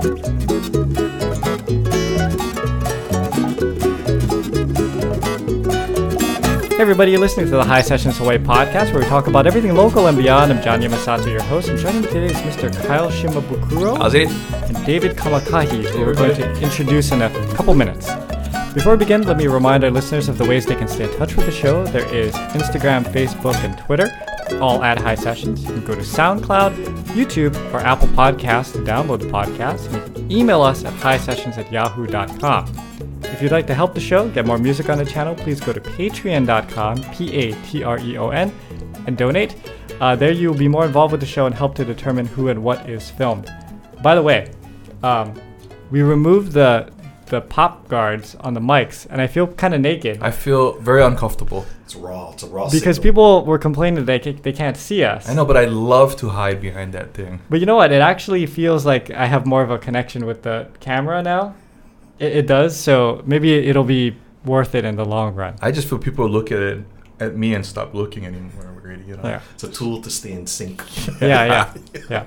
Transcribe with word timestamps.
Hey 0.00 0.06
everybody, 6.78 7.10
you're 7.10 7.20
listening 7.20 7.44
to 7.44 7.52
the 7.52 7.62
High 7.64 7.82
Sessions 7.82 8.16
Hawaii 8.16 8.38
podcast 8.38 8.94
where 8.94 9.00
we 9.02 9.08
talk 9.10 9.26
about 9.26 9.46
everything 9.46 9.74
local 9.74 10.06
and 10.06 10.16
beyond. 10.16 10.50
I'm 10.50 10.62
John 10.62 10.80
Yamasato, 10.80 11.26
your 11.26 11.42
host, 11.42 11.68
and 11.68 11.78
joining 11.78 12.00
me 12.00 12.06
today 12.08 12.26
is 12.34 12.38
Mr. 12.38 12.74
Kyle 12.86 13.10
Shimabukuro 13.10 13.98
How's 13.98 14.14
it? 14.14 14.30
and 14.30 14.86
David 14.86 15.18
Kamakahi, 15.18 15.84
who 15.90 16.00
we're 16.00 16.14
going 16.14 16.34
to 16.36 16.50
introduce 16.62 17.12
in 17.12 17.20
a 17.20 17.28
couple 17.54 17.74
minutes. 17.74 18.08
Before 18.72 18.92
we 18.92 18.98
begin, 19.00 19.26
let 19.26 19.36
me 19.36 19.48
remind 19.48 19.84
our 19.84 19.90
listeners 19.90 20.30
of 20.30 20.38
the 20.38 20.46
ways 20.46 20.64
they 20.64 20.76
can 20.76 20.88
stay 20.88 21.04
in 21.04 21.18
touch 21.18 21.36
with 21.36 21.44
the 21.44 21.52
show. 21.52 21.84
There 21.88 22.06
is 22.14 22.32
Instagram, 22.54 23.04
Facebook, 23.04 23.56
and 23.56 23.76
Twitter, 23.76 24.08
all 24.54 24.82
at 24.82 24.98
High 24.98 25.14
Sessions. 25.14 25.62
You 25.62 25.68
can 25.68 25.84
go 25.84 25.94
to 25.94 26.00
SoundCloud, 26.00 26.74
YouTube, 27.06 27.54
or 27.72 27.78
Apple 27.78 28.08
Podcasts 28.08 28.72
to 28.72 28.78
download 28.78 29.20
the 29.20 29.26
podcast. 29.26 29.86
And 29.86 29.94
you 29.96 30.14
can 30.14 30.32
email 30.32 30.62
us 30.62 30.84
at 30.84 30.92
highsessions 30.94 31.58
at 31.58 31.70
yahoo.com. 31.72 32.72
If 33.24 33.42
you'd 33.42 33.52
like 33.52 33.66
to 33.68 33.74
help 33.74 33.94
the 33.94 34.00
show, 34.00 34.28
get 34.28 34.46
more 34.46 34.58
music 34.58 34.88
on 34.88 34.98
the 34.98 35.04
channel, 35.04 35.34
please 35.34 35.60
go 35.60 35.72
to 35.72 35.80
patreon.com, 35.80 37.02
P 37.14 37.32
A 37.34 37.52
T 37.64 37.82
R 37.82 37.98
E 37.98 38.18
O 38.18 38.30
N, 38.30 38.52
and 39.06 39.16
donate. 39.16 39.56
Uh, 40.00 40.16
there 40.16 40.32
you 40.32 40.50
will 40.50 40.58
be 40.58 40.68
more 40.68 40.84
involved 40.84 41.12
with 41.12 41.20
the 41.20 41.26
show 41.26 41.46
and 41.46 41.54
help 41.54 41.74
to 41.74 41.84
determine 41.84 42.26
who 42.26 42.48
and 42.48 42.62
what 42.62 42.88
is 42.88 43.10
filmed. 43.10 43.52
By 44.02 44.14
the 44.14 44.22
way, 44.22 44.50
um, 45.02 45.34
we 45.90 46.02
removed 46.02 46.52
the 46.52 46.90
the 47.30 47.40
pop 47.40 47.88
guards 47.88 48.34
on 48.40 48.54
the 48.54 48.60
mics, 48.60 49.06
and 49.08 49.20
I 49.20 49.26
feel 49.26 49.46
kind 49.46 49.72
of 49.72 49.80
naked 49.80 50.18
I 50.20 50.30
feel 50.30 50.78
very 50.80 51.02
uncomfortable. 51.02 51.64
It's 51.84 51.94
raw. 51.94 52.32
It's 52.32 52.42
a 52.42 52.48
raw. 52.48 52.68
because 52.68 52.96
signal. 52.96 53.02
people 53.02 53.44
were 53.46 53.58
complaining 53.58 54.04
that 54.04 54.06
they, 54.06 54.18
ca- 54.18 54.40
they 54.42 54.52
can't 54.52 54.76
see 54.76 55.02
us. 55.02 55.28
I 55.28 55.34
know, 55.34 55.44
but 55.44 55.56
I 55.56 55.64
love 55.64 56.16
to 56.16 56.28
hide 56.28 56.60
behind 56.60 56.92
that 56.92 57.14
thing. 57.14 57.40
But 57.48 57.60
you 57.60 57.66
know 57.66 57.76
what? 57.76 57.90
It 57.92 58.02
actually 58.02 58.46
feels 58.46 58.84
like 58.84 59.10
I 59.10 59.26
have 59.26 59.46
more 59.46 59.62
of 59.62 59.70
a 59.70 59.78
connection 59.78 60.26
with 60.26 60.42
the 60.42 60.68
camera 60.80 61.22
now. 61.22 61.54
It, 62.18 62.36
it 62.36 62.46
does, 62.46 62.78
so 62.78 63.22
maybe 63.24 63.54
it'll 63.54 63.84
be 63.84 64.16
worth 64.44 64.74
it 64.74 64.84
in 64.84 64.96
the 64.96 65.04
long 65.04 65.34
run. 65.34 65.56
I 65.62 65.72
just 65.72 65.88
feel 65.88 65.98
people 65.98 66.28
look 66.28 66.52
at 66.52 66.60
it 66.60 66.84
at 67.20 67.36
me 67.36 67.54
and 67.54 67.64
stop 67.64 67.94
looking 67.94 68.26
anymore. 68.26 68.66
Really, 68.82 69.04
you 69.04 69.16
know. 69.16 69.22
Yeah. 69.24 69.40
It's 69.54 69.64
a 69.64 69.70
tool 69.70 70.00
to 70.02 70.10
stay 70.10 70.32
in 70.32 70.46
sync. 70.46 70.82
yeah, 71.20 71.44
yeah, 71.44 71.74
yeah. 72.08 72.26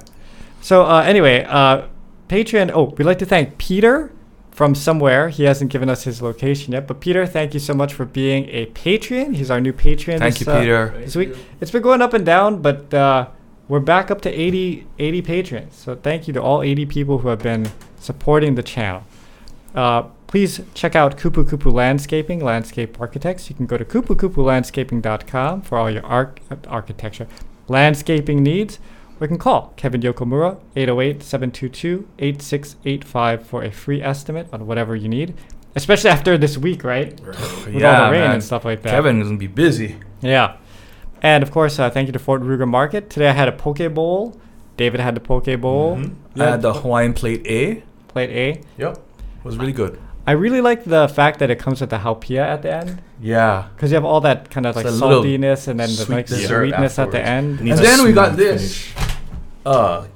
So 0.61 0.85
uh, 0.85 1.01
anyway, 1.01 1.43
uh, 1.43 1.87
Patreon. 2.29 2.71
Oh, 2.73 2.93
we'd 2.97 3.05
like 3.05 3.19
to 3.19 3.25
thank 3.25 3.57
Peter 3.57 4.11
from 4.53 4.75
somewhere. 4.75 5.29
He 5.29 5.43
hasn't 5.43 5.71
given 5.71 5.89
us 5.89 6.03
his 6.03 6.21
location 6.21 6.73
yet, 6.73 6.87
but 6.87 6.99
Peter, 6.99 7.25
thank 7.25 7.53
you 7.53 7.59
so 7.59 7.73
much 7.73 7.93
for 7.93 8.05
being 8.05 8.47
a 8.49 8.67
Patreon. 8.67 9.35
He's 9.35 9.49
our 9.49 9.59
new 9.59 9.73
Patreon. 9.73 10.19
Thank 10.19 10.37
this, 10.37 10.47
you, 10.47 10.53
uh, 10.53 10.59
Peter. 10.59 10.93
this 10.97 11.15
week. 11.15 11.35
It's 11.59 11.71
been 11.71 11.81
going 11.81 12.01
up 12.01 12.13
and 12.13 12.25
down, 12.25 12.61
but 12.61 12.93
uh, 12.93 13.27
we're 13.67 13.79
back 13.79 14.11
up 14.11 14.21
to 14.21 14.29
80, 14.29 14.85
80 14.99 15.21
patrons. 15.23 15.75
So 15.75 15.95
thank 15.95 16.27
you 16.27 16.33
to 16.33 16.41
all 16.41 16.61
80 16.61 16.85
people 16.85 17.19
who 17.19 17.29
have 17.29 17.39
been 17.39 17.71
supporting 17.99 18.55
the 18.55 18.63
channel. 18.63 19.03
Uh, 19.73 20.03
please 20.27 20.61
check 20.75 20.95
out 20.95 21.17
Kupu 21.17 21.43
Kupu 21.43 21.73
Landscaping, 21.73 22.39
Landscape 22.43 22.99
Architects. 23.01 23.49
You 23.49 23.55
can 23.55 23.65
go 23.65 23.77
to 23.77 23.85
kupukupulandscaping.com 23.85 25.61
for 25.63 25.77
all 25.79 25.89
your 25.89 26.05
arch- 26.05 26.37
uh, 26.51 26.55
architecture 26.67 27.27
landscaping 27.67 28.43
needs. 28.43 28.77
Or 29.23 29.25
you 29.25 29.29
can 29.29 29.37
call 29.37 29.71
Kevin 29.77 30.01
Yokomura, 30.01 30.57
808-722-8685 30.75 33.41
for 33.43 33.63
a 33.63 33.71
free 33.71 34.01
estimate 34.01 34.49
on 34.51 34.67
whatever 34.67 34.97
you 34.97 35.07
need. 35.07 35.33
Especially 35.77 36.09
after 36.09 36.37
this 36.37 36.57
week, 36.57 36.83
right? 36.83 37.17
Right. 37.23 37.37
With 37.73 37.85
all 37.85 38.05
the 38.07 38.11
rain 38.11 38.31
and 38.31 38.43
stuff 38.43 38.65
like 38.65 38.81
that. 38.81 38.89
Kevin 38.89 39.21
is 39.21 39.29
gonna 39.29 39.39
be 39.39 39.47
busy. 39.47 39.95
Yeah. 40.19 40.57
And 41.21 41.41
of 41.41 41.51
course, 41.51 41.79
uh, 41.79 41.89
thank 41.89 42.07
you 42.07 42.11
to 42.11 42.19
Fort 42.19 42.41
Ruger 42.41 42.67
Market. 42.67 43.09
Today 43.09 43.29
I 43.29 43.31
had 43.31 43.47
a 43.47 43.53
poke 43.53 43.93
bowl. 43.93 44.35
David 44.75 44.99
had 44.99 45.15
the 45.15 45.21
poke 45.21 45.45
bowl. 45.61 45.95
Mhm. 45.95 46.15
You 46.35 46.43
I 46.43 46.49
had 46.49 46.61
the 46.61 46.73
Hawaiian 46.73 47.13
plate 47.13 47.47
A. 47.47 47.81
plate 48.09 48.29
A. 48.29 48.59
Yep. 48.77 48.97
Was 49.45 49.55
really 49.57 49.71
good. 49.71 49.97
I 50.25 50.31
really 50.31 50.61
like 50.61 50.85
the 50.85 51.09
fact 51.09 51.39
that 51.39 51.51
it 51.51 51.59
comes 51.59 51.81
with 51.81 51.89
the 51.89 51.97
haupia 51.97 52.39
at 52.45 52.61
the 52.61 52.73
end 52.73 53.01
Yeah. 53.21 53.65
because 53.75 53.91
you 53.91 53.95
have 53.95 54.05
all 54.05 54.21
that 54.21 54.49
kind 54.49 54.65
of 54.65 54.73
like 54.75 54.85
It's 54.85 54.99
little 55.01 55.21
saltiness 55.21 55.67
and 55.67 55.77
then 55.79 55.89
the 55.89 56.05
like 56.09 56.29
sweetness 56.29 56.97
at 56.97 57.11
the 57.11 57.19
end. 57.21 57.59
It 57.59 57.71
And 57.71 57.79
then 57.79 58.03
we 58.05 58.13
got 58.13 58.37
this. 58.37 58.85
finish. 58.85 59.12
Uh, 59.65 60.07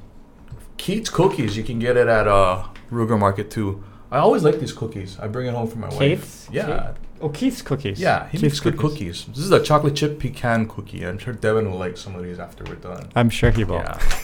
Keith's 0.78 1.10
cookies. 1.10 1.58
You 1.58 1.64
can 1.64 1.80
get 1.80 1.98
it 1.98 2.08
at 2.08 2.28
uh 2.28 2.64
Ruger 2.92 3.20
Market 3.20 3.50
too. 3.52 3.84
I 4.12 4.20
always 4.20 4.44
like 4.44 4.60
these 4.60 4.74
cookies. 4.74 5.20
I 5.20 5.28
bring 5.28 5.48
it 5.48 5.54
home 5.54 5.68
for 5.68 5.78
my 5.78 5.90
wife. 5.90 6.48
Yeah. 6.52 6.94
Oh, 7.20 7.30
Keith's 7.30 7.62
cookies. 7.62 8.00
Yeah, 8.00 8.26
he 8.26 8.32
Keith's 8.32 8.44
makes 8.44 8.60
good 8.60 8.78
cookies. 8.78 9.26
This 9.26 9.40
is 9.40 9.52
a 9.52 9.62
chocolate 9.62 9.96
chip 9.96 10.20
pecan 10.20 10.68
cookie. 10.68 11.06
I'm 11.06 11.18
sure 11.18 11.34
Devin 11.34 11.70
will 11.70 11.78
like 11.78 11.98
some 11.98 12.16
of 12.16 12.24
these 12.24 12.40
after 12.40 12.64
we're 12.64 12.76
done. 12.76 13.10
I'm 13.16 13.30
sure 13.30 13.52
he 13.52 13.64
will. 13.64 13.78
Yeah. 13.78 14.00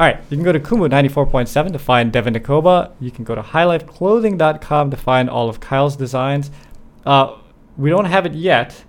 All 0.00 0.06
right, 0.06 0.20
you 0.30 0.36
can 0.36 0.44
go 0.44 0.52
to 0.52 0.60
Kumu 0.60 0.88
94.7 0.88 1.72
to 1.72 1.78
find 1.78 2.12
Devin 2.12 2.34
Nakoba. 2.34 2.92
You 3.00 3.10
can 3.10 3.24
go 3.24 3.34
to 3.34 3.42
highlifeclothing.com 3.42 4.90
to 4.92 4.96
find 4.96 5.28
all 5.28 5.48
of 5.48 5.58
Kyle's 5.58 5.96
designs. 5.96 6.52
Uh, 7.04 7.36
we 7.76 7.90
don't 7.90 8.04
have 8.04 8.24
it 8.24 8.34
yet, 8.34 8.84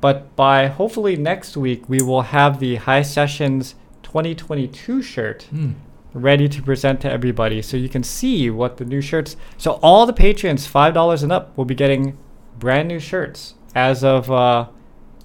but 0.00 0.36
by 0.36 0.68
hopefully 0.68 1.16
next 1.16 1.56
week, 1.56 1.88
we 1.88 2.00
will 2.00 2.22
have 2.22 2.60
the 2.60 2.76
High 2.76 3.02
Sessions 3.02 3.74
2022 4.12 5.00
shirt 5.02 5.44
Hmm. 5.50 5.70
ready 6.14 6.46
to 6.46 6.62
present 6.62 7.00
to 7.00 7.10
everybody 7.10 7.62
so 7.62 7.76
you 7.78 7.88
can 7.88 8.02
see 8.02 8.50
what 8.50 8.76
the 8.76 8.84
new 8.84 9.00
shirts. 9.00 9.36
So, 9.56 9.78
all 9.82 10.04
the 10.04 10.12
patrons, 10.12 10.66
$5 10.66 11.22
and 11.22 11.32
up, 11.32 11.56
will 11.56 11.64
be 11.64 11.74
getting 11.74 12.18
brand 12.58 12.88
new 12.88 13.00
shirts 13.00 13.54
as 13.74 14.04
of, 14.04 14.30
uh, 14.30 14.66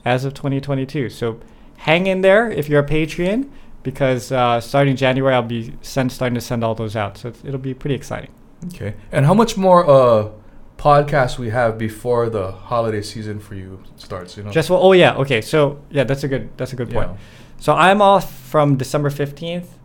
as 0.06 0.24
of 0.24 0.34
2022. 0.34 1.10
So, 1.10 1.40
hang 1.78 2.08
in 2.08 2.22
there 2.22 2.50
if 2.50 2.70
you're 2.70 2.80
a 2.80 2.86
patron, 2.86 3.52
because 3.84 4.32
uh, 4.32 4.62
starting 4.62 4.96
January, 4.96 5.34
I'll 5.36 5.44
be 5.44 5.74
send, 5.82 6.12
starting 6.14 6.36
to 6.36 6.42
send 6.42 6.64
all 6.64 6.74
those 6.74 6.96
out. 6.96 7.18
So, 7.18 7.28
it's, 7.30 7.44
it'll 7.44 7.60
be 7.60 7.74
pretty 7.74 7.96
exciting. 7.96 8.32
Okay. 8.68 8.94
And 9.12 9.26
how 9.26 9.34
much 9.34 9.58
more 9.58 9.86
uh 9.90 10.30
podcasts 10.78 11.38
we 11.38 11.50
have 11.50 11.78
before 11.78 12.30
the 12.30 12.52
holiday 12.52 13.02
season 13.02 13.40
for 13.40 13.56
you 13.56 13.84
starts? 13.98 14.38
You 14.38 14.44
know. 14.44 14.52
Just 14.52 14.70
well, 14.70 14.80
oh 14.82 14.94
yeah, 14.94 15.16
okay. 15.18 15.42
So 15.42 15.80
yeah, 15.92 16.06
that's 16.06 16.24
a 16.24 16.28
good 16.30 16.50
that's 16.58 16.72
a 16.74 16.76
good 16.78 16.90
point. 16.90 17.10
Yeah. 17.12 17.18
So 17.60 17.74
I'm 17.74 18.02
off 18.02 18.34
from 18.34 18.76
December 18.78 19.10
fifteenth. 19.10 19.78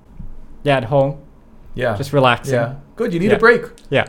Yeah, 0.63 0.77
at 0.77 0.85
home, 0.85 1.19
Yeah. 1.75 1.97
just 1.97 2.13
relaxing. 2.13 2.55
yeah. 2.55 2.75
Good. 2.97 3.13
You 3.13 3.19
need 3.21 3.31
Yeah. 3.31 3.37
a 3.37 3.41
break. 3.41 3.63
Yeah. 3.91 4.07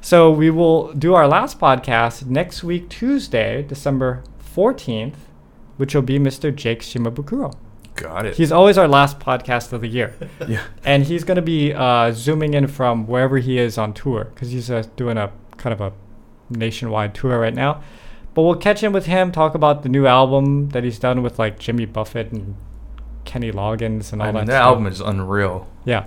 So 0.00 0.30
we 0.30 0.50
will 0.50 0.92
do 0.92 1.14
our 1.14 1.28
last 1.28 1.58
podcast 1.60 2.26
next 2.26 2.64
week, 2.64 2.88
Tuesday, 2.88 3.62
December 3.62 4.22
fourteenth, 4.38 5.28
which 5.76 5.94
will 5.94 6.02
be 6.02 6.18
Mr. 6.18 6.54
Jake 6.54 6.80
Shimabukuro. 6.80 7.52
Got 7.94 8.26
it. 8.26 8.36
He's 8.36 8.52
always 8.52 8.76
our 8.76 8.88
last 8.88 9.20
podcast 9.20 9.72
of 9.72 9.80
the 9.80 9.88
year, 9.88 10.14
yeah. 10.48 10.60
and 10.84 11.04
he's 11.04 11.24
going 11.24 11.36
to 11.36 11.42
be 11.42 11.72
uh, 11.72 12.12
zooming 12.12 12.52
in 12.54 12.66
from 12.66 13.06
wherever 13.06 13.38
he 13.38 13.58
is 13.58 13.78
on 13.78 13.94
tour 13.94 14.24
because 14.34 14.50
he's 14.50 14.70
uh, 14.70 14.82
doing 14.96 15.16
a 15.16 15.30
kind 15.56 15.72
of 15.72 15.80
a 15.80 15.92
nationwide 16.50 17.14
tour 17.14 17.38
right 17.40 17.54
now. 17.54 17.82
But 18.34 18.42
we'll 18.42 18.56
catch 18.56 18.82
in 18.82 18.92
with 18.92 19.06
him, 19.06 19.32
talk 19.32 19.54
about 19.54 19.82
the 19.82 19.88
new 19.88 20.06
album 20.06 20.68
that 20.70 20.84
he's 20.84 20.98
done 20.98 21.22
with 21.22 21.38
like 21.38 21.58
Jimmy 21.58 21.86
Buffett 21.86 22.32
and 22.32 22.56
Kenny 23.26 23.52
Loggins 23.52 24.12
and 24.12 24.22
all 24.22 24.28
I 24.28 24.32
mean, 24.32 24.46
that. 24.46 24.46
that 24.46 24.52
stuff. 24.58 24.66
album 24.66 24.86
is 24.86 25.00
unreal. 25.00 25.66
Yeah. 25.84 26.06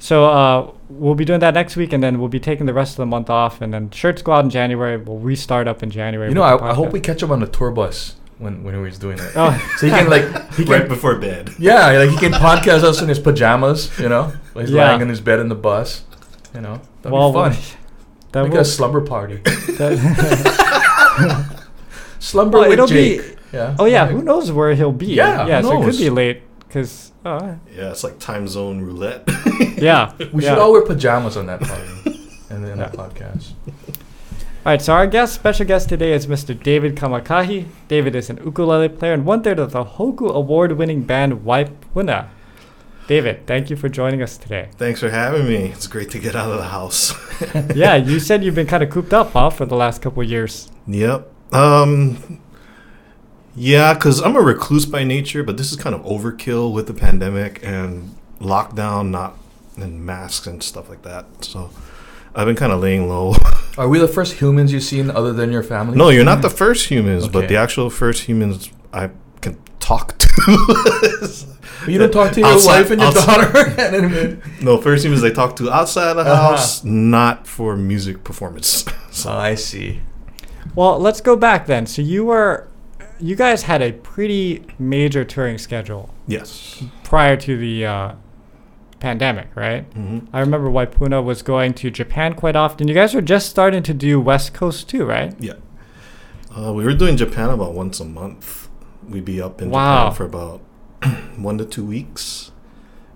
So 0.00 0.26
uh, 0.26 0.70
we'll 0.88 1.14
be 1.16 1.24
doing 1.24 1.40
that 1.40 1.54
next 1.54 1.74
week, 1.76 1.92
and 1.92 2.02
then 2.02 2.18
we'll 2.20 2.28
be 2.28 2.38
taking 2.38 2.66
the 2.66 2.74
rest 2.74 2.92
of 2.92 2.96
the 2.98 3.06
month 3.06 3.30
off, 3.30 3.60
and 3.60 3.74
then 3.74 3.90
shirts 3.90 4.22
go 4.22 4.32
out 4.32 4.44
in 4.44 4.50
January. 4.50 4.96
We'll 4.96 5.18
restart 5.18 5.66
up 5.66 5.82
in 5.82 5.90
January. 5.90 6.28
You 6.28 6.34
know, 6.36 6.42
I, 6.42 6.70
I 6.70 6.74
hope 6.74 6.92
we 6.92 7.00
catch 7.00 7.20
him 7.22 7.32
on 7.32 7.40
the 7.40 7.48
tour 7.48 7.70
bus 7.72 8.14
when 8.38 8.62
when 8.62 8.84
he's 8.84 8.98
doing 8.98 9.18
it. 9.18 9.32
Oh, 9.34 9.50
So 9.78 9.86
he 9.86 9.92
can 9.92 10.08
like 10.08 10.22
he 10.54 10.62
can 10.64 10.72
right 10.72 10.88
before 10.88 11.16
bed. 11.16 11.50
yeah 11.58 11.90
like 11.98 12.10
he 12.10 12.16
can 12.16 12.30
podcast 12.32 12.84
us 12.84 13.02
in 13.02 13.08
his 13.08 13.18
pajamas. 13.18 13.90
You 13.98 14.08
know, 14.08 14.32
While 14.52 14.64
he's 14.64 14.72
Yeah. 14.72 14.84
lying 14.90 15.00
in 15.00 15.08
his 15.08 15.20
bed 15.20 15.40
in 15.40 15.48
the 15.48 15.56
bus. 15.56 16.04
You 16.54 16.60
know, 16.60 16.80
that'd 17.02 17.12
well, 17.12 17.32
be 17.32 17.50
fun. 17.56 17.62
that 18.32 18.42
Like 18.44 18.52
will, 18.52 18.60
a 18.60 18.64
slumber 18.64 19.00
party. 19.00 19.36
that- 19.42 19.98
slumber 22.20 22.58
Well, 22.58 22.68
with 22.68 22.78
it'll 22.78 22.88
be- 22.88 23.20
yeah. 23.52 23.74
oh 23.78 23.84
yeah, 23.86 24.02
Like- 24.02 24.12
who 24.12 24.22
knows 24.22 24.52
where 24.52 24.74
he'll 24.74 24.92
be? 24.92 25.06
Yeah, 25.06 25.46
yeah. 25.46 25.60
who 25.62 25.68
So 25.68 25.82
it 25.82 25.84
could 25.90 25.98
be 25.98 26.10
late 26.10 26.42
because 26.68 27.12
uh, 27.24 27.56
Yeah, 27.74 27.90
it's 27.90 28.04
like 28.04 28.18
time 28.18 28.46
zone 28.46 28.80
roulette. 28.80 29.24
yeah. 29.78 30.12
We 30.32 30.44
yeah. 30.44 30.50
should 30.50 30.58
all 30.58 30.72
wear 30.72 30.84
pajamas 30.84 31.36
on 31.36 31.46
that 31.46 31.60
party 31.60 32.30
and 32.50 32.64
then 32.64 32.78
that 32.78 32.92
podcast. 32.92 33.52
All 34.66 34.72
right, 34.72 34.82
so 34.82 34.92
our 34.92 35.06
guest, 35.06 35.34
special 35.34 35.64
guest 35.64 35.88
today 35.88 36.12
is 36.12 36.26
Mr. 36.26 36.60
David 36.60 36.94
Kamakahi. 36.94 37.66
David 37.88 38.14
is 38.14 38.28
an 38.28 38.36
ukulele 38.44 38.88
player 38.88 39.14
and 39.14 39.24
one 39.24 39.42
third 39.42 39.58
of 39.58 39.72
the 39.72 39.84
Hoku 39.84 40.30
award-winning 40.30 41.02
band 41.02 41.44
Waipuna. 41.44 42.28
David, 43.06 43.46
thank 43.46 43.70
you 43.70 43.76
for 43.76 43.88
joining 43.88 44.20
us 44.20 44.36
today. 44.36 44.68
Thanks 44.76 45.00
for 45.00 45.08
having 45.08 45.48
me. 45.48 45.70
It's 45.72 45.86
great 45.86 46.10
to 46.10 46.18
get 46.18 46.36
out 46.36 46.50
of 46.50 46.58
the 46.58 46.64
house. 46.64 47.14
yeah, 47.74 47.96
you 47.96 48.20
said 48.20 48.44
you've 48.44 48.54
been 48.54 48.66
kind 48.66 48.82
of 48.82 48.90
cooped 48.90 49.14
up, 49.14 49.32
huh, 49.32 49.48
for 49.48 49.64
the 49.64 49.76
last 49.76 50.02
couple 50.02 50.22
of 50.22 50.28
years. 50.28 50.70
Yep. 50.86 51.32
Um. 51.54 52.40
Yeah, 53.60 53.94
because 53.94 54.20
I'm 54.20 54.36
a 54.36 54.40
recluse 54.40 54.86
by 54.86 55.02
nature, 55.04 55.42
but 55.42 55.56
this 55.56 55.70
is 55.72 55.76
kind 55.76 55.94
of 55.94 56.02
overkill 56.02 56.72
with 56.72 56.86
the 56.86 56.94
pandemic 56.94 57.60
and 57.64 58.14
lockdown, 58.40 59.10
not 59.10 59.36
and 59.76 60.04
masks 60.04 60.46
and 60.46 60.62
stuff 60.62 60.88
like 60.88 61.02
that. 61.02 61.26
So 61.44 61.70
I've 62.34 62.46
been 62.46 62.56
kind 62.56 62.72
of 62.72 62.80
laying 62.80 63.08
low. 63.08 63.34
Are 63.78 63.88
we 63.88 63.98
the 63.98 64.08
first 64.08 64.34
humans 64.34 64.72
you've 64.72 64.82
seen 64.84 65.10
other 65.10 65.32
than 65.32 65.50
your 65.52 65.62
family? 65.62 65.96
no, 65.96 66.08
you're 66.08 66.24
not 66.24 66.42
the 66.42 66.50
first 66.50 66.88
humans, 66.88 67.26
but 67.28 67.48
the 67.48 67.56
actual 67.56 67.90
first 67.90 68.22
humans 68.24 68.70
I 68.92 69.10
can 69.40 69.58
talk 69.80 70.16
to. 70.18 71.44
You 71.86 71.96
don't 71.98 72.12
talk 72.12 72.32
to 72.32 72.40
your 72.40 72.48
Outside- 72.50 72.80
wife 72.80 72.90
and 72.90 73.00
your 73.00 73.08
outside- 73.08 73.52
daughter. 73.52 74.42
no, 74.60 74.78
first 74.78 75.04
humans 75.04 75.22
is 75.22 75.22
they 75.22 75.34
talk 75.34 75.56
to 75.56 75.70
outside 75.70 76.10
of 76.10 76.16
the 76.16 76.22
Uh-huh. 76.32 76.50
house, 76.50 76.82
not 76.84 77.46
for 77.46 77.76
music 77.76 78.24
performance. 78.24 78.84
oh, 79.24 79.30
I 79.32 79.54
see. 79.54 80.00
Well, 80.74 80.98
let's 80.98 81.20
go 81.22 81.34
back 81.36 81.66
then. 81.66 81.86
So 81.86 82.02
you 82.02 82.24
were, 82.26 82.67
you 83.20 83.34
guys 83.36 83.62
had 83.62 83.82
a 83.82 83.92
pretty 83.92 84.64
major 84.78 85.24
touring 85.24 85.58
schedule 85.58 86.10
yes. 86.26 86.82
prior 87.04 87.36
to 87.36 87.56
the 87.56 87.84
uh, 87.86 88.12
pandemic, 89.00 89.48
right? 89.54 89.84
hmm 89.94 90.20
I 90.32 90.40
remember 90.40 90.68
Waipuna 90.70 91.22
was 91.24 91.42
going 91.42 91.74
to 91.74 91.90
Japan 91.90 92.34
quite 92.34 92.56
often. 92.56 92.88
You 92.88 92.94
guys 92.94 93.14
were 93.14 93.20
just 93.22 93.48
starting 93.48 93.82
to 93.84 93.94
do 93.94 94.20
West 94.20 94.54
Coast 94.54 94.88
too, 94.88 95.04
right? 95.04 95.34
Yeah. 95.38 95.54
Uh, 96.56 96.72
we 96.72 96.84
were 96.84 96.94
doing 96.94 97.16
Japan 97.16 97.50
about 97.50 97.74
once 97.74 98.00
a 98.00 98.04
month. 98.04 98.68
We'd 99.08 99.24
be 99.24 99.40
up 99.40 99.60
in 99.62 99.70
Wow. 99.70 100.10
Japan 100.10 100.16
for 100.16 100.24
about 100.24 100.60
one 101.36 101.58
to 101.58 101.64
two 101.64 101.84
weeks. 101.84 102.50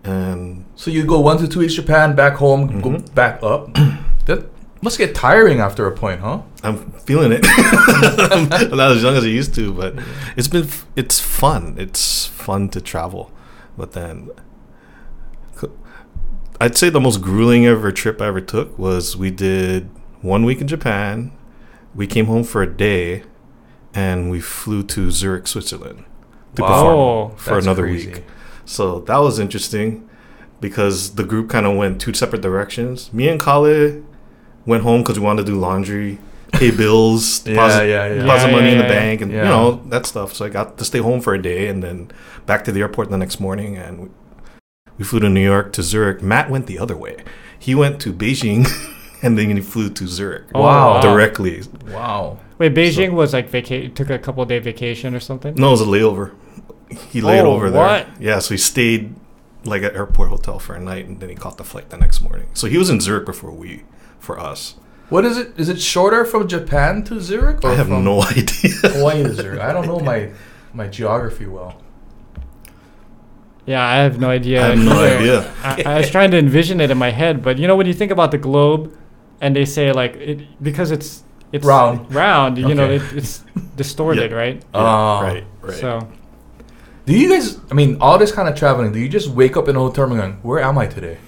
And 0.05 0.64
So 0.75 0.90
you 0.90 1.05
go 1.05 1.20
one 1.20 1.38
to 1.38 1.46
two 1.48 1.60
weeks 1.60 1.75
Japan, 1.75 2.14
back 2.16 2.34
home, 2.34 2.81
go 2.81 2.90
Mhm. 2.90 3.14
back 3.14 3.43
up. 3.43 3.72
that 4.26 4.46
must 4.82 4.99
get 4.99 5.14
tiring 5.14 5.61
after 5.61 5.87
a 5.87 5.93
point, 5.93 6.20
huh? 6.20 6.43
I'm 6.62 6.90
feeling 6.93 7.32
it. 7.32 7.44
I'm 7.49 8.49
not 8.76 8.93
as 8.93 9.02
young 9.02 9.17
as 9.17 9.25
I 9.25 9.29
used 9.29 9.55
to, 9.55 9.73
but 9.73 9.94
it's 10.37 10.49
been 10.49 10.69
it's 10.96 11.19
fun. 11.20 11.76
It's 11.79 12.26
fun 12.26 12.69
to 12.70 12.81
travel, 12.81 13.32
but 13.76 13.93
then 13.93 14.31
I'd 16.61 16.76
say 16.76 16.90
the 16.90 17.00
most 17.00 17.20
grueling 17.20 17.67
ever 17.67 17.90
trip 17.90 18.20
I 18.20 18.26
ever 18.29 18.40
took 18.40 18.79
was 18.79 19.17
we 19.17 19.31
did 19.31 19.88
one 20.20 20.44
week 20.44 20.61
in 20.61 20.69
Japan. 20.69 21.32
We 21.94 22.06
came 22.06 22.26
home 22.26 22.44
for 22.44 22.62
a 22.62 22.73
day, 22.73 23.25
and 23.93 24.31
we 24.31 24.40
flew 24.40 24.82
to 24.84 25.11
Zurich, 25.11 25.46
Switzerland, 25.49 26.05
to 26.55 26.62
Wow. 26.62 26.69
perform 26.69 26.99
Oh, 26.99 27.29
for 27.37 27.58
another 27.58 27.82
crazy. 27.82 28.12
week. 28.12 28.25
So 28.64 29.00
that 29.00 29.17
was 29.19 29.38
interesting 29.40 30.08
because 30.61 31.17
the 31.17 31.25
group 31.25 31.50
kind 31.50 31.67
of 31.67 31.76
went 31.76 32.00
two 32.00 32.14
separate 32.14 32.43
directions. 32.43 33.12
Me 33.12 33.29
and 33.29 33.40
Kale 33.43 34.00
went 34.66 34.82
home 34.82 35.02
because 35.02 35.18
we 35.18 35.24
wanted 35.24 35.46
to 35.46 35.52
do 35.52 35.58
laundry, 35.58 36.18
pay 36.52 36.70
bills, 36.70 37.46
Yeah, 37.46 37.52
deposit, 37.54 37.86
yeah, 37.88 38.06
yeah. 38.06 38.14
deposit 38.22 38.46
Yeah, 38.48 38.52
money 38.52 38.66
yeah, 38.66 38.72
in 38.72 38.78
the 38.78 38.84
yeah. 38.84 38.90
bank, 39.00 39.20
and 39.20 39.32
Yeah. 39.32 39.42
you 39.42 39.48
know 39.48 39.82
that 39.88 40.06
stuff. 40.06 40.34
So 40.34 40.44
I 40.44 40.48
got 40.48 40.78
to 40.78 40.84
stay 40.84 40.98
home 40.98 41.20
for 41.20 41.34
a 41.34 41.42
day 41.42 41.68
and 41.68 41.82
then 41.82 42.10
back 42.46 42.64
to 42.64 42.72
the 42.72 42.80
airport 42.80 43.10
the 43.10 43.18
next 43.18 43.40
morning, 43.40 43.76
and 43.76 44.00
we, 44.00 44.08
we 44.98 45.04
flew 45.04 45.20
to 45.20 45.28
New 45.28 45.42
York 45.44 45.72
to 45.74 45.82
Zurich. 45.82 46.22
Matt 46.22 46.50
went 46.50 46.66
the 46.66 46.78
other 46.78 46.96
way. 46.96 47.16
He 47.58 47.74
went 47.74 48.00
to 48.02 48.12
Beijing, 48.12 48.66
and 49.22 49.38
then 49.38 49.56
he 49.56 49.62
flew 49.62 49.88
to 49.90 50.06
Zurich 50.06 50.44
Oh, 50.54 50.62
Wow. 50.62 51.00
directly. 51.00 51.62
Wow. 51.90 52.38
Wait, 52.58 52.74
Beijing 52.74 53.12
was 53.12 53.32
like 53.32 53.48
vaca- 53.48 53.88
took 53.88 54.10
a 54.10 54.18
couple 54.18 54.44
day 54.44 54.58
vacation 54.58 55.14
or 55.14 55.20
something. 55.20 55.54
No, 55.56 55.68
it 55.68 55.70
was 55.72 55.80
a 55.80 55.84
layover. 55.86 56.32
He 57.10 57.20
laid 57.20 57.40
Oh, 57.40 57.52
over 57.54 57.70
there. 57.70 57.80
what? 57.80 58.06
Yeah, 58.20 58.38
so 58.40 58.52
he 58.54 58.58
stayed 58.58 59.14
like 59.64 59.82
at 59.82 59.94
airport 59.94 60.28
hotel 60.28 60.58
for 60.58 60.74
a 60.74 60.80
night, 60.80 61.06
and 61.06 61.18
then 61.20 61.28
he 61.28 61.34
caught 61.34 61.56
the 61.56 61.64
flight 61.64 61.88
the 61.90 61.96
next 61.96 62.20
morning. 62.20 62.48
So 62.52 62.66
he 62.66 62.76
was 62.78 62.90
in 62.90 63.00
Zurich 63.00 63.24
before 63.24 63.50
we, 63.52 63.82
for 64.22 64.38
us. 64.38 64.76
What 65.10 65.24
is 65.26 65.36
it? 65.36 65.52
Is 65.58 65.69
it 65.69 65.80
shorter 65.80 66.24
from 66.24 66.48
Japan 66.48 67.02
to 67.04 67.20
Zurich? 67.20 67.62
Or 67.64 67.70
I 67.70 67.74
have 67.74 67.88
from 67.88 68.04
no 68.04 68.22
idea. 68.40 68.72
Hawaii 68.96 69.22
to 69.24 69.34
Zurich. 69.34 69.60
I 69.60 69.72
don't 69.72 69.86
know 69.86 70.00
my 70.12 70.30
my 70.72 70.86
geography 70.88 71.46
well. 71.46 71.74
Yeah, 73.66 73.84
I 73.84 73.96
have 73.96 74.19
no 74.19 74.30
idea. 74.30 74.64
I 74.64 74.69
have 74.70 74.78
no 74.78 74.98
idea. 75.16 75.54
I, 75.62 75.82
I 75.86 75.98
was 75.98 76.10
trying 76.10 76.30
to 76.32 76.38
envision 76.38 76.80
it 76.80 76.90
in 76.90 76.98
my 76.98 77.10
head, 77.10 77.42
but 77.42 77.58
you 77.58 77.66
know 77.69 77.76
when 77.76 77.86
you 77.86 77.94
think 77.94 78.10
about 78.10 78.30
the 78.30 78.38
globe, 78.38 78.96
and 79.40 79.54
they 79.54 79.64
say 79.66 79.92
like 79.92 80.16
it 80.16 80.38
because 80.62 80.90
it's 80.90 81.22
it's 81.52 81.64
Round. 81.66 82.12
round. 82.14 82.56
You 82.58 82.74
know, 82.74 82.88
it, 82.90 83.02
it's 83.12 83.44
distorted, 83.76 84.30
Yeah. 84.30 84.36
right? 84.36 84.56
Yeah, 84.56 84.80
Ah. 84.80 85.20
right, 85.20 85.44
right. 85.60 85.74
So 85.76 86.08
Do 87.04 87.12
you 87.12 87.28
guys? 87.28 87.58
I 87.70 87.74
mean, 87.74 87.98
all 88.00 88.16
this 88.19 88.32
kind 88.32 88.48
of 88.48 88.54
traveling. 88.56 88.92
Do 88.92 88.98
you 88.98 89.08
just 89.08 89.28
wake 89.28 89.56
up 89.58 89.69
in 89.69 89.76
a 89.76 89.80
hotel 89.80 90.04
and 90.06 90.16
going, 90.16 90.32
"Where 90.42 90.60
am 90.64 90.78
I 90.78 90.86
today?" 90.86 91.19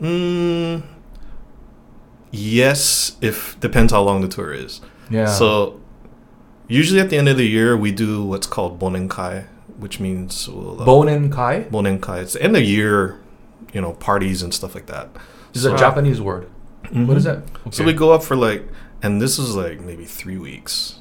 Mm, 0.00 0.82
yes, 2.30 3.16
if 3.20 3.58
depends 3.60 3.92
how 3.92 4.02
long 4.02 4.20
the 4.20 4.28
tour 4.28 4.52
is. 4.52 4.80
Yeah. 5.10 5.26
So 5.26 5.80
usually 6.66 7.00
at 7.00 7.10
the 7.10 7.16
end 7.16 7.28
of 7.28 7.36
the 7.36 7.46
year 7.46 7.76
we 7.76 7.92
do 7.92 8.24
what's 8.24 8.46
called 8.46 8.78
bonenkai, 8.78 9.46
which 9.78 10.00
means 10.00 10.48
we'll, 10.48 10.82
uh, 10.82 10.86
Bonen 10.86 11.32
Kai 11.32 11.64
bonenkai. 11.64 12.22
It's 12.22 12.32
the 12.34 12.42
end 12.42 12.56
of 12.56 12.62
year, 12.62 13.20
you 13.72 13.80
know, 13.80 13.92
parties 13.94 14.42
and 14.42 14.52
stuff 14.52 14.74
like 14.74 14.86
that. 14.86 15.10
is 15.54 15.64
a 15.64 15.76
Japanese 15.76 16.20
word. 16.20 16.48
What 16.90 17.16
is 17.16 17.24
that? 17.24 17.42
So 17.70 17.84
we 17.84 17.92
go 17.92 18.12
up 18.12 18.22
for 18.22 18.36
like, 18.36 18.66
and 19.02 19.20
this 19.20 19.38
is 19.38 19.54
like 19.54 19.80
maybe 19.80 20.04
three 20.04 20.38
weeks, 20.38 21.00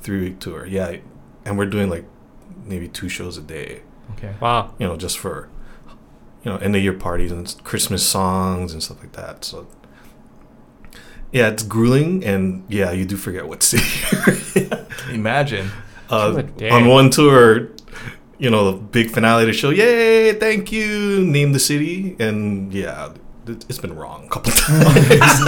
three 0.00 0.20
week 0.20 0.40
tour. 0.40 0.66
Yeah, 0.66 0.96
and 1.44 1.56
we're 1.56 1.66
doing 1.66 1.88
like 1.88 2.04
maybe 2.64 2.88
two 2.88 3.08
shows 3.08 3.36
a 3.38 3.42
day. 3.42 3.82
Okay. 4.12 4.34
wow. 4.40 4.74
You 4.78 4.86
know, 4.86 4.96
just 4.96 5.18
for 5.18 5.48
you 6.44 6.50
know 6.50 6.58
end 6.58 6.74
of 6.74 6.82
year 6.82 6.92
parties 6.92 7.30
and 7.30 7.54
Christmas 7.64 8.06
songs 8.06 8.72
and 8.72 8.82
stuff 8.82 9.00
like 9.00 9.12
that. 9.12 9.44
So 9.44 9.66
yeah, 11.32 11.48
it's 11.48 11.62
grueling, 11.62 12.24
and 12.24 12.64
yeah, 12.68 12.90
you 12.92 13.04
do 13.04 13.16
forget 13.16 13.46
what 13.48 13.62
city. 13.62 13.84
Imagine. 15.12 15.70
uh, 16.10 16.32
Two 16.32 16.38
a 16.38 16.42
day. 16.42 16.70
on 16.70 16.86
one 16.88 17.10
tour, 17.10 17.68
you 18.38 18.50
know, 18.50 18.70
the 18.72 18.78
big 18.78 19.10
finale 19.10 19.44
to 19.46 19.52
show. 19.52 19.70
Yay! 19.70 20.32
Thank 20.34 20.72
you. 20.72 21.24
Name 21.24 21.52
the 21.52 21.58
city, 21.58 22.16
and 22.18 22.72
yeah, 22.72 23.12
it- 23.46 23.64
it's 23.68 23.78
been 23.78 23.94
wrong 23.96 24.26
a 24.26 24.28
couple 24.28 24.52
times. 24.56 25.40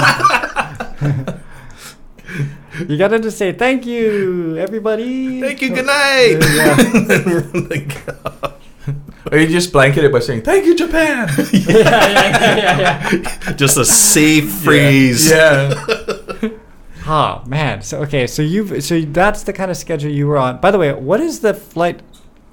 You 2.88 2.96
gotta 2.96 3.18
just 3.18 3.36
say 3.36 3.52
thank 3.52 3.84
you, 3.84 4.56
everybody. 4.56 5.40
Thank 5.40 5.60
you. 5.62 5.74
Good 5.74 5.86
night. 5.86 6.38
Like, 7.70 8.49
Or 9.30 9.38
you 9.38 9.46
just 9.48 9.72
blanket 9.72 10.04
it 10.04 10.12
by 10.12 10.20
saying, 10.20 10.42
"Thank 10.42 10.64
you, 10.64 10.74
Japan." 10.74 11.28
yeah, 11.52 11.60
yeah, 11.68 11.76
yeah, 11.78 12.56
yeah, 12.56 13.10
yeah. 13.12 13.52
just 13.52 13.76
a 13.76 13.84
safe 13.84 14.50
phrase. 14.50 15.28
Yeah. 15.28 15.74
Oh 17.06 17.42
man. 17.46 17.82
So 17.82 18.00
okay. 18.02 18.26
So 18.26 18.40
you've, 18.42 18.82
So 18.82 19.00
that's 19.02 19.42
the 19.42 19.52
kind 19.52 19.70
of 19.70 19.76
schedule 19.76 20.10
you 20.10 20.26
were 20.26 20.38
on. 20.38 20.60
By 20.60 20.70
the 20.70 20.78
way, 20.78 20.92
what 20.94 21.20
is 21.20 21.40
the 21.40 21.52
flight 21.52 22.00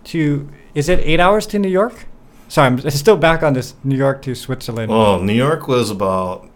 to? 0.06 0.50
Is 0.74 0.90
it 0.90 1.00
eight 1.00 1.19
hours 1.19 1.48
to 1.48 1.60
New 1.60 1.69
York? 1.69 2.06
Sorry, 2.50 2.68
I'm 2.68 2.90
still 2.90 3.18
back 3.18 3.44
on 3.44 3.54
this 3.54 3.75
New 3.84 3.98
York 3.98 4.22
to 4.24 4.36
Switzerland. 4.36 4.92
Oh, 4.92 5.22
New 5.22 5.34
York 5.34 5.68
was 5.68 5.90
about 5.90 6.50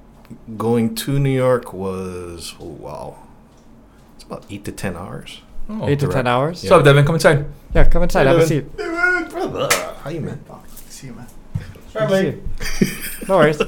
going 0.58 0.96
to 0.96 1.19
New 1.19 1.30
York 1.31 1.74
was 1.74 2.56
oh 2.60 2.66
wow, 2.66 3.18
it's 4.16 4.24
about 4.24 4.46
eight 4.50 4.66
to 4.66 4.72
ten 4.72 4.98
hours. 4.98 5.42
Oh, 5.69 5.88
eight 5.88 6.00
to 6.00 6.08
ten 6.08 6.28
hours. 6.28 6.63
What's 6.63 6.72
up, 6.72 6.84
Devin? 6.84 7.06
Come 7.06 7.16
inside. 7.16 7.46
Yeah, 7.73 7.85
come 7.88 8.03
inside. 8.03 8.27
Have 8.27 8.38
a 8.38 8.39
Devin. 8.47 8.69
seat. 8.69 8.77
Brother, 9.31 9.69
how 10.03 10.09
you 10.09 10.21
man? 10.21 10.44
See 10.89 11.07
you, 11.07 11.13
man. 11.13 11.27
Have 11.94 12.12
a 12.12 12.31
seat. 12.79 13.27
no 13.29 13.38
worries. 13.38 13.62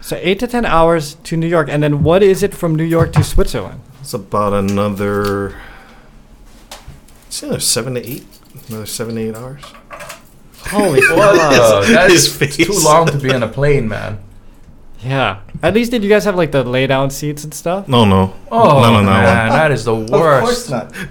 So 0.00 0.16
eight 0.20 0.38
to 0.40 0.46
ten 0.46 0.64
hours 0.64 1.14
to 1.24 1.36
New 1.36 1.46
York, 1.48 1.68
and 1.70 1.82
then 1.82 2.02
what 2.02 2.22
is 2.22 2.42
it 2.42 2.54
from 2.54 2.74
New 2.74 2.84
York 2.84 3.12
to 3.14 3.22
Switzerland? 3.24 3.80
It's 4.00 4.14
about 4.14 4.52
another. 4.52 5.54
It's 7.26 7.42
another 7.42 7.60
seven 7.60 7.94
to 7.94 8.08
eight. 8.08 8.24
Another 8.68 8.86
seven 8.86 9.14
to 9.16 9.20
eight 9.28 9.34
hours. 9.34 9.62
Holy 10.70 11.00
What? 11.14 11.36
crap! 11.38 11.86
the- 11.86 11.92
that 11.92 12.10
His 12.10 12.26
is 12.26 12.36
face. 12.36 12.56
too 12.56 12.72
long 12.84 13.06
to 13.06 13.18
be 13.18 13.32
on 13.32 13.42
a 13.42 13.48
plane, 13.48 13.88
man. 13.88 14.18
Yeah. 15.04 15.40
At 15.62 15.74
least 15.74 15.90
did 15.90 16.02
you 16.02 16.08
guys 16.08 16.24
have 16.24 16.36
like 16.36 16.52
the 16.52 16.64
lay 16.64 16.86
down 16.86 17.10
seats 17.10 17.44
and 17.44 17.52
stuff? 17.54 17.86
No, 17.88 18.04
no. 18.04 18.34
Oh 18.50 18.80
None 18.80 18.94
on 18.94 19.04
man, 19.04 19.22
that 19.24 19.48
that 19.50 19.70
is 19.70 19.84
the 19.84 19.94
worst. 19.94 20.12
Of 20.12 20.42
course 20.42 20.70
not. 20.70 20.92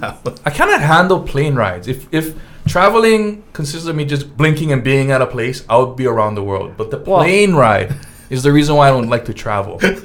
that 0.00 0.18
one. 0.22 0.36
I 0.44 0.50
cannot 0.50 0.80
handle 0.80 1.22
plane 1.22 1.54
rides. 1.54 1.88
If 1.88 2.06
if 2.12 2.34
traveling 2.66 3.42
consists 3.52 3.86
of 3.86 3.96
me 3.96 4.04
just 4.04 4.36
blinking 4.36 4.72
and 4.72 4.82
being 4.84 5.10
at 5.10 5.20
a 5.22 5.26
place, 5.26 5.64
I 5.68 5.76
would 5.78 5.96
be 5.96 6.06
around 6.06 6.34
the 6.34 6.42
world. 6.42 6.76
But 6.76 6.90
the 6.90 6.98
Well- 6.98 7.20
plane 7.22 7.54
ride 7.54 7.94
is 8.30 8.42
the 8.42 8.52
reason 8.52 8.76
why 8.76 8.88
I 8.88 8.90
don't 8.90 9.08
like 9.10 9.24
to 9.26 9.34
travel. 9.34 9.78
like 9.82 10.04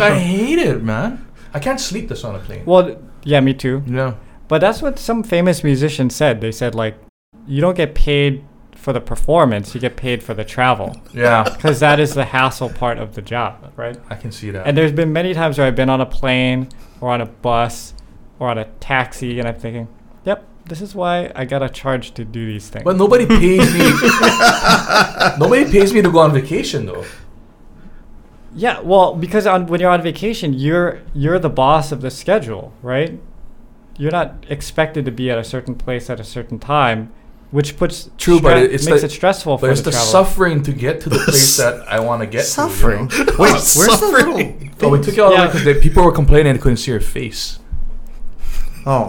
I 0.00 0.18
hate 0.18 0.58
it, 0.58 0.82
man. 0.82 1.26
I 1.52 1.58
can't 1.60 1.80
sleep 1.80 2.08
this 2.08 2.24
on 2.24 2.34
a 2.34 2.38
plane. 2.38 2.64
Well, 2.64 2.96
yeah, 3.24 3.40
me 3.40 3.54
too. 3.54 3.82
Yeah. 3.86 4.14
But 4.48 4.60
that's 4.60 4.82
what 4.82 4.98
some 4.98 5.22
famous 5.22 5.64
musicians 5.64 6.14
said. 6.14 6.40
They 6.40 6.52
said 6.52 6.74
like, 6.74 6.96
you 7.46 7.60
don't 7.60 7.76
get 7.76 7.94
paid 7.94 8.44
for 8.84 8.92
the 8.92 9.00
performance; 9.00 9.74
you 9.74 9.80
get 9.80 9.96
paid 9.96 10.22
for 10.22 10.34
the 10.34 10.44
travel, 10.44 10.94
Yeah. 11.14 11.42
because 11.44 11.80
that 11.80 11.98
is 11.98 12.12
the 12.14 12.26
hassle 12.26 12.68
part 12.68 12.98
of 12.98 13.14
the 13.14 13.22
job, 13.22 13.72
right? 13.76 13.96
I 14.10 14.14
can 14.16 14.30
see 14.30 14.50
that. 14.50 14.66
And 14.66 14.76
there's 14.76 14.92
been 14.92 15.12
many 15.12 15.32
times 15.32 15.56
where 15.56 15.66
I've 15.66 15.74
been 15.74 15.88
on 15.90 16.00
a 16.02 16.06
plane 16.06 16.68
or 17.00 17.10
on 17.10 17.20
a 17.22 17.26
bus 17.26 17.94
or 18.38 18.50
on 18.50 18.58
a 18.58 18.66
taxi, 18.80 19.38
and 19.38 19.48
I'm 19.48 19.54
thinking, 19.54 19.88
"Yep, 20.24 20.44
this 20.66 20.82
is 20.82 20.94
why 20.94 21.32
I 21.34 21.46
gotta 21.46 21.70
charge 21.70 22.12
to 22.14 22.24
do 22.26 22.44
these 22.46 22.68
things." 22.68 22.84
but 22.84 22.96
nobody 22.96 23.24
pays 23.26 23.72
me. 23.72 23.80
nobody 25.38 25.64
pays 25.70 25.92
me 25.94 26.02
to 26.02 26.10
go 26.10 26.18
on 26.18 26.32
vacation 26.34 26.84
though. 26.86 27.04
yeah, 28.54 28.80
well, 28.80 29.14
because 29.14 29.46
on 29.46 29.66
when 29.66 29.80
you're 29.80 29.90
on 29.90 30.02
vacation, 30.02 30.52
you're 30.52 31.00
you're 31.14 31.38
the 31.38 31.50
boss 31.50 31.90
of 31.90 32.02
the 32.02 32.10
schedule, 32.10 32.72
right? 32.82 33.18
You're 33.96 34.10
not 34.12 34.44
expected 34.48 35.04
to 35.06 35.10
be 35.10 35.30
at 35.30 35.38
a 35.38 35.44
certain 35.44 35.74
place 35.74 36.10
at 36.10 36.20
a 36.20 36.24
certain 36.24 36.58
time, 36.58 37.12
which 37.56 37.76
puts 37.80 38.10
True, 38.18 38.40
but 38.40 38.56
stre- 38.56 38.64
it- 38.64 38.72
it's 38.74 38.86
makes 38.86 39.02
the- 39.02 39.06
it 39.06 39.12
stressful 39.20 39.54
But 39.58 39.66
for 39.68 39.72
it's 39.72 39.82
the 39.82 39.90
the 39.90 39.96
suffering 40.16 40.58
to 40.68 40.72
get 40.72 40.94
to 41.02 41.08
the 41.14 41.18
place 41.24 41.56
that 41.62 41.76
I 41.96 41.98
want 42.08 42.20
to 42.24 42.26
get 42.36 42.44
Suffering. 42.44 43.06
to. 43.08 43.16
you 43.16 43.24
know? 43.26 43.32
Wait, 43.42 43.52
where's 43.78 44.00
the 44.04 44.10
little? 44.16 44.38
Oh, 44.82 44.88
we 44.94 44.98
took 45.00 45.14
it 45.14 45.20
all 45.20 45.32
Yeah. 45.32 45.44
away 45.44 45.62
because 45.62 45.82
people 45.86 46.02
were 46.06 46.12
complaining 46.22 46.52
they 46.54 46.58
couldn't 46.64 46.78
see 46.84 46.90
your 46.90 47.00
face. 47.18 47.42
Oh, 48.86 49.06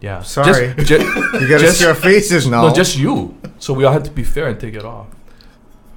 Yeah. 0.00 0.22
Sorry. 0.22 0.74
Just, 0.76 0.88
ju- 0.88 0.96
You 1.40 1.46
gotta 1.48 1.64
Just- 1.66 1.78
see 1.80 1.86
our 1.86 1.94
faces 1.94 2.46
now. 2.46 2.62
no, 2.68 2.74
just 2.74 2.96
you. 3.04 3.34
So 3.58 3.68
we 3.74 3.82
all 3.84 3.92
had 3.98 4.04
to 4.04 4.10
be 4.20 4.24
fair 4.34 4.46
and 4.50 4.58
take 4.64 4.74
it 4.74 4.84
off. 4.84 5.06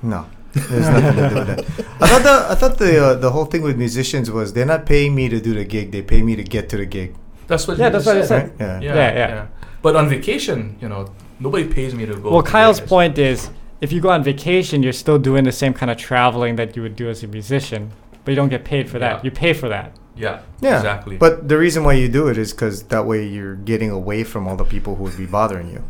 No, 0.02 0.26
there's 0.54 0.88
nothing 0.90 1.16
to 1.22 1.30
do 1.30 1.36
with 1.36 1.48
that. 1.52 1.60
I 2.04 2.08
thought 2.12 2.24
the 2.30 2.36
I 2.54 2.56
thought 2.60 2.76
the 2.80 2.92
uh, 3.06 3.14
the 3.26 3.30
whole 3.36 3.46
thing 3.52 3.62
with 3.62 3.78
musicians 3.78 4.32
was 4.32 4.54
they're 4.54 4.66
not 4.76 4.86
paying 4.88 5.14
me 5.14 5.30
to 5.30 5.40
do 5.48 5.54
the 5.54 5.64
gig; 5.76 5.92
they 5.92 6.02
pay 6.02 6.22
me 6.24 6.34
to 6.36 6.44
get 6.56 6.64
to 6.70 6.78
the 6.78 6.88
gig. 6.98 7.10
That's 7.48 7.68
what. 7.68 7.78
Yeah, 7.78 7.86
you 7.88 7.92
that's 7.94 8.06
just 8.06 8.16
what 8.16 8.24
I 8.24 8.26
said. 8.26 8.44
Right? 8.50 8.54
Yeah. 8.60 8.80
Yeah, 8.82 8.94
Yeah, 8.96 9.12
yeah, 9.22 9.28
yeah. 9.38 9.48
But 9.84 9.96
on 9.96 10.10
vacation, 10.10 10.78
you 10.82 10.90
know, 10.90 11.02
nobody 11.42 11.66
pays 11.68 11.94
me 11.94 12.06
to 12.06 12.16
go. 12.16 12.32
Well, 12.32 12.44
to 12.44 12.50
Kyle's 12.50 12.80
Vegas. 12.80 12.90
point 12.90 13.18
is 13.18 13.50
if 13.82 13.92
you 13.92 14.00
go 14.00 14.10
on 14.10 14.24
vacation, 14.24 14.84
you're 14.84 14.94
still 14.94 15.20
doing 15.20 15.44
the 15.44 15.52
same 15.52 15.74
kind 15.74 15.90
of 15.92 15.98
traveling 15.98 16.56
that 16.58 16.76
you 16.76 16.82
would 16.84 16.96
do 16.96 17.10
as 17.10 17.24
a 17.24 17.28
musician, 17.28 17.92
but 18.24 18.32
you 18.32 18.36
don't 18.36 18.50
get 18.50 18.64
paid 18.64 18.90
for 18.90 19.00
that. 19.00 19.16
Yeah. 19.18 19.22
You 19.24 19.32
pay 19.32 19.54
for 19.54 19.68
that. 19.70 19.92
Yeah. 20.16 20.42
Yeah, 20.62 20.78
Exactly. 20.78 21.18
But 21.18 21.48
the 21.48 21.58
reason 21.58 21.84
why 21.84 21.94
you 21.94 22.08
do 22.08 22.28
it 22.28 22.38
is 22.38 22.52
because 22.52 22.84
that 22.84 23.06
way 23.06 23.26
you're 23.26 23.56
getting 23.56 23.90
away 23.90 24.24
from 24.24 24.48
all 24.48 24.56
the 24.56 24.66
people 24.66 24.96
who 24.96 25.04
would 25.06 25.18
be 25.18 25.26
bothering 25.26 25.70
you, 25.72 25.84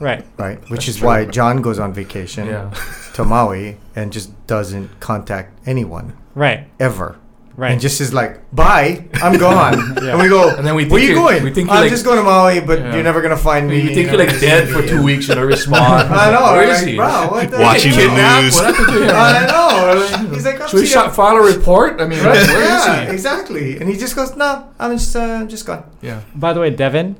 Right. 0.00 0.24
right? 0.36 0.60
Which 0.62 0.80
That's 0.86 0.88
is 0.88 0.96
true. 0.98 1.06
why 1.06 1.24
John 1.24 1.62
goes 1.62 1.78
on 1.78 1.92
vacation 1.94 2.46
yeah. 2.48 2.70
to 3.14 3.24
Maui 3.24 3.78
and 3.96 4.12
just 4.12 4.30
doesn't 4.46 5.00
contact 5.00 5.58
anyone 5.66 6.12
Right. 6.34 6.66
ever. 6.78 7.16
Right. 7.58 7.72
And 7.72 7.80
just 7.80 8.00
is 8.00 8.14
like, 8.14 8.38
bye, 8.54 9.04
I'm 9.14 9.36
gone. 9.36 9.74
Yeah. 10.00 10.12
And 10.14 10.22
we 10.22 10.28
go, 10.28 10.54
And 10.56 10.64
then 10.64 10.76
we 10.76 10.84
where 10.86 11.00
think 11.00 11.08
you 11.10 11.14
going? 11.16 11.42
we 11.42 11.50
think 11.52 11.68
I'm 11.70 11.80
like- 11.82 11.90
just 11.90 12.04
going 12.04 12.18
to 12.18 12.22
Maui, 12.22 12.60
but 12.60 12.78
Yeah. 12.78 12.94
you're 12.94 13.02
never 13.02 13.20
going 13.20 13.36
to 13.36 13.42
find 13.42 13.66
me. 13.68 13.80
You 13.80 13.92
think 13.92 14.10
you're 14.12 14.16
like 14.26 14.38
dead 14.38 14.68
for 14.68 14.80
two 14.86 15.02
weeks, 15.02 15.26
you 15.26 15.34
don't 15.34 15.44
respond. 15.58 16.06
I 16.14 16.30
know. 16.30 16.52
Where 16.52 16.68
right? 16.68 16.86
he? 16.86 16.94
Bro, 16.94 17.08
what 17.32 17.50
the 17.50 17.58
Watching 17.58 17.90
the 17.98 18.06
news. 18.14 18.54
What 18.54 18.66
happened 18.76 18.86
to 18.94 19.02
him? 19.02 19.10
I 19.12 19.46
know. 19.50 20.30
He's 20.34 20.44
like, 20.44 20.68
Should 20.68 20.78
we 20.80 20.86
shot, 20.86 21.16
file 21.16 21.34
a 21.36 21.42
report? 21.42 22.00
I 22.00 22.06
mean, 22.06 22.20
right? 22.22 22.46
Where 22.46 22.62
is 22.62 22.86
yeah, 22.86 23.06
he? 23.06 23.10
exactly. 23.12 23.76
And 23.80 23.90
he 23.90 23.96
just 23.98 24.14
goes, 24.14 24.36
no, 24.36 24.70
I'm 24.78 24.92
just, 24.96 25.16
uh, 25.16 25.44
just 25.46 25.66
gone. 25.66 25.82
Yeah. 26.00 26.20
By 26.36 26.52
the 26.52 26.60
way, 26.60 26.70
Devin, 26.70 27.16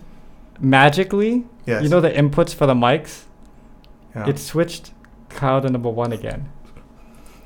magically, 0.61 1.47
Yes. 1.67 1.83
you 1.83 1.89
know 1.89 2.01
the 2.01 2.11
inputs 2.11 2.55
for 2.55 2.67
the 2.67 2.75
mics? 2.75 3.25
Yeah. 4.15 4.29
It 4.29 4.39
switched 4.39 4.93
Kyle 5.31 5.61
to 5.61 5.69
number 5.69 5.91
one 5.91 6.13
again. 6.13 6.49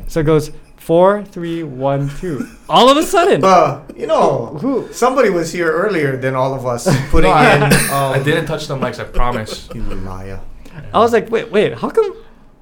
So 0.09 0.21
it 0.21 0.25
goes 0.25 0.51
four, 0.87 1.25
three, 1.25 1.63
one, 1.63 2.09
two. 2.21 2.47
All 2.69 2.91
of 2.91 2.97
a 2.97 3.03
sudden. 3.03 3.45
Uh, 3.45 3.83
you 3.97 4.07
know, 4.07 4.47
Who? 4.61 4.93
somebody 4.93 5.31
was 5.31 5.53
here 5.53 5.71
earlier 5.71 6.17
than 6.17 6.35
all 6.35 6.55
of 6.55 6.67
us 6.67 6.85
putting 7.11 7.31
No, 7.31 7.37
I- 7.37 7.55
in. 7.57 7.63
Um, 7.93 8.13
I 8.15 8.23
didn't 8.23 8.47
touch 8.47 8.67
the 8.67 8.77
mics, 8.77 8.99
I 8.99 9.05
promise. 9.05 9.69
You 9.75 9.83
liar. 9.83 10.41
I 10.93 10.99
was 10.99 11.13
like, 11.13 11.31
wait, 11.31 11.51
wait, 11.53 11.75
how 11.79 11.91
come? 11.91 12.17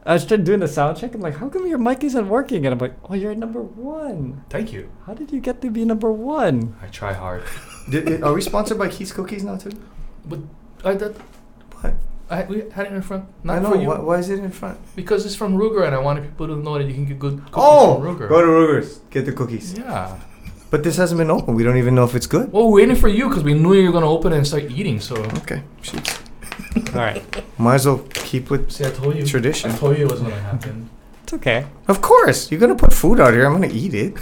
I 0.05 0.15
was 0.15 0.25
trying 0.25 0.45
doing 0.45 0.61
the 0.61 0.69
sound 0.69 0.97
check. 0.97 1.15
I'm 1.15 1.21
like, 1.21 1.37
how 1.37 1.49
come 1.49 1.67
your 1.67 1.79
mic 1.79 2.03
isn't 2.03 2.29
working? 2.29 2.65
And 2.67 2.73
I'm 2.73 2.79
like, 2.79 2.95
oh, 3.09 3.15
you're 3.15 3.35
number 3.35 3.63
one. 3.63 4.45
Thank 4.49 4.73
you. 4.73 4.91
How 5.07 5.15
did 5.15 5.31
you 5.31 5.41
get 5.41 5.61
to 5.63 5.71
be 5.71 5.85
number 5.85 6.11
one? 6.11 6.75
I 6.83 6.87
try 6.89 7.13
hard. 7.13 7.45
Did, 7.89 8.23
are 8.23 8.33
we 8.33 8.41
sponsored 8.41 8.79
by 8.79 8.89
Keith's 8.89 9.13
Cookies 9.13 9.45
now 9.45 9.57
too? 9.57 9.71
But 10.25 10.41
I 10.85 10.95
did. 10.95 11.15
What? 11.81 11.95
I, 12.31 12.45
we 12.45 12.63
had 12.71 12.87
it 12.87 12.93
in 12.93 13.03
front. 13.03 13.25
Not 13.43 13.57
I 13.57 13.61
know. 13.61 13.71
for 13.73 13.77
you. 13.81 13.89
Why, 13.89 13.99
why 13.99 14.19
is 14.19 14.31
it 14.31 14.39
in 14.39 14.51
front? 14.53 14.79
Because 14.95 15.27
it's 15.27 15.35
from 15.35 15.57
Ruger, 15.57 15.85
and 15.85 15.95
I 15.95 15.99
wanted 15.99 16.23
people 16.25 16.47
to 16.47 16.57
know 16.57 16.79
that 16.79 16.85
you 16.87 16.95
can 16.95 17.05
get 17.05 17.19
good 17.19 17.39
cookies 17.39 17.55
Oh, 17.55 18.01
from 18.01 18.17
Ruger. 18.17 18.29
go 18.29 18.41
to 18.41 18.47
Ruger's. 18.47 18.99
Get 19.11 19.27
the 19.27 19.33
cookies. 19.33 19.77
yeah. 19.77 20.17
But 20.71 20.85
this 20.85 20.97
hasn't 20.97 21.19
been 21.19 21.31
open. 21.33 21.57
We 21.57 21.65
don't 21.65 21.79
even 21.79 21.97
know 21.97 22.05
if 22.05 22.15
it's 22.15 22.29
good. 22.29 22.53
Well, 22.53 22.69
we're 22.69 22.83
waiting 22.83 22.95
for 22.95 23.09
you 23.09 23.29
because 23.29 23.43
we 23.43 23.55
knew 23.55 23.75
you 23.75 23.87
were 23.87 23.93
gonna 23.93 24.09
open 24.09 24.33
it 24.33 24.37
and 24.37 24.47
start 24.47 24.65
eating. 24.71 25.01
So, 25.01 25.17
Okay. 25.43 25.63
Shoot. 25.83 26.19
All 26.95 27.01
right, 27.01 27.25
Might 27.59 27.75
as 27.77 27.87
well 27.87 27.99
keep 28.15 28.49
with 28.51 28.71
see, 28.71 28.85
I 28.87 28.91
told 28.91 29.17
you. 29.17 29.27
tradition. 29.27 29.73
I 29.73 29.77
told 29.77 29.99
you 29.99 30.07
it 30.07 30.11
was 30.13 30.21
gonna 30.21 30.37
happen. 30.41 30.89
it's 31.25 31.33
okay. 31.33 31.67
Of 31.89 32.01
course. 32.01 32.51
You're 32.53 32.61
going 32.61 32.75
to 32.77 32.81
put 32.81 32.93
food 32.95 33.19
out 33.19 33.33
here. 33.35 33.45
I'm 33.47 33.57
going 33.57 33.69
to 33.69 33.75
eat 33.77 33.95
it. 33.95 34.15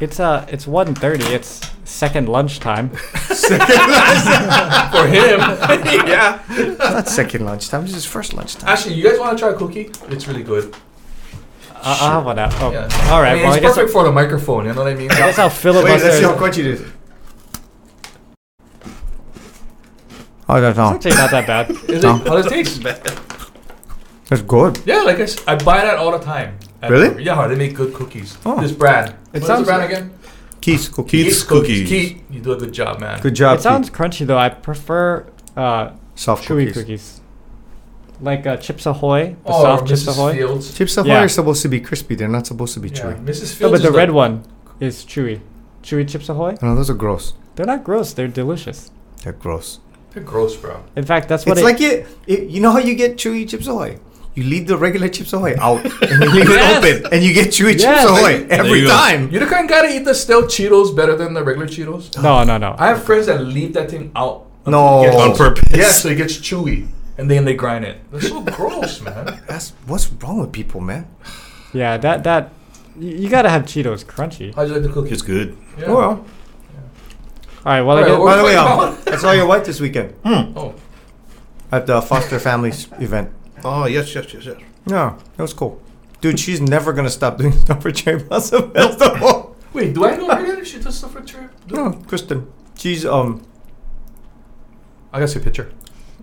It's 0.00 0.20
uh, 0.20 0.44
it's 0.50 0.66
1.30. 0.66 1.30
It's 1.32 1.60
second 1.84 2.28
lunchtime. 2.28 2.90
for 2.90 2.96
him. 5.06 5.38
yeah. 6.06 6.42
It's 6.50 6.78
not 6.78 7.08
second 7.08 7.44
lunchtime. 7.46 7.82
This 7.82 7.94
is 7.94 8.04
first 8.04 8.34
lunchtime. 8.34 8.68
Actually, 8.68 8.94
you 8.96 9.02
guys 9.08 9.18
want 9.18 9.36
to 9.38 9.42
try 9.42 9.52
a 9.52 9.56
cookie? 9.56 9.90
It's 10.08 10.26
really 10.28 10.42
good. 10.42 10.74
I- 11.82 11.98
I'll 12.00 12.10
have 12.12 12.24
one 12.26 12.38
out. 12.38 12.52
Oh, 12.60 12.72
Yeah. 12.72 12.88
all 13.10 13.22
right. 13.22 13.32
I 13.32 13.34
mean, 13.34 13.42
well, 13.44 13.52
I 13.52 13.56
it's 13.56 13.62
guess, 13.66 13.74
perfect 13.74 13.92
for 13.92 14.04
the 14.04 14.12
microphone. 14.12 14.66
You 14.66 14.72
know 14.74 14.82
what 14.84 14.92
I 14.92 14.96
mean? 14.96 15.10
I 15.10 15.16
guess 15.16 15.38
I'll 15.38 15.48
Wait, 15.48 15.52
filibuster. 15.56 16.04
let's 16.08 16.18
see 16.18 16.24
how 16.24 16.34
crunchy 16.36 16.58
it 16.58 16.66
is. 16.66 16.82
Oh, 20.48 20.60
that's 20.60 20.78
It's 20.78 21.06
actually 21.06 21.16
not 21.22 21.30
that 21.32 21.46
bad. 21.46 21.70
Is 21.90 22.04
it? 22.04 22.04
How 22.04 22.18
does 22.18 22.46
it 22.46 22.50
taste? 22.50 22.82
That's 24.28 24.42
good. 24.42 24.78
Yeah, 24.86 25.02
like 25.02 25.18
I, 25.18 25.22
s- 25.22 25.42
I 25.46 25.56
buy 25.56 25.80
that 25.82 25.96
all 25.98 26.12
the 26.12 26.18
time. 26.24 26.56
At 26.86 26.90
Really? 26.92 27.08
Ruger. 27.10 27.24
Yeah, 27.24 27.46
they 27.48 27.54
make 27.56 27.74
good 27.74 27.92
cookies. 27.94 28.38
Oh. 28.46 28.60
This 28.60 28.72
brand. 28.72 29.10
It 29.32 29.42
What 29.42 29.46
sounds- 29.46 29.60
is 29.62 29.66
the 29.66 29.72
brand 29.72 29.92
again? 29.92 30.10
Keith's 30.60 30.88
cookies. 30.88 31.24
Keith's 31.24 31.42
Cookies. 31.44 31.88
Keith, 31.88 32.22
you 32.30 32.40
do 32.40 32.52
a 32.52 32.56
good 32.56 32.72
job, 32.72 32.98
man. 33.00 33.20
Good 33.20 33.34
job. 33.34 33.58
It 33.58 33.62
sounds 33.62 33.88
crunchy 33.90 34.26
though. 34.26 34.38
I 34.38 34.48
prefer 34.48 35.24
uh, 35.56 35.90
soft 36.14 36.44
chewy 36.48 36.66
cookies. 36.68 36.74
cookies. 36.82 37.20
Like 38.20 38.46
uh, 38.46 38.56
Chips 38.56 38.86
Ahoy, 38.86 39.36
the 39.44 39.52
Oh, 39.52 39.62
soft 39.62 39.86
Chips 39.88 40.06
Ahoy. 40.08 40.32
Fields. 40.34 40.74
Chips 40.76 40.96
Ahoy 40.96 41.08
Yeah. 41.08 41.22
are 41.24 41.28
supposed 41.28 41.62
to 41.62 41.68
be 41.68 41.80
crispy. 41.80 42.14
They're 42.14 42.28
not 42.28 42.46
supposed 42.46 42.72
to 42.74 42.80
be 42.80 42.88
Yeah, 42.88 42.94
chewy. 43.12 43.24
Mrs. 43.24 43.52
Fields. 43.54 43.60
No, 43.60 43.70
but 43.70 43.76
is 43.80 43.82
the 43.82 43.92
red 43.92 44.10
one 44.10 44.42
is 44.80 45.04
chewy. 45.04 45.40
Chewy 45.82 46.08
Chips 46.08 46.28
Ahoy. 46.28 46.56
No, 46.62 46.74
those 46.74 46.88
are 46.90 46.94
gross. 46.94 47.34
They're 47.54 47.66
not 47.66 47.84
gross. 47.84 48.12
They're 48.14 48.26
delicious. 48.28 48.90
They're 49.22 49.34
gross. 49.34 49.80
They're 50.12 50.22
gross, 50.22 50.56
bro. 50.56 50.82
In 50.96 51.04
fact, 51.04 51.28
that's 51.28 51.44
what 51.44 51.58
It's 51.58 51.60
it, 51.60 51.64
like 51.64 51.78
you, 51.80 52.06
it, 52.26 52.48
you 52.48 52.60
know 52.60 52.70
how 52.72 52.78
you 52.78 52.94
get 52.94 53.16
chewy 53.18 53.46
Chips 53.48 53.66
Ahoy? 53.66 53.98
You 54.36 54.44
leave 54.44 54.66
the 54.68 54.76
regular 54.76 55.08
Chips 55.08 55.32
Ahoy 55.32 55.56
out 55.58 55.82
and 56.02 56.22
you 56.22 56.30
leave 56.30 56.48
Yes. 56.48 56.84
it 56.84 56.94
open 57.02 57.12
and 57.12 57.24
you 57.24 57.32
get 57.32 57.48
chewy 57.48 57.72
Yes. 57.78 57.82
Chips 57.82 58.04
Ahoy 58.10 58.46
every 58.50 58.80
you 58.80 58.86
go. 58.86 58.90
time. 58.92 59.30
You 59.32 59.40
the 59.40 59.46
kind 59.46 59.64
of 59.64 59.70
guy 59.70 59.88
to 59.88 59.92
eat 59.96 60.04
the 60.04 60.14
stale 60.14 60.42
Cheetos 60.42 60.94
better 60.94 61.16
than 61.16 61.32
the 61.34 61.42
regular 61.42 61.66
Cheetos? 61.66 62.22
No, 62.22 62.44
no, 62.44 62.58
no. 62.58 62.76
I 62.78 62.88
have 62.88 63.02
friends 63.02 63.26
that 63.26 63.40
leave 63.42 63.72
that 63.74 63.90
thing 63.90 64.12
out. 64.14 64.46
until 64.66 64.72
No. 64.80 65.02
it 65.02 65.10
gets- 65.10 65.16
On 65.22 65.36
purpose. 65.36 65.76
Yeah, 65.76 65.88
so 65.88 66.08
it 66.10 66.16
gets 66.16 66.36
chewy. 66.36 66.86
And 67.18 67.30
then 67.30 67.46
they 67.46 67.54
grind 67.54 67.86
it. 67.86 67.96
They're 68.12 68.20
so 68.20 68.42
gross, 68.42 69.00
man. 69.06 69.40
That's 69.48 69.72
what's 69.86 70.12
wrong 70.12 70.38
with 70.40 70.52
people, 70.52 70.80
man. 70.82 71.06
yeah, 71.72 71.96
that 71.96 72.22
that 72.24 72.52
you, 72.98 73.10
you 73.16 73.28
gotta 73.30 73.48
have 73.48 73.62
Cheetos 73.62 74.04
crunchy. 74.04 74.54
How'd 74.54 74.68
you 74.68 74.74
like 74.74 74.82
the 74.82 74.90
cookies? 74.92 75.12
It's 75.12 75.22
good. 75.22 75.56
Yeah. 75.78 75.86
Oh 75.86 75.96
well. 75.96 76.08
All 77.64 77.72
right. 77.72 77.80
Well, 77.80 77.96
All 77.96 77.98
I 77.98 78.02
right, 78.02 78.08
guess, 78.08 78.18
By 78.24 78.36
the 78.36 78.44
way, 78.44 78.56
um, 78.56 78.98
I 79.14 79.16
saw 79.16 79.32
your 79.32 79.46
wife 79.46 79.64
this 79.64 79.80
weekend 79.80 80.12
Oh, 80.26 80.74
at 81.72 81.86
the 81.86 82.02
Foster 82.02 82.38
Families 82.38 82.86
event. 83.00 83.30
Oh 83.68 83.86
yes, 83.86 84.14
yes, 84.14 84.32
yes, 84.32 84.44
yes. 84.44 84.56
Yeah, 84.86 85.18
that 85.36 85.42
was 85.42 85.52
cool. 85.52 85.80
Dude, 86.20 86.38
she's 86.40 86.60
never 86.60 86.92
gonna 86.92 87.10
stop 87.10 87.38
doing 87.38 87.52
stuff 87.64 87.82
for 87.82 87.90
Cherry 87.90 88.22
Blossom 88.22 88.70
Festival. 88.72 89.56
wait, 89.72 89.94
do 89.94 90.04
I 90.04 90.16
know 90.16 90.28
her 90.34 90.46
then? 90.54 90.64
She 90.64 90.78
does 90.78 90.96
stuff 90.98 91.12
for 91.12 91.20
trip? 91.22 91.50
No, 91.70 91.92
Kristen. 92.06 92.46
She's 92.78 93.04
um 93.04 93.42
I 95.12 95.18
gotta 95.18 95.28
see 95.28 95.40
a 95.40 95.42
picture. 95.42 95.72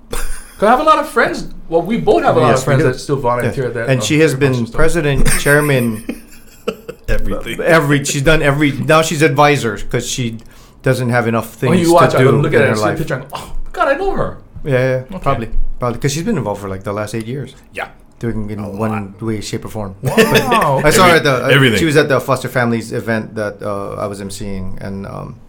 Cause 0.09 0.67
I 0.67 0.71
have 0.71 0.79
a 0.79 0.83
lot 0.83 1.00
of 1.00 1.09
friends. 1.09 1.51
Well, 1.67 1.81
we 1.81 2.00
both 2.00 2.23
have 2.23 2.38
a 2.38 2.39
lot 2.39 2.50
Yes, 2.50 2.62
of 2.62 2.63
we 2.63 2.65
friends 2.75 2.83
do. 2.83 2.91
that 2.91 3.00
still 3.00 3.15
volunteer. 3.17 3.69
That 3.71 3.89
and 3.89 4.00
uh, 4.00 4.03
she 4.03 4.19
has 4.19 4.31
Cherry 4.31 4.39
been 4.39 4.65
stuff. 4.67 4.75
president, 4.75 5.27
chairman, 5.39 6.05
Everything. 7.07 7.59
every. 7.59 8.03
She's 8.05 8.21
done 8.21 8.41
every. 8.41 8.71
Now 8.71 9.01
she's 9.01 9.21
advisor 9.21 9.75
because 9.77 10.07
she 10.09 10.38
doesn't 10.83 11.09
have 11.09 11.27
enough 11.27 11.62
When 11.62 11.71
things 11.73 11.88
you 11.88 11.93
watch, 11.93 12.12
to 12.12 12.17
I 12.19 12.23
do 12.23 12.31
look 12.31 12.53
in 12.53 12.62
at 12.62 12.62
it 12.62 12.65
her 12.65 12.69
and 12.69 12.77
see 12.77 12.83
a 12.83 12.88
life. 12.88 12.97
picture. 12.97 13.13
and 13.15 13.23
go, 13.23 13.29
oh 13.33 13.57
God, 13.73 13.88
I 13.89 13.95
know 13.97 14.12
her. 14.12 14.38
Yeah, 14.63 14.72
yeah, 14.72 15.03
Okay. 15.15 15.20
probably, 15.20 15.50
probably 15.79 15.98
because 15.98 16.13
she's 16.13 16.24
been 16.24 16.38
involved 16.38 16.62
for 16.62 16.70
like 16.70 16.84
the 16.84 16.93
last 16.93 17.13
eight 17.15 17.27
years, 17.27 17.55
Yeah. 17.74 17.89
doing 18.20 18.50
in 18.50 18.77
one 18.77 19.15
way, 19.20 19.41
shape, 19.41 19.65
or 19.65 19.70
form. 19.70 19.96
Wow. 20.03 20.82
I 20.84 20.89
saw 20.89 21.08
her 21.10 21.15
at 21.17 21.24
the. 21.24 21.46
uh, 21.46 21.50
Everything. 21.50 21.79
She 21.79 21.86
was 21.86 21.98
at 21.98 22.08
the 22.08 22.20
Foster 22.20 22.48
Families 22.50 22.91
event 22.93 23.36
that 23.36 23.62
uh, 23.62 23.96
I 23.96 24.08
was 24.08 24.22
emceeing, 24.22 24.79
and 24.82 25.05
um, 25.05 25.39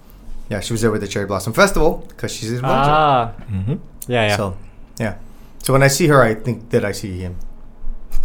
yeah, 0.51 0.61
she 0.61 0.73
was 0.75 0.81
there 0.83 0.91
with 0.91 1.01
the 1.01 1.09
Cherry 1.09 1.27
Blossom 1.27 1.53
Festival 1.53 2.05
because 2.09 2.33
she's 2.35 2.51
his 2.51 2.61
manager. 2.63 2.91
ah, 2.91 3.33
Mm-hmm. 3.51 3.77
yeah, 4.09 4.29
yeah. 4.29 4.37
So, 4.37 4.57
yeah. 4.99 5.15
So 5.63 5.73
when 5.73 5.83
I 5.83 5.89
see 5.89 6.09
her, 6.09 6.21
I 6.21 6.35
think 6.35 6.71
that 6.71 6.85
I 6.85 6.93
see 6.93 7.19
him, 7.21 7.37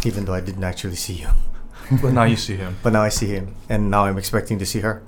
even 0.04 0.24
though 0.26 0.34
I 0.34 0.40
didn't 0.42 0.64
actually 0.64 0.96
see 0.96 1.14
him. 1.22 1.34
but 2.02 2.12
now 2.12 2.24
you 2.24 2.36
see 2.46 2.56
him. 2.56 2.76
But 2.82 2.92
now 2.92 3.02
I 3.02 3.10
see 3.10 3.28
him, 3.28 3.54
and 3.68 3.90
now 3.90 4.04
I'm 4.06 4.18
expecting 4.18 4.58
to 4.58 4.66
see 4.66 4.80
her. 4.80 5.02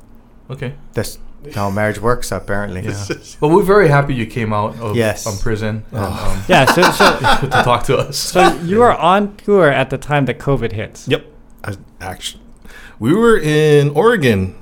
Okay. 0.49 0.75
That's 0.95 1.19
how 1.55 1.71
marriage 1.71 1.99
works, 2.01 2.31
apparently. 2.33 2.83
Yeah. 2.83 3.05
But 3.41 3.49
we're 3.49 3.63
very 3.65 3.89
happy 3.89 4.15
you 4.15 4.27
came 4.27 4.53
out 4.53 4.79
of 4.79 4.97
Yes. 4.97 5.25
from 5.25 5.37
prison 5.39 5.85
and, 5.91 5.99
Oh. 5.99 6.31
um, 6.37 6.45
yeah. 6.49 6.65
So, 6.67 6.83
so, 6.83 7.07
to 7.43 7.49
talk 7.65 7.85
to 7.85 7.97
us. 7.99 8.17
so 8.17 8.55
you 8.63 8.79
were 8.79 8.93
on 8.95 9.37
tour 9.37 9.69
at 9.71 9.91
the 9.91 9.99
time 9.99 10.27
that 10.27 10.39
COVID 10.39 10.73
hits. 10.73 11.09
Yep. 11.09 11.25
I, 11.65 11.75
actually, 12.01 12.43
we 12.99 13.15
were 13.15 13.39
in 13.39 13.91
Oregon 13.91 14.55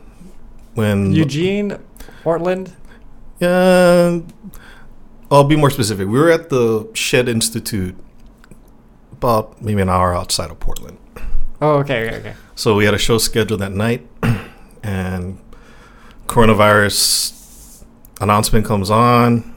when 0.75 1.13
Eugene, 1.13 1.77
Portland. 2.23 2.75
Uh, 3.43 4.21
I'll 5.31 5.45
be 5.45 5.57
more 5.57 5.71
specific. 5.71 6.09
We 6.09 6.19
were 6.19 6.31
at 6.31 6.49
the 6.51 6.89
Shedd 6.95 7.29
Institute, 7.29 7.95
about 9.13 9.61
maybe 9.63 9.81
an 9.83 9.89
hour 9.89 10.15
outside 10.15 10.51
of 10.51 10.59
Portland. 10.61 10.99
Oh, 11.63 11.79
okay, 11.81 12.07
okay, 12.09 12.17
okay. 12.17 12.35
So 12.55 12.75
we 12.75 12.85
had 12.85 12.95
a 12.95 12.99
show 12.99 13.19
scheduled 13.19 13.61
that 13.61 13.73
night, 13.73 14.07
and 14.83 15.39
coronavirus 16.31 17.85
announcement 18.21 18.65
comes 18.65 18.89
on, 18.91 19.57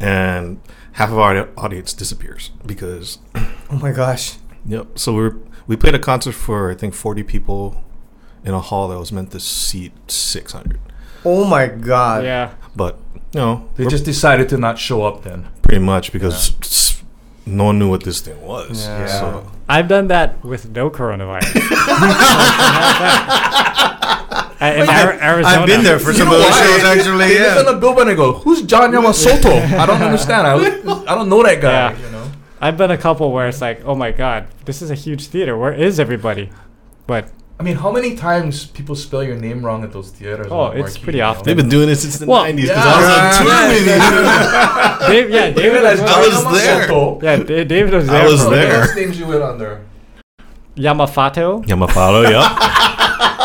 and 0.00 0.60
half 0.92 1.10
of 1.10 1.18
our 1.18 1.48
audience 1.56 1.92
disappears 1.92 2.50
because 2.64 3.18
Oh 3.70 3.78
my 3.80 3.90
gosh. 3.92 4.36
Yep. 4.66 4.98
So 4.98 5.12
we 5.14 5.22
were, 5.22 5.36
we 5.66 5.76
played 5.76 5.94
a 5.94 5.98
concert 5.98 6.32
for 6.34 6.70
I 6.70 6.74
think 6.74 6.94
40 6.94 7.22
people 7.24 7.82
in 8.44 8.54
a 8.54 8.60
hall 8.60 8.88
that 8.88 8.98
was 8.98 9.10
meant 9.10 9.30
to 9.32 9.40
seat 9.40 9.92
600. 10.08 10.78
Oh 11.24 11.44
my 11.46 11.66
god. 11.66 12.24
Yeah. 12.24 12.54
But 12.76 12.98
No, 13.34 13.68
They 13.76 13.86
just 13.86 14.04
decided 14.04 14.48
to 14.50 14.56
not 14.58 14.78
show 14.78 15.02
up 15.04 15.22
then. 15.24 15.48
pretty 15.62 15.80
much 15.82 16.12
because 16.12 16.54
s- 16.60 16.91
no 17.46 17.64
one 17.64 17.78
knew 17.78 17.88
what 17.90 18.02
this 18.04 18.20
thing 18.20 18.40
was. 18.42 18.84
Yeah. 18.86 19.06
So 19.06 19.50
I've 19.68 19.88
done 19.88 20.08
that 20.08 20.44
with 20.44 20.68
no 20.70 20.90
coronavirus. 20.90 21.52
I- 24.64 24.74
in 24.76 24.88
Ari- 24.88 25.20
Arizona. 25.20 25.56
I've 25.60 25.66
been 25.66 25.82
there 25.82 25.98
for 25.98 26.12
You 26.12 26.18
some 26.18 26.28
know 26.28 26.36
of 26.36 26.42
the 26.42 26.48
why? 26.48 26.62
shows 26.62 26.84
actually. 26.84 27.18
They 27.28 27.38
live 27.40 27.54
Yeah. 27.54 27.58
on 27.60 27.74
the 27.74 27.80
billboard 27.80 28.08
and 28.08 28.16
go, 28.16 28.32
"Who's 28.34 28.62
John 28.62 28.92
Yamasoto?" 28.92 29.50
I 29.78 29.86
don't 29.86 30.00
understand. 30.02 30.46
I, 30.46 30.54
I 30.54 31.14
don't 31.16 31.28
know 31.28 31.42
that 31.42 31.60
guy. 31.60 31.72
Yeah. 31.92 31.98
You 31.98 32.10
know. 32.12 32.30
I've 32.60 32.76
been 32.76 32.92
a 32.92 32.98
couple 32.98 33.32
where 33.32 33.48
it's 33.48 33.60
like, 33.60 33.82
oh 33.84 33.96
my 33.96 34.12
god, 34.12 34.46
this 34.66 34.80
is 34.82 34.90
a 34.90 34.94
huge 34.94 35.26
theater. 35.26 35.56
Where 35.58 35.72
is 35.72 35.98
everybody? 35.98 36.50
But 37.08 37.28
I 37.60 37.62
mean, 37.64 37.76
how 37.76 37.92
many 37.92 38.16
times 38.16 38.66
people 38.66 38.96
spell 38.96 39.22
your 39.22 39.36
name 39.36 39.64
wrong 39.64 39.84
at 39.84 39.92
those 39.92 40.10
theaters? 40.10 40.48
Oh, 40.50 40.60
on 40.60 40.76
it's 40.76 40.80
Marquee, 40.94 41.02
pretty 41.04 41.18
you 41.18 41.22
know? 41.24 41.30
often. 41.30 41.44
they've 41.44 41.56
been 41.56 41.68
doing 41.68 41.88
it 41.88 41.96
since 41.96 42.18
the 42.18 42.26
Well, 42.26 42.42
nineties. 42.42 42.66
yeah. 42.68 42.74
Because 42.74 42.86
I 42.86 42.98
was 42.98 43.38
on 43.38 43.46
tour 43.46 43.68
with 43.68 43.86
you. 43.86 45.08
Dave, 45.12 45.30
yeah, 45.30 45.40
David 45.50 45.54
David 45.62 45.82
was, 45.82 46.00
as 46.00 46.00
I 46.00 46.20
was 46.20 46.62
there. 46.62 46.88
Yamasoto. 46.88 47.22
yeah, 47.22 47.36
Da- 47.36 47.64
David 47.64 47.94
was 47.94 48.08
I 48.08 48.12
there. 48.12 48.24
was 48.30 48.42
for- 48.42 48.50
What 48.50 48.96
names 48.96 49.18
you 49.20 49.26
went 49.26 49.42
under? 49.42 49.84
Yamafato. 50.76 51.64
Yamafaro, 51.66 52.30
yeah. 52.30 52.78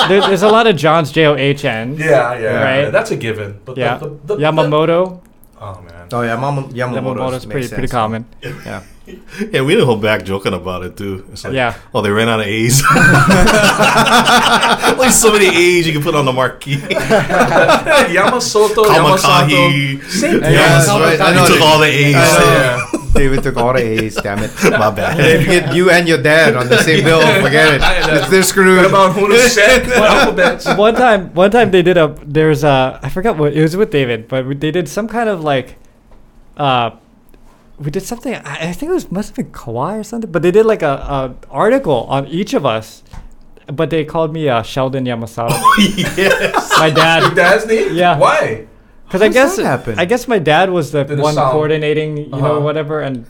There, 0.08 0.22
there's 0.22 0.44
a 0.44 0.48
lot 0.48 0.68
of 0.68 0.78
Johns 0.78 1.12
J 1.12 1.26
O 1.26 1.36
H 1.36 1.66
N. 1.66 1.98
Yeah, 1.98 2.38
yeah, 2.40 2.64
Right. 2.64 2.90
That's 2.92 3.12
a 3.12 3.18
given. 3.18 3.60
But 3.66 3.76
Yeah. 3.78 3.98
the, 3.98 4.08
the, 4.10 4.36
the, 4.36 4.38
Yamamoto. 4.38 5.20
The, 5.60 5.66
oh 5.66 5.82
man. 5.82 6.08
Oh 6.12 6.22
yeah, 6.22 6.36
Mama, 6.36 6.64
Yamamoto's 6.64 6.74
Yamamoto's 6.76 7.46
pretty 7.46 7.60
makes 7.62 7.70
pretty 7.74 7.88
sense. 7.88 7.92
common. 7.92 8.26
Yeah. 8.66 8.84
Yeah, 9.52 9.62
we 9.62 9.72
didn't 9.72 9.86
hold 9.86 10.02
back 10.02 10.26
joking 10.26 10.54
about 10.54 10.84
it 10.84 10.98
too. 10.98 11.26
It's 11.32 11.46
like, 11.46 11.54
Yeah. 11.54 11.76
oh, 11.94 12.02
they 12.02 12.10
ran 12.12 12.28
out 12.28 12.42
of 12.42 12.46
A's. 12.46 12.84
Only 15.00 15.10
so 15.12 15.32
many 15.32 15.46
A's 15.48 15.88
you 15.88 15.94
can 15.94 16.02
put 16.04 16.14
on 16.14 16.26
the 16.26 16.34
marquee. 16.34 16.76
Yamasoto, 16.76 18.84
Yamasato. 18.84 18.86
Kamakahi. 18.86 20.04
Same 20.04 20.42
thing. 20.42 20.54
Yeah, 20.54 20.68
that's 20.80 20.90
right. 20.90 21.22
I 21.22 21.42
You 21.42 21.48
took 21.54 21.62
all 21.62 21.80
the 21.80 21.86
A's. 21.86 22.16
I 22.16 22.20
know. 22.20 22.52
Yeah. 22.52 22.84
David 23.18 23.44
took 23.44 23.58
all 23.58 23.74
the 23.74 23.80
A's. 23.82 24.16
Damn 24.16 24.40
it. 24.44 24.52
My 24.64 24.88
And 24.88 24.96
bad. 24.96 25.20
if 25.20 25.42
you 25.42 25.48
get 25.48 25.76
you 25.76 25.90
and 25.90 26.08
your 26.08 26.22
dad 26.22 26.56
on 26.56 26.68
the 26.70 26.78
same 26.84 27.04
bill, 27.04 27.22
forget 27.42 27.74
it. 27.76 27.82
They're- 28.08 28.30
They're 28.30 28.44
screwed. 28.44 28.78
What 28.78 28.86
about 28.86 29.16
Hunusek? 29.16 29.88
Alphabets. 29.96 30.66
one 30.78 30.96
time, 30.96 31.34
one 31.34 31.52
time 31.52 31.72
they 31.72 31.82
did 31.82 31.98
a. 31.98 32.16
There's 32.26 32.64
a. 32.64 33.00
I 33.02 33.10
forgot 33.10 33.38
what 33.38 33.54
it 33.54 33.62
was 33.62 33.76
with 33.76 33.92
David, 33.92 34.28
but 34.28 34.60
they 34.60 34.72
did 34.72 34.88
some 34.88 35.08
kind 35.08 35.28
of 35.30 35.44
like. 35.44 35.76
Uh, 36.56 36.92
we 37.80 37.92
did 37.92 38.02
something. 38.04 38.34
I, 38.34 38.70
I 38.70 38.74
think 38.74 38.90
it 38.92 38.94
was 38.96 39.12
must 39.12 39.30
have 39.30 39.36
been 39.36 39.52
Kawhi 39.54 40.00
or 40.00 40.04
something. 40.04 40.32
But 40.32 40.42
they 40.42 40.52
did 40.52 40.66
like 40.66 40.82
a, 40.82 40.88
a 40.88 41.36
article 41.52 42.06
on 42.10 42.28
each 42.28 42.54
of 42.54 42.66
us. 42.66 43.04
But 43.68 43.90
they 43.90 44.06
called 44.06 44.32
me 44.34 44.48
uh, 44.48 44.64
Sheldon 44.64 45.04
Yamasato. 45.06 45.52
yes. 46.18 46.72
my 46.80 46.88
Your 46.88 46.96
dad. 46.96 47.36
dad's 47.36 47.66
name? 47.68 47.94
Yeah. 47.94 48.18
Why? 48.18 48.66
Because 49.08 49.22
I 49.22 49.30
guess 49.30 49.56
that 49.56 49.64
happen? 49.66 49.98
I 50.00 50.06
guess 50.06 50.28
my 50.28 50.38
dad 50.40 50.70
was 50.70 50.92
the 50.92 51.04
Did 51.04 51.18
the 51.18 51.24
one 51.24 51.34
sound. 51.36 51.52
coordinating, 51.54 52.18
you 52.18 52.26
know, 52.28 52.38
Uh-huh. 52.38 52.60
whatever, 52.62 53.00
and 53.02 53.26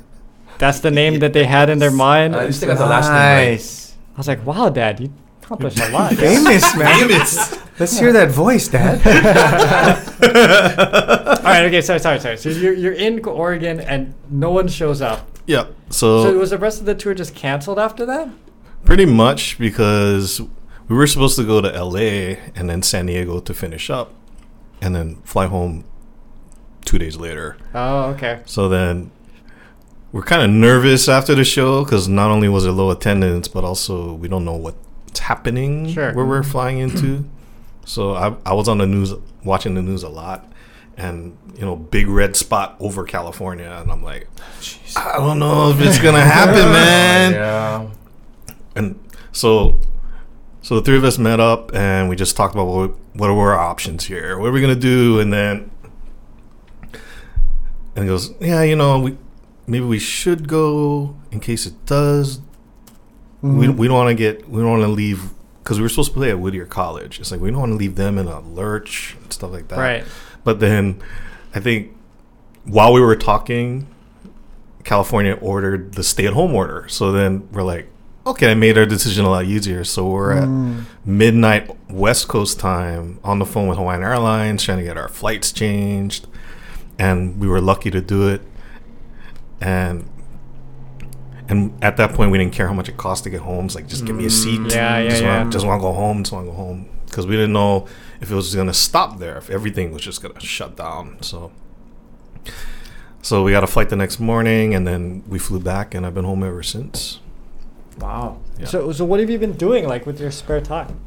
that's 0.57 0.79
the 0.81 0.89
name 0.91 1.19
that 1.19 1.33
they 1.33 1.45
had 1.45 1.69
in 1.69 1.77
their 1.79 1.91
mind. 1.91 2.35
I 2.35 2.45
least 2.45 2.61
they 2.61 2.67
got 2.67 2.77
the 2.79 2.85
last 2.87 3.07
name 3.09 3.15
right. 3.15 3.49
Nice. 3.51 3.93
was 4.17 4.27
like, 4.27 4.43
wow, 4.45 4.69
Dad, 4.69 4.99
you 4.99 5.11
accomplished 5.43 5.79
a 5.79 5.89
lot. 5.89 6.13
Famous 6.15 6.75
man. 6.75 7.07
Famous. 7.07 7.55
Let's 7.79 7.97
hear 7.99 8.11
that 8.13 8.31
voice, 8.31 8.67
Dad. 8.67 8.97
All 11.37 11.43
right, 11.43 11.65
okay, 11.65 11.81
sorry, 11.81 11.99
sorry, 11.99 12.19
sorry. 12.19 12.37
So 12.37 12.49
you're 12.49 12.73
you're 12.73 12.93
in 12.93 13.23
Oregon 13.25 13.79
and 13.79 14.13
no 14.29 14.49
one 14.51 14.67
shows 14.67 15.01
up. 15.01 15.29
Yeah. 15.45 15.67
So 15.89 16.23
So 16.23 16.37
was 16.37 16.49
the 16.49 16.57
rest 16.57 16.79
of 16.79 16.85
the 16.85 16.95
tour 16.95 17.13
just 17.13 17.35
canceled 17.35 17.79
after 17.79 18.05
that? 18.05 18.29
pretty 18.85 19.05
much 19.05 19.57
because 19.59 20.39
we 20.87 20.95
were 20.95 21.07
supposed 21.07 21.35
to 21.35 21.43
go 21.43 21.59
to 21.61 21.67
LA 21.67 22.37
and 22.55 22.69
then 22.69 22.81
San 22.81 23.05
Diego 23.07 23.39
to 23.41 23.53
finish 23.53 23.89
up, 23.89 24.13
and 24.81 24.95
then 24.95 25.15
fly 25.23 25.47
home 25.47 25.83
two 26.85 26.97
days 26.97 27.17
later. 27.17 27.57
Oh, 27.73 28.05
okay. 28.11 28.41
So 28.45 28.69
then 28.69 29.11
we're 30.11 30.21
kind 30.23 30.41
of 30.41 30.49
nervous 30.49 31.09
after 31.09 31.35
the 31.35 31.43
show 31.43 31.83
because 31.83 32.07
not 32.07 32.31
only 32.31 32.47
was 32.49 32.65
it 32.65 32.71
low 32.71 32.91
attendance, 32.91 33.47
but 33.47 33.63
also 33.63 34.13
we 34.13 34.27
don't 34.27 34.45
know 34.45 34.55
what's 34.55 35.19
happening 35.19 35.89
Sure. 35.91 36.13
where 36.13 36.25
we're 36.25 36.43
flying 36.43 36.77
into. 36.79 37.25
so 37.85 38.13
I, 38.13 38.35
I 38.45 38.53
was 38.53 38.67
on 38.69 38.77
the 38.77 38.85
news, 38.87 39.13
watching 39.43 39.73
the 39.75 39.81
news 39.81 40.03
a 40.03 40.09
lot, 40.09 40.49
and 40.95 41.37
you 41.55 41.65
know, 41.65 41.75
big 41.75 42.07
red 42.07 42.35
spot 42.35 42.75
over 42.79 43.03
California, 43.03 43.79
and 43.81 43.91
I'm 43.91 44.03
like, 44.03 44.27
I 44.95 45.17
don't 45.17 45.39
know 45.39 45.71
if 45.71 45.79
it's 45.81 45.99
gonna 45.99 46.21
happen, 46.21 46.55
oh, 46.69 46.71
man. 46.73 47.33
Yeah. 47.33 47.89
And 48.75 48.99
so, 49.31 49.79
so 50.67 50.75
the 50.75 50.81
three 50.81 50.97
of 50.97 51.05
us 51.05 51.17
met 51.17 51.39
up 51.39 51.73
and 51.73 52.09
we 52.09 52.17
just 52.17 52.35
talked 52.35 52.53
about 52.53 52.65
what 52.65 52.91
what 53.13 53.33
were 53.33 53.53
our 53.53 53.57
options 53.57 54.03
here. 54.03 54.37
What 54.37 54.49
are 54.49 54.51
we 54.51 54.59
gonna 54.59 54.75
do? 54.75 55.17
And 55.17 55.31
then, 55.31 55.71
and 57.95 58.03
he 58.03 58.05
goes, 58.05 58.33
yeah, 58.41 58.63
you 58.63 58.75
know, 58.75 58.99
we 58.99 59.17
maybe 59.65 59.85
we 59.85 59.97
should 59.97 60.49
go 60.49 61.15
in 61.31 61.39
case 61.39 61.65
it 61.67 61.85
does. 61.85 62.41
We 63.41 63.49
mm-hmm. 63.49 63.77
we 63.77 63.87
don't 63.87 63.95
want 63.95 64.09
to 64.09 64.13
get 64.13 64.49
we 64.49 64.59
don't 64.59 64.69
want 64.69 64.83
to 64.83 64.89
leave 64.89 65.29
because 65.63 65.77
we 65.77 65.83
were 65.83 65.89
supposed 65.89 66.11
to 66.11 66.17
play 66.17 66.31
at 66.31 66.39
Whittier 66.41 66.65
College. 66.65 67.21
It's 67.21 67.31
like 67.31 67.39
we 67.39 67.49
don't 67.49 67.61
want 67.61 67.71
to 67.71 67.77
leave 67.77 67.95
them 67.95 68.17
in 68.17 68.27
a 68.27 68.41
lurch 68.41 69.15
and 69.23 69.31
stuff 69.31 69.53
like 69.53 69.69
that. 69.69 69.79
Right. 69.79 70.03
But 70.43 70.59
then, 70.59 71.01
I 71.55 71.61
think 71.61 71.95
while 72.65 72.91
we 72.91 72.99
were 72.99 73.15
talking, 73.15 73.87
California 74.83 75.37
ordered 75.39 75.93
the 75.93 76.03
stay-at-home 76.03 76.53
order. 76.53 76.89
So 76.89 77.13
then 77.13 77.47
we're 77.53 77.63
like, 77.63 77.87
okay, 78.27 78.51
I 78.51 78.53
made 78.53 78.77
our 78.77 78.85
decision 78.85 79.25
a 79.25 79.29
lot 79.29 79.45
easier. 79.45 79.83
So 79.83 80.07
we're 80.07 80.33
at 80.33 80.47
mm. 80.47 80.83
midnight 81.05 81.75
West 81.89 82.27
Coast 82.27 82.59
time 82.59 83.19
on 83.23 83.39
the 83.39 83.45
phone 83.45 83.67
with 83.67 83.77
Hawaiian 83.77 84.03
Airlines 84.03 84.63
trying 84.63 84.79
to 84.79 84.83
get 84.83 84.97
our 84.97 85.07
flights 85.07 85.51
changed, 85.51 86.27
and 86.99 87.39
we 87.39 87.47
were 87.47 87.61
lucky 87.61 87.91
to 87.91 88.01
do 88.01 88.27
it. 88.27 88.41
And 89.59 90.09
and 91.49 91.73
at 91.83 91.97
that 91.97 92.13
point, 92.13 92.31
we 92.31 92.37
didn't 92.37 92.53
care 92.53 92.67
how 92.67 92.73
much 92.73 92.89
it 92.89 92.97
cost 92.97 93.23
to 93.23 93.29
get 93.29 93.41
home. 93.41 93.65
It's 93.65 93.75
like, 93.75 93.87
just 93.87 94.05
give 94.05 94.15
me 94.15 94.25
a 94.25 94.29
seat. 94.29 94.59
Mm, 94.59 94.71
yeah, 94.71 94.99
yeah, 94.99 95.09
just 95.09 95.21
yeah. 95.21 95.37
Want, 95.37 95.53
just 95.53 95.65
want 95.65 95.79
to 95.79 95.81
go 95.81 95.93
home. 95.93 96.23
Just 96.23 96.33
want 96.33 96.45
to 96.45 96.51
go 96.51 96.57
home 96.57 96.89
because 97.05 97.25
we 97.25 97.35
didn't 97.35 97.53
know 97.53 97.87
if 98.19 98.29
it 98.29 98.35
was 98.35 98.53
going 98.53 98.67
to 98.67 98.73
stop 98.73 99.19
there. 99.19 99.37
If 99.37 99.49
everything 99.49 99.91
was 99.91 100.01
just 100.01 100.21
going 100.21 100.33
to 100.33 100.45
shut 100.45 100.75
down. 100.75 101.21
So. 101.21 101.51
So 103.23 103.43
we 103.43 103.51
got 103.51 103.63
a 103.63 103.67
flight 103.67 103.89
the 103.89 103.97
next 103.97 104.21
morning, 104.21 104.73
and 104.73 104.87
then 104.87 105.23
we 105.27 105.37
flew 105.37 105.59
back, 105.59 105.93
and 105.93 106.05
I've 106.05 106.13
been 106.13 106.23
home 106.23 106.43
ever 106.43 106.63
since. 106.63 107.19
Wow. 107.99 108.37
Yeah. 108.59 108.65
So 108.65 108.91
so 108.91 109.05
what 109.05 109.19
have 109.19 109.29
you 109.29 109.39
been 109.39 109.53
doing 109.53 109.87
like 109.87 110.05
with 110.05 110.19
your 110.19 110.31
spare 110.31 110.61
time? 110.61 110.99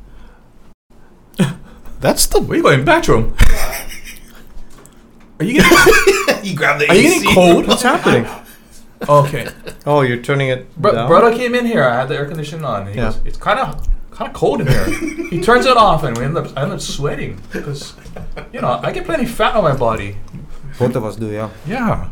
That's 2.01 2.27
the 2.27 2.41
Where 2.41 2.57
you 2.57 2.63
going? 2.63 2.85
Bathroom. 2.85 3.35
Are 5.39 5.45
you 5.45 5.55
getting, 5.55 5.79
you 6.45 6.55
grab 6.55 6.79
the 6.79 6.87
are 6.91 6.95
you 6.95 7.03
getting 7.03 7.35
cold? 7.35 7.67
What's 7.67 7.81
happening? 7.83 8.27
Okay. 9.09 9.49
Oh, 9.87 10.03
you're 10.03 10.19
turning 10.21 10.49
it 10.51 10.77
Bro- 10.77 10.93
down? 10.93 11.09
brother 11.09 11.35
came 11.35 11.55
in 11.55 11.65
here. 11.65 11.83
I 11.83 11.95
had 12.01 12.11
the 12.11 12.17
air 12.17 12.27
conditioning 12.27 12.63
on. 12.67 12.87
He 12.89 12.95
Yeah. 12.97 13.05
goes, 13.07 13.21
"It's 13.25 13.39
kind 13.39 13.59
of 13.59 13.89
kind 14.11 14.29
of 14.29 14.35
cold 14.37 14.61
in 14.61 14.67
here." 14.67 14.85
he 15.31 15.41
turns 15.41 15.65
it 15.65 15.79
off, 15.79 16.03
and 16.05 16.19
we 16.19 16.25
end 16.25 16.37
up 16.37 16.49
I 16.59 16.63
end 16.65 16.73
up 16.73 16.81
sweating 16.83 17.41
because 17.53 17.95
you 18.53 18.61
know 18.61 18.81
I 18.83 18.93
get 18.93 19.07
plenty 19.07 19.25
of 19.25 19.31
fat 19.31 19.57
on 19.57 19.65
my 19.65 19.75
body. 19.75 20.19
Both 20.79 20.95
of 20.95 21.07
us 21.07 21.17
do, 21.17 21.31
yeah. 21.31 21.49
Yeah. 21.67 22.11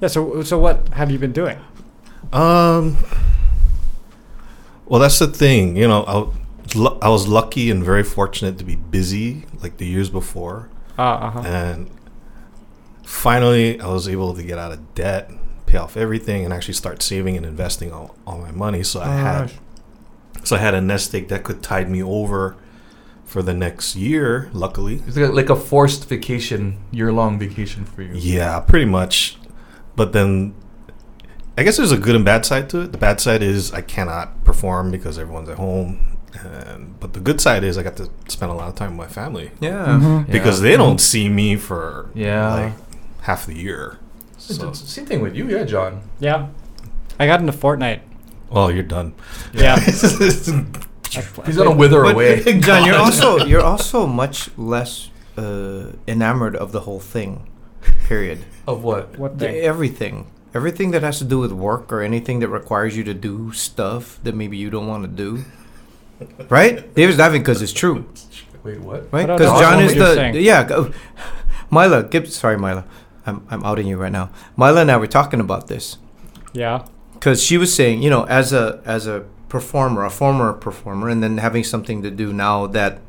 Yeah. 0.00 0.08
So 0.08 0.42
so 0.42 0.58
what 0.58 0.88
have 0.94 1.12
you 1.12 1.18
been 1.20 1.32
doing? 1.32 1.58
Um. 2.32 2.96
Well, 4.90 5.00
that's 5.00 5.18
the 5.18 5.28
thing. 5.28 5.76
You 5.76 5.88
know, 5.88 6.02
I, 6.02 6.16
was 6.78 6.98
I 7.00 7.08
was 7.08 7.26
lucky 7.28 7.70
and 7.70 7.82
very 7.82 8.02
fortunate 8.02 8.58
to 8.58 8.64
be 8.64 8.76
busy 8.76 9.44
like 9.62 9.78
the 9.78 9.86
years 9.86 10.10
before, 10.10 10.68
Uh 10.98 11.02
uh 11.02 11.30
huh. 11.30 11.40
and 11.46 11.90
finally 13.04 13.80
I 13.80 13.86
was 13.88 14.08
able 14.08 14.34
to 14.34 14.42
get 14.42 14.58
out 14.58 14.72
of 14.72 14.94
debt, 14.94 15.30
pay 15.66 15.78
off 15.78 15.96
everything, 15.96 16.44
and 16.44 16.52
actually 16.52 16.74
start 16.74 17.02
saving 17.02 17.36
and 17.36 17.46
investing 17.46 17.92
all, 17.92 18.16
all 18.26 18.38
my 18.38 18.50
money. 18.50 18.82
So 18.82 19.00
I 19.00 19.14
had, 19.14 19.52
so 20.44 20.56
I 20.56 20.58
had 20.58 20.74
a 20.74 20.80
nest 20.80 21.14
egg 21.14 21.28
that 21.28 21.44
could 21.44 21.62
tide 21.62 21.88
me 21.90 22.02
over 22.02 22.56
for 23.24 23.42
the 23.42 23.54
next 23.54 23.94
year. 23.96 24.50
Luckily, 24.52 25.02
It's 25.06 25.16
like, 25.16 25.32
like 25.32 25.50
a 25.50 25.56
forced 25.56 26.08
vacation, 26.08 26.78
year 26.90 27.12
long 27.12 27.38
vacation 27.38 27.84
for 27.84 28.02
you. 28.02 28.12
Yeah, 28.14 28.60
pretty 28.60 28.86
much. 28.86 29.36
But 29.96 30.12
then 30.12 30.54
I 31.60 31.62
guess 31.62 31.76
there's 31.76 31.92
a 31.92 31.98
good 31.98 32.16
and 32.16 32.24
bad 32.24 32.46
side 32.46 32.70
to 32.70 32.80
it. 32.80 32.92
The 32.92 32.96
bad 32.96 33.20
side 33.20 33.42
is 33.42 33.70
I 33.74 33.82
cannot 33.82 34.44
perform 34.44 34.90
because 34.90 35.18
everyone's 35.18 35.50
at 35.50 35.58
home. 35.58 36.16
And 36.42 36.98
but 36.98 37.12
the 37.12 37.20
good 37.20 37.38
side 37.38 37.64
is 37.64 37.76
I 37.76 37.82
got 37.82 37.96
to 37.98 38.08
spend 38.28 38.50
a 38.50 38.54
lot 38.54 38.68
of 38.68 38.76
time 38.76 38.96
with 38.96 39.08
my 39.08 39.12
family 39.12 39.50
Yeah. 39.60 40.24
because 40.30 40.62
they 40.62 40.74
don't 40.74 40.98
see 41.00 41.28
me 41.28 41.56
for 41.56 42.08
Yeah. 42.14 42.54
like 42.54 42.72
half 43.22 43.44
the 43.44 43.54
year. 43.54 43.98
So, 44.38 44.54
it's- 44.68 44.78
Same 44.88 45.04
thing 45.04 45.20
with 45.20 45.34
you, 45.36 45.48
yeah, 45.50 45.64
John. 45.64 46.00
Yeah. 46.18 46.46
I 47.18 47.26
got 47.26 47.40
into 47.40 47.52
Fortnite. 47.52 48.00
oh, 48.50 48.68
you're 48.68 48.82
done. 48.98 49.12
Yeah. 49.52 49.78
He's 49.80 51.56
gonna 51.56 51.76
wither 51.76 52.02
But, 52.04 52.14
away. 52.14 52.42
John, 52.60 52.84
you're 52.86 52.96
also 52.96 53.44
you're 53.44 53.62
also 53.72 54.06
much 54.06 54.48
less 54.56 55.10
uh, 55.36 55.92
enamored 56.08 56.56
of 56.56 56.72
the 56.72 56.80
whole 56.80 57.00
thing. 57.00 57.46
Period. 58.08 58.44
Of 58.66 58.82
what? 58.82 59.18
What 59.18 59.38
The- 59.38 59.46
thing? 59.46 59.56
everything, 59.56 60.26
everything 60.54 60.90
that 60.92 61.02
has 61.02 61.18
to 61.18 61.24
do 61.24 61.38
with 61.38 61.52
work 61.52 61.92
or 61.92 62.02
anything 62.02 62.40
that 62.40 62.48
requires 62.48 62.96
you 62.96 63.04
to 63.04 63.14
do 63.14 63.52
stuff 63.52 64.18
that 64.24 64.34
maybe 64.34 64.56
you 64.56 64.70
don't 64.70 64.86
want 64.86 65.02
to 65.04 65.08
do. 65.08 65.44
Right? 66.48 66.92
David's 66.94 67.18
laughing 67.18 67.40
because 67.42 67.62
it's 67.62 67.72
true. 67.72 68.06
Wait, 68.62 68.80
what? 68.80 69.10
Right? 69.12 69.26
Because 69.26 69.60
John 69.60 69.82
is 69.82 69.94
the 69.94 70.14
saying. 70.14 70.34
yeah. 70.36 70.64
go- 70.64 70.92
Mila, 71.70 72.02
Gibbs, 72.02 72.34
sorry, 72.36 72.58
Mila. 72.58 72.84
I'm, 73.26 73.46
I'm 73.50 73.62
outing 73.64 73.86
you 73.86 73.96
right 73.96 74.12
now. 74.12 74.30
Mila 74.56 74.80
and 74.82 74.90
I 74.90 74.96
were 74.96 75.06
talking 75.06 75.40
about 75.40 75.68
this 75.68 75.98
Yeah. 76.52 76.84
because 77.14 77.42
she 77.42 77.56
was 77.56 77.74
saying, 77.74 78.02
you 78.02 78.10
know, 78.10 78.24
as 78.24 78.52
a 78.52 78.82
as 78.84 79.06
a 79.06 79.24
performer, 79.48 80.04
a 80.04 80.10
former 80.10 80.52
performer, 80.52 81.08
and 81.08 81.22
then 81.22 81.38
having 81.38 81.64
something 81.64 82.02
to 82.02 82.10
do 82.10 82.32
now 82.32 82.66
that 82.66 83.00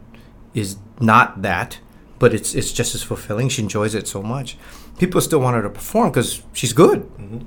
is 0.54 0.78
not 1.00 1.42
that, 1.42 1.80
but 2.20 2.34
it's 2.34 2.54
it's 2.56 2.72
just 2.72 2.94
as 2.96 3.04
fulfilling. 3.04 3.50
She 3.50 3.62
enjoys 3.64 3.96
it 3.96 4.08
so 4.08 4.22
much. 4.22 4.58
People 5.02 5.20
still 5.20 5.40
want 5.42 5.56
her 5.58 5.64
to 5.64 5.70
perform 5.70 6.12
because 6.14 6.44
she's 6.54 6.74
good, 6.74 7.00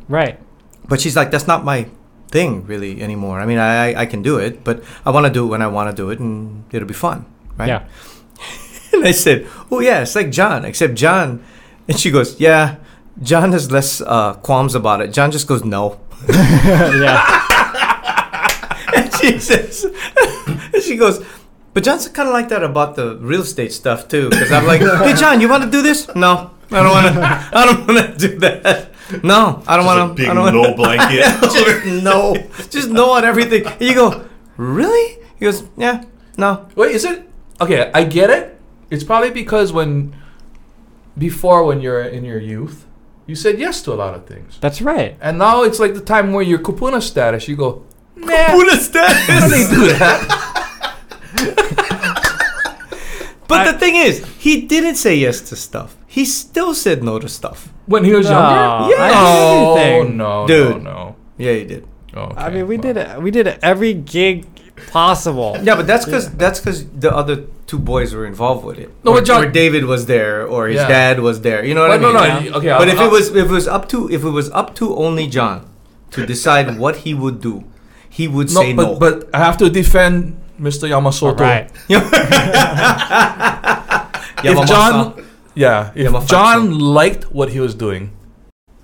Right. 0.08 0.36
but 0.90 1.00
she's 1.00 1.14
like, 1.14 1.30
that's 1.30 1.46
not 1.46 1.64
my 1.64 1.86
thing 2.34 2.66
really 2.66 3.00
anymore. 3.00 3.38
I 3.38 3.46
mean, 3.46 3.58
I 3.62 3.70
I- 3.94 4.00
I 4.02 4.06
can 4.06 4.22
do 4.22 4.34
it, 4.46 4.64
but 4.66 4.82
I 5.06 5.10
want 5.14 5.24
to 5.30 5.32
do 5.32 5.46
it 5.46 5.50
when 5.54 5.62
I 5.62 5.68
want 5.76 5.86
to 5.90 5.94
do 6.02 6.10
it, 6.10 6.18
and 6.18 6.64
it'll 6.74 6.88
be 6.88 6.98
fun, 7.08 7.24
right? 7.58 7.68
Yeah. 7.68 7.82
And 8.94 9.02
I 9.06 9.12
said, 9.12 9.46
"Oh 9.70 9.80
yeah, 9.82 10.02
it's 10.02 10.14
like 10.14 10.30
John, 10.30 10.64
except 10.64 10.94
John." 10.94 11.42
And 11.88 11.98
she 11.98 12.10
goes, 12.10 12.38
"Yeah, 12.38 12.76
John 13.22 13.50
has 13.52 13.70
less 13.70 14.00
uh, 14.00 14.34
qualms 14.46 14.74
about 14.74 15.00
it. 15.02 15.12
John 15.14 15.30
just 15.30 15.46
goes 15.50 15.62
no." 15.64 15.98
yeah. 16.30 17.18
and 18.96 19.10
she 19.18 19.38
says, 19.38 19.84
and 20.74 20.82
she 20.82 20.94
goes, 20.96 21.18
"But 21.74 21.82
John's 21.82 22.06
kind 22.08 22.28
of 22.30 22.34
like 22.38 22.48
that 22.54 22.62
about 22.62 22.94
the 22.94 23.18
real 23.18 23.42
estate 23.42 23.72
stuff 23.72 24.06
too." 24.06 24.30
Because 24.30 24.52
I'm 24.54 24.66
like, 24.66 24.80
"Hey, 24.80 25.14
John, 25.18 25.40
you 25.42 25.48
want 25.50 25.64
to 25.66 25.70
do 25.70 25.82
this?" 25.82 26.06
No, 26.14 26.53
I 26.74 26.82
don't 26.82 26.92
want 26.92 27.14
to. 27.14 27.58
I 27.58 27.66
don't 27.66 27.86
want 27.86 28.18
to 28.20 28.28
do 28.28 28.38
that. 28.40 28.90
No, 29.22 29.62
I 29.66 29.76
don't 29.76 29.86
want 29.86 30.10
to. 30.10 30.14
big 30.22 30.28
I 30.28 30.34
don't 30.34 30.52
no 30.52 30.60
wanna, 30.62 30.76
blanket. 30.76 31.24
just 31.42 31.86
no, 31.86 32.34
just 32.70 32.88
no 32.90 33.10
on 33.12 33.24
everything. 33.24 33.66
And 33.66 33.80
you 33.80 33.94
go, 33.94 34.24
"Really?" 34.56 35.18
He 35.38 35.44
goes, 35.44 35.62
"Yeah, 35.76 36.04
no." 36.38 36.66
Wait, 36.74 36.94
is 36.94 37.04
it 37.04 37.28
okay? 37.60 37.90
I 37.94 38.04
get 38.04 38.30
it. 38.30 38.58
It's 38.90 39.04
probably 39.04 39.30
because 39.30 39.72
when 39.72 40.14
before 41.18 41.64
when 41.64 41.80
you're 41.80 42.02
in 42.02 42.24
your 42.24 42.40
youth, 42.40 42.86
you 43.26 43.34
said 43.34 43.58
yes 43.58 43.82
to 43.82 43.92
a 43.92 43.98
lot 44.04 44.14
of 44.14 44.26
things, 44.26 44.58
That's 44.60 44.80
right. 44.82 45.16
and 45.20 45.38
now 45.38 45.62
it's 45.62 45.78
like 45.78 45.94
the 45.94 46.00
time 46.00 46.32
where 46.32 46.42
you're 46.42 46.58
kupuna 46.58 47.00
status. 47.02 47.46
You 47.48 47.56
go, 47.56 47.84
nah, 48.16 48.52
Buddha 48.52 48.72
I 48.72 48.78
status. 48.78 49.50
don't 49.50 49.70
do 49.70 49.88
that. 49.98 50.40
But 53.46 53.68
I- 53.68 53.72
the 53.72 53.78
thing 53.78 53.96
is, 53.96 54.24
he 54.38 54.62
didn't 54.62 54.94
say 54.96 55.16
yes 55.16 55.40
to 55.50 55.56
stuff. 55.56 55.94
He 56.14 56.24
still 56.24 56.74
said 56.74 57.02
no 57.02 57.18
to 57.18 57.28
stuff. 57.28 57.72
When 57.86 58.04
he 58.04 58.12
was 58.12 58.28
ah. 58.30 58.86
oh, 58.86 58.88
No, 58.88 58.88
younger, 58.88 59.02
I 59.02 59.10
no, 59.10 59.74
did 60.06 60.14
no, 60.14 60.46
Dude. 60.46 60.82
no, 60.84 60.92
no. 60.92 61.16
Yeah, 61.38 61.52
he 61.54 61.64
did. 61.64 61.84
Okay, 62.14 62.36
I 62.40 62.50
mean, 62.50 62.66
we 62.68 62.76
well. 62.76 62.82
did 62.86 62.96
it. 63.02 63.20
We 63.22 63.30
did 63.32 63.46
it 63.48 63.58
every 63.62 63.94
gig 63.94 64.46
possible. 64.92 65.56
Yeah, 65.60 65.74
but 65.74 65.88
that's 65.88 66.04
because 66.04 66.30
that's 66.42 66.60
because 66.60 66.86
the 66.88 67.12
other 67.12 67.36
two 67.66 67.80
boys 67.80 68.14
were 68.14 68.26
involved 68.26 68.64
with 68.64 68.78
it. 68.78 68.90
No, 69.04 69.10
or, 69.10 69.14
but 69.16 69.24
John- 69.26 69.42
or 69.44 69.50
David 69.50 69.84
was 69.86 70.06
there, 70.06 70.46
or 70.46 70.68
his 70.68 70.76
Yeah. 70.76 70.86
dad 70.88 71.18
was 71.20 71.40
there. 71.40 71.64
You 71.64 71.74
know 71.74 71.88
what 71.88 72.00
Well, 72.00 72.10
I 72.10 72.12
mean? 72.12 72.14
no, 72.14 72.20
no, 72.20 72.26
Yeah. 72.46 72.56
okay. 72.58 72.68
But 72.78 72.86
I'll- 72.88 72.94
if 72.94 73.00
I'll- 73.00 73.08
it 73.08 73.12
was 73.12 73.28
if 73.34 73.46
it 73.50 73.54
was 73.60 73.66
up 73.66 73.88
to 73.88 74.08
if 74.16 74.22
it 74.22 74.30
was 74.30 74.48
up 74.52 74.76
to 74.76 74.94
only 74.94 75.26
John 75.26 75.66
to 76.12 76.24
decide 76.24 76.78
what 76.78 76.94
he 77.04 77.12
would 77.14 77.40
do, 77.40 77.64
he 78.08 78.28
would 78.28 78.50
no, 78.54 78.60
say 78.60 78.72
but, 78.72 78.86
no. 78.86 78.94
but 79.04 79.28
I 79.34 79.38
have 79.38 79.56
to 79.58 79.68
defend 79.68 80.36
Mr. 80.60 80.84
All 80.86 80.94
Yamasoto. 81.02 81.40
right. 81.40 81.66
If 84.46 84.68
John, 84.68 85.23
yeah, 85.54 85.92
if 85.94 86.10
Yamafatsu. 86.10 86.28
John 86.28 86.78
liked 86.78 87.24
what 87.32 87.50
he 87.50 87.60
was 87.60 87.74
doing, 87.74 88.10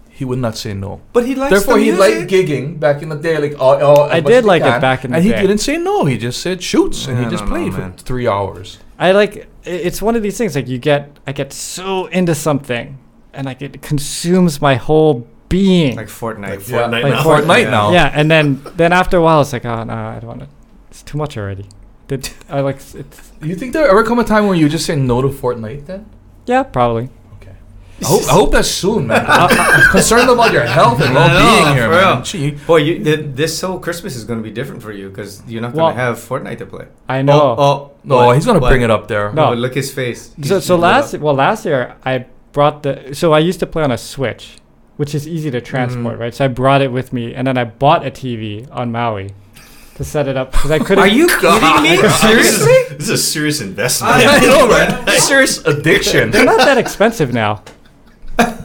he 0.08 0.24
would 0.24 0.38
not 0.38 0.56
say 0.56 0.74
no. 0.74 1.00
but 1.12 1.26
he 1.26 1.34
likes 1.34 1.50
Therefore, 1.52 1.78
the 1.78 1.84
he 1.84 1.92
liked 1.92 2.30
gigging 2.30 2.78
back 2.78 3.02
in 3.02 3.08
the 3.08 3.16
day. 3.16 3.38
Like, 3.38 3.54
oh, 3.58 3.78
oh 3.80 4.02
I 4.04 4.20
did 4.20 4.30
as 4.32 4.44
he 4.44 4.48
like 4.48 4.62
it 4.62 4.80
back 4.80 5.04
in 5.04 5.10
the 5.12 5.16
and 5.16 5.24
day. 5.24 5.32
And 5.32 5.40
he 5.40 5.46
didn't 5.46 5.60
say 5.60 5.78
no. 5.78 6.04
He 6.04 6.18
just 6.18 6.40
said 6.42 6.62
shoots, 6.62 7.06
and 7.06 7.18
I 7.18 7.24
he 7.24 7.30
just 7.30 7.40
don't 7.44 7.48
know, 7.48 7.56
played 7.56 7.74
for 7.74 7.80
man. 7.80 7.92
three 7.94 8.28
hours. 8.28 8.78
I 8.98 9.12
like. 9.12 9.48
It's 9.64 10.02
one 10.02 10.16
of 10.16 10.22
these 10.22 10.36
things. 10.36 10.54
Like 10.54 10.68
you 10.68 10.78
get, 10.78 11.18
I 11.26 11.32
get 11.32 11.52
so 11.52 12.06
into 12.06 12.34
something, 12.34 12.98
and 13.32 13.46
like 13.46 13.62
it 13.62 13.80
consumes 13.82 14.60
my 14.60 14.74
whole 14.76 15.26
being. 15.48 15.96
like 15.96 16.08
Fortnite. 16.08 16.50
Like 16.50 16.68
Yeah. 16.68 16.78
Fortnite 16.78 17.02
Like 17.02 17.12
now. 17.12 17.24
Fortnite 17.24 17.62
Yeah. 17.62 17.70
now. 17.70 17.92
yeah, 17.92 18.12
and 18.14 18.30
then 18.30 18.62
then 18.76 18.92
after 18.92 19.16
a 19.16 19.22
while, 19.22 19.40
it's 19.40 19.52
like, 19.52 19.64
oh 19.64 19.84
no, 19.84 19.94
I 19.94 20.18
don't 20.20 20.28
want 20.28 20.40
to. 20.40 20.48
It's 20.90 21.02
too 21.02 21.16
much 21.18 21.36
already. 21.38 21.66
Did 22.08 22.28
I 22.48 22.60
like? 22.60 22.76
It's 22.76 23.32
You 23.40 23.54
think 23.54 23.72
there 23.72 23.88
ever 23.88 24.04
come 24.04 24.18
a 24.18 24.24
time 24.24 24.46
where 24.46 24.56
you 24.56 24.68
just 24.68 24.84
say 24.84 24.96
no 24.96 25.22
to 25.22 25.28
Fortnite? 25.28 25.86
Then 25.86 26.04
yeah, 26.50 26.62
probably. 26.64 27.08
okay. 27.36 27.54
I 28.02 28.06
hope, 28.12 28.22
I 28.28 28.32
hope 28.38 28.50
that's 28.52 28.70
soon, 28.82 29.06
man. 29.06 29.24
I'm 29.28 29.90
concerned 29.90 30.28
about 30.30 30.52
your 30.52 30.66
health 30.78 31.00
and 31.00 31.14
well-being 31.14 31.74
here, 31.76 31.84
for 31.88 31.94
man. 31.94 32.14
real. 32.16 32.22
Gee. 32.30 32.50
Boy, 32.70 32.76
you, 32.78 33.04
th- 33.04 33.26
this 33.40 33.60
whole 33.60 33.78
Christmas 33.78 34.16
is 34.16 34.24
going 34.24 34.38
to 34.42 34.46
be 34.50 34.54
different 34.58 34.82
for 34.82 34.92
you 34.92 35.08
because 35.10 35.42
you're 35.46 35.62
not 35.62 35.72
going 35.72 35.84
Well- 35.84 35.94
to 35.94 36.00
have 36.06 36.16
Fortnite 36.18 36.58
to 36.58 36.66
play. 36.66 36.86
I 37.08 37.22
know. 37.22 37.40
Oh, 37.40 37.62
oh 37.68 37.76
No, 38.04 38.16
what? 38.16 38.34
he's 38.36 38.46
gonna 38.46 38.58
What? 38.64 38.70
bring 38.72 38.82
it 38.82 38.90
up 38.90 39.06
there. 39.08 39.32
No. 39.32 39.50
Oh, 39.50 39.54
look 39.54 39.74
his 39.74 39.92
face. 39.92 40.20
He's- 40.36 40.48
so 40.48 40.54
he's 40.56 40.64
so 40.64 40.74
lit 40.76 40.82
last 40.82 41.14
up. 41.14 41.20
well 41.20 41.34
last 41.34 41.64
year 41.64 41.94
I 42.04 42.26
brought 42.52 42.82
the 42.82 43.14
so 43.14 43.32
I 43.32 43.38
used 43.50 43.60
to 43.60 43.66
play 43.66 43.82
on 43.88 43.92
a 43.92 43.98
Switch, 43.98 44.44
which 44.96 45.14
is 45.14 45.28
easy 45.28 45.50
to 45.56 45.60
transport, 45.60 46.16
Mhm. 46.16 46.20
right? 46.24 46.34
So 46.34 46.44
I 46.46 46.48
brought 46.48 46.82
it 46.82 46.90
with 46.98 47.12
me, 47.12 47.34
and 47.36 47.46
then 47.46 47.56
I 47.58 47.64
bought 47.64 48.04
a 48.04 48.10
TV 48.10 48.66
on 48.72 48.90
Maui 48.90 49.28
to 50.00 50.04
set 50.04 50.26
it 50.28 50.36
up 50.36 50.50
because 50.52 50.70
I 50.70 50.78
couldn't. 50.78 51.04
Are 51.04 51.06
you 51.06 51.26
kidding 51.40 51.82
me? 51.82 51.96
This 52.00 52.20
Seriously? 52.20 52.72
is, 52.72 52.88
this 52.96 53.00
is 53.02 53.10
a 53.10 53.18
serious 53.18 53.60
investment. 53.60 54.14
I 54.16 54.38
know, 54.40 54.66
man. 55.06 55.08
Serious 55.20 55.58
addiction. 55.66 56.30
They're 56.30 56.44
not 56.46 56.56
that 56.58 56.78
expensive 56.78 57.34
now, 57.34 57.62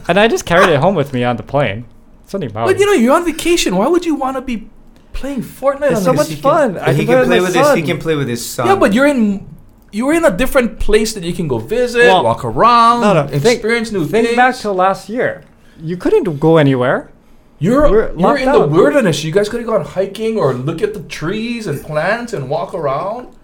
and 0.08 0.18
I 0.18 0.28
just 0.28 0.46
carried 0.46 0.70
it 0.70 0.80
home 0.80 0.94
with 0.94 1.12
me 1.12 1.24
on 1.24 1.36
the 1.36 1.42
plane. 1.42 1.84
It's 2.24 2.34
only 2.34 2.48
Maui. 2.48 2.72
But 2.72 2.80
you 2.80 2.86
know, 2.86 2.92
you're 2.92 3.14
on 3.14 3.24
vacation. 3.26 3.76
Why 3.76 3.86
would 3.86 4.06
you 4.06 4.14
want 4.14 4.36
to 4.38 4.40
be 4.40 4.68
playing 5.12 5.42
Fortnite? 5.42 5.90
It's 5.90 5.98
on 5.98 6.04
so 6.04 6.12
much 6.14 6.28
He 6.28 6.34
can- 6.34 6.42
fun. 6.42 6.78
I 6.78 6.92
he 6.94 7.04
can 7.04 7.14
can 7.18 7.26
play 7.26 7.40
with 7.40 7.48
with 7.48 7.56
my 7.56 7.60
his. 7.60 7.74
He 7.74 7.80
son. 7.82 7.86
can 7.86 7.98
play 7.98 8.16
with 8.16 8.28
his 8.28 8.44
son. 8.44 8.66
Yeah, 8.68 8.76
but 8.76 8.94
you're 8.94 9.06
in 9.06 9.46
you're 9.92 10.14
in 10.14 10.24
a 10.24 10.34
different 10.34 10.80
place 10.80 11.12
that 11.12 11.22
you 11.22 11.34
can 11.34 11.48
go 11.48 11.58
visit, 11.58 12.06
Well, 12.06 12.24
walk 12.24 12.44
around, 12.46 13.02
no, 13.02 13.12
no, 13.14 13.28
think- 13.28 13.44
experience 13.44 13.92
new 13.92 14.06
Think 14.06 14.26
things. 14.28 14.36
back 14.36 14.54
to 14.56 14.72
last 14.72 15.08
year. 15.10 15.44
You 15.80 15.96
couldn't 15.98 16.40
go 16.40 16.56
anywhere. 16.56 17.10
You're 17.58 17.90
we're 17.90 18.08
you're 18.08 18.12
locked 18.14 18.40
in 18.40 18.52
the 18.52 18.60
out. 18.62 18.70
wilderness. 18.70 19.24
You 19.24 19.32
guys 19.32 19.48
could 19.48 19.60
have 19.60 19.68
gone 19.68 19.84
hiking 19.84 20.36
or 20.36 20.52
look 20.54 20.82
at 20.82 20.94
the 20.94 21.02
trees 21.04 21.66
and 21.66 21.80
plants 21.82 22.32
and 22.32 22.48
walk 22.50 22.74
around. 22.74 23.34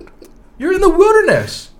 You're 0.58 0.74
in 0.74 0.80
the 0.80 0.90
wilderness. 0.90 1.70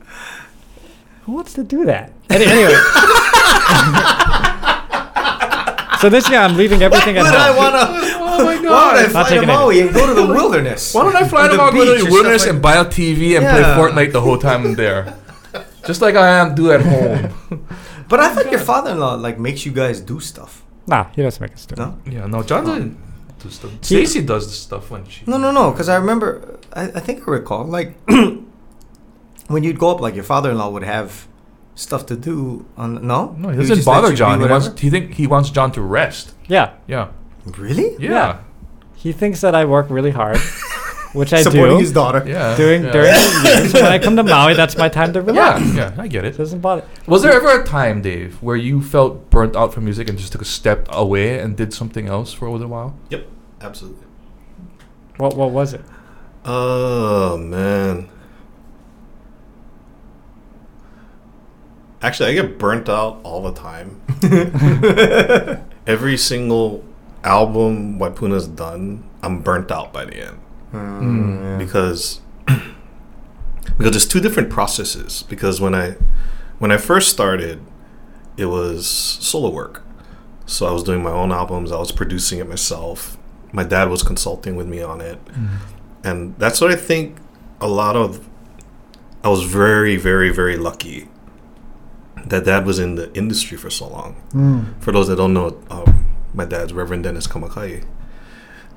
Who 1.25 1.33
wants 1.33 1.53
to 1.55 1.63
do 1.65 1.85
that? 1.85 2.13
Any- 2.31 2.47
anyway. 2.47 2.75
so 6.01 6.09
this 6.09 6.29
year 6.29 6.41
I'm 6.41 6.57
leaving 6.57 6.83
everything 6.83 7.17
at 7.17 7.23
Would 7.25 7.35
I 7.35 7.49
home. 7.49 7.57
want 7.57 7.75
to? 7.75 7.81
Oh 8.25 8.45
my 8.45 8.57
Why 8.71 8.93
would 8.95 9.05
I 9.05 9.09
fly 9.09 9.23
to 9.23 9.29
taking 9.29 9.49
any. 9.49 9.59
Maui 9.59 9.81
and 9.83 9.95
go 9.95 10.07
to 10.07 10.15
the 10.15 10.27
wilderness? 10.27 10.95
Why 10.95 11.03
don't 11.05 11.17
I 11.17 11.29
fly 11.33 11.47
Or 11.47 11.51
to 11.51 11.53
the 11.53 11.59
Mount 11.59 11.75
go 11.75 11.81
beach 11.81 11.87
to 11.87 11.93
or 11.93 11.95
the 11.95 12.01
stuff 12.01 12.13
wilderness 12.13 12.43
like- 12.43 12.51
and 12.55 12.63
buy 12.63 12.77
a 12.77 12.85
TV 12.85 13.37
and 13.37 13.47
play 13.47 13.63
Fortnite 13.63 14.13
the 14.13 14.21
whole 14.21 14.39
time 14.39 14.65
I'm 14.67 14.75
there? 14.75 15.15
Just 15.87 16.01
like 16.01 16.15
I 16.17 16.29
am 16.41 16.55
do 16.55 16.73
at 16.73 16.81
home. 16.83 17.67
But 18.09 18.21
I 18.21 18.35
thought 18.35 18.51
your 18.51 18.61
father-in-law 18.61 19.15
like 19.17 19.39
makes 19.39 19.65
you 19.67 19.73
guys 19.73 20.01
do 20.01 20.19
stuff. 20.21 20.62
Nah, 20.87 21.05
he 21.15 21.23
doesn't 21.23 21.41
make 21.41 21.53
us 21.53 21.67
do 21.67 21.75
it. 21.75 21.79
No, 21.79 21.99
yeah, 22.07 22.27
no, 22.27 22.43
John 22.43 22.65
doesn't 22.65 22.99
do 23.39 23.51
stuff. 23.51 23.71
Stacy 23.83 24.23
does 24.23 24.47
the 24.47 24.53
stuff 24.53 24.91
when 24.91 25.07
she. 25.07 25.25
no, 25.27 25.37
no, 25.39 25.51
no. 25.53 25.71
Because 25.71 25.89
I 25.89 25.97
remember, 25.97 26.59
I, 26.73 26.85
I 26.87 27.01
think 27.01 27.27
I 27.27 27.31
recall 27.31 27.65
like 27.65 27.97
when 29.49 29.63
you'd 29.65 29.79
go 29.79 29.91
up, 29.91 30.01
like 30.01 30.15
your 30.15 30.25
father-in-law 30.25 30.71
would 30.71 30.83
have 30.85 31.29
stuff 31.75 32.07
to 32.07 32.17
do. 32.17 32.67
On 32.77 33.07
no, 33.07 33.35
No, 33.39 33.49
he 33.51 33.57
would 33.57 33.63
doesn't 33.63 33.77
just 33.77 33.87
let 33.87 33.95
bother 33.95 34.11
do 34.11 34.17
John. 34.17 34.39
He 34.39 34.43
whatever? 34.43 34.65
wants. 34.67 34.81
He 34.81 34.91
think 34.91 35.15
he 35.15 35.27
wants 35.27 35.51
John 35.51 35.73
to 35.73 35.81
rest. 35.83 36.35
Yeah. 36.49 36.75
Yeah. 36.87 37.09
Really? 37.47 37.93
Yeah. 37.99 38.11
Yeah. 38.11 38.39
He 38.95 39.13
thinks 39.13 39.41
that 39.41 39.55
I 39.55 39.65
work 39.65 39.87
really 39.91 40.13
hard, 40.13 40.37
which 41.13 41.33
I 41.33 41.43
Supporting 41.43 41.77
do. 41.77 41.81
his 41.81 41.93
daughter. 41.93 42.23
Yeah. 42.27 42.57
During 42.57 42.85
yeah. 42.85 42.93
during 42.93 43.13
the 43.13 43.51
years. 43.61 43.73
When 43.75 43.85
I 43.85 43.99
come 43.99 44.17
to 44.17 44.23
Maui, 44.23 44.55
that's 44.55 44.77
my 44.77 44.89
time 44.89 45.13
to 45.13 45.21
Yeah, 45.21 45.27
relax. 45.27 45.75
yeah, 45.75 45.95
I 45.99 46.09
get 46.09 46.25
It 46.25 46.35
it. 46.35 46.39
doesn't 46.39 46.61
bother. 46.61 46.85
Was 47.07 47.23
there 47.23 47.33
ever 47.33 47.61
a 47.61 47.65
time, 47.65 48.01
Dave, 48.03 48.43
where 48.43 48.57
you 48.57 48.81
felt 48.83 49.29
burnt 49.31 49.55
out 49.57 49.75
from 49.75 49.85
music 49.85 50.09
and 50.09 50.17
just 50.19 50.33
took 50.33 50.43
a 50.43 50.47
step 50.47 50.87
away 50.91 51.39
and 51.39 51.57
did 51.57 51.73
something 51.75 52.09
else 52.09 52.33
for 52.33 52.47
a 52.47 52.53
little 52.53 52.69
while? 52.69 52.97
Yep, 53.11 53.27
absolutely. 53.61 54.07
What 55.19 55.37
what 55.37 55.51
was 55.51 55.75
it? 55.75 55.83
Oh 56.45 57.37
man. 57.37 58.09
Actually, 62.01 62.31
I 62.31 62.35
get 62.43 62.59
burnt 62.59 62.89
out 62.89 63.21
all 63.23 63.43
the 63.43 63.53
time. 63.53 64.01
Every 65.87 66.17
single 66.17 66.85
album 67.23 67.99
Waipuna's 68.01 68.49
done, 68.49 69.05
I'm 69.23 69.41
burnt 69.43 69.71
out 69.71 69.93
by 69.93 70.05
the 70.07 70.17
end 70.29 70.39
Mm, 70.73 71.43
yeah. 71.43 71.59
because 71.59 72.21
because 72.47 73.91
there's 73.93 74.07
two 74.09 74.21
different 74.21 74.51
processes. 74.51 75.25
Because 75.29 75.61
when 75.61 75.75
I 75.75 75.97
when 76.59 76.71
I 76.71 76.77
first 76.77 77.11
started, 77.11 77.63
it 78.37 78.47
was 78.47 78.87
solo 78.87 79.51
work. 79.51 79.83
So 80.47 80.67
I 80.67 80.73
was 80.73 80.83
doing 80.83 81.03
my 81.03 81.11
own 81.11 81.33
albums. 81.33 81.73
I 81.73 81.79
was 81.79 81.93
producing 81.93 82.39
it 82.39 82.49
myself. 82.49 83.17
My 83.53 83.65
dad 83.65 83.89
was 83.91 84.03
consulting 84.03 84.57
with 84.57 84.67
me 84.67 84.83
on 84.83 85.01
it 85.01 85.19
and 86.05 86.37
that's 86.39 86.61
what 86.61 86.71
I 86.71 86.77
think 86.77 87.17
a 87.61 87.69
lot 87.69 87.97
of 87.97 88.29
I 89.23 89.29
was 89.29 89.45
very 89.45 89.97
very 89.97 90.31
very 90.31 90.57
lucky 90.57 91.09
that 92.27 92.45
dad 92.45 92.67
was 92.67 92.79
in 92.79 92.95
the 92.95 93.13
industry 93.15 93.57
for 93.57 93.71
so 93.71 93.89
long. 93.89 94.15
For 94.81 94.93
those 94.93 95.09
that 95.09 95.17
don't 95.17 95.35
know, 95.35 95.61
um, 95.71 96.07
my 96.33 96.45
dad's 96.45 96.73
Reverend 96.73 97.03
Dennis 97.03 97.27
Kamakahi. 97.27 97.85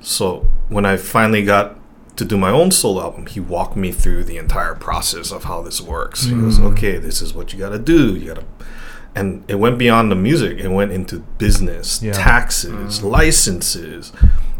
So 0.00 0.48
when 0.68 0.84
I 0.84 0.96
finally 0.96 1.44
got 1.44 1.78
to 2.16 2.24
do 2.24 2.36
my 2.36 2.50
own 2.50 2.70
solo 2.70 3.02
album, 3.02 3.26
he 3.26 3.40
walked 3.40 3.76
me 3.76 3.92
through 3.92 4.24
the 4.24 4.38
entire 4.38 4.74
process 4.74 5.30
of 5.30 5.44
how 5.44 5.62
this 5.62 5.80
works. 5.80 6.24
He 6.24 6.34
goes, 6.34 6.58
Mm. 6.58 6.72
"Okay, 6.72 6.96
this 6.98 7.20
is 7.22 7.34
what 7.34 7.52
you 7.52 7.58
got 7.58 7.70
to 7.70 7.78
do. 7.78 8.14
You 8.16 8.28
got 8.34 8.36
to." 8.40 8.44
and 9.18 9.42
it 9.48 9.54
went 9.54 9.78
beyond 9.78 10.10
the 10.10 10.14
music. 10.14 10.58
It 10.58 10.68
went 10.68 10.92
into 10.92 11.20
business, 11.38 12.02
Yeah. 12.02 12.12
taxes, 12.12 13.02
licenses, 13.02 14.12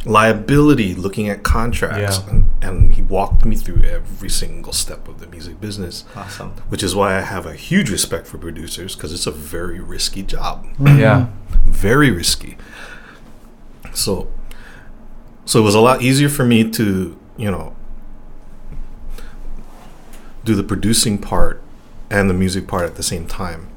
liability, 0.06 0.94
looking 0.94 1.28
at 1.28 1.42
contracts, 1.42 2.20
Yeah. 2.24 2.30
and, 2.30 2.44
and 2.62 2.92
he 2.94 3.02
walked 3.02 3.44
me 3.44 3.54
through 3.54 3.82
every 3.82 4.30
single 4.30 4.72
step 4.72 5.08
of 5.08 5.20
the 5.20 5.26
music 5.26 5.60
business. 5.60 6.04
Awesome. 6.16 6.52
Which 6.70 6.82
is 6.82 6.94
why 6.94 7.18
I 7.18 7.20
have 7.20 7.44
a 7.44 7.52
huge 7.52 7.90
respect 7.90 8.26
for 8.26 8.38
producers 8.38 8.94
because 8.96 9.12
it's 9.12 9.26
a 9.26 9.30
very 9.30 9.78
risky 9.78 10.22
job, 10.22 10.64
Yeah. 10.82 11.26
very 11.66 12.10
risky. 12.10 12.56
So, 13.92 14.28
so 15.44 15.58
it 15.60 15.62
was 15.64 15.74
a 15.74 15.80
lot 15.80 16.00
easier 16.00 16.28
for 16.30 16.44
me 16.46 16.70
to, 16.70 17.16
you 17.36 17.50
know, 17.50 17.74
do 20.44 20.54
the 20.54 20.62
producing 20.62 21.18
part 21.18 21.62
and 22.10 22.30
the 22.30 22.34
music 22.34 22.68
part 22.68 22.84
at 22.84 22.94
the 22.96 23.02
same 23.02 23.26
time 23.26 23.68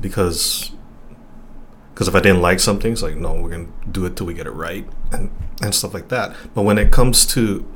because 0.00 0.70
because 1.92 2.06
if 2.06 2.14
I 2.14 2.20
didn't 2.20 2.40
like 2.42 2.60
something, 2.60 2.92
it's 2.92 3.02
like 3.02 3.16
no, 3.16 3.34
we're 3.34 3.50
gonna 3.50 3.66
do 3.90 4.06
it 4.06 4.16
till 4.16 4.26
we 4.26 4.34
get 4.34 4.46
it 4.46 4.52
right 4.52 4.86
and 5.12 5.30
and 5.60 5.74
stuff 5.74 5.92
like 5.94 6.08
that. 6.08 6.34
But 6.54 6.62
when 6.62 6.78
it 6.78 6.92
comes 6.92 7.26
to, 7.34 7.66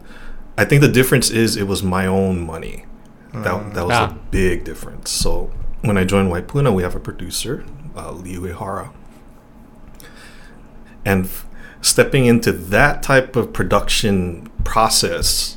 I 0.57 0.65
think 0.65 0.81
the 0.81 0.89
difference 0.89 1.29
is 1.31 1.57
it 1.57 1.67
was 1.67 1.83
my 1.83 2.07
own 2.07 2.41
money. 2.41 2.85
That 3.33 3.75
that 3.75 3.87
was 3.87 3.97
Ah. 3.97 4.11
a 4.11 4.19
big 4.31 4.63
difference. 4.63 5.11
So 5.11 5.51
when 5.81 5.97
I 5.99 6.05
joined 6.05 6.31
Waipuna, 6.31 6.73
we 6.73 6.85
have 6.85 6.95
a 6.95 7.01
producer, 7.01 7.65
uh, 7.97 8.13
Lea 8.13 8.37
Uehara, 8.37 8.91
and 11.05 11.25
f- 11.25 11.47
stepping 11.81 12.27
into 12.27 12.53
that 12.53 13.03
type 13.03 13.35
of 13.35 13.53
production 13.53 14.49
process 14.65 15.57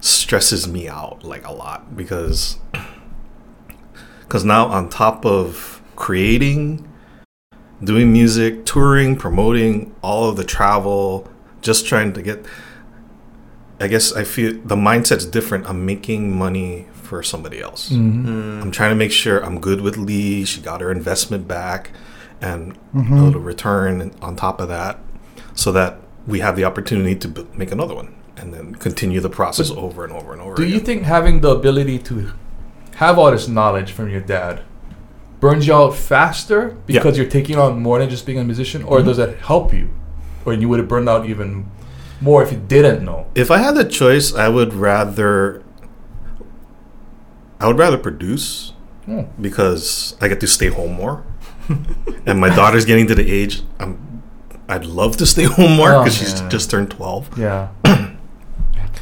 stresses 0.00 0.68
me 0.68 0.88
out 0.88 1.24
like 1.24 1.46
a 1.46 1.52
lot 1.52 1.96
because 1.96 2.58
because 4.20 4.44
now 4.44 4.66
on 4.66 4.88
top 4.88 5.24
of 5.24 5.80
creating 5.96 6.86
doing 7.82 8.12
music 8.12 8.64
touring 8.64 9.16
promoting 9.16 9.94
all 10.02 10.28
of 10.28 10.36
the 10.36 10.44
travel 10.44 11.28
just 11.60 11.86
trying 11.86 12.12
to 12.12 12.22
get 12.22 12.44
i 13.80 13.86
guess 13.86 14.12
i 14.14 14.22
feel 14.24 14.52
the 14.64 14.76
mindset's 14.76 15.24
different. 15.26 15.66
I'm 15.68 15.84
making 15.84 16.36
money 16.36 16.86
for 16.92 17.22
somebody 17.22 17.60
else. 17.60 17.90
Mm-hmm. 17.90 18.62
i'm 18.62 18.70
trying 18.70 18.90
to 18.90 18.96
make 18.96 19.12
sure 19.12 19.44
i'm 19.44 19.60
good 19.60 19.80
with 19.80 19.96
lee. 19.96 20.44
She 20.44 20.60
got 20.60 20.80
her 20.80 20.90
investment 20.90 21.46
back 21.48 21.90
and 22.40 22.76
a 22.94 22.98
little 23.24 23.40
return 23.40 24.12
on 24.20 24.36
top 24.36 24.60
of 24.60 24.68
that 24.68 24.98
so 25.54 25.72
that 25.72 25.98
we 26.26 26.40
have 26.40 26.54
the 26.56 26.64
opportunity 26.64 27.14
to 27.16 27.28
b- 27.28 27.46
make 27.54 27.70
another 27.72 27.94
one 27.94 28.14
and 28.36 28.52
then 28.52 28.74
continue 28.74 29.20
the 29.20 29.30
process 29.30 29.70
over 29.70 30.04
and 30.04 30.12
over 30.12 30.32
and 30.32 30.42
over 30.42 30.54
Do 30.56 30.64
you 30.66 30.78
think 30.80 31.02
having 31.04 31.40
the 31.40 31.50
ability 31.50 31.98
to 32.00 32.32
have 32.96 33.18
all 33.18 33.30
this 33.30 33.48
knowledge 33.48 33.92
from 33.92 34.10
your 34.10 34.20
dad 34.20 34.60
burns 35.40 35.66
you 35.66 35.74
out 35.74 35.94
faster 35.94 36.76
Yeah. 36.86 36.98
because 37.00 37.16
you're 37.18 37.28
taking 37.28 37.58
on 37.58 37.80
more 37.82 37.98
than 37.98 38.08
just 38.08 38.24
being 38.26 38.38
a 38.38 38.44
musician, 38.44 38.82
or 38.82 39.00
Mhm. 39.00 39.04
does 39.06 39.16
that 39.18 39.38
help 39.38 39.72
you, 39.72 39.88
or 40.44 40.52
you 40.54 40.68
would 40.68 40.78
have 40.78 40.88
burned 40.88 41.08
out 41.08 41.26
even 41.26 41.66
more 42.20 42.42
if 42.42 42.50
you 42.52 42.58
didn't 42.66 43.04
know? 43.04 43.26
If 43.34 43.50
I 43.50 43.58
had 43.58 43.74
the 43.74 43.84
choice, 43.84 44.34
I 44.34 44.48
would 44.48 44.72
rather. 44.74 45.62
I 47.60 47.66
would 47.66 47.78
rather 47.78 47.98
produce 47.98 48.72
Hmm. 49.06 49.22
because 49.40 50.14
I 50.20 50.28
get 50.28 50.40
to 50.40 50.46
stay 50.46 50.68
home 50.68 50.94
more, 50.94 51.22
and 52.26 52.40
my 52.40 52.48
daughter's 52.54 52.84
getting 52.84 53.06
to 53.06 53.14
the 53.14 53.30
age 53.30 53.62
I'm. 53.80 53.98
I'd 54.68 54.84
love 54.84 55.16
to 55.18 55.26
stay 55.26 55.44
home 55.58 55.76
more 55.76 55.92
Oh, 55.92 55.98
because 56.02 56.16
she's 56.16 56.40
just 56.48 56.70
turned 56.70 56.90
twelve. 56.90 57.28
Yeah. 57.38 57.68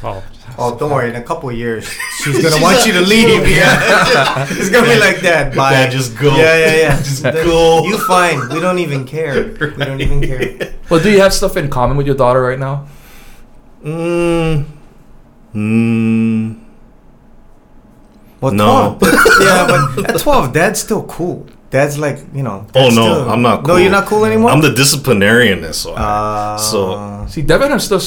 Twelve. 0.05 0.23
Oh, 0.57 0.77
don't 0.77 0.91
worry. 0.91 1.09
In 1.09 1.15
a 1.15 1.23
couple 1.23 1.49
of 1.49 1.55
years, 1.57 1.89
she's 2.23 2.41
gonna 2.41 2.61
want 2.61 2.85
you 2.85 2.93
to 2.93 3.01
leave. 3.01 3.25
Yeah, 3.57 4.45
it's 4.49 4.69
gonna 4.69 4.87
be 4.87 4.99
like 4.99 5.19
that. 5.21 5.55
Bye. 5.55 5.71
Dad, 5.71 5.91
just 5.91 6.17
go. 6.17 6.35
Yeah, 6.37 6.57
yeah, 6.57 6.75
yeah. 6.75 6.97
Just 6.97 7.23
go. 7.23 7.83
You 7.85 7.97
fine. 8.05 8.49
We 8.49 8.59
don't 8.59 8.77
even 8.79 9.05
care. 9.05 9.45
We 9.59 9.83
don't 9.83 9.99
even 10.01 10.21
care. 10.21 10.73
Well, 10.89 10.99
do 11.01 11.09
you 11.09 11.19
have 11.21 11.33
stuff 11.33 11.57
in 11.57 11.69
common 11.69 11.97
with 11.97 12.05
your 12.05 12.15
daughter 12.15 12.41
right 12.41 12.59
now? 12.59 12.85
Mm. 13.83 14.65
Mm. 15.55 16.59
Well, 18.41 18.51
No. 18.53 18.97
12. 18.99 19.41
yeah, 19.41 19.67
but 19.95 20.09
at 20.15 20.19
12, 20.21 20.53
dad's 20.53 20.79
still 20.79 21.03
cool. 21.03 21.47
Dad's 21.71 21.97
like, 21.97 22.19
you 22.33 22.43
know. 22.43 22.67
Oh 22.75 22.85
no, 22.89 22.91
still- 22.91 23.29
I'm 23.29 23.41
not. 23.41 23.63
Cool. 23.63 23.75
No, 23.75 23.81
you're 23.81 23.91
not 23.91 24.05
cool 24.05 24.25
anymore? 24.25 24.51
I'm 24.51 24.61
the 24.61 24.73
disciplinarian 24.73 25.57
in 25.59 25.63
this 25.63 25.85
one. 25.85 25.97
Uh, 25.97 26.57
So- 26.57 27.25
See, 27.29 27.41
Devin 27.41 27.71
has 27.71 27.85
stuff 27.85 28.03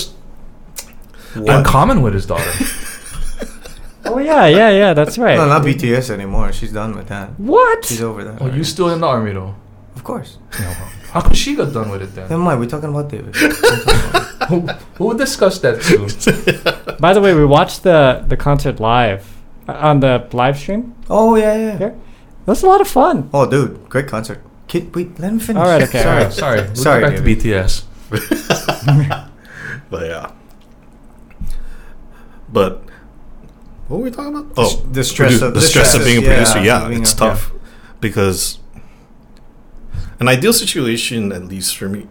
in 1.37 1.43
what? 1.45 1.67
common 1.67 2.03
with 2.03 2.15
his 2.15 2.27
daughter. 2.27 2.51
Oh 4.05 4.19
yeah, 4.19 4.47
yeah, 4.47 4.71
yeah. 4.71 4.95
That's 4.95 5.19
right. 5.19 5.37
No, 5.37 5.47
not 5.47 5.63
BTS 5.63 6.09
anymore. 6.11 6.51
She's 6.53 6.73
done 6.73 6.97
with 6.97 7.09
that. 7.09 7.29
What? 7.39 7.85
She's 7.85 8.01
over 8.01 8.25
that. 8.25 8.41
oh, 8.41 8.47
you 8.47 8.65
still 8.65 8.89
in 8.91 9.01
the 9.01 9.07
army 9.07 9.33
though? 9.33 9.55
Of 9.97 10.03
course. 10.03 10.39
How 11.13 11.21
come 11.21 11.35
she 11.35 11.55
got 11.55 11.75
done 11.75 11.91
with 11.91 12.03
it 12.03 12.15
then? 12.15 12.29
Never 12.31 12.43
mind. 12.43 12.61
We're 12.61 12.67
talking 12.67 12.89
about 12.89 13.11
David. 13.11 13.35
who, 14.49 14.61
who 14.97 15.05
would 15.07 15.19
discuss 15.19 15.59
that 15.59 15.83
soon? 15.83 16.09
By 17.01 17.13
the 17.13 17.21
way, 17.21 17.35
we 17.35 17.45
watched 17.45 17.83
the 17.83 18.25
the 18.27 18.37
concert 18.37 18.81
live 18.81 19.27
uh, 19.69 19.73
on 19.73 20.01
the 20.01 20.27
live 20.33 20.57
stream. 20.59 20.95
oh 21.11 21.37
yeah, 21.37 21.55
yeah. 21.57 21.79
Yeah. 21.79 21.89
It 21.89 22.47
was 22.47 22.63
a 22.63 22.67
lot 22.67 22.81
of 22.81 22.89
fun. 22.89 23.29
Oh, 23.35 23.45
dude, 23.51 23.91
great 23.91 24.07
concert. 24.07 24.41
Kid, 24.69 24.95
wait, 24.95 25.19
let 25.21 25.33
him 25.33 25.39
finish. 25.39 25.61
All 25.61 25.69
right, 25.69 25.83
okay, 25.83 26.03
sorry, 26.03 26.17
alright. 26.19 26.33
sorry. 26.33 26.61
We'll 26.63 26.75
Sorry, 26.77 27.01
get 27.03 27.11
back 27.11 27.25
to 27.25 27.29
BTS. 27.29 27.85
But 29.91 30.07
yeah. 30.07 30.31
But 32.53 32.83
what 33.89 33.99
were 33.99 34.05
we 34.05 34.11
talking 34.11 34.37
about? 34.37 34.53
Oh, 34.57 34.77
the 34.91 35.05
stress 35.05 35.33
produ- 35.35 35.49
of- 35.49 35.55
the 35.55 35.61
the 35.61 35.67
stress 35.67 35.95
of 35.95 36.05
being 36.05 36.23
a 36.25 36.27
producer. 36.27 36.61
Yeah, 36.63 36.89
being 36.89 37.03
it's 37.03 37.13
a- 37.13 37.17
tough 37.17 37.53
because 38.01 38.59
an 40.21 40.29
ideal 40.29 40.53
situation, 40.53 41.33
at 41.33 41.45
least 41.45 41.77
for 41.77 41.89
me, 41.89 42.07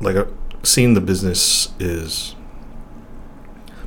like 0.00 0.16
uh, 0.16 0.26
seeing 0.62 0.94
the 0.94 1.00
business 1.00 1.68
is 1.80 2.34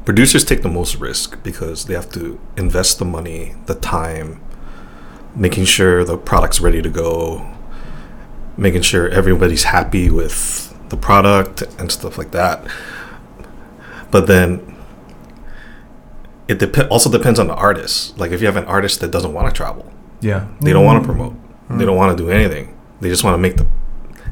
producers 0.06 0.44
take 0.44 0.62
the 0.62 0.70
most 0.70 0.96
risk 0.96 1.42
because 1.44 1.86
they 1.86 1.94
have 1.94 2.10
to 2.12 2.40
invest 2.58 3.00
the 3.00 3.06
money, 3.06 3.56
the 3.68 3.76
time, 3.76 4.42
making 5.36 5.66
sure 5.66 6.04
the 6.04 6.18
product's 6.18 6.60
ready 6.60 6.82
to 6.82 6.90
go, 6.90 7.48
making 8.58 8.82
sure 8.82 9.08
everybody's 9.10 9.66
happy 9.66 10.10
with 10.10 10.76
the 10.90 10.98
product 10.98 11.62
and 11.78 11.92
stuff 11.92 12.18
like 12.18 12.32
that. 12.32 12.66
But 14.10 14.26
then 14.28 14.76
it 16.50 16.60
dep- 16.60 16.90
also 16.92 17.10
depends 17.10 17.40
on 17.40 17.48
the 17.48 17.56
artist. 17.56 18.18
Like 18.20 18.32
if 18.32 18.42
you 18.42 18.48
have 18.48 18.58
an 18.58 18.66
artist 18.66 19.00
that 19.00 19.12
doesn't 19.12 19.32
want 19.34 19.48
to 19.48 19.54
travel, 19.56 19.90
Yeah. 20.20 20.48
they 20.60 20.74
don't 20.74 20.84
want 20.84 21.02
to 21.02 21.08
promote, 21.08 21.36
they 21.70 21.86
don't 21.86 21.96
want 21.96 22.18
to 22.18 22.22
do 22.24 22.30
anything. 22.30 22.76
They 23.00 23.08
just 23.08 23.24
want 23.24 23.36
to 23.36 23.38
make 23.38 23.56
the 23.58 23.66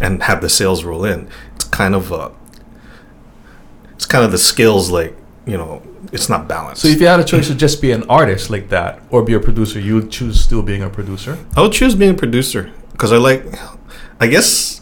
and 0.02 0.22
have 0.24 0.42
the 0.42 0.50
sales 0.50 0.84
roll 0.84 1.06
in. 1.06 1.30
It's 1.56 1.66
kind 1.66 1.96
of 1.96 2.12
uh 2.12 2.30
it's 3.94 4.06
kind 4.06 4.26
of 4.26 4.32
the 4.32 4.38
skills 4.38 4.90
like 4.92 5.16
you 5.46 5.58
know 5.58 5.82
it's 6.12 6.30
not 6.30 6.48
balanced. 6.48 6.82
So 6.84 6.88
if 6.88 7.00
you 7.02 7.08
had 7.08 7.20
a 7.20 7.24
choice 7.24 7.48
to 7.48 7.56
just 7.56 7.82
be 7.82 7.92
an 7.92 8.04
artist 8.10 8.50
like 8.50 8.70
that 8.70 9.02
or 9.10 9.22
be 9.24 9.34
a 9.34 9.40
producer, 9.40 9.80
you 9.80 9.96
would 9.96 10.10
choose 10.12 10.40
still 10.44 10.62
being 10.62 10.82
a 10.84 10.90
producer. 10.90 11.38
I 11.56 11.62
would 11.62 11.72
choose 11.74 11.96
being 11.96 12.12
a 12.12 12.18
producer 12.18 12.72
because 12.94 13.12
I 13.12 13.18
like, 13.18 13.44
I 14.20 14.28
guess, 14.28 14.82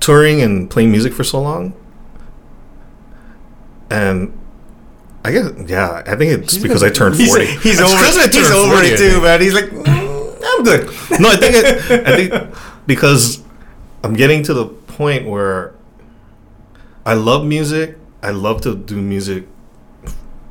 touring 0.00 0.40
and 0.42 0.70
playing 0.70 0.90
music 0.90 1.12
for 1.12 1.24
so 1.24 1.40
long. 1.40 1.74
And 3.90 4.37
I 5.28 5.32
guess, 5.32 5.50
yeah, 5.68 6.02
I 6.06 6.16
think 6.16 6.32
it's 6.42 6.56
because 6.58 6.82
I 6.82 6.88
turned 6.90 7.16
forty. 7.16 7.46
he's 7.46 7.78
It's 7.80 7.80
over. 7.80 7.92
'cause 8.02 8.16
I 8.16 8.26
He's 8.26 8.34
turned 8.48 8.54
over 8.54 8.72
40, 8.72 8.88
I 8.88 8.90
it 8.92 8.96
too, 8.96 9.20
man. 9.20 9.40
He's 9.40 9.54
like, 9.54 9.66
"Mm, 9.66 10.42
I'm 10.50 10.64
good. 10.64 10.84
No, 11.20 11.28
I 11.28 11.36
think 11.36 11.54
it, 11.56 11.66
I 12.08 12.16
think 12.16 12.54
because 12.86 13.42
I'm 14.02 14.14
getting 14.14 14.42
to 14.44 14.54
the 14.54 14.66
point 14.66 15.26
where 15.28 15.74
I 17.04 17.14
love 17.14 17.44
music. 17.44 17.98
I 18.22 18.30
love 18.30 18.62
to 18.62 18.74
do 18.74 18.96
music 18.96 19.46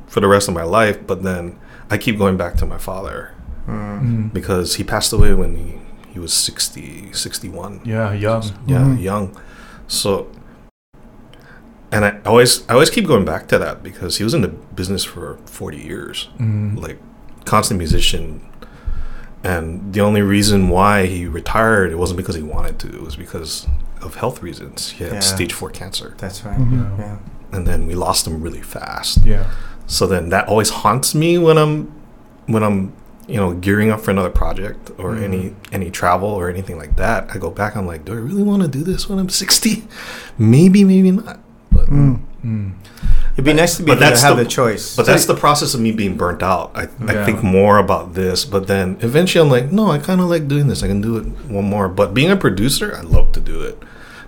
for 0.06 0.20
the 0.20 0.28
rest 0.28 0.48
of 0.48 0.54
my 0.54 0.62
life, 0.62 1.06
but 1.06 1.22
then 1.22 1.58
I 1.90 1.98
keep 1.98 2.16
going 2.18 2.36
back 2.36 2.56
to 2.58 2.66
my 2.66 2.78
father 2.78 3.34
Mm. 3.68 4.32
because 4.32 4.76
he 4.76 4.84
passed 4.84 5.12
away 5.12 5.34
when 5.34 5.54
he, 5.54 5.74
he 6.14 6.18
was 6.18 6.32
60, 6.32 7.12
61. 7.12 7.80
Yeah, 7.84 8.14
young. 8.14 8.42
yeah 8.66 8.78
Mhm. 8.80 9.02
young 9.02 9.36
so 9.86 10.26
and 11.92 12.04
I 12.04 12.18
always 12.26 12.68
I 12.68 12.74
always 12.74 12.90
keep 12.90 13.06
going 13.06 13.24
back 13.24 13.48
to 13.48 13.58
that 13.58 13.82
because 13.82 14.18
he 14.18 14.24
was 14.24 14.34
in 14.34 14.42
the 14.42 14.48
business 14.48 15.04
for 15.04 15.38
40 15.46 15.78
years 15.78 16.28
Mm. 16.38 16.80
like 16.80 16.98
constant 17.44 17.78
musician 17.78 18.40
and 19.44 19.92
the 19.94 20.00
only 20.00 20.20
reason 20.22 20.68
why 20.68 21.06
he 21.06 21.26
retired 21.26 21.90
it 21.92 21.96
wasn't 21.96 22.16
because 22.16 22.34
he 22.34 22.42
wanted 22.42 22.78
to 22.80 22.88
it 22.88 23.02
was 23.02 23.16
because 23.16 23.66
of 24.02 24.16
health 24.16 24.42
reasons 24.42 24.90
he 24.90 25.04
had 25.04 25.12
Yeah. 25.14 25.20
stage 25.20 25.52
4 25.52 25.70
cancer 25.70 26.14
That's 26.18 26.44
right. 26.44 26.58
Mhm. 26.58 26.98
Yeah. 26.98 27.16
and 27.52 27.66
then 27.66 27.86
we 27.86 27.94
lost 27.94 28.26
him 28.26 28.42
really 28.42 28.60
fast 28.62 29.24
Yeah. 29.24 29.44
so 29.86 30.06
then 30.06 30.28
that 30.30 30.48
always 30.48 30.70
haunts 30.70 31.14
me 31.14 31.38
when 31.38 31.56
I'm 31.58 31.90
when 32.46 32.62
I'm 32.62 32.92
you 33.26 33.36
know 33.36 33.52
gearing 33.54 33.90
up 33.90 34.00
for 34.00 34.10
another 34.10 34.30
project 34.30 34.90
or 34.98 35.12
Mhm. 35.14 35.22
any 35.22 35.54
any 35.72 35.90
travel 35.90 36.28
or 36.30 36.48
anything 36.48 36.78
like 36.78 36.96
that. 36.96 37.28
I 37.34 37.36
go 37.38 37.50
back. 37.50 37.76
I'm 37.76 37.86
like, 37.86 38.06
do 38.06 38.12
I 38.12 38.16
really 38.16 38.42
want 38.42 38.62
to 38.62 38.68
do 38.68 38.82
this 38.82 39.06
when 39.08 39.18
I'm 39.18 39.28
60? 39.28 39.84
Maybe, 40.38 40.82
maybe 40.82 41.10
not. 41.10 41.38
But 41.88 41.94
Mm. 41.96 42.18
Mm. 42.44 42.72
It'd 43.32 43.44
be 43.44 43.52
nice 43.52 43.76
to 43.76 43.82
be 43.82 43.86
But 43.86 43.92
able 43.98 44.00
to 44.00 44.10
that's 44.10 44.22
have 44.22 44.36
the- 44.36 44.44
the, 44.44 44.48
choice. 44.48 44.96
But 44.96 45.06
that's 45.06 45.26
the 45.26 45.34
process 45.34 45.74
of 45.74 45.80
me 45.80 45.90
being 45.92 46.16
burnt 46.16 46.42
out. 46.42 46.70
I, 46.74 46.82
I 47.06 47.24
think 47.24 47.42
more 47.42 47.78
about 47.78 48.14
this, 48.14 48.44
but 48.44 48.66
then 48.66 48.96
eventually 49.00 49.42
I'm 49.44 49.50
like, 49.50 49.72
no, 49.72 49.90
I 49.90 49.98
kind 49.98 50.20
of 50.20 50.28
like 50.28 50.48
doing 50.48 50.66
this. 50.68 50.82
I 50.82 50.88
can 50.88 51.00
do 51.00 51.16
it 51.16 51.24
one 51.48 51.64
more. 51.64 51.88
But 51.88 52.14
being 52.14 52.30
a 52.30 52.36
producer, 52.36 52.94
I 52.96 53.00
love 53.02 53.32
to 53.32 53.40
do 53.40 53.60
it 53.62 53.78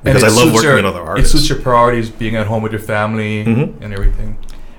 because 0.04 0.22
And 0.22 0.32
I 0.32 0.34
love 0.34 0.44
suits 0.44 0.54
working 0.54 0.68
your- 0.68 0.76
with 0.76 0.84
other 0.86 1.16
It 1.16 1.26
suits 1.26 1.48
your 1.48 1.58
priorities, 1.58 2.08
being 2.10 2.36
at 2.36 2.46
home 2.46 2.62
with 2.62 2.72
your 2.72 2.80
family 2.80 3.44
Mhm. 3.44 3.74
and 3.82 3.92
everything. 3.92 4.36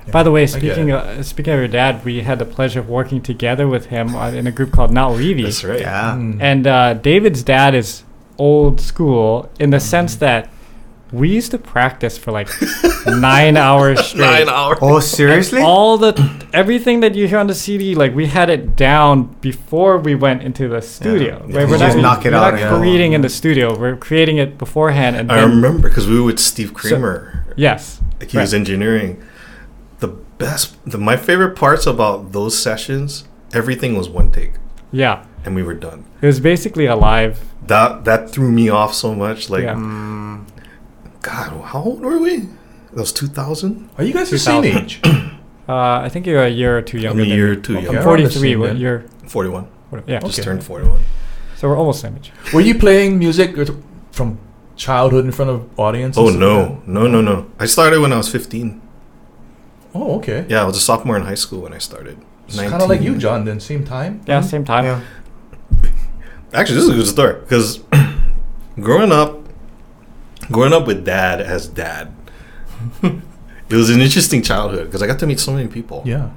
Yeah. 0.08 0.12
By 0.12 0.24
the 0.24 0.32
way, 0.32 0.48
speaking 0.48 0.92
of, 0.92 1.26
speaking 1.26 1.54
of 1.54 1.60
your 1.60 1.68
dad, 1.68 2.04
we 2.04 2.22
had 2.22 2.40
the 2.40 2.46
pleasure 2.46 2.80
of 2.80 2.90
working 2.90 3.22
together 3.22 3.68
with 3.68 3.88
him 3.88 4.16
uh, 4.16 4.30
in 4.32 4.48
a 4.48 4.52
group 4.52 4.72
called 4.72 4.92
Now 4.92 5.12
Revi. 5.12 5.44
That's 5.44 5.64
right. 5.64 5.80
yeah. 5.82 6.16
Mm. 6.18 6.38
And 6.42 6.68
uh, 6.68 6.94
David's 6.96 7.44
dad 7.44 7.76
is 7.76 8.04
old 8.38 8.82
school 8.82 9.50
in 9.60 9.70
the 9.70 9.80
sense 9.80 10.16
that 10.16 10.50
we 11.12 11.30
used 11.30 11.52
to 11.52 11.58
practice 11.58 12.18
for 12.18 12.32
like 12.32 12.50
nine 13.06 13.58
hours 13.68 14.00
straight. 14.06 14.22
Nine 14.22 14.50
hours. 14.50 14.78
Oh, 14.82 15.00
seriously? 15.00 15.62
All 15.62 15.98
the 15.98 16.14
everything 16.54 17.02
that 17.02 17.16
you 17.16 17.28
hear 17.28 17.40
on 17.40 17.48
the 17.48 17.56
CD, 17.56 17.96
like 17.96 18.16
we 18.16 18.28
had 18.28 18.50
it 18.50 18.76
down 18.76 19.24
before 19.42 19.98
we 19.98 20.16
went 20.16 20.42
into 20.42 20.68
the 20.70 20.82
studio. 20.82 21.46
Yeah. 21.48 21.58
Right? 21.58 21.68
We're 21.68 21.78
just 21.78 21.98
not, 21.98 22.02
knock 22.02 22.26
it 22.26 22.32
we're 22.32 22.38
out, 22.38 22.54
not 22.54 22.60
yeah. 22.60 22.78
creating 22.78 23.14
in 23.14 23.22
the 23.22 23.30
studio. 23.30 23.78
We're 23.78 23.98
creating 23.98 24.38
it 24.38 24.58
beforehand, 24.58 25.16
and 25.16 25.32
I 25.32 25.42
then, 25.42 25.50
remember 25.50 25.90
because 25.90 26.08
we 26.08 26.20
were 26.20 26.26
with 26.26 26.40
Steve 26.40 26.74
Kramer. 26.74 27.46
yes, 27.58 28.02
like 28.20 28.32
he 28.32 28.38
was 28.38 28.54
engineering. 28.54 29.22
The 30.00 30.08
best, 30.08 30.78
the, 30.90 30.98
my 30.98 31.18
favorite 31.18 31.56
parts 31.56 31.86
about 31.86 32.32
those 32.32 32.58
sessions, 32.58 33.26
everything 33.54 33.96
was 33.98 34.10
one 34.10 34.32
take, 34.32 34.54
yeah. 34.92 35.26
and 35.46 35.56
we 35.56 35.62
were 35.64 35.76
done. 35.76 36.06
It 36.22 36.26
was 36.26 36.40
basically 36.40 36.86
a 36.86 36.96
live. 36.96 37.44
That 37.68 38.06
that 38.06 38.32
threw 38.32 38.52
me 38.52 38.70
off 38.70 38.94
so 38.94 39.14
much. 39.14 39.50
Like, 39.50 39.64
Yeah. 39.64 39.76
Mm, 39.76 40.46
God, 41.22 41.62
how 41.66 41.84
old 41.84 42.02
were 42.02 42.18
we? 42.20 42.38
That 42.94 43.00
was 43.00 43.14
two 43.14 43.28
thousand. 43.28 43.90
Are 43.98 44.04
you 44.04 44.14
guys 44.14 44.30
the 44.30 44.40
same 44.40 44.64
2000. 44.64 44.84
age? 44.84 45.02
Uh, 45.70 46.02
I 46.04 46.10
think 46.10 46.26
you're 46.26 46.44
a 46.44 46.50
year 46.50 46.78
or 46.78 46.82
two 46.82 46.98
I'm 46.98 47.04
younger. 47.04 47.22
a 47.22 47.26
than 47.26 47.34
year 47.38 47.46
me. 47.54 47.58
or 47.58 47.62
two 47.62 47.74
younger. 47.74 47.90
I'm 47.90 47.96
Yeah, 47.96 48.00
around 48.02 48.24
the 48.24 48.30
43. 48.30 48.50
same 48.52 48.60
What 48.60 48.68
then. 48.68 48.78
you're? 48.78 49.04
Forty-one. 49.28 49.68
Yeah. 50.08 50.20
Just 50.20 50.40
Okay. 50.40 50.44
turned 50.44 50.64
forty-one. 50.66 51.00
So 51.56 51.70
we're 51.70 51.78
almost 51.78 52.02
same 52.02 52.16
age. 52.18 52.34
Were 52.54 52.60
you 52.60 52.76
playing 52.78 53.20
music 53.20 53.56
from 54.12 54.38
childhood 54.76 55.24
in 55.24 55.32
front 55.32 55.52
of 55.52 55.80
audience? 55.80 56.18
Oh 56.18 56.30
no, 56.30 56.82
no, 56.88 57.08
no, 57.08 57.22
no! 57.22 57.46
I 57.58 57.68
started 57.68 58.02
when 58.02 58.12
I 58.12 58.18
was 58.18 58.28
fifteen. 58.28 58.82
Oh, 59.94 60.18
okay. 60.18 60.46
Yeah, 60.50 60.64
I 60.64 60.66
was 60.66 60.76
a 60.76 60.82
sophomore 60.82 61.16
in 61.16 61.24
high 61.24 61.36
school 61.36 61.62
when 61.62 61.74
I 61.74 61.78
started. 61.78 62.18
It's 62.48 62.58
kind 62.60 62.82
of 62.82 62.90
like 62.90 63.02
you, 63.02 63.16
John. 63.18 63.46
Then 63.46 63.60
same 63.62 63.86
time. 63.86 64.22
Yeah, 64.28 64.42
same 64.42 64.66
time. 64.66 64.84
yeah. 64.86 65.00
Actually, 66.54 66.76
this 66.76 66.84
is 66.86 66.90
a 66.90 66.96
good 66.96 67.08
story 67.08 67.40
because 67.40 67.80
growing 68.80 69.12
up, 69.14 69.41
growing 70.52 70.74
up 70.74 70.86
with 70.88 71.06
dad 71.06 71.42
as 71.42 71.68
dad, 71.68 72.14
it 73.04 73.76
was 73.76 73.90
an 73.90 74.02
interesting 74.02 74.42
childhood 74.42 74.86
because 74.86 75.02
I 75.02 75.08
got 75.08 75.20
to 75.20 75.28
meet 75.28 75.40
so 75.40 75.54
many 75.54 75.68
people. 75.68 76.04
Yeah. 76.06 76.30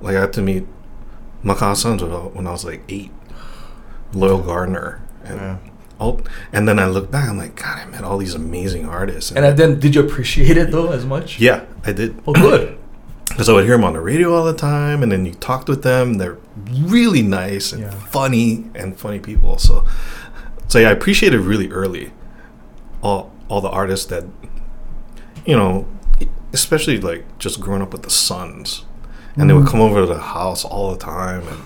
Like 0.00 0.16
I 0.16 0.20
got 0.20 0.32
to 0.34 0.42
meet 0.42 0.66
Makaha 1.44 1.76
Sons 1.76 2.02
when 2.02 2.46
I- 2.46 2.50
was 2.50 2.64
like 2.64 2.82
eight, 2.88 3.10
Loyal 4.12 4.40
Garner, 4.40 5.00
and 5.24 5.40
Yeah. 5.40 5.56
all. 5.98 6.20
And 6.52 6.68
then 6.68 6.78
I 6.78 6.86
look 6.86 7.10
back, 7.10 7.28
I'm 7.28 7.38
like, 7.38 7.56
God, 7.56 7.78
I 7.78 7.86
met 7.86 8.04
all 8.04 8.18
these 8.18 8.34
amazing 8.34 8.86
artists. 8.88 9.32
And 9.32 9.56
then, 9.58 9.78
did 9.80 9.94
you 9.94 10.02
appreciate 10.02 10.56
it 10.56 10.70
though 10.70 10.90
as 10.92 11.04
much? 11.04 11.40
yeah, 11.40 11.62
I 11.84 11.92
did 11.92 12.16
Oh, 12.26 12.32
good. 12.32 12.76
because 13.28 13.48
I 13.48 13.52
would 13.52 13.64
hear 13.64 13.74
them 13.76 13.84
on 13.84 13.92
the 13.94 14.00
radio 14.00 14.34
all 14.34 14.44
the 14.44 14.54
time, 14.54 15.02
and 15.02 15.10
then 15.12 15.26
you 15.26 15.32
talked 15.34 15.68
with 15.68 15.82
them. 15.82 16.14
They're 16.14 16.38
really 16.80 17.22
nice 17.22 17.72
and 17.72 17.82
Yeah. 17.82 17.90
funny 17.90 18.64
and 18.74 18.96
funny 18.98 19.18
people. 19.18 19.58
So, 19.58 19.84
so 20.68 20.78
yeah, 20.78 20.88
I 20.88 20.92
appreciated 20.92 21.40
really 21.40 21.70
early 21.70 22.12
all 23.02 23.32
all 23.48 23.60
the 23.60 23.70
artists 23.70 24.06
that 24.06 24.24
you 25.46 25.56
know, 25.56 25.86
especially 26.52 26.98
like 27.00 27.38
just 27.38 27.60
growing 27.60 27.80
up 27.80 27.92
with 27.92 28.02
the 28.02 28.10
Sons, 28.10 28.84
and 29.36 29.48
they 29.48 29.54
would 29.54 29.64
mm-hmm. 29.64 29.70
come 29.70 29.80
over 29.80 30.00
to 30.00 30.06
the 30.06 30.18
house 30.18 30.64
all 30.64 30.90
the 30.90 30.98
time. 30.98 31.46
And 31.46 31.62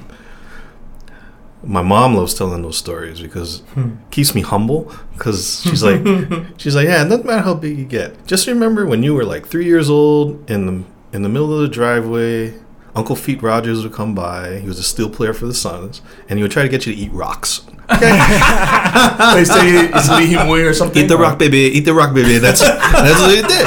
my 1.63 1.83
mom 1.83 2.15
loves 2.15 2.35
telling 2.35 2.63
those 2.63 2.77
stories 2.77 3.21
because 3.21 3.63
it 3.77 3.93
keeps 4.11 4.35
me 4.35 4.43
humble. 4.43 4.93
Because 5.13 5.63
she's 5.63 5.83
like, 5.83 6.03
she's 6.59 6.77
like, 6.77 6.87
yeah, 6.87 7.05
it 7.05 7.09
doesn't 7.09 7.27
matter 7.27 7.43
how 7.43 7.55
big 7.55 7.79
you 7.79 7.85
get. 7.85 8.27
Just 8.27 8.47
remember 8.47 8.87
when 8.87 9.03
you 9.03 9.15
were 9.15 9.25
like 9.25 9.47
three 9.47 9.65
years 9.65 9.89
old 9.91 10.49
in 10.51 10.67
the 10.67 10.85
in 11.13 11.23
the 11.23 11.29
middle 11.29 11.53
of 11.53 11.61
the 11.63 11.69
driveway. 11.69 12.55
Uncle 12.93 13.15
Feet 13.15 13.41
Rogers 13.41 13.85
would 13.85 13.93
come 13.93 14.17
by. 14.17 14.59
He 14.59 14.67
was 14.67 14.81
a 14.81 14.83
steel 14.83 15.09
player 15.09 15.33
for 15.33 15.47
the 15.47 15.55
Sons, 15.55 16.03
and 16.29 16.41
he 16.41 16.43
would 16.43 16.51
try 16.51 16.65
to 16.65 16.69
get 16.69 16.87
you 16.87 16.95
to 16.95 17.01
eat 17.01 17.13
rocks. 17.13 17.65
they 18.01 19.45
say 19.45 19.91
it's 19.93 20.09
Lee 20.11 20.27
Him 20.27 20.49
Wing 20.49 20.65
or 20.65 20.73
something. 20.73 21.05
Eat 21.05 21.09
the 21.09 21.17
rock, 21.17 21.39
baby. 21.39 21.59
Eat 21.59 21.85
the 21.85 21.95
rock, 21.95 22.15
baby. 22.15 22.39
That's 22.39 22.61
that's 22.61 23.21
what 23.21 23.35
he 23.35 23.43
did. 23.43 23.67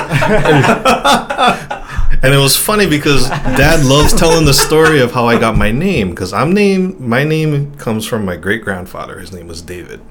and 2.24 2.34
it 2.34 2.38
was 2.38 2.56
funny 2.56 2.88
because 2.88 3.28
Dad 3.30 3.86
loves 3.86 4.14
telling 4.14 4.46
the 4.46 4.54
story 4.54 5.02
of 5.02 5.12
how 5.12 5.28
I 5.28 5.38
got 5.38 5.58
my 5.58 5.72
name 5.72 6.12
because 6.12 6.32
I'm 6.32 6.54
named. 6.54 7.00
My 7.00 7.24
name 7.24 7.76
comes 7.76 8.06
from 8.06 8.24
my 8.24 8.36
great 8.38 8.64
grandfather. 8.64 9.20
His 9.20 9.32
name 9.34 9.48
was 9.48 9.62
David. 9.62 10.02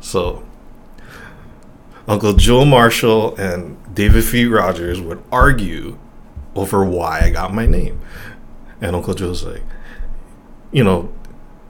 So 0.00 0.44
Uncle 2.06 2.34
Joe 2.34 2.64
Marshall 2.64 3.34
and 3.36 3.76
David 3.94 4.24
Feet 4.24 4.46
Rogers 4.46 5.00
would 5.00 5.22
argue 5.32 5.98
over 6.54 6.84
why 6.84 7.20
I 7.20 7.30
got 7.30 7.54
my 7.54 7.66
name, 7.66 8.00
and 8.80 8.94
Uncle 8.94 9.14
Joe's 9.14 9.44
like, 9.44 9.62
you 10.70 10.84
know, 10.84 11.12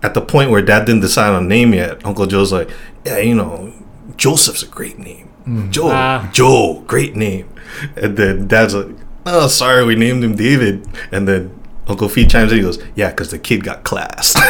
at 0.05 0.15
the 0.15 0.21
point 0.21 0.51
where 0.51 0.63
Dad 0.63 0.85
didn't 0.85 1.01
decide 1.01 1.31
on 1.33 1.45
a 1.45 1.47
name 1.47 1.73
yet, 1.75 2.05
Uncle 2.05 2.27
Joe's 2.27 2.53
like, 2.53 2.71
yeah, 3.05 3.19
you 3.19 3.35
know, 3.35 3.73
Joseph's 4.17 4.63
a 4.63 4.67
great 4.69 4.99
name. 4.99 5.31
Joe, 5.71 5.89
Ah. 5.91 6.31
Joe, 6.33 6.85
great 6.87 7.17
name. 7.17 7.49
And 7.97 8.17
then 8.17 8.47
Dad's 8.47 8.75
like, 8.75 8.95
oh, 9.27 9.49
sorry, 9.49 9.85
we 9.85 9.95
named 9.97 10.23
him 10.23 10.37
David. 10.37 10.87
And 11.11 11.27
then 11.27 11.59
Uncle 11.87 12.09
Fee 12.09 12.27
chimes 12.27 12.53
in. 12.53 12.59
He 12.59 12.63
goes, 12.65 12.79
yeah, 12.95 13.11
because 13.11 13.31
the 13.31 13.39
kid 13.39 13.65
got 13.65 13.83
class. 13.85 14.35